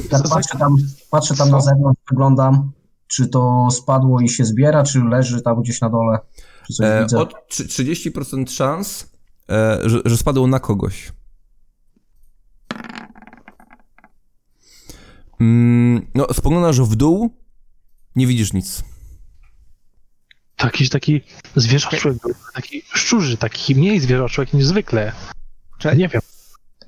[0.09, 0.75] Tak patrzę tam,
[1.11, 2.71] patrzę tam na zewnątrz, wyglądam,
[3.07, 6.19] czy to spadło i się zbiera, czy leży tam gdzieś na dole,
[6.67, 7.19] czy coś E, widzę.
[7.19, 9.09] od trzy- 30% szans,
[9.49, 11.11] e, że, że spadło na kogoś.
[15.41, 17.29] Mm, no, spoglądasz w dół,
[18.15, 18.83] nie widzisz nic.
[20.63, 21.21] Jakiś taki
[21.55, 25.11] zwierzoczłek, był, taki szczurzy, taki mniej zwierzoczłek niż zwykle.
[25.77, 26.21] Czekaj, Nie wiem.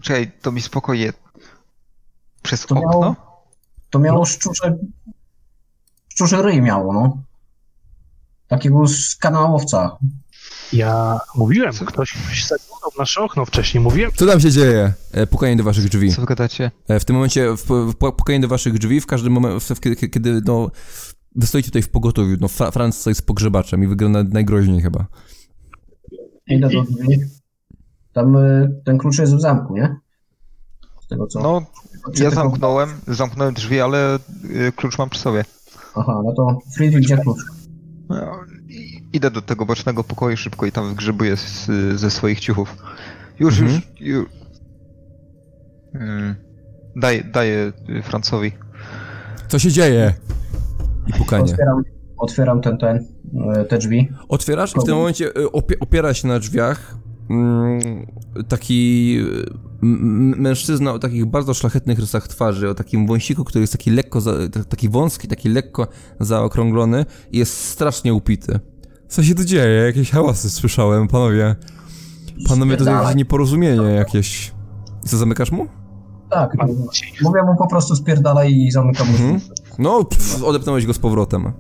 [0.01, 1.13] czekaj to mi spokoje.
[2.43, 2.89] Przez To okno?
[2.89, 3.15] miało,
[3.89, 4.77] to miało szczurze,
[6.09, 7.17] szczurze ryj miało, no.
[8.47, 9.97] Takiego z kanałowca.
[10.73, 12.15] Ja mówiłem, ktoś
[12.47, 14.11] zaglądał w nasze okno wcześniej, mówiłem.
[14.15, 14.93] Co tam się dzieje?
[15.11, 16.13] E, pukanie do waszych drzwi.
[16.13, 16.71] Co wy gadacie?
[16.87, 20.41] E, w tym momencie, w, w, pukanie do waszych drzwi, w każdym momencie, kiedy, kiedy
[20.45, 20.71] no,
[21.35, 25.05] wy stoicie tutaj w pogotowiu, no, Fra, Franc z pogrzebaczem i wygląda najgroźniej chyba.
[26.47, 27.19] Idę do drzwi.
[28.14, 29.95] Tam y, ten klucz jest w zamku, nie?
[31.01, 31.39] Z tego co...
[31.39, 31.65] No,
[32.14, 35.45] czy ja zamknąłem, zamknąłem drzwi, ale y, klucz mam przy sobie.
[35.95, 37.39] Aha, no to Friedrich, gdzie klucz?
[38.09, 38.31] No,
[39.14, 41.65] Idę do tego bocznego pokoju szybko i tam wygrzebuję z,
[41.99, 42.77] ze swoich ciuchów.
[43.39, 43.81] Już, Mhm.
[43.99, 44.25] już, już.
[45.93, 46.35] Mm.
[46.95, 48.51] Daję, daję y, Francowi.
[49.47, 50.14] Co się dzieje?
[51.08, 51.43] I pukanie.
[51.43, 51.84] Otwieram,
[52.17, 54.09] otwieram ten, ten, y, te drzwi.
[54.30, 56.98] Otwierasz i w tym momencie opie, opiera się na drzwiach
[57.30, 58.06] mm,
[58.48, 59.19] taki
[60.38, 64.32] mężczyzna o takich bardzo szlachetnych rysach twarzy, o takim wąsiku, który jest taki lekko, za,
[64.69, 65.88] taki wąski, taki lekko
[66.19, 68.59] zaokrąglony i jest strasznie upity.
[69.08, 69.82] Co się tu dzieje?
[69.82, 71.56] Jakieś hałasy słyszałem, panowie.
[72.48, 73.03] Panowie, to Spierdalaj.
[73.03, 74.53] jakieś nieporozumienie jakieś.
[75.06, 75.67] I co, zamykasz mu?
[76.30, 76.53] Tak,
[77.22, 79.24] mówię mu po prostu spierdalaj i zamykam drzwi.
[79.24, 79.42] Mhm.
[79.79, 81.53] No, pff, odepnąłeś go z powrotem.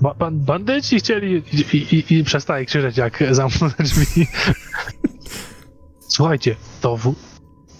[0.00, 1.42] Ba- ban- bandyci chcieli
[1.72, 4.26] i, i, i przestaje krzyczeć, jak zamknął drzwi.
[6.08, 7.14] Słuchajcie, to w...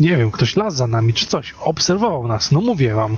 [0.01, 3.17] nie wiem, ktoś las za nami czy coś, obserwował nas, no mówię wam.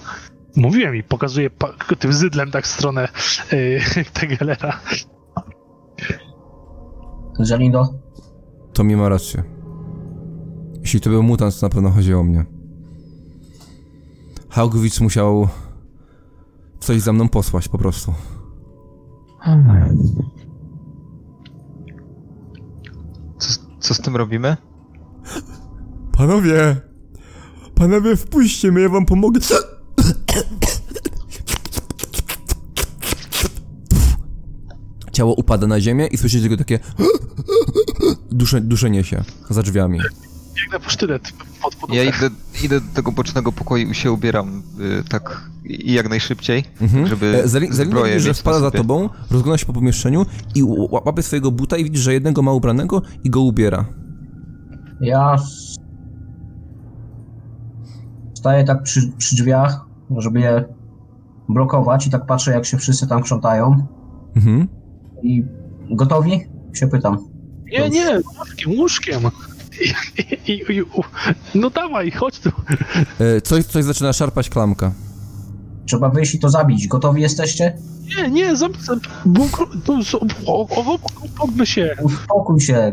[0.56, 1.50] Mówiłem i pokazuję
[1.98, 3.08] tym zydlem tak w stronę
[3.52, 4.80] e, Tegelera.
[7.38, 7.88] Zelindo,
[8.72, 9.42] To mi ma rację.
[10.80, 12.44] Jeśli to był mutant, to na pewno chodzi o mnie.
[14.48, 15.48] Haugwitz musiał
[16.80, 18.14] coś za mną posłać po prostu.
[23.38, 24.56] Co, z- co z tym robimy?
[26.12, 26.76] Panowie!
[27.74, 29.40] Panowie, wpuśćcie mnie, ja wam pomogę.
[35.12, 36.78] Ciało upada na ziemię i słyszycie tylko takie
[38.30, 39.98] dusze, duszenie się za drzwiami.
[40.62, 42.04] Biegnę po sztylet pod podłogę.
[42.04, 42.30] Ja idę,
[42.64, 47.06] idę do tego bocznego pokoju i się ubieram y, tak i jak najszybciej, Mhm.
[47.06, 47.48] żeby E,
[48.04, 52.00] widzisz, że wpada za tobą, rozgląda się po pomieszczeniu i łapie swojego buta i widzisz,
[52.00, 53.84] że jednego ma ubranego i go ubiera.
[55.00, 55.36] ja
[58.34, 59.86] staję tak przy, przy drzwiach,
[60.18, 60.64] żeby je
[61.48, 63.86] blokować i tak patrzę, jak się wszyscy tam krzątają.
[64.36, 64.68] Mhm.
[65.22, 65.44] I
[65.90, 66.40] gotowi?
[66.74, 67.18] Się pytam.
[67.72, 69.20] Nie, nie, łóżkiem, łóżkiem.
[69.80, 70.82] I, i, i,
[71.54, 72.50] no dawaj, chodź tu.
[73.20, 74.92] E, Coś, coś zaczyna szarpać klamka.
[75.86, 76.88] Trzeba wyjść i to zabić.
[76.88, 77.76] Gotowi jesteście?
[78.16, 80.98] Nie, nie, zam, zam, bunk- tu, so- o- o-
[81.38, 81.96] obmy się.
[82.02, 82.92] Uspokój się.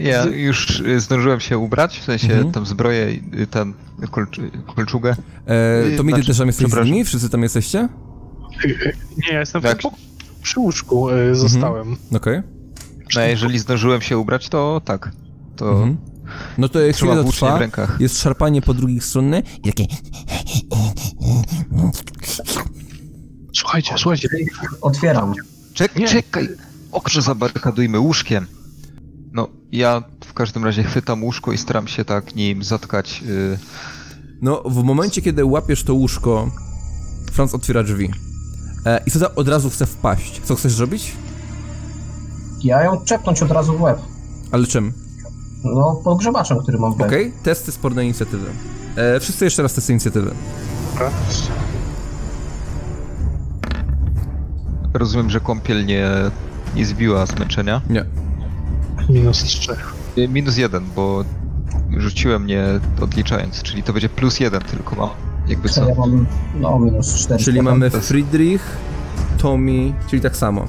[0.00, 2.52] Ja już y, zdążyłem się ubrać, w sensie Mhm.
[2.52, 3.06] tam zbroję,
[3.40, 3.74] y, ten
[4.10, 4.40] kolcz,
[4.76, 5.16] kolczugę.
[5.46, 7.04] E, to mi Znaczy, też tam jesteś z nimi?
[7.04, 7.88] Wszyscy tam jesteście?
[9.18, 9.90] Nie, ja jestem pok-
[10.42, 11.96] przy łóżku y, zostałem.
[12.16, 12.42] Okej.
[13.14, 15.12] No a jeżeli zdążyłem się ubrać, to tak.
[15.56, 15.96] To Mhm.
[16.58, 17.96] No to jak chwilę trwa, rękach.
[18.00, 19.86] jest szarpanie po drugiej stronie i takie...
[23.52, 24.28] Słuchajcie, słuchajcie,
[24.80, 25.32] Otwieram.
[25.74, 26.08] Czek, Nie.
[26.08, 26.48] czekaj!
[26.92, 28.46] Okno zabarykadujmy łóżkiem.
[29.32, 33.22] No, ja w każdym razie chwytam łóżko i staram się tak nim zatkać.
[33.28, 33.58] Y,
[34.42, 36.50] No, w momencie, kiedy łapiesz to łóżko,
[37.32, 38.10] Franz otwiera drzwi.
[38.86, 40.40] E, I co od razu chce wpaść.
[40.44, 41.12] Co chcesz zrobić?
[42.64, 43.98] Ja ją czepnąć od razu w łeb.
[44.52, 44.92] Ale czym?
[45.64, 47.00] No, podgrzebaczem, który mam w.
[47.00, 48.46] Okej, testy sporne inicjatywy.
[48.96, 50.34] E, wszyscy jeszcze raz testy inicjatywy.
[54.94, 56.08] rozumiem, że kąpiel nie,
[56.74, 57.80] nie zbiła zmęczenia.
[57.90, 58.04] Nie.
[59.08, 59.76] Minus 3.
[60.18, 61.24] Y, Minus jeden, bo
[61.96, 62.64] rzuciłem nie
[63.00, 65.10] odliczając, czyli to będzie plus jeden tylko mam.
[65.48, 65.88] Jakby co?
[65.88, 67.44] Ja mam, no, minus 4.
[67.44, 68.76] Czyli mamy Friedrich,
[69.38, 70.64] Tommy, czyli tak samo.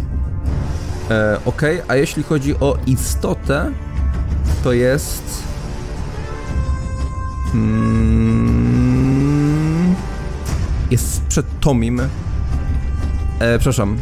[1.11, 3.71] E, ok, a jeśli chodzi o istotę,
[4.63, 5.43] to jest.
[7.53, 8.75] Mm,
[10.91, 11.99] jest przed Tomim.
[11.99, 13.97] E, przepraszam.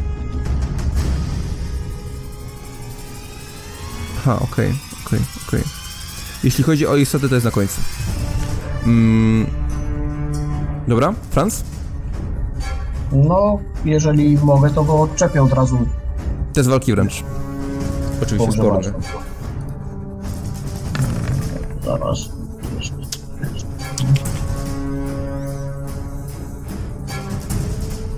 [4.17, 4.73] Aha, okej,
[5.07, 5.63] okej, okej.
[6.43, 7.81] Jeśli chodzi o istotę, to jest na końcu.
[8.85, 9.45] Mm,
[10.87, 11.63] dobra, Franz?
[13.11, 15.77] No, jeżeli mogę, to go odczepię od razu.
[16.53, 17.23] To jest walki wręcz.
[18.23, 18.93] Oczywiście pogrzebaczem.
[21.85, 22.29] Zaraz.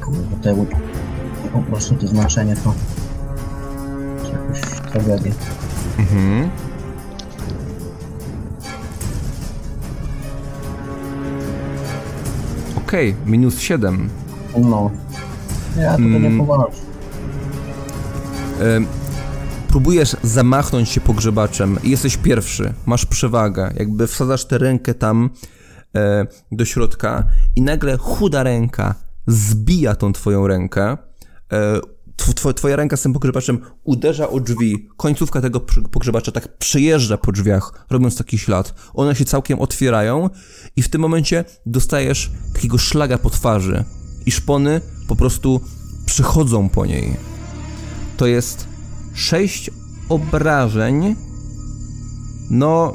[0.01, 0.75] Kurde, te łód-
[1.53, 2.73] po prostu to znaczenie to
[4.23, 4.61] to jakaś
[4.91, 5.31] tragedia.
[5.99, 6.49] Mhm.
[12.77, 14.09] Okej, minus 7.
[14.57, 14.91] No.
[15.79, 16.23] Ja to Mm.
[16.23, 16.81] nie poważnie.
[19.75, 23.73] Próbujesz zamachnąć się pogrzebaczem i jesteś pierwszy, masz przewagę.
[23.79, 25.29] Jakby wsadzasz tę rękę tam
[25.95, 27.23] e, do środka
[27.55, 28.95] i nagle chuda ręka
[29.27, 30.97] zbija tą twoją rękę.
[31.51, 31.79] E,
[32.17, 35.59] tw- tw- twoja ręka z tym pogrzebaczem uderza o drzwi, końcówka tego
[35.91, 38.73] pogrzebacza tak przejeżdża po drzwiach, robiąc taki ślad.
[38.93, 40.29] One się całkiem otwierają
[40.75, 43.83] i w tym momencie dostajesz takiego szlaga po twarzy
[44.25, 45.61] i szpony po prostu
[46.05, 47.17] przychodzą po niej
[48.17, 48.74] to jest
[49.15, 49.71] 6
[50.09, 51.15] obrażeń.
[52.49, 52.93] No,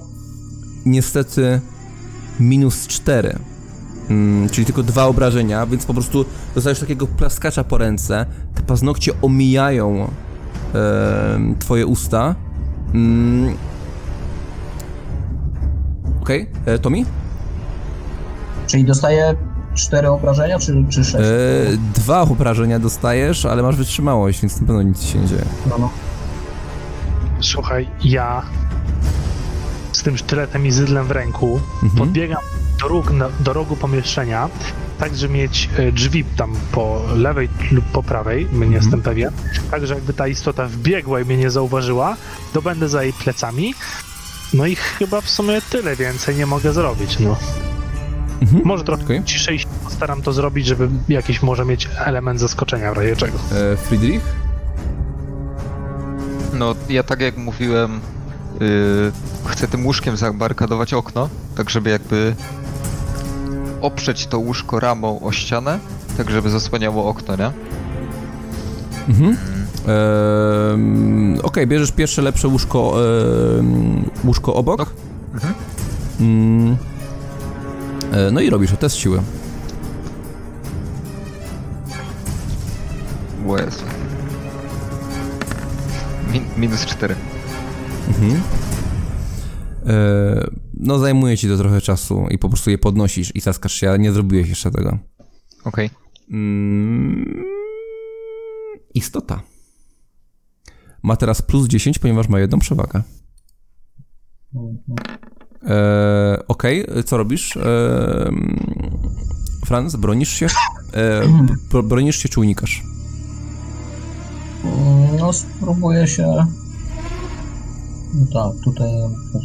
[0.86, 1.60] niestety
[2.40, 3.38] minus 4.
[4.10, 6.24] Mm, czyli tylko dwa obrażenia, więc po prostu
[6.54, 8.26] dostajesz takiego plaskacza po ręce.
[8.54, 10.10] Te paznokcie omijają
[10.74, 12.34] em, twoje usta.
[12.94, 13.54] Mm.
[16.22, 16.78] Okej, okay.
[16.78, 17.04] Tomi?
[18.66, 19.34] Czyli dostaję
[19.74, 21.24] cztery obrażenia, czy, czy sześć?
[21.24, 25.44] E, dwa obrażenia dostajesz, ale masz wytrzymałość, więc na pewno nic się nie dzieje.
[25.70, 25.90] No, no.
[27.40, 28.42] Słuchaj, ja
[29.92, 31.90] z tym sztyletem i zydlem w ręku Mhm.
[31.98, 32.42] podbiegam
[32.80, 34.48] do, róg, na, do rogu pomieszczenia,
[34.98, 39.30] tak, żeby mieć e, drzwi tam po lewej lub po prawej, my nie jestem pewien,
[39.70, 42.16] tak, że jakby ta istota wbiegła i mnie nie zauważyła,
[42.52, 43.74] to będę za jej plecami.
[44.54, 47.36] No i chyba w sumie tyle więcej nie mogę zrobić, no.
[48.42, 48.62] Mhm.
[48.64, 49.24] Może trochę Okej.
[49.24, 53.38] ciszej się postaram to zrobić, żeby jakiś może mieć element zaskoczenia w razie czego.
[53.72, 54.22] E, Friedrich?
[56.60, 58.00] No, ja tak jak mówiłem,
[58.60, 59.12] yy,
[59.46, 62.34] chcę tym łóżkiem zabarkadować okno, tak żeby jakby
[63.80, 65.78] oprzeć to łóżko ramą o ścianę,
[66.16, 67.50] tak żeby zasłaniało okno, nie?
[69.08, 69.36] Mhm.
[69.86, 72.94] Ehm, Okej, bierzesz pierwsze lepsze łóżko,
[74.24, 74.78] łóżko obok.
[74.78, 74.86] No.
[75.34, 75.54] Mhm.
[76.20, 76.76] Mm.
[78.12, 79.22] E, no i robisz test siły.
[83.46, 83.89] Min
[86.60, 87.14] minus 4.
[88.08, 88.42] Mhm.
[89.86, 93.88] E, no zajmuje ci to trochę czasu i po prostu je podnosisz i zaskasz się,
[93.88, 94.98] ale nie zrobiłeś jeszcze tego.
[95.64, 95.90] Okej.
[96.30, 97.44] Mm.
[98.94, 99.42] Istota.
[101.02, 103.02] Ma teraz plus 10, ponieważ ma jedną przewagę.
[105.66, 107.56] E, Okej, co robisz?
[107.56, 108.30] E,
[109.66, 110.46] Franz, bronisz się?
[110.94, 111.22] E,
[111.70, 112.82] bro, bronisz się czy unikasz?
[114.64, 116.46] Mm, No, spróbuję się.
[118.14, 118.90] No tak, tutaj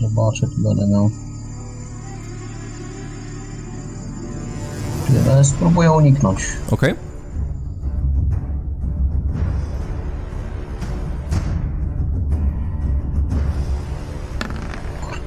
[0.02, 1.10] zobaczę, tu będę miał.
[5.08, 6.44] Tyle, spróbuję uniknąć.
[6.72, 6.96] Okej.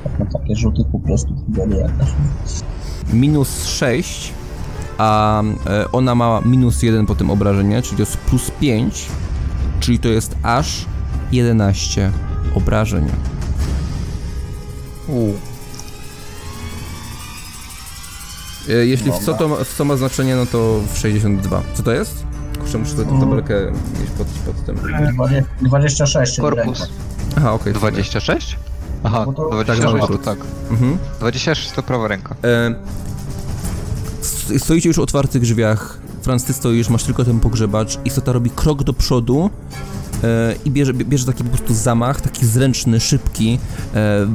[0.05, 2.08] Tak na takie rzuty po prostu byli jakaś.
[3.12, 4.33] Minus 6,
[4.99, 9.07] a e, ona ma minus 1 po tym obrażenie, czyli to jest plus 5,
[9.89, 10.84] czyli to jest aż
[11.33, 12.12] 11
[12.55, 13.05] obrażeń.
[15.08, 15.34] Uuu.
[18.68, 21.62] E, Jeśli w co, to ma, w co ma znaczenie, no to w 62.
[21.75, 22.25] Co to jest?
[22.58, 23.55] Kurczę, muszę tę tabelkę
[24.00, 24.76] mieć pod, pod tym.
[25.15, 26.81] 20 26, czyli Korpus.
[26.81, 26.94] ręka.
[27.36, 27.73] Aha, okej.
[27.73, 28.57] 26?
[29.05, 30.39] Aha, No to- 26 tak, to tak.
[30.39, 30.47] tak.
[30.70, 30.99] Mhm.
[31.20, 32.36] 26 to prawa ręka.
[32.44, 32.75] E,
[34.58, 35.99] stoicie już w otwartych drzwiach.
[36.28, 37.98] Franz, ty stoisz, masz tylko ten pogrzebacz.
[38.05, 39.50] Istota robi krok do przodu
[40.24, 43.58] e, i bierze, bie- bierze taki po prostu zamach, taki zręczny, szybki.
[43.94, 44.26] E,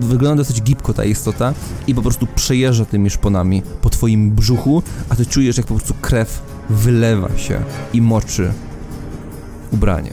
[0.00, 1.54] wygląda dosyć gibko ta istota
[1.86, 5.94] i po prostu przejeżdża tymi szponami po twoim brzuchu, a ty czujesz, jak po prostu
[6.00, 7.60] krew wylewa się
[7.92, 8.52] i moczy
[9.70, 10.12] ubranie.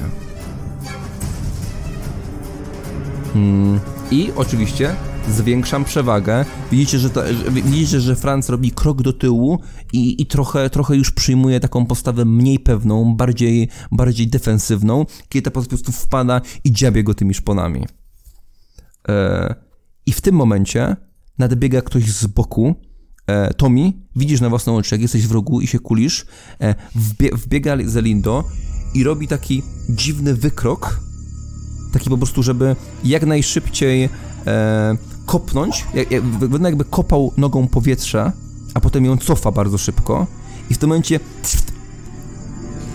[3.35, 3.79] Mm,
[4.11, 4.95] I oczywiście
[5.31, 6.45] zwiększam przewagę.
[6.71, 9.59] Widzicie, że, ta, widzicie, że Franz robi krok do tyłu
[9.93, 15.51] i, i trochę, trochę już przyjmuje taką postawę mniej pewną, bardziej, bardziej defensywną, kiedy ta
[15.51, 17.85] postać po prostu wpada i dziabie go tymi szponami.
[19.09, 19.55] E,
[20.05, 20.95] I w tym momencie
[21.37, 22.75] nadbiega ktoś z boku.
[23.27, 26.25] E, Tommy, widzisz na własną oczy, jak jesteś w rogu i się kulisz,
[26.61, 28.43] e, wbie, wbiega Zelindo
[28.93, 30.99] i robi taki dziwny wykrok,
[31.93, 34.09] taki po prostu, żeby jak najszybciej
[34.47, 34.97] e,
[35.29, 35.85] kopnąć,
[36.39, 38.31] wygląda jakby kopał nogą powietrze,
[38.73, 40.27] a potem ją cofa bardzo szybko
[40.69, 41.19] i w tym momencie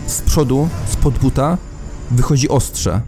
[0.06, 1.58] z przodu, spod buta
[2.10, 3.00] wychodzi ostrze.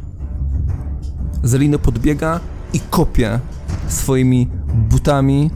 [1.42, 2.40] Zelino podbiega
[2.72, 3.40] i kopie
[3.88, 4.48] swoimi
[4.90, 5.50] butami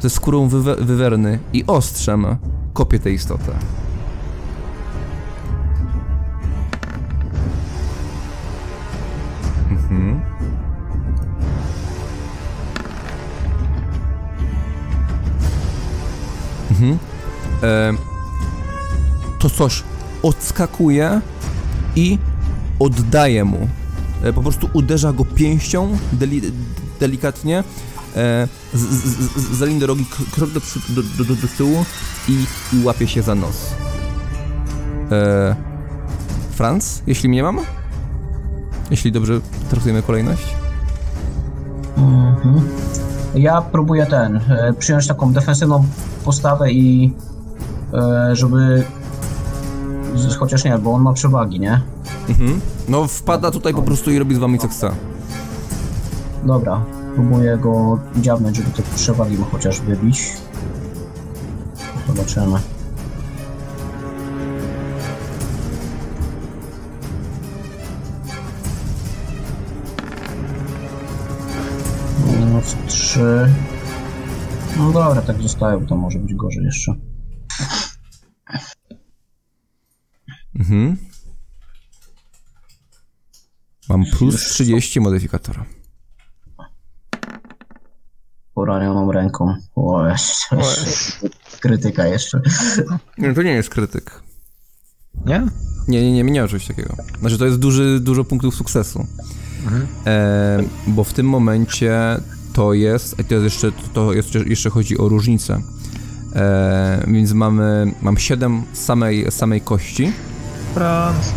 [0.00, 2.26] ze skórą wywe- wywerny i ostrzem
[2.72, 3.52] kopie tę istotę.
[16.80, 16.98] Mhm.
[17.62, 17.92] E,
[19.38, 19.82] to coś
[20.22, 21.20] odskakuje
[21.96, 22.18] i
[22.78, 23.68] oddaje mu.
[24.22, 26.42] E, po prostu uderza go pięścią deli
[27.00, 27.58] delikatnie.
[28.16, 29.04] E, z, z,
[29.36, 31.84] z, zalim do rogi k- krok do, do, do, do tyłu
[32.28, 33.56] i, i łapie się za nos.
[35.12, 35.56] E,
[36.50, 37.60] Franz, jeśli mnie mam?
[38.90, 40.46] Jeśli dobrze traktujemy kolejność?
[41.96, 42.68] Mhm.
[43.34, 45.84] Ja próbuję ten, e, przyjąć taką defensywną
[46.24, 47.12] postawę i
[47.94, 48.84] e, żeby
[50.38, 51.80] chociaż nie, bo on ma przewagi, nie?
[52.28, 52.60] Mhm.
[52.88, 54.90] No wpada tutaj po prostu i robi z wami co chce.
[56.44, 56.84] Dobra,
[57.14, 60.36] próbuję go dziabnąć, żeby te przewagi mu chociaż wybić.
[62.06, 62.79] Zobaczymy.
[73.20, 73.48] Minus
[74.72, 74.78] 3.
[74.78, 76.94] No dobra, tak zostaje, bo to może być gorzej jeszcze.
[80.58, 80.96] Mhm.
[83.88, 85.64] Mam plus 30 modyfikatora.
[88.54, 89.54] Poranioną ręką.
[89.74, 91.28] O, jeszcze, jeszcze.
[91.60, 92.40] Krytyka jeszcze.
[93.18, 94.22] Nie, to nie jest krytyk.
[95.26, 95.46] Nie?
[95.88, 96.94] Nie, nie, nie, nie ma czegoś takiego.
[97.20, 99.06] Znaczy, to jest duży, dużo punktów sukcesu.
[99.64, 99.86] Mhm.
[100.06, 102.20] E, bo w tym momencie
[102.60, 105.60] to jest, a to jest jeszcze, to jest, jeszcze chodzi o różnicę.
[106.34, 110.12] E, więc mamy, mam 7 samej, samej kości,
[110.74, 111.32] Franz.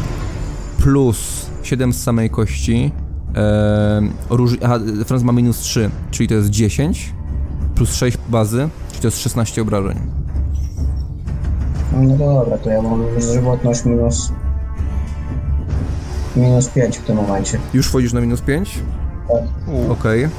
[0.77, 2.91] plus 7 z samej kości.
[3.35, 7.13] E, róż, aha, Franz ma minus 3, czyli to jest 10,
[7.75, 9.97] plus 6 bazy, czyli to jest 16 obrażeń.
[11.93, 13.03] No dobra, to ja mam
[13.33, 14.31] żywotność minus...
[16.35, 17.59] Minus 5 w tym momencie.
[17.73, 18.79] Już wchodzisz na minus 5?
[19.67, 20.29] U, Okej.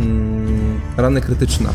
[0.00, 1.70] Mm, rany krytyczna.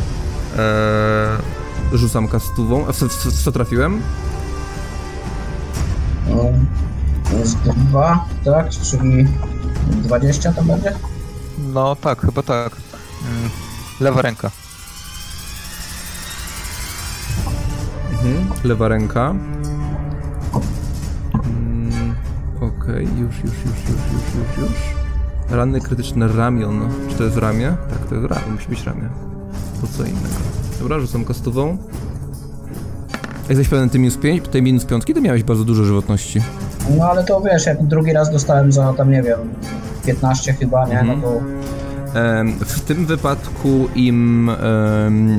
[0.57, 2.87] Eee, rzucam kastową.
[2.87, 4.01] A w, w, w co trafiłem?
[6.29, 6.43] No,
[7.37, 8.69] jest 2, tak?
[8.69, 9.27] Czyli
[9.91, 10.93] 20 to będzie?
[11.73, 12.75] No tak, chyba tak.
[13.27, 13.49] Mm,
[13.99, 14.51] Lewa ręka.
[18.11, 18.49] Mhm.
[18.63, 19.35] Lewa ręka.
[21.45, 22.15] Mm,
[22.61, 25.00] Okej, już, już, już, już, już, już, już.
[25.51, 26.89] Rany krytyczne ramion.
[27.09, 27.75] Czy to jest ramię?
[27.89, 29.09] Tak, to jest ramię, musi być ramię.
[29.81, 30.35] To co innego.
[30.79, 31.77] Dobra, rzucam kastową.
[33.49, 36.41] Jesteś pewien tej minus 5, tej minus 5, to miałeś bardzo dużo żywotności.
[36.97, 39.39] No ale to wiesz, jak drugi raz dostałem za tam nie wiem
[40.05, 41.03] 15 chyba, nie?
[41.03, 41.41] No to
[42.65, 44.51] W tym wypadku im,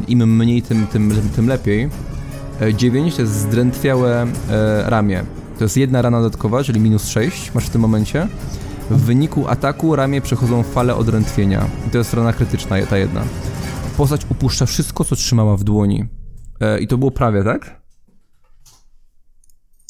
[0.08, 1.89] im mniej, tym, tym, tym lepiej.
[2.74, 5.24] 9 to jest zdrętwiałe e, ramię.
[5.58, 8.28] To jest jedna rana dodatkowa, czyli minus 6 masz w tym momencie.
[8.93, 11.67] W wyniku ataku ramię przechodzą fale odrętwienia.
[11.89, 13.23] I to jest rana krytyczna, ta jedna.
[13.97, 16.05] Postać upuszcza wszystko, co trzymała w dłoni.
[16.61, 17.83] E, I to było prawie, tak?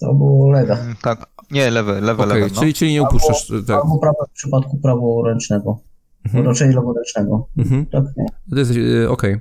[0.00, 0.74] to było lega.
[0.78, 1.26] Mm, Tak.
[1.50, 2.54] Nie, lewe, lewe, Okej, lewe.
[2.54, 2.60] No.
[2.60, 3.50] czyli, czyli nie upuszczasz.
[3.50, 3.82] e, Tak.
[3.84, 5.78] Albo prawo w przypadku praworęcznego.
[6.26, 6.46] Mhm.
[6.46, 7.48] Raczej leworęcznego.
[7.58, 7.86] Mhm.
[7.86, 8.26] Tak, nie.
[8.50, 8.72] To jest,
[9.04, 9.36] e, okej.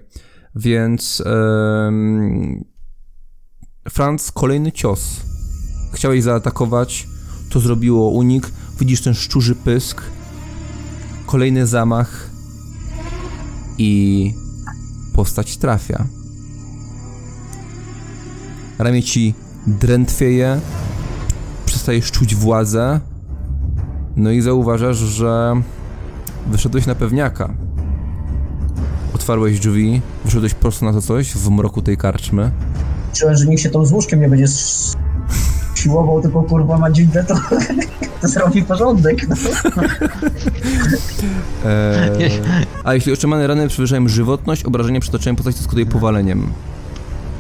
[0.56, 2.64] Więc em,
[3.90, 5.22] Franz, kolejny cios.
[5.94, 7.08] Chciałeś zaatakować,
[7.50, 8.52] to zrobiło unik.
[8.82, 10.02] Widzisz ten szczurzy pysk.
[11.26, 12.30] Kolejny zamach.
[13.78, 14.34] I
[15.16, 16.06] postać trafia.
[18.80, 19.34] Ramię ci
[19.68, 20.60] drętwieje.
[21.66, 23.00] Przestajesz czuć władzę.
[24.16, 25.62] No i zauważasz, że
[26.48, 27.54] wyszedłeś na pewniaka.
[29.16, 32.52] Otwarłeś drzwi, wyszedłeś prosto na to coś w mroku tej karczmy.
[33.14, 34.48] Czułem, że nikt się tą z łóżkiem nie będzie
[35.82, 37.36] siłował, tylko kurwa ma dzidę, to,
[38.22, 39.28] to zrobi porządek.
[39.30, 39.36] No.
[41.66, 42.32] Eee,
[42.84, 46.48] a jeśli otrzymane rany przewyższają żywotność, obrażenie przytoczeniem postaci skutkuje powaleniem.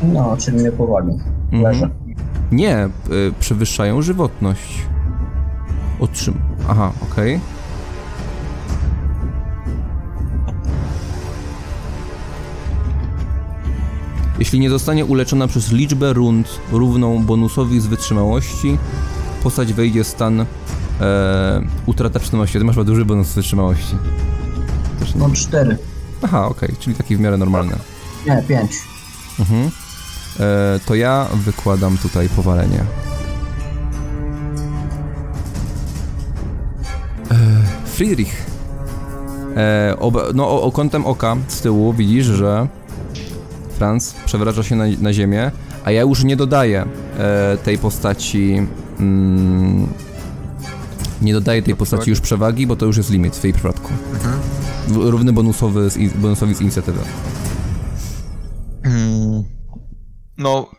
[0.04, 1.18] no, czyli mnie powoli.
[1.52, 1.90] Leżę.
[2.52, 4.86] Nie, y, przewyższają żywotność.
[6.00, 6.34] Otrzym...
[6.70, 7.40] Aha, okej.
[14.42, 18.78] Jeśli nie zostanie uleczona przez liczbę rund równą bonusowi z wytrzymałości,
[19.44, 20.46] postać wejdzie w stan
[21.02, 22.60] e, utrata przytomności.
[22.60, 23.96] Ty masz chyba duży bonus z wytrzymałości.
[25.00, 25.22] Też nie.
[25.22, 25.78] Mam cztery.
[26.22, 27.76] Aha, okej, czyli taki w miarę normalny.
[28.28, 28.72] Nie, pięć.
[29.40, 29.72] Mhm.
[30.40, 32.84] E, to ja wykładam tutaj powalenie.
[37.32, 37.38] E,
[37.86, 38.46] Friedrich.
[39.56, 39.96] E,
[40.34, 42.68] no, o, o kątem oka z tyłu widzisz, że
[43.82, 45.52] Franz przewraca się na, na ziemię,
[45.84, 46.86] a ja już nie dodaję
[47.18, 48.68] e, tej postaci.
[49.00, 49.88] Mm,
[51.22, 53.94] nie dodaję tej postaci już przewagi, bo to już jest limit w jej przypadku.
[54.88, 57.00] W- Równy bonusowy z, bonusowi z inicjatywy.
[58.84, 59.44] Mm.
[60.38, 60.70] No,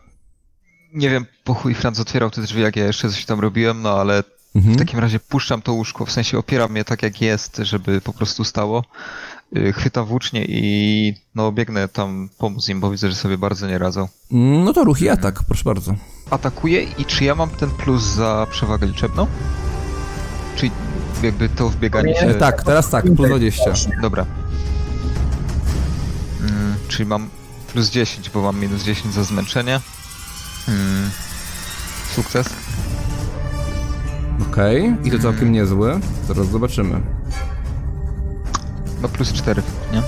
[0.93, 3.89] nie wiem, po chuj Franz otwierał te drzwi, jak ja jeszcze coś tam robiłem, no
[3.99, 4.23] ale
[4.55, 4.75] Mhm.
[4.75, 8.13] w takim razie puszczam to łóżko, w sensie opieram je tak jak jest, żeby po
[8.13, 8.83] prostu stało.
[9.57, 13.77] Y, Chwytam włócznie i no biegnę tam pomóc im, bo widzę, że sobie bardzo nie
[13.77, 14.07] radzą.
[14.31, 15.93] Mm, No to ruch i atak, proszę bardzo.
[16.29, 19.27] Atakuję i czy ja mam ten plus za przewagę liczebną?
[20.55, 20.69] Czy
[21.23, 22.27] jakby to wbieganie się...
[22.27, 23.63] E, tak, teraz tak, plus 20.
[24.01, 24.25] Dobra.
[26.41, 27.29] Mm, czyli mam
[27.73, 29.79] plus 10, bo mam minus 10 za zmęczenie.
[30.67, 31.09] Mm,
[32.15, 32.49] sukces.
[34.51, 35.99] Okej, i to całkiem niezły.
[36.27, 37.01] Zaraz zobaczymy.
[39.03, 39.61] No plus 4,
[39.93, 40.01] nie?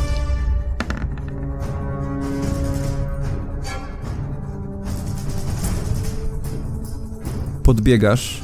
[7.64, 8.42] Podbiegasz,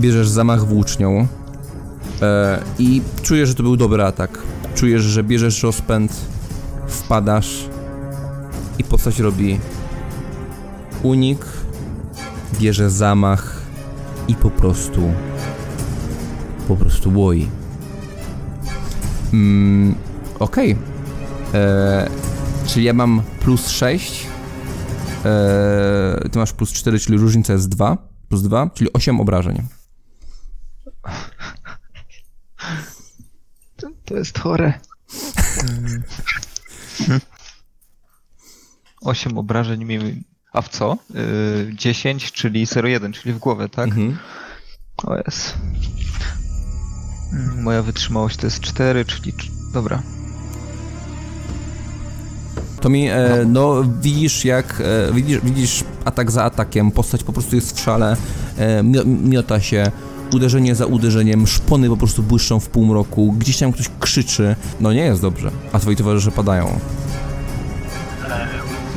[0.00, 1.26] bierzesz zamach włócznią
[2.22, 4.38] e, i czujesz, że to był dobry atak.
[4.74, 6.12] Czujesz, że bierzesz rozpęd,
[6.86, 7.68] wpadasz
[8.78, 9.60] i postać robi
[11.02, 11.46] unik,
[12.60, 13.62] bierze zamach
[14.28, 15.02] i po prostu
[16.68, 17.57] po prostu łoi.
[19.32, 19.94] Mm,
[20.38, 20.76] Okej.
[21.54, 22.10] E,
[22.66, 24.26] Czyli ja mam plus 6.
[25.24, 27.96] E, ty masz plus 4, czyli różnica jest 2.
[28.28, 29.62] Plus 2, czyli 8 obrażeń.
[33.76, 34.72] To, to jest chore.
[37.08, 37.20] Mm.
[39.00, 40.24] 8 obrażeń mi...
[40.52, 40.96] A w co?
[41.14, 43.88] Y, 10, czyli 0,1, czyli w głowę, tak?
[43.88, 44.18] Mhm.
[45.04, 45.54] O jest.
[47.32, 49.32] Mm, Moja wytrzymałość to jest 4, czyli...
[49.32, 50.02] cz- Dobra.
[52.80, 57.56] To mi, e, no widzisz jak, e, widzisz, widzisz atak za atakiem, postać po prostu
[57.56, 58.16] jest w szale,
[58.58, 59.90] e, mio- miota się,
[60.34, 65.00] uderzenie za uderzeniem, szpony po prostu błyszczą w półmroku, gdzieś tam ktoś krzyczy, no nie
[65.00, 66.78] jest dobrze, a twoi towarzysze padają.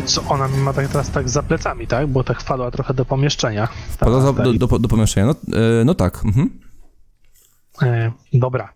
[0.05, 2.07] Co ona ma tak teraz tak za plecami, tak?
[2.07, 3.67] Bo tak wpadła trochę do pomieszczenia.
[3.99, 6.49] Ta- Pada za, ta- do, do, do pomieszczenia, no, e, no tak, mhm.
[7.81, 8.73] E, dobra.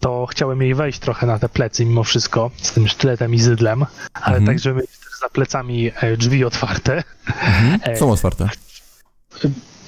[0.00, 3.86] To chciałem jej wejść trochę na te plecy mimo wszystko, z tym sztyletem i zydlem,
[4.14, 4.46] ale Mhm.
[4.46, 7.02] tak, żeby mieć też za plecami e, drzwi otwarte.
[7.26, 7.96] mhm.
[7.96, 8.48] Są otwarte.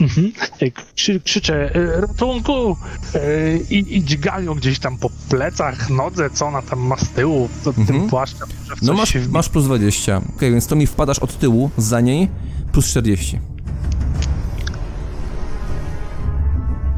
[0.01, 0.33] Mhm.
[0.61, 2.77] E, Krzy, krzyczę, e, ratunku!
[3.15, 7.49] E, I, I dźgają gdzieś tam po plecach, nodze, co ona tam ma z tyłu,
[7.65, 7.87] to, Mhm.
[7.87, 8.49] tym płaszczem.
[8.83, 12.29] No masz, się masz plus 20, okej, więc to mi wpadasz od tyłu, za niej,
[12.73, 13.39] plus 40.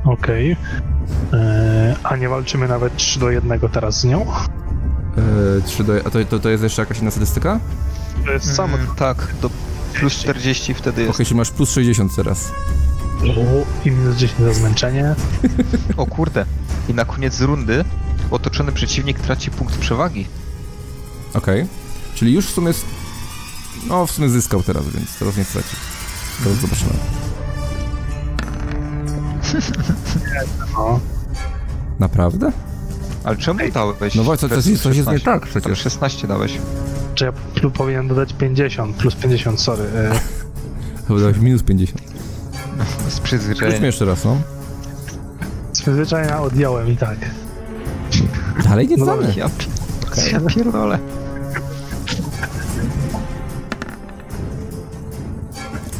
[0.04, 0.50] Okej.
[0.52, 0.56] E,
[2.02, 4.26] A nie walczymy nawet 3 do 1 teraz z nią?
[5.58, 7.60] E, 3 do, a to, to, to jest jeszcze jakaś inna statystyka?
[8.24, 8.76] To jest samo.
[8.76, 9.50] Mm, tak, do
[9.94, 11.16] plus 40 wtedy Okej, jest.
[11.16, 12.52] czyli masz plus 60 teraz.
[13.84, 15.14] I minus 10 za zmęczenie.
[15.96, 16.46] O kurde.
[16.88, 17.84] I na koniec rundy
[18.30, 20.26] otoczony przeciwnik traci punkt przewagi.
[21.34, 21.66] Okej.
[22.14, 22.72] Czyli już w sumie.
[23.88, 25.76] No, w sumie zyskał teraz, więc teraz nie straci.
[26.44, 26.92] Teraz zobaczymy.
[30.76, 31.00] No.
[31.98, 32.52] Naprawdę?
[33.24, 34.14] Ale czemu dałeś?
[34.14, 35.24] No właśnie, coś, versus coś jest nie 16?
[35.24, 35.78] tak Ale przecież.
[35.78, 36.58] 16 dałeś.
[37.14, 39.84] Czy ja plu- powinien dodać 50, plus 50, sorry.
[39.84, 40.10] E,
[41.08, 42.00] Chyba dałeś minus 50.
[43.08, 43.86] Z przyzwyczajenia.
[43.86, 44.36] jeszcze raz, no.
[45.72, 47.18] Z przyzwyczajenia odjąłem i tak.
[48.64, 49.34] Dalej nie No znamy.
[49.36, 50.98] Ja, pi- ja pierdolę.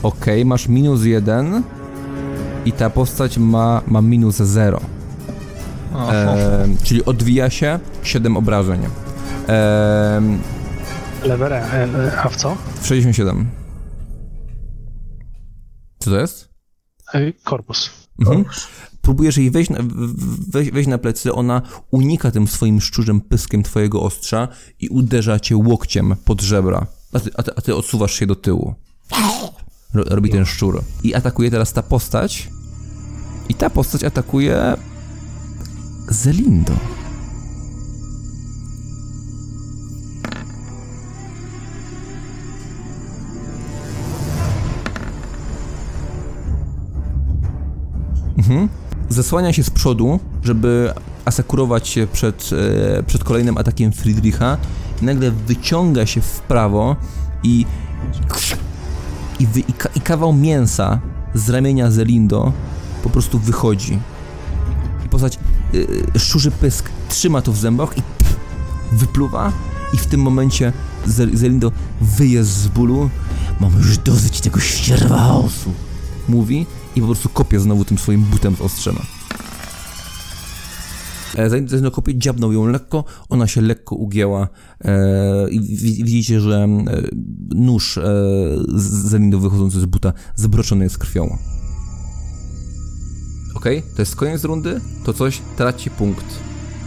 [0.03, 1.63] Okej, masz minus 1
[2.65, 4.81] i ta postać ma, ma minus 0.
[5.95, 8.81] O, Ehm, czyli odwija się 7 obrażeń.
[11.25, 12.57] Lewe rę- e, e, a w co?
[12.83, 13.47] 67.
[15.99, 16.49] Co to jest?
[17.15, 17.91] E, korpus.
[18.21, 18.45] Mhm.
[19.03, 19.79] Próbujesz jej wejść na,
[20.49, 24.49] wejść, wejść na plecy, ona unika tym swoim szczurzym pyskiem twojego ostrza
[24.81, 28.35] i uderza cię łokciem pod żebra, a ty, a ty, a ty odsuwasz się do
[28.35, 28.75] tyłu.
[29.95, 30.83] Ro- Robi ten szczur.
[31.03, 32.49] I atakuje teraz ta postać.
[33.49, 34.77] I ta postać atakuje
[36.09, 36.73] Zelindo.
[48.39, 48.69] Mhm.
[49.09, 50.93] Zasłania się z przodu, żeby
[51.25, 52.51] asekurować się przed,
[52.99, 54.57] e, przed kolejnym atakiem Friedricha.
[55.03, 56.97] Nagle wyciąga się w prawo
[57.43, 57.67] i
[59.41, 61.01] i, i, i kawał mięsa
[61.35, 62.53] z ramienia Zelindo
[63.05, 63.99] po prostu wychodzi.
[65.07, 65.39] I postać
[65.73, 65.87] yy,
[66.19, 68.37] szczurzy pysk trzyma to w zębach i pff,
[68.93, 69.53] wypluwa
[69.93, 70.73] i w tym momencie
[71.07, 73.11] Zel- Zelindo wyje z bólu.
[73.61, 75.73] Mam już dosyć tego ścierwa chaosu.
[76.29, 76.67] Mówi
[76.97, 79.01] i po prostu kopie znowu tym swoim butem z ostrzema.
[81.37, 84.49] E, Zanim Zelindo kopie, dziabnął ją lekko, ona się lekko ugięła
[84.85, 86.69] e, i wi- widzicie, że e,
[87.55, 88.03] nóż e,
[88.75, 91.39] z Zelindo wychodzący z buta zbroczony jest krwią.
[93.65, 96.25] Ok, to jest koniec rundy, to coś traci punkt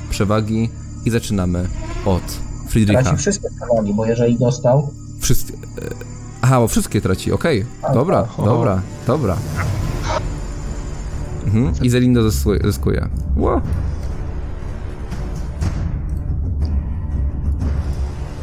[0.09, 0.69] przewagi
[1.05, 1.67] i zaczynamy
[2.05, 2.21] od
[2.69, 3.01] Friedricha.
[3.01, 4.89] Traci wszystkie przewagi, bo jeżeli dostał,
[5.19, 5.53] Wszystkie.
[5.53, 5.57] e,
[6.41, 7.65] Aha, bo wszystkie traci, okej.
[7.81, 8.45] Tak, Dobra, tak.
[8.45, 9.37] dobra, dobra.
[11.45, 11.73] Mhm.
[11.83, 13.07] I Zelindo zysku- zyskuje.
[13.37, 13.61] Ło.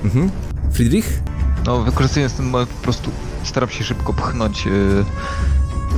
[0.05, 0.31] Mhm.
[0.73, 1.23] Friedrich?
[1.67, 3.11] No, wykorzystując ten moment po prostu
[3.45, 5.05] staram się szybko pchnąć, yy,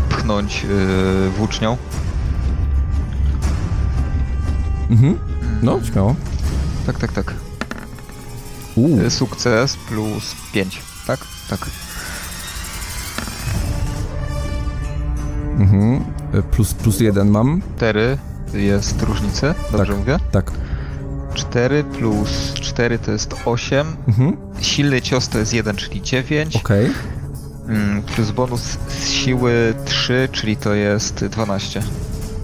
[0.08, 1.76] pchnąć yy, włócznią.
[4.90, 5.18] Mhm.
[5.62, 6.14] No, śmiało.
[6.86, 7.34] Tak, tak, tak.
[8.76, 9.00] Uuu.
[9.00, 11.20] Yy, Sukces plus 5, tak?
[11.50, 11.60] Tak.
[15.58, 16.04] Mhm.
[16.34, 17.62] E, Plus, plus jeden mam.
[17.76, 18.18] 4
[18.54, 19.96] jest różnica, dobrze Tak.
[19.98, 20.18] mówię?
[20.32, 20.50] Tak.
[21.34, 23.86] 4 plus 4 to jest 8.
[24.08, 24.36] Mhm.
[24.60, 26.56] Silny cios to jest 1, czyli 9.
[26.56, 26.90] Okej.
[27.68, 31.82] Mm, plus bonus z siły 3, czyli to jest 12.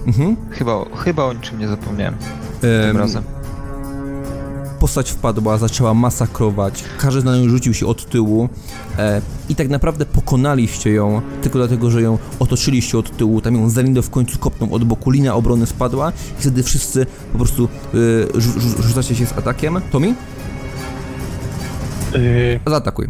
[0.07, 0.35] Mhm.
[0.51, 2.15] Chyba, chyba o niczym nie zapomniałem
[2.61, 3.23] tym Em, razem.
[4.79, 8.49] postać wpadła, zaczęła masakrować, każdy na nią rzucił się od tyłu
[8.97, 13.69] e, i tak naprawdę pokonaliście ją tylko dlatego, że ją otoczyliście od tyłu, tam ją
[13.69, 17.97] Zelindo w końcu kopnął od boku, linia obrony spadła i wtedy wszyscy po prostu e,
[18.37, 19.81] rzu- rzu- rzucacie się z atakiem.
[19.91, 20.15] Tommy?
[22.13, 23.05] Yy, Zaatakuj.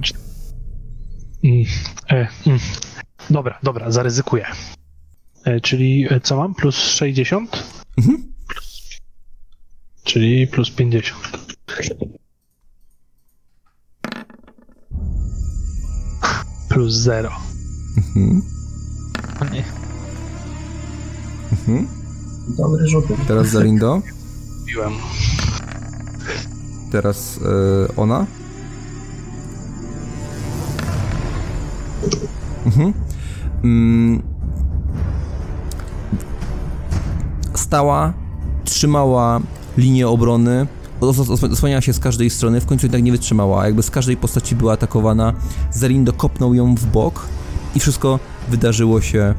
[1.43, 1.63] mm,
[2.11, 2.59] e, mm.
[3.29, 4.45] Dobra, dobra, zaryzykuję.
[5.43, 6.55] E, czyli e, co mam?
[6.55, 7.63] Plus 60?
[7.97, 8.33] Mhm.
[10.03, 11.37] Czyli plus 50.
[16.69, 17.29] Plus 0.
[17.97, 18.41] Mhm.
[19.41, 19.63] O nie.
[21.51, 21.87] Mhm.
[22.57, 23.05] dobry rzut.
[23.27, 24.01] Teraz Zelindo,
[24.65, 24.93] Biłem.
[26.91, 27.39] teraz
[27.89, 28.25] e, ona.
[32.65, 32.93] Mhm.
[33.63, 34.32] Mm.
[37.73, 38.13] Stała,
[38.63, 39.39] trzymała
[39.77, 40.67] linię obrony,
[41.01, 44.17] os- os- osłaniała się z każdej strony, w końcu jednak nie wytrzymała, jakby z każdej
[44.17, 45.33] postaci była atakowana.
[45.71, 47.27] Zelindo kopnął ją w bok
[47.75, 48.19] i wszystko
[48.49, 49.33] wydarzyło się e,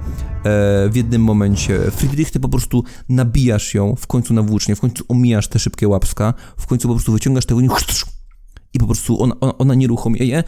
[0.89, 1.79] w jednym momencie.
[1.91, 5.89] Friedrich, ty po prostu nabijasz ją w końcu na włócznie, w końcu omijasz te szybkie
[5.89, 7.61] łapska, w końcu po prostu wyciągasz tego
[8.75, 10.45] i po prostu ona, ona, ona nieruchomieje,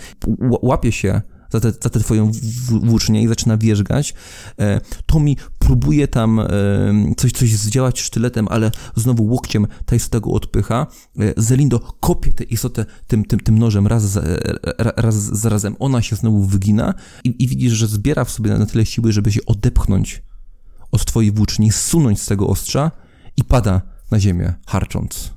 [0.63, 1.23] łapie się
[1.61, 2.31] za tę za tę twoją
[2.69, 4.15] włócznię i zaczyna wierzgać.
[4.59, 6.47] E, Tommy próbuje tam e,
[7.17, 10.87] coś, coś zdziałać sztyletem, ale znowu łokciem ta istota go odpycha.
[11.19, 14.23] E, Zelindo kopie tę istotę tym, tym, tym nożem raz za,
[14.79, 15.77] ra- raz za razem.
[15.79, 16.95] Ona się znowu wygina
[17.25, 20.23] i, i widzisz, że zbiera w sobie na tyle siły, żeby się odepchnąć
[20.93, 22.91] od twojej włóczni, zsunąć z tego ostrza
[23.37, 25.37] i pada na ziemię, harcząc.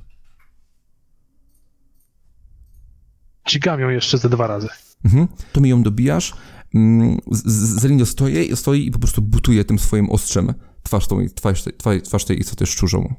[3.47, 4.67] Dźgam ją jeszcze ze dwa razy.
[5.03, 5.27] Mhm.
[5.53, 6.33] To mi ją dobijasz.
[6.75, 10.53] Mm, Z- Z- Zelindo stoi, stoi i po prostu butuje tym swoim ostrzem
[10.83, 13.13] twarz, tą, twarz, tej- twarz, twarz tej istoty szczurzą.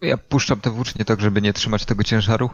[0.00, 2.50] Ja puszczam te włócznie tak, żeby nie trzymać tego ciężaru.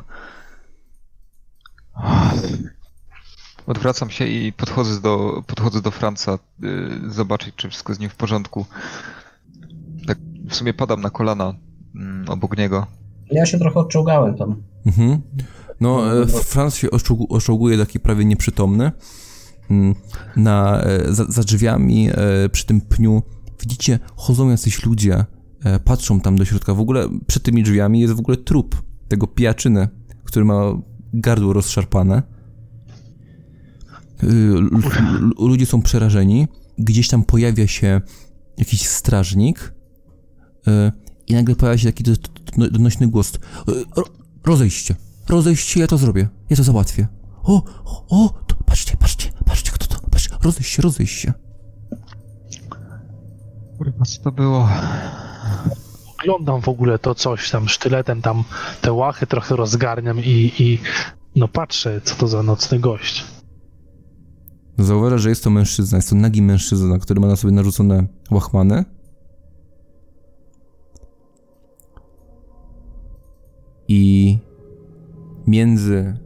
[3.66, 8.14] Odwracam się i podchodzę do, podchodzę do Franca, y, zobaczyć, czy wszystko z nim w
[8.16, 8.66] porządku.
[10.06, 11.54] Tak w sumie padam na kolana
[11.94, 12.86] mm, obok niego.
[13.30, 14.62] Ja się trochę odczołgałem tam.
[14.86, 15.22] Mhm.
[15.80, 16.88] No, e, Franz się
[17.28, 18.92] oszczoguje taki prawie nieprzytomny.
[19.70, 19.94] Mm,
[20.36, 23.22] Na, e, za, za drzwiami e, przy tym pniu
[23.60, 25.24] widzicie, chodzą jacyś ludzie,
[25.84, 26.74] patrzą tam do środka.
[26.74, 29.88] W ogóle przed tymi drzwiami jest w ogóle trup tego pijaczyny,
[30.24, 30.62] który ma
[31.14, 32.22] gardło rozszarpane.
[35.38, 36.48] Ludzie są przerażeni.
[36.78, 38.00] Gdzieś tam pojawia się
[38.58, 39.74] jakiś strażnik
[41.26, 42.12] i nagle pojawia się taki do,
[42.56, 43.34] do, donośny głos.
[43.34, 43.38] Y,
[43.96, 44.04] ro,
[45.28, 47.06] rozejść się, ja to zrobię, ja to załatwię.
[47.42, 51.32] O, o, o to, patrzcie, patrzcie, patrzcie, kto to, patrzcie, rozejść się, rozejść się.
[53.78, 54.68] Kurwa, co to było?
[56.20, 58.44] Oglądam w ogóle to coś tam sztyletem, tam
[58.80, 60.78] te łachy trochę rozgarniam i, i
[61.36, 63.24] no patrzę, co to za nocny gość.
[64.78, 68.84] Zauważa, że jest to mężczyzna, jest to nagi mężczyzna, który ma na sobie narzucone łachmany.
[73.88, 74.38] I
[75.48, 76.16] między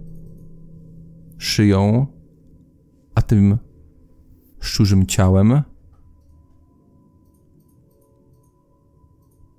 [1.39, 2.07] szyją
[3.15, 3.59] a tym
[4.61, 5.63] szczurzym ciałem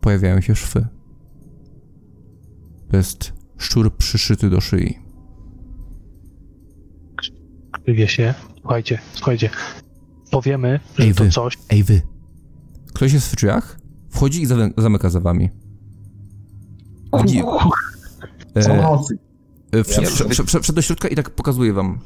[0.02, 0.88] pojawiają się szwy.
[2.90, 5.00] To jest szczur przyszyty do szyi.
[7.88, 8.34] Wie się.
[8.62, 9.50] Słuchajcie, słuchajcie.
[10.32, 11.30] Powiemy, że Ej, to wy.
[11.30, 11.58] coś.
[11.70, 12.02] Ej wy!
[12.94, 14.46] Ktoś jest w drzwiach, wchodzi i
[14.78, 15.50] zamyka za wami.
[17.24, 17.42] Widzi,
[18.56, 18.98] e,
[19.84, 22.00] wszedł, Ja wszedł, do środka i tak pokazuje wam.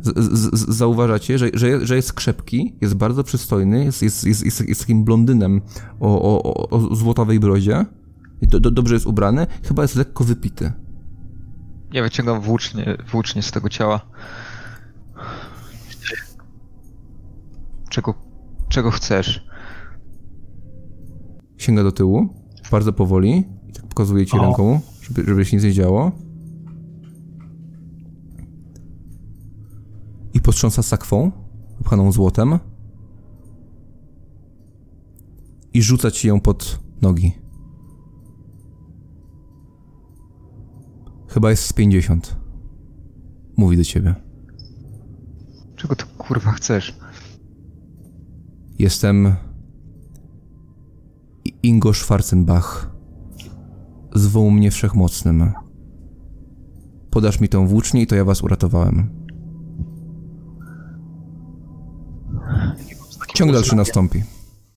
[0.00, 4.44] Z, z, z, zauważacie, że, że, że jest krzepki, jest bardzo przystojny, jest, jest, jest,
[4.44, 5.60] jest, jest takim blondynem
[6.00, 7.86] o, o, o, złotowej brodzie.
[8.40, 10.72] I Do, do, dobrze jest ubrany, chyba jest lekko wypity.
[11.92, 14.00] Ja wyciągam włócznie, włócznie z tego ciała.
[17.90, 18.14] Czego,
[18.68, 19.46] czego chcesz?
[21.58, 22.28] Sięga do tyłu,
[22.70, 24.42] bardzo powoli, i tak pokazuje ci O.
[24.42, 24.80] ręką,
[25.16, 26.12] żeby, żeby się nic nie działo.
[30.34, 31.30] I postrząsa sakwą,
[31.78, 32.58] wypchaną złotem.
[35.74, 37.32] I rzuca ci ją pod nogi.
[41.28, 42.36] Chyba jest z 50.
[43.56, 44.14] Mówi do ciebie.
[45.76, 46.98] Czego ty kurwa chcesz?
[48.78, 49.34] Jestem
[51.62, 52.91] Ingo Schwarzenbach.
[54.14, 55.52] Zwoł mnie wszechmocnym.
[57.10, 59.10] Podasz mi tą włócznię i to ja was uratowałem.
[63.34, 64.22] Ciąg dalszy nastąpi.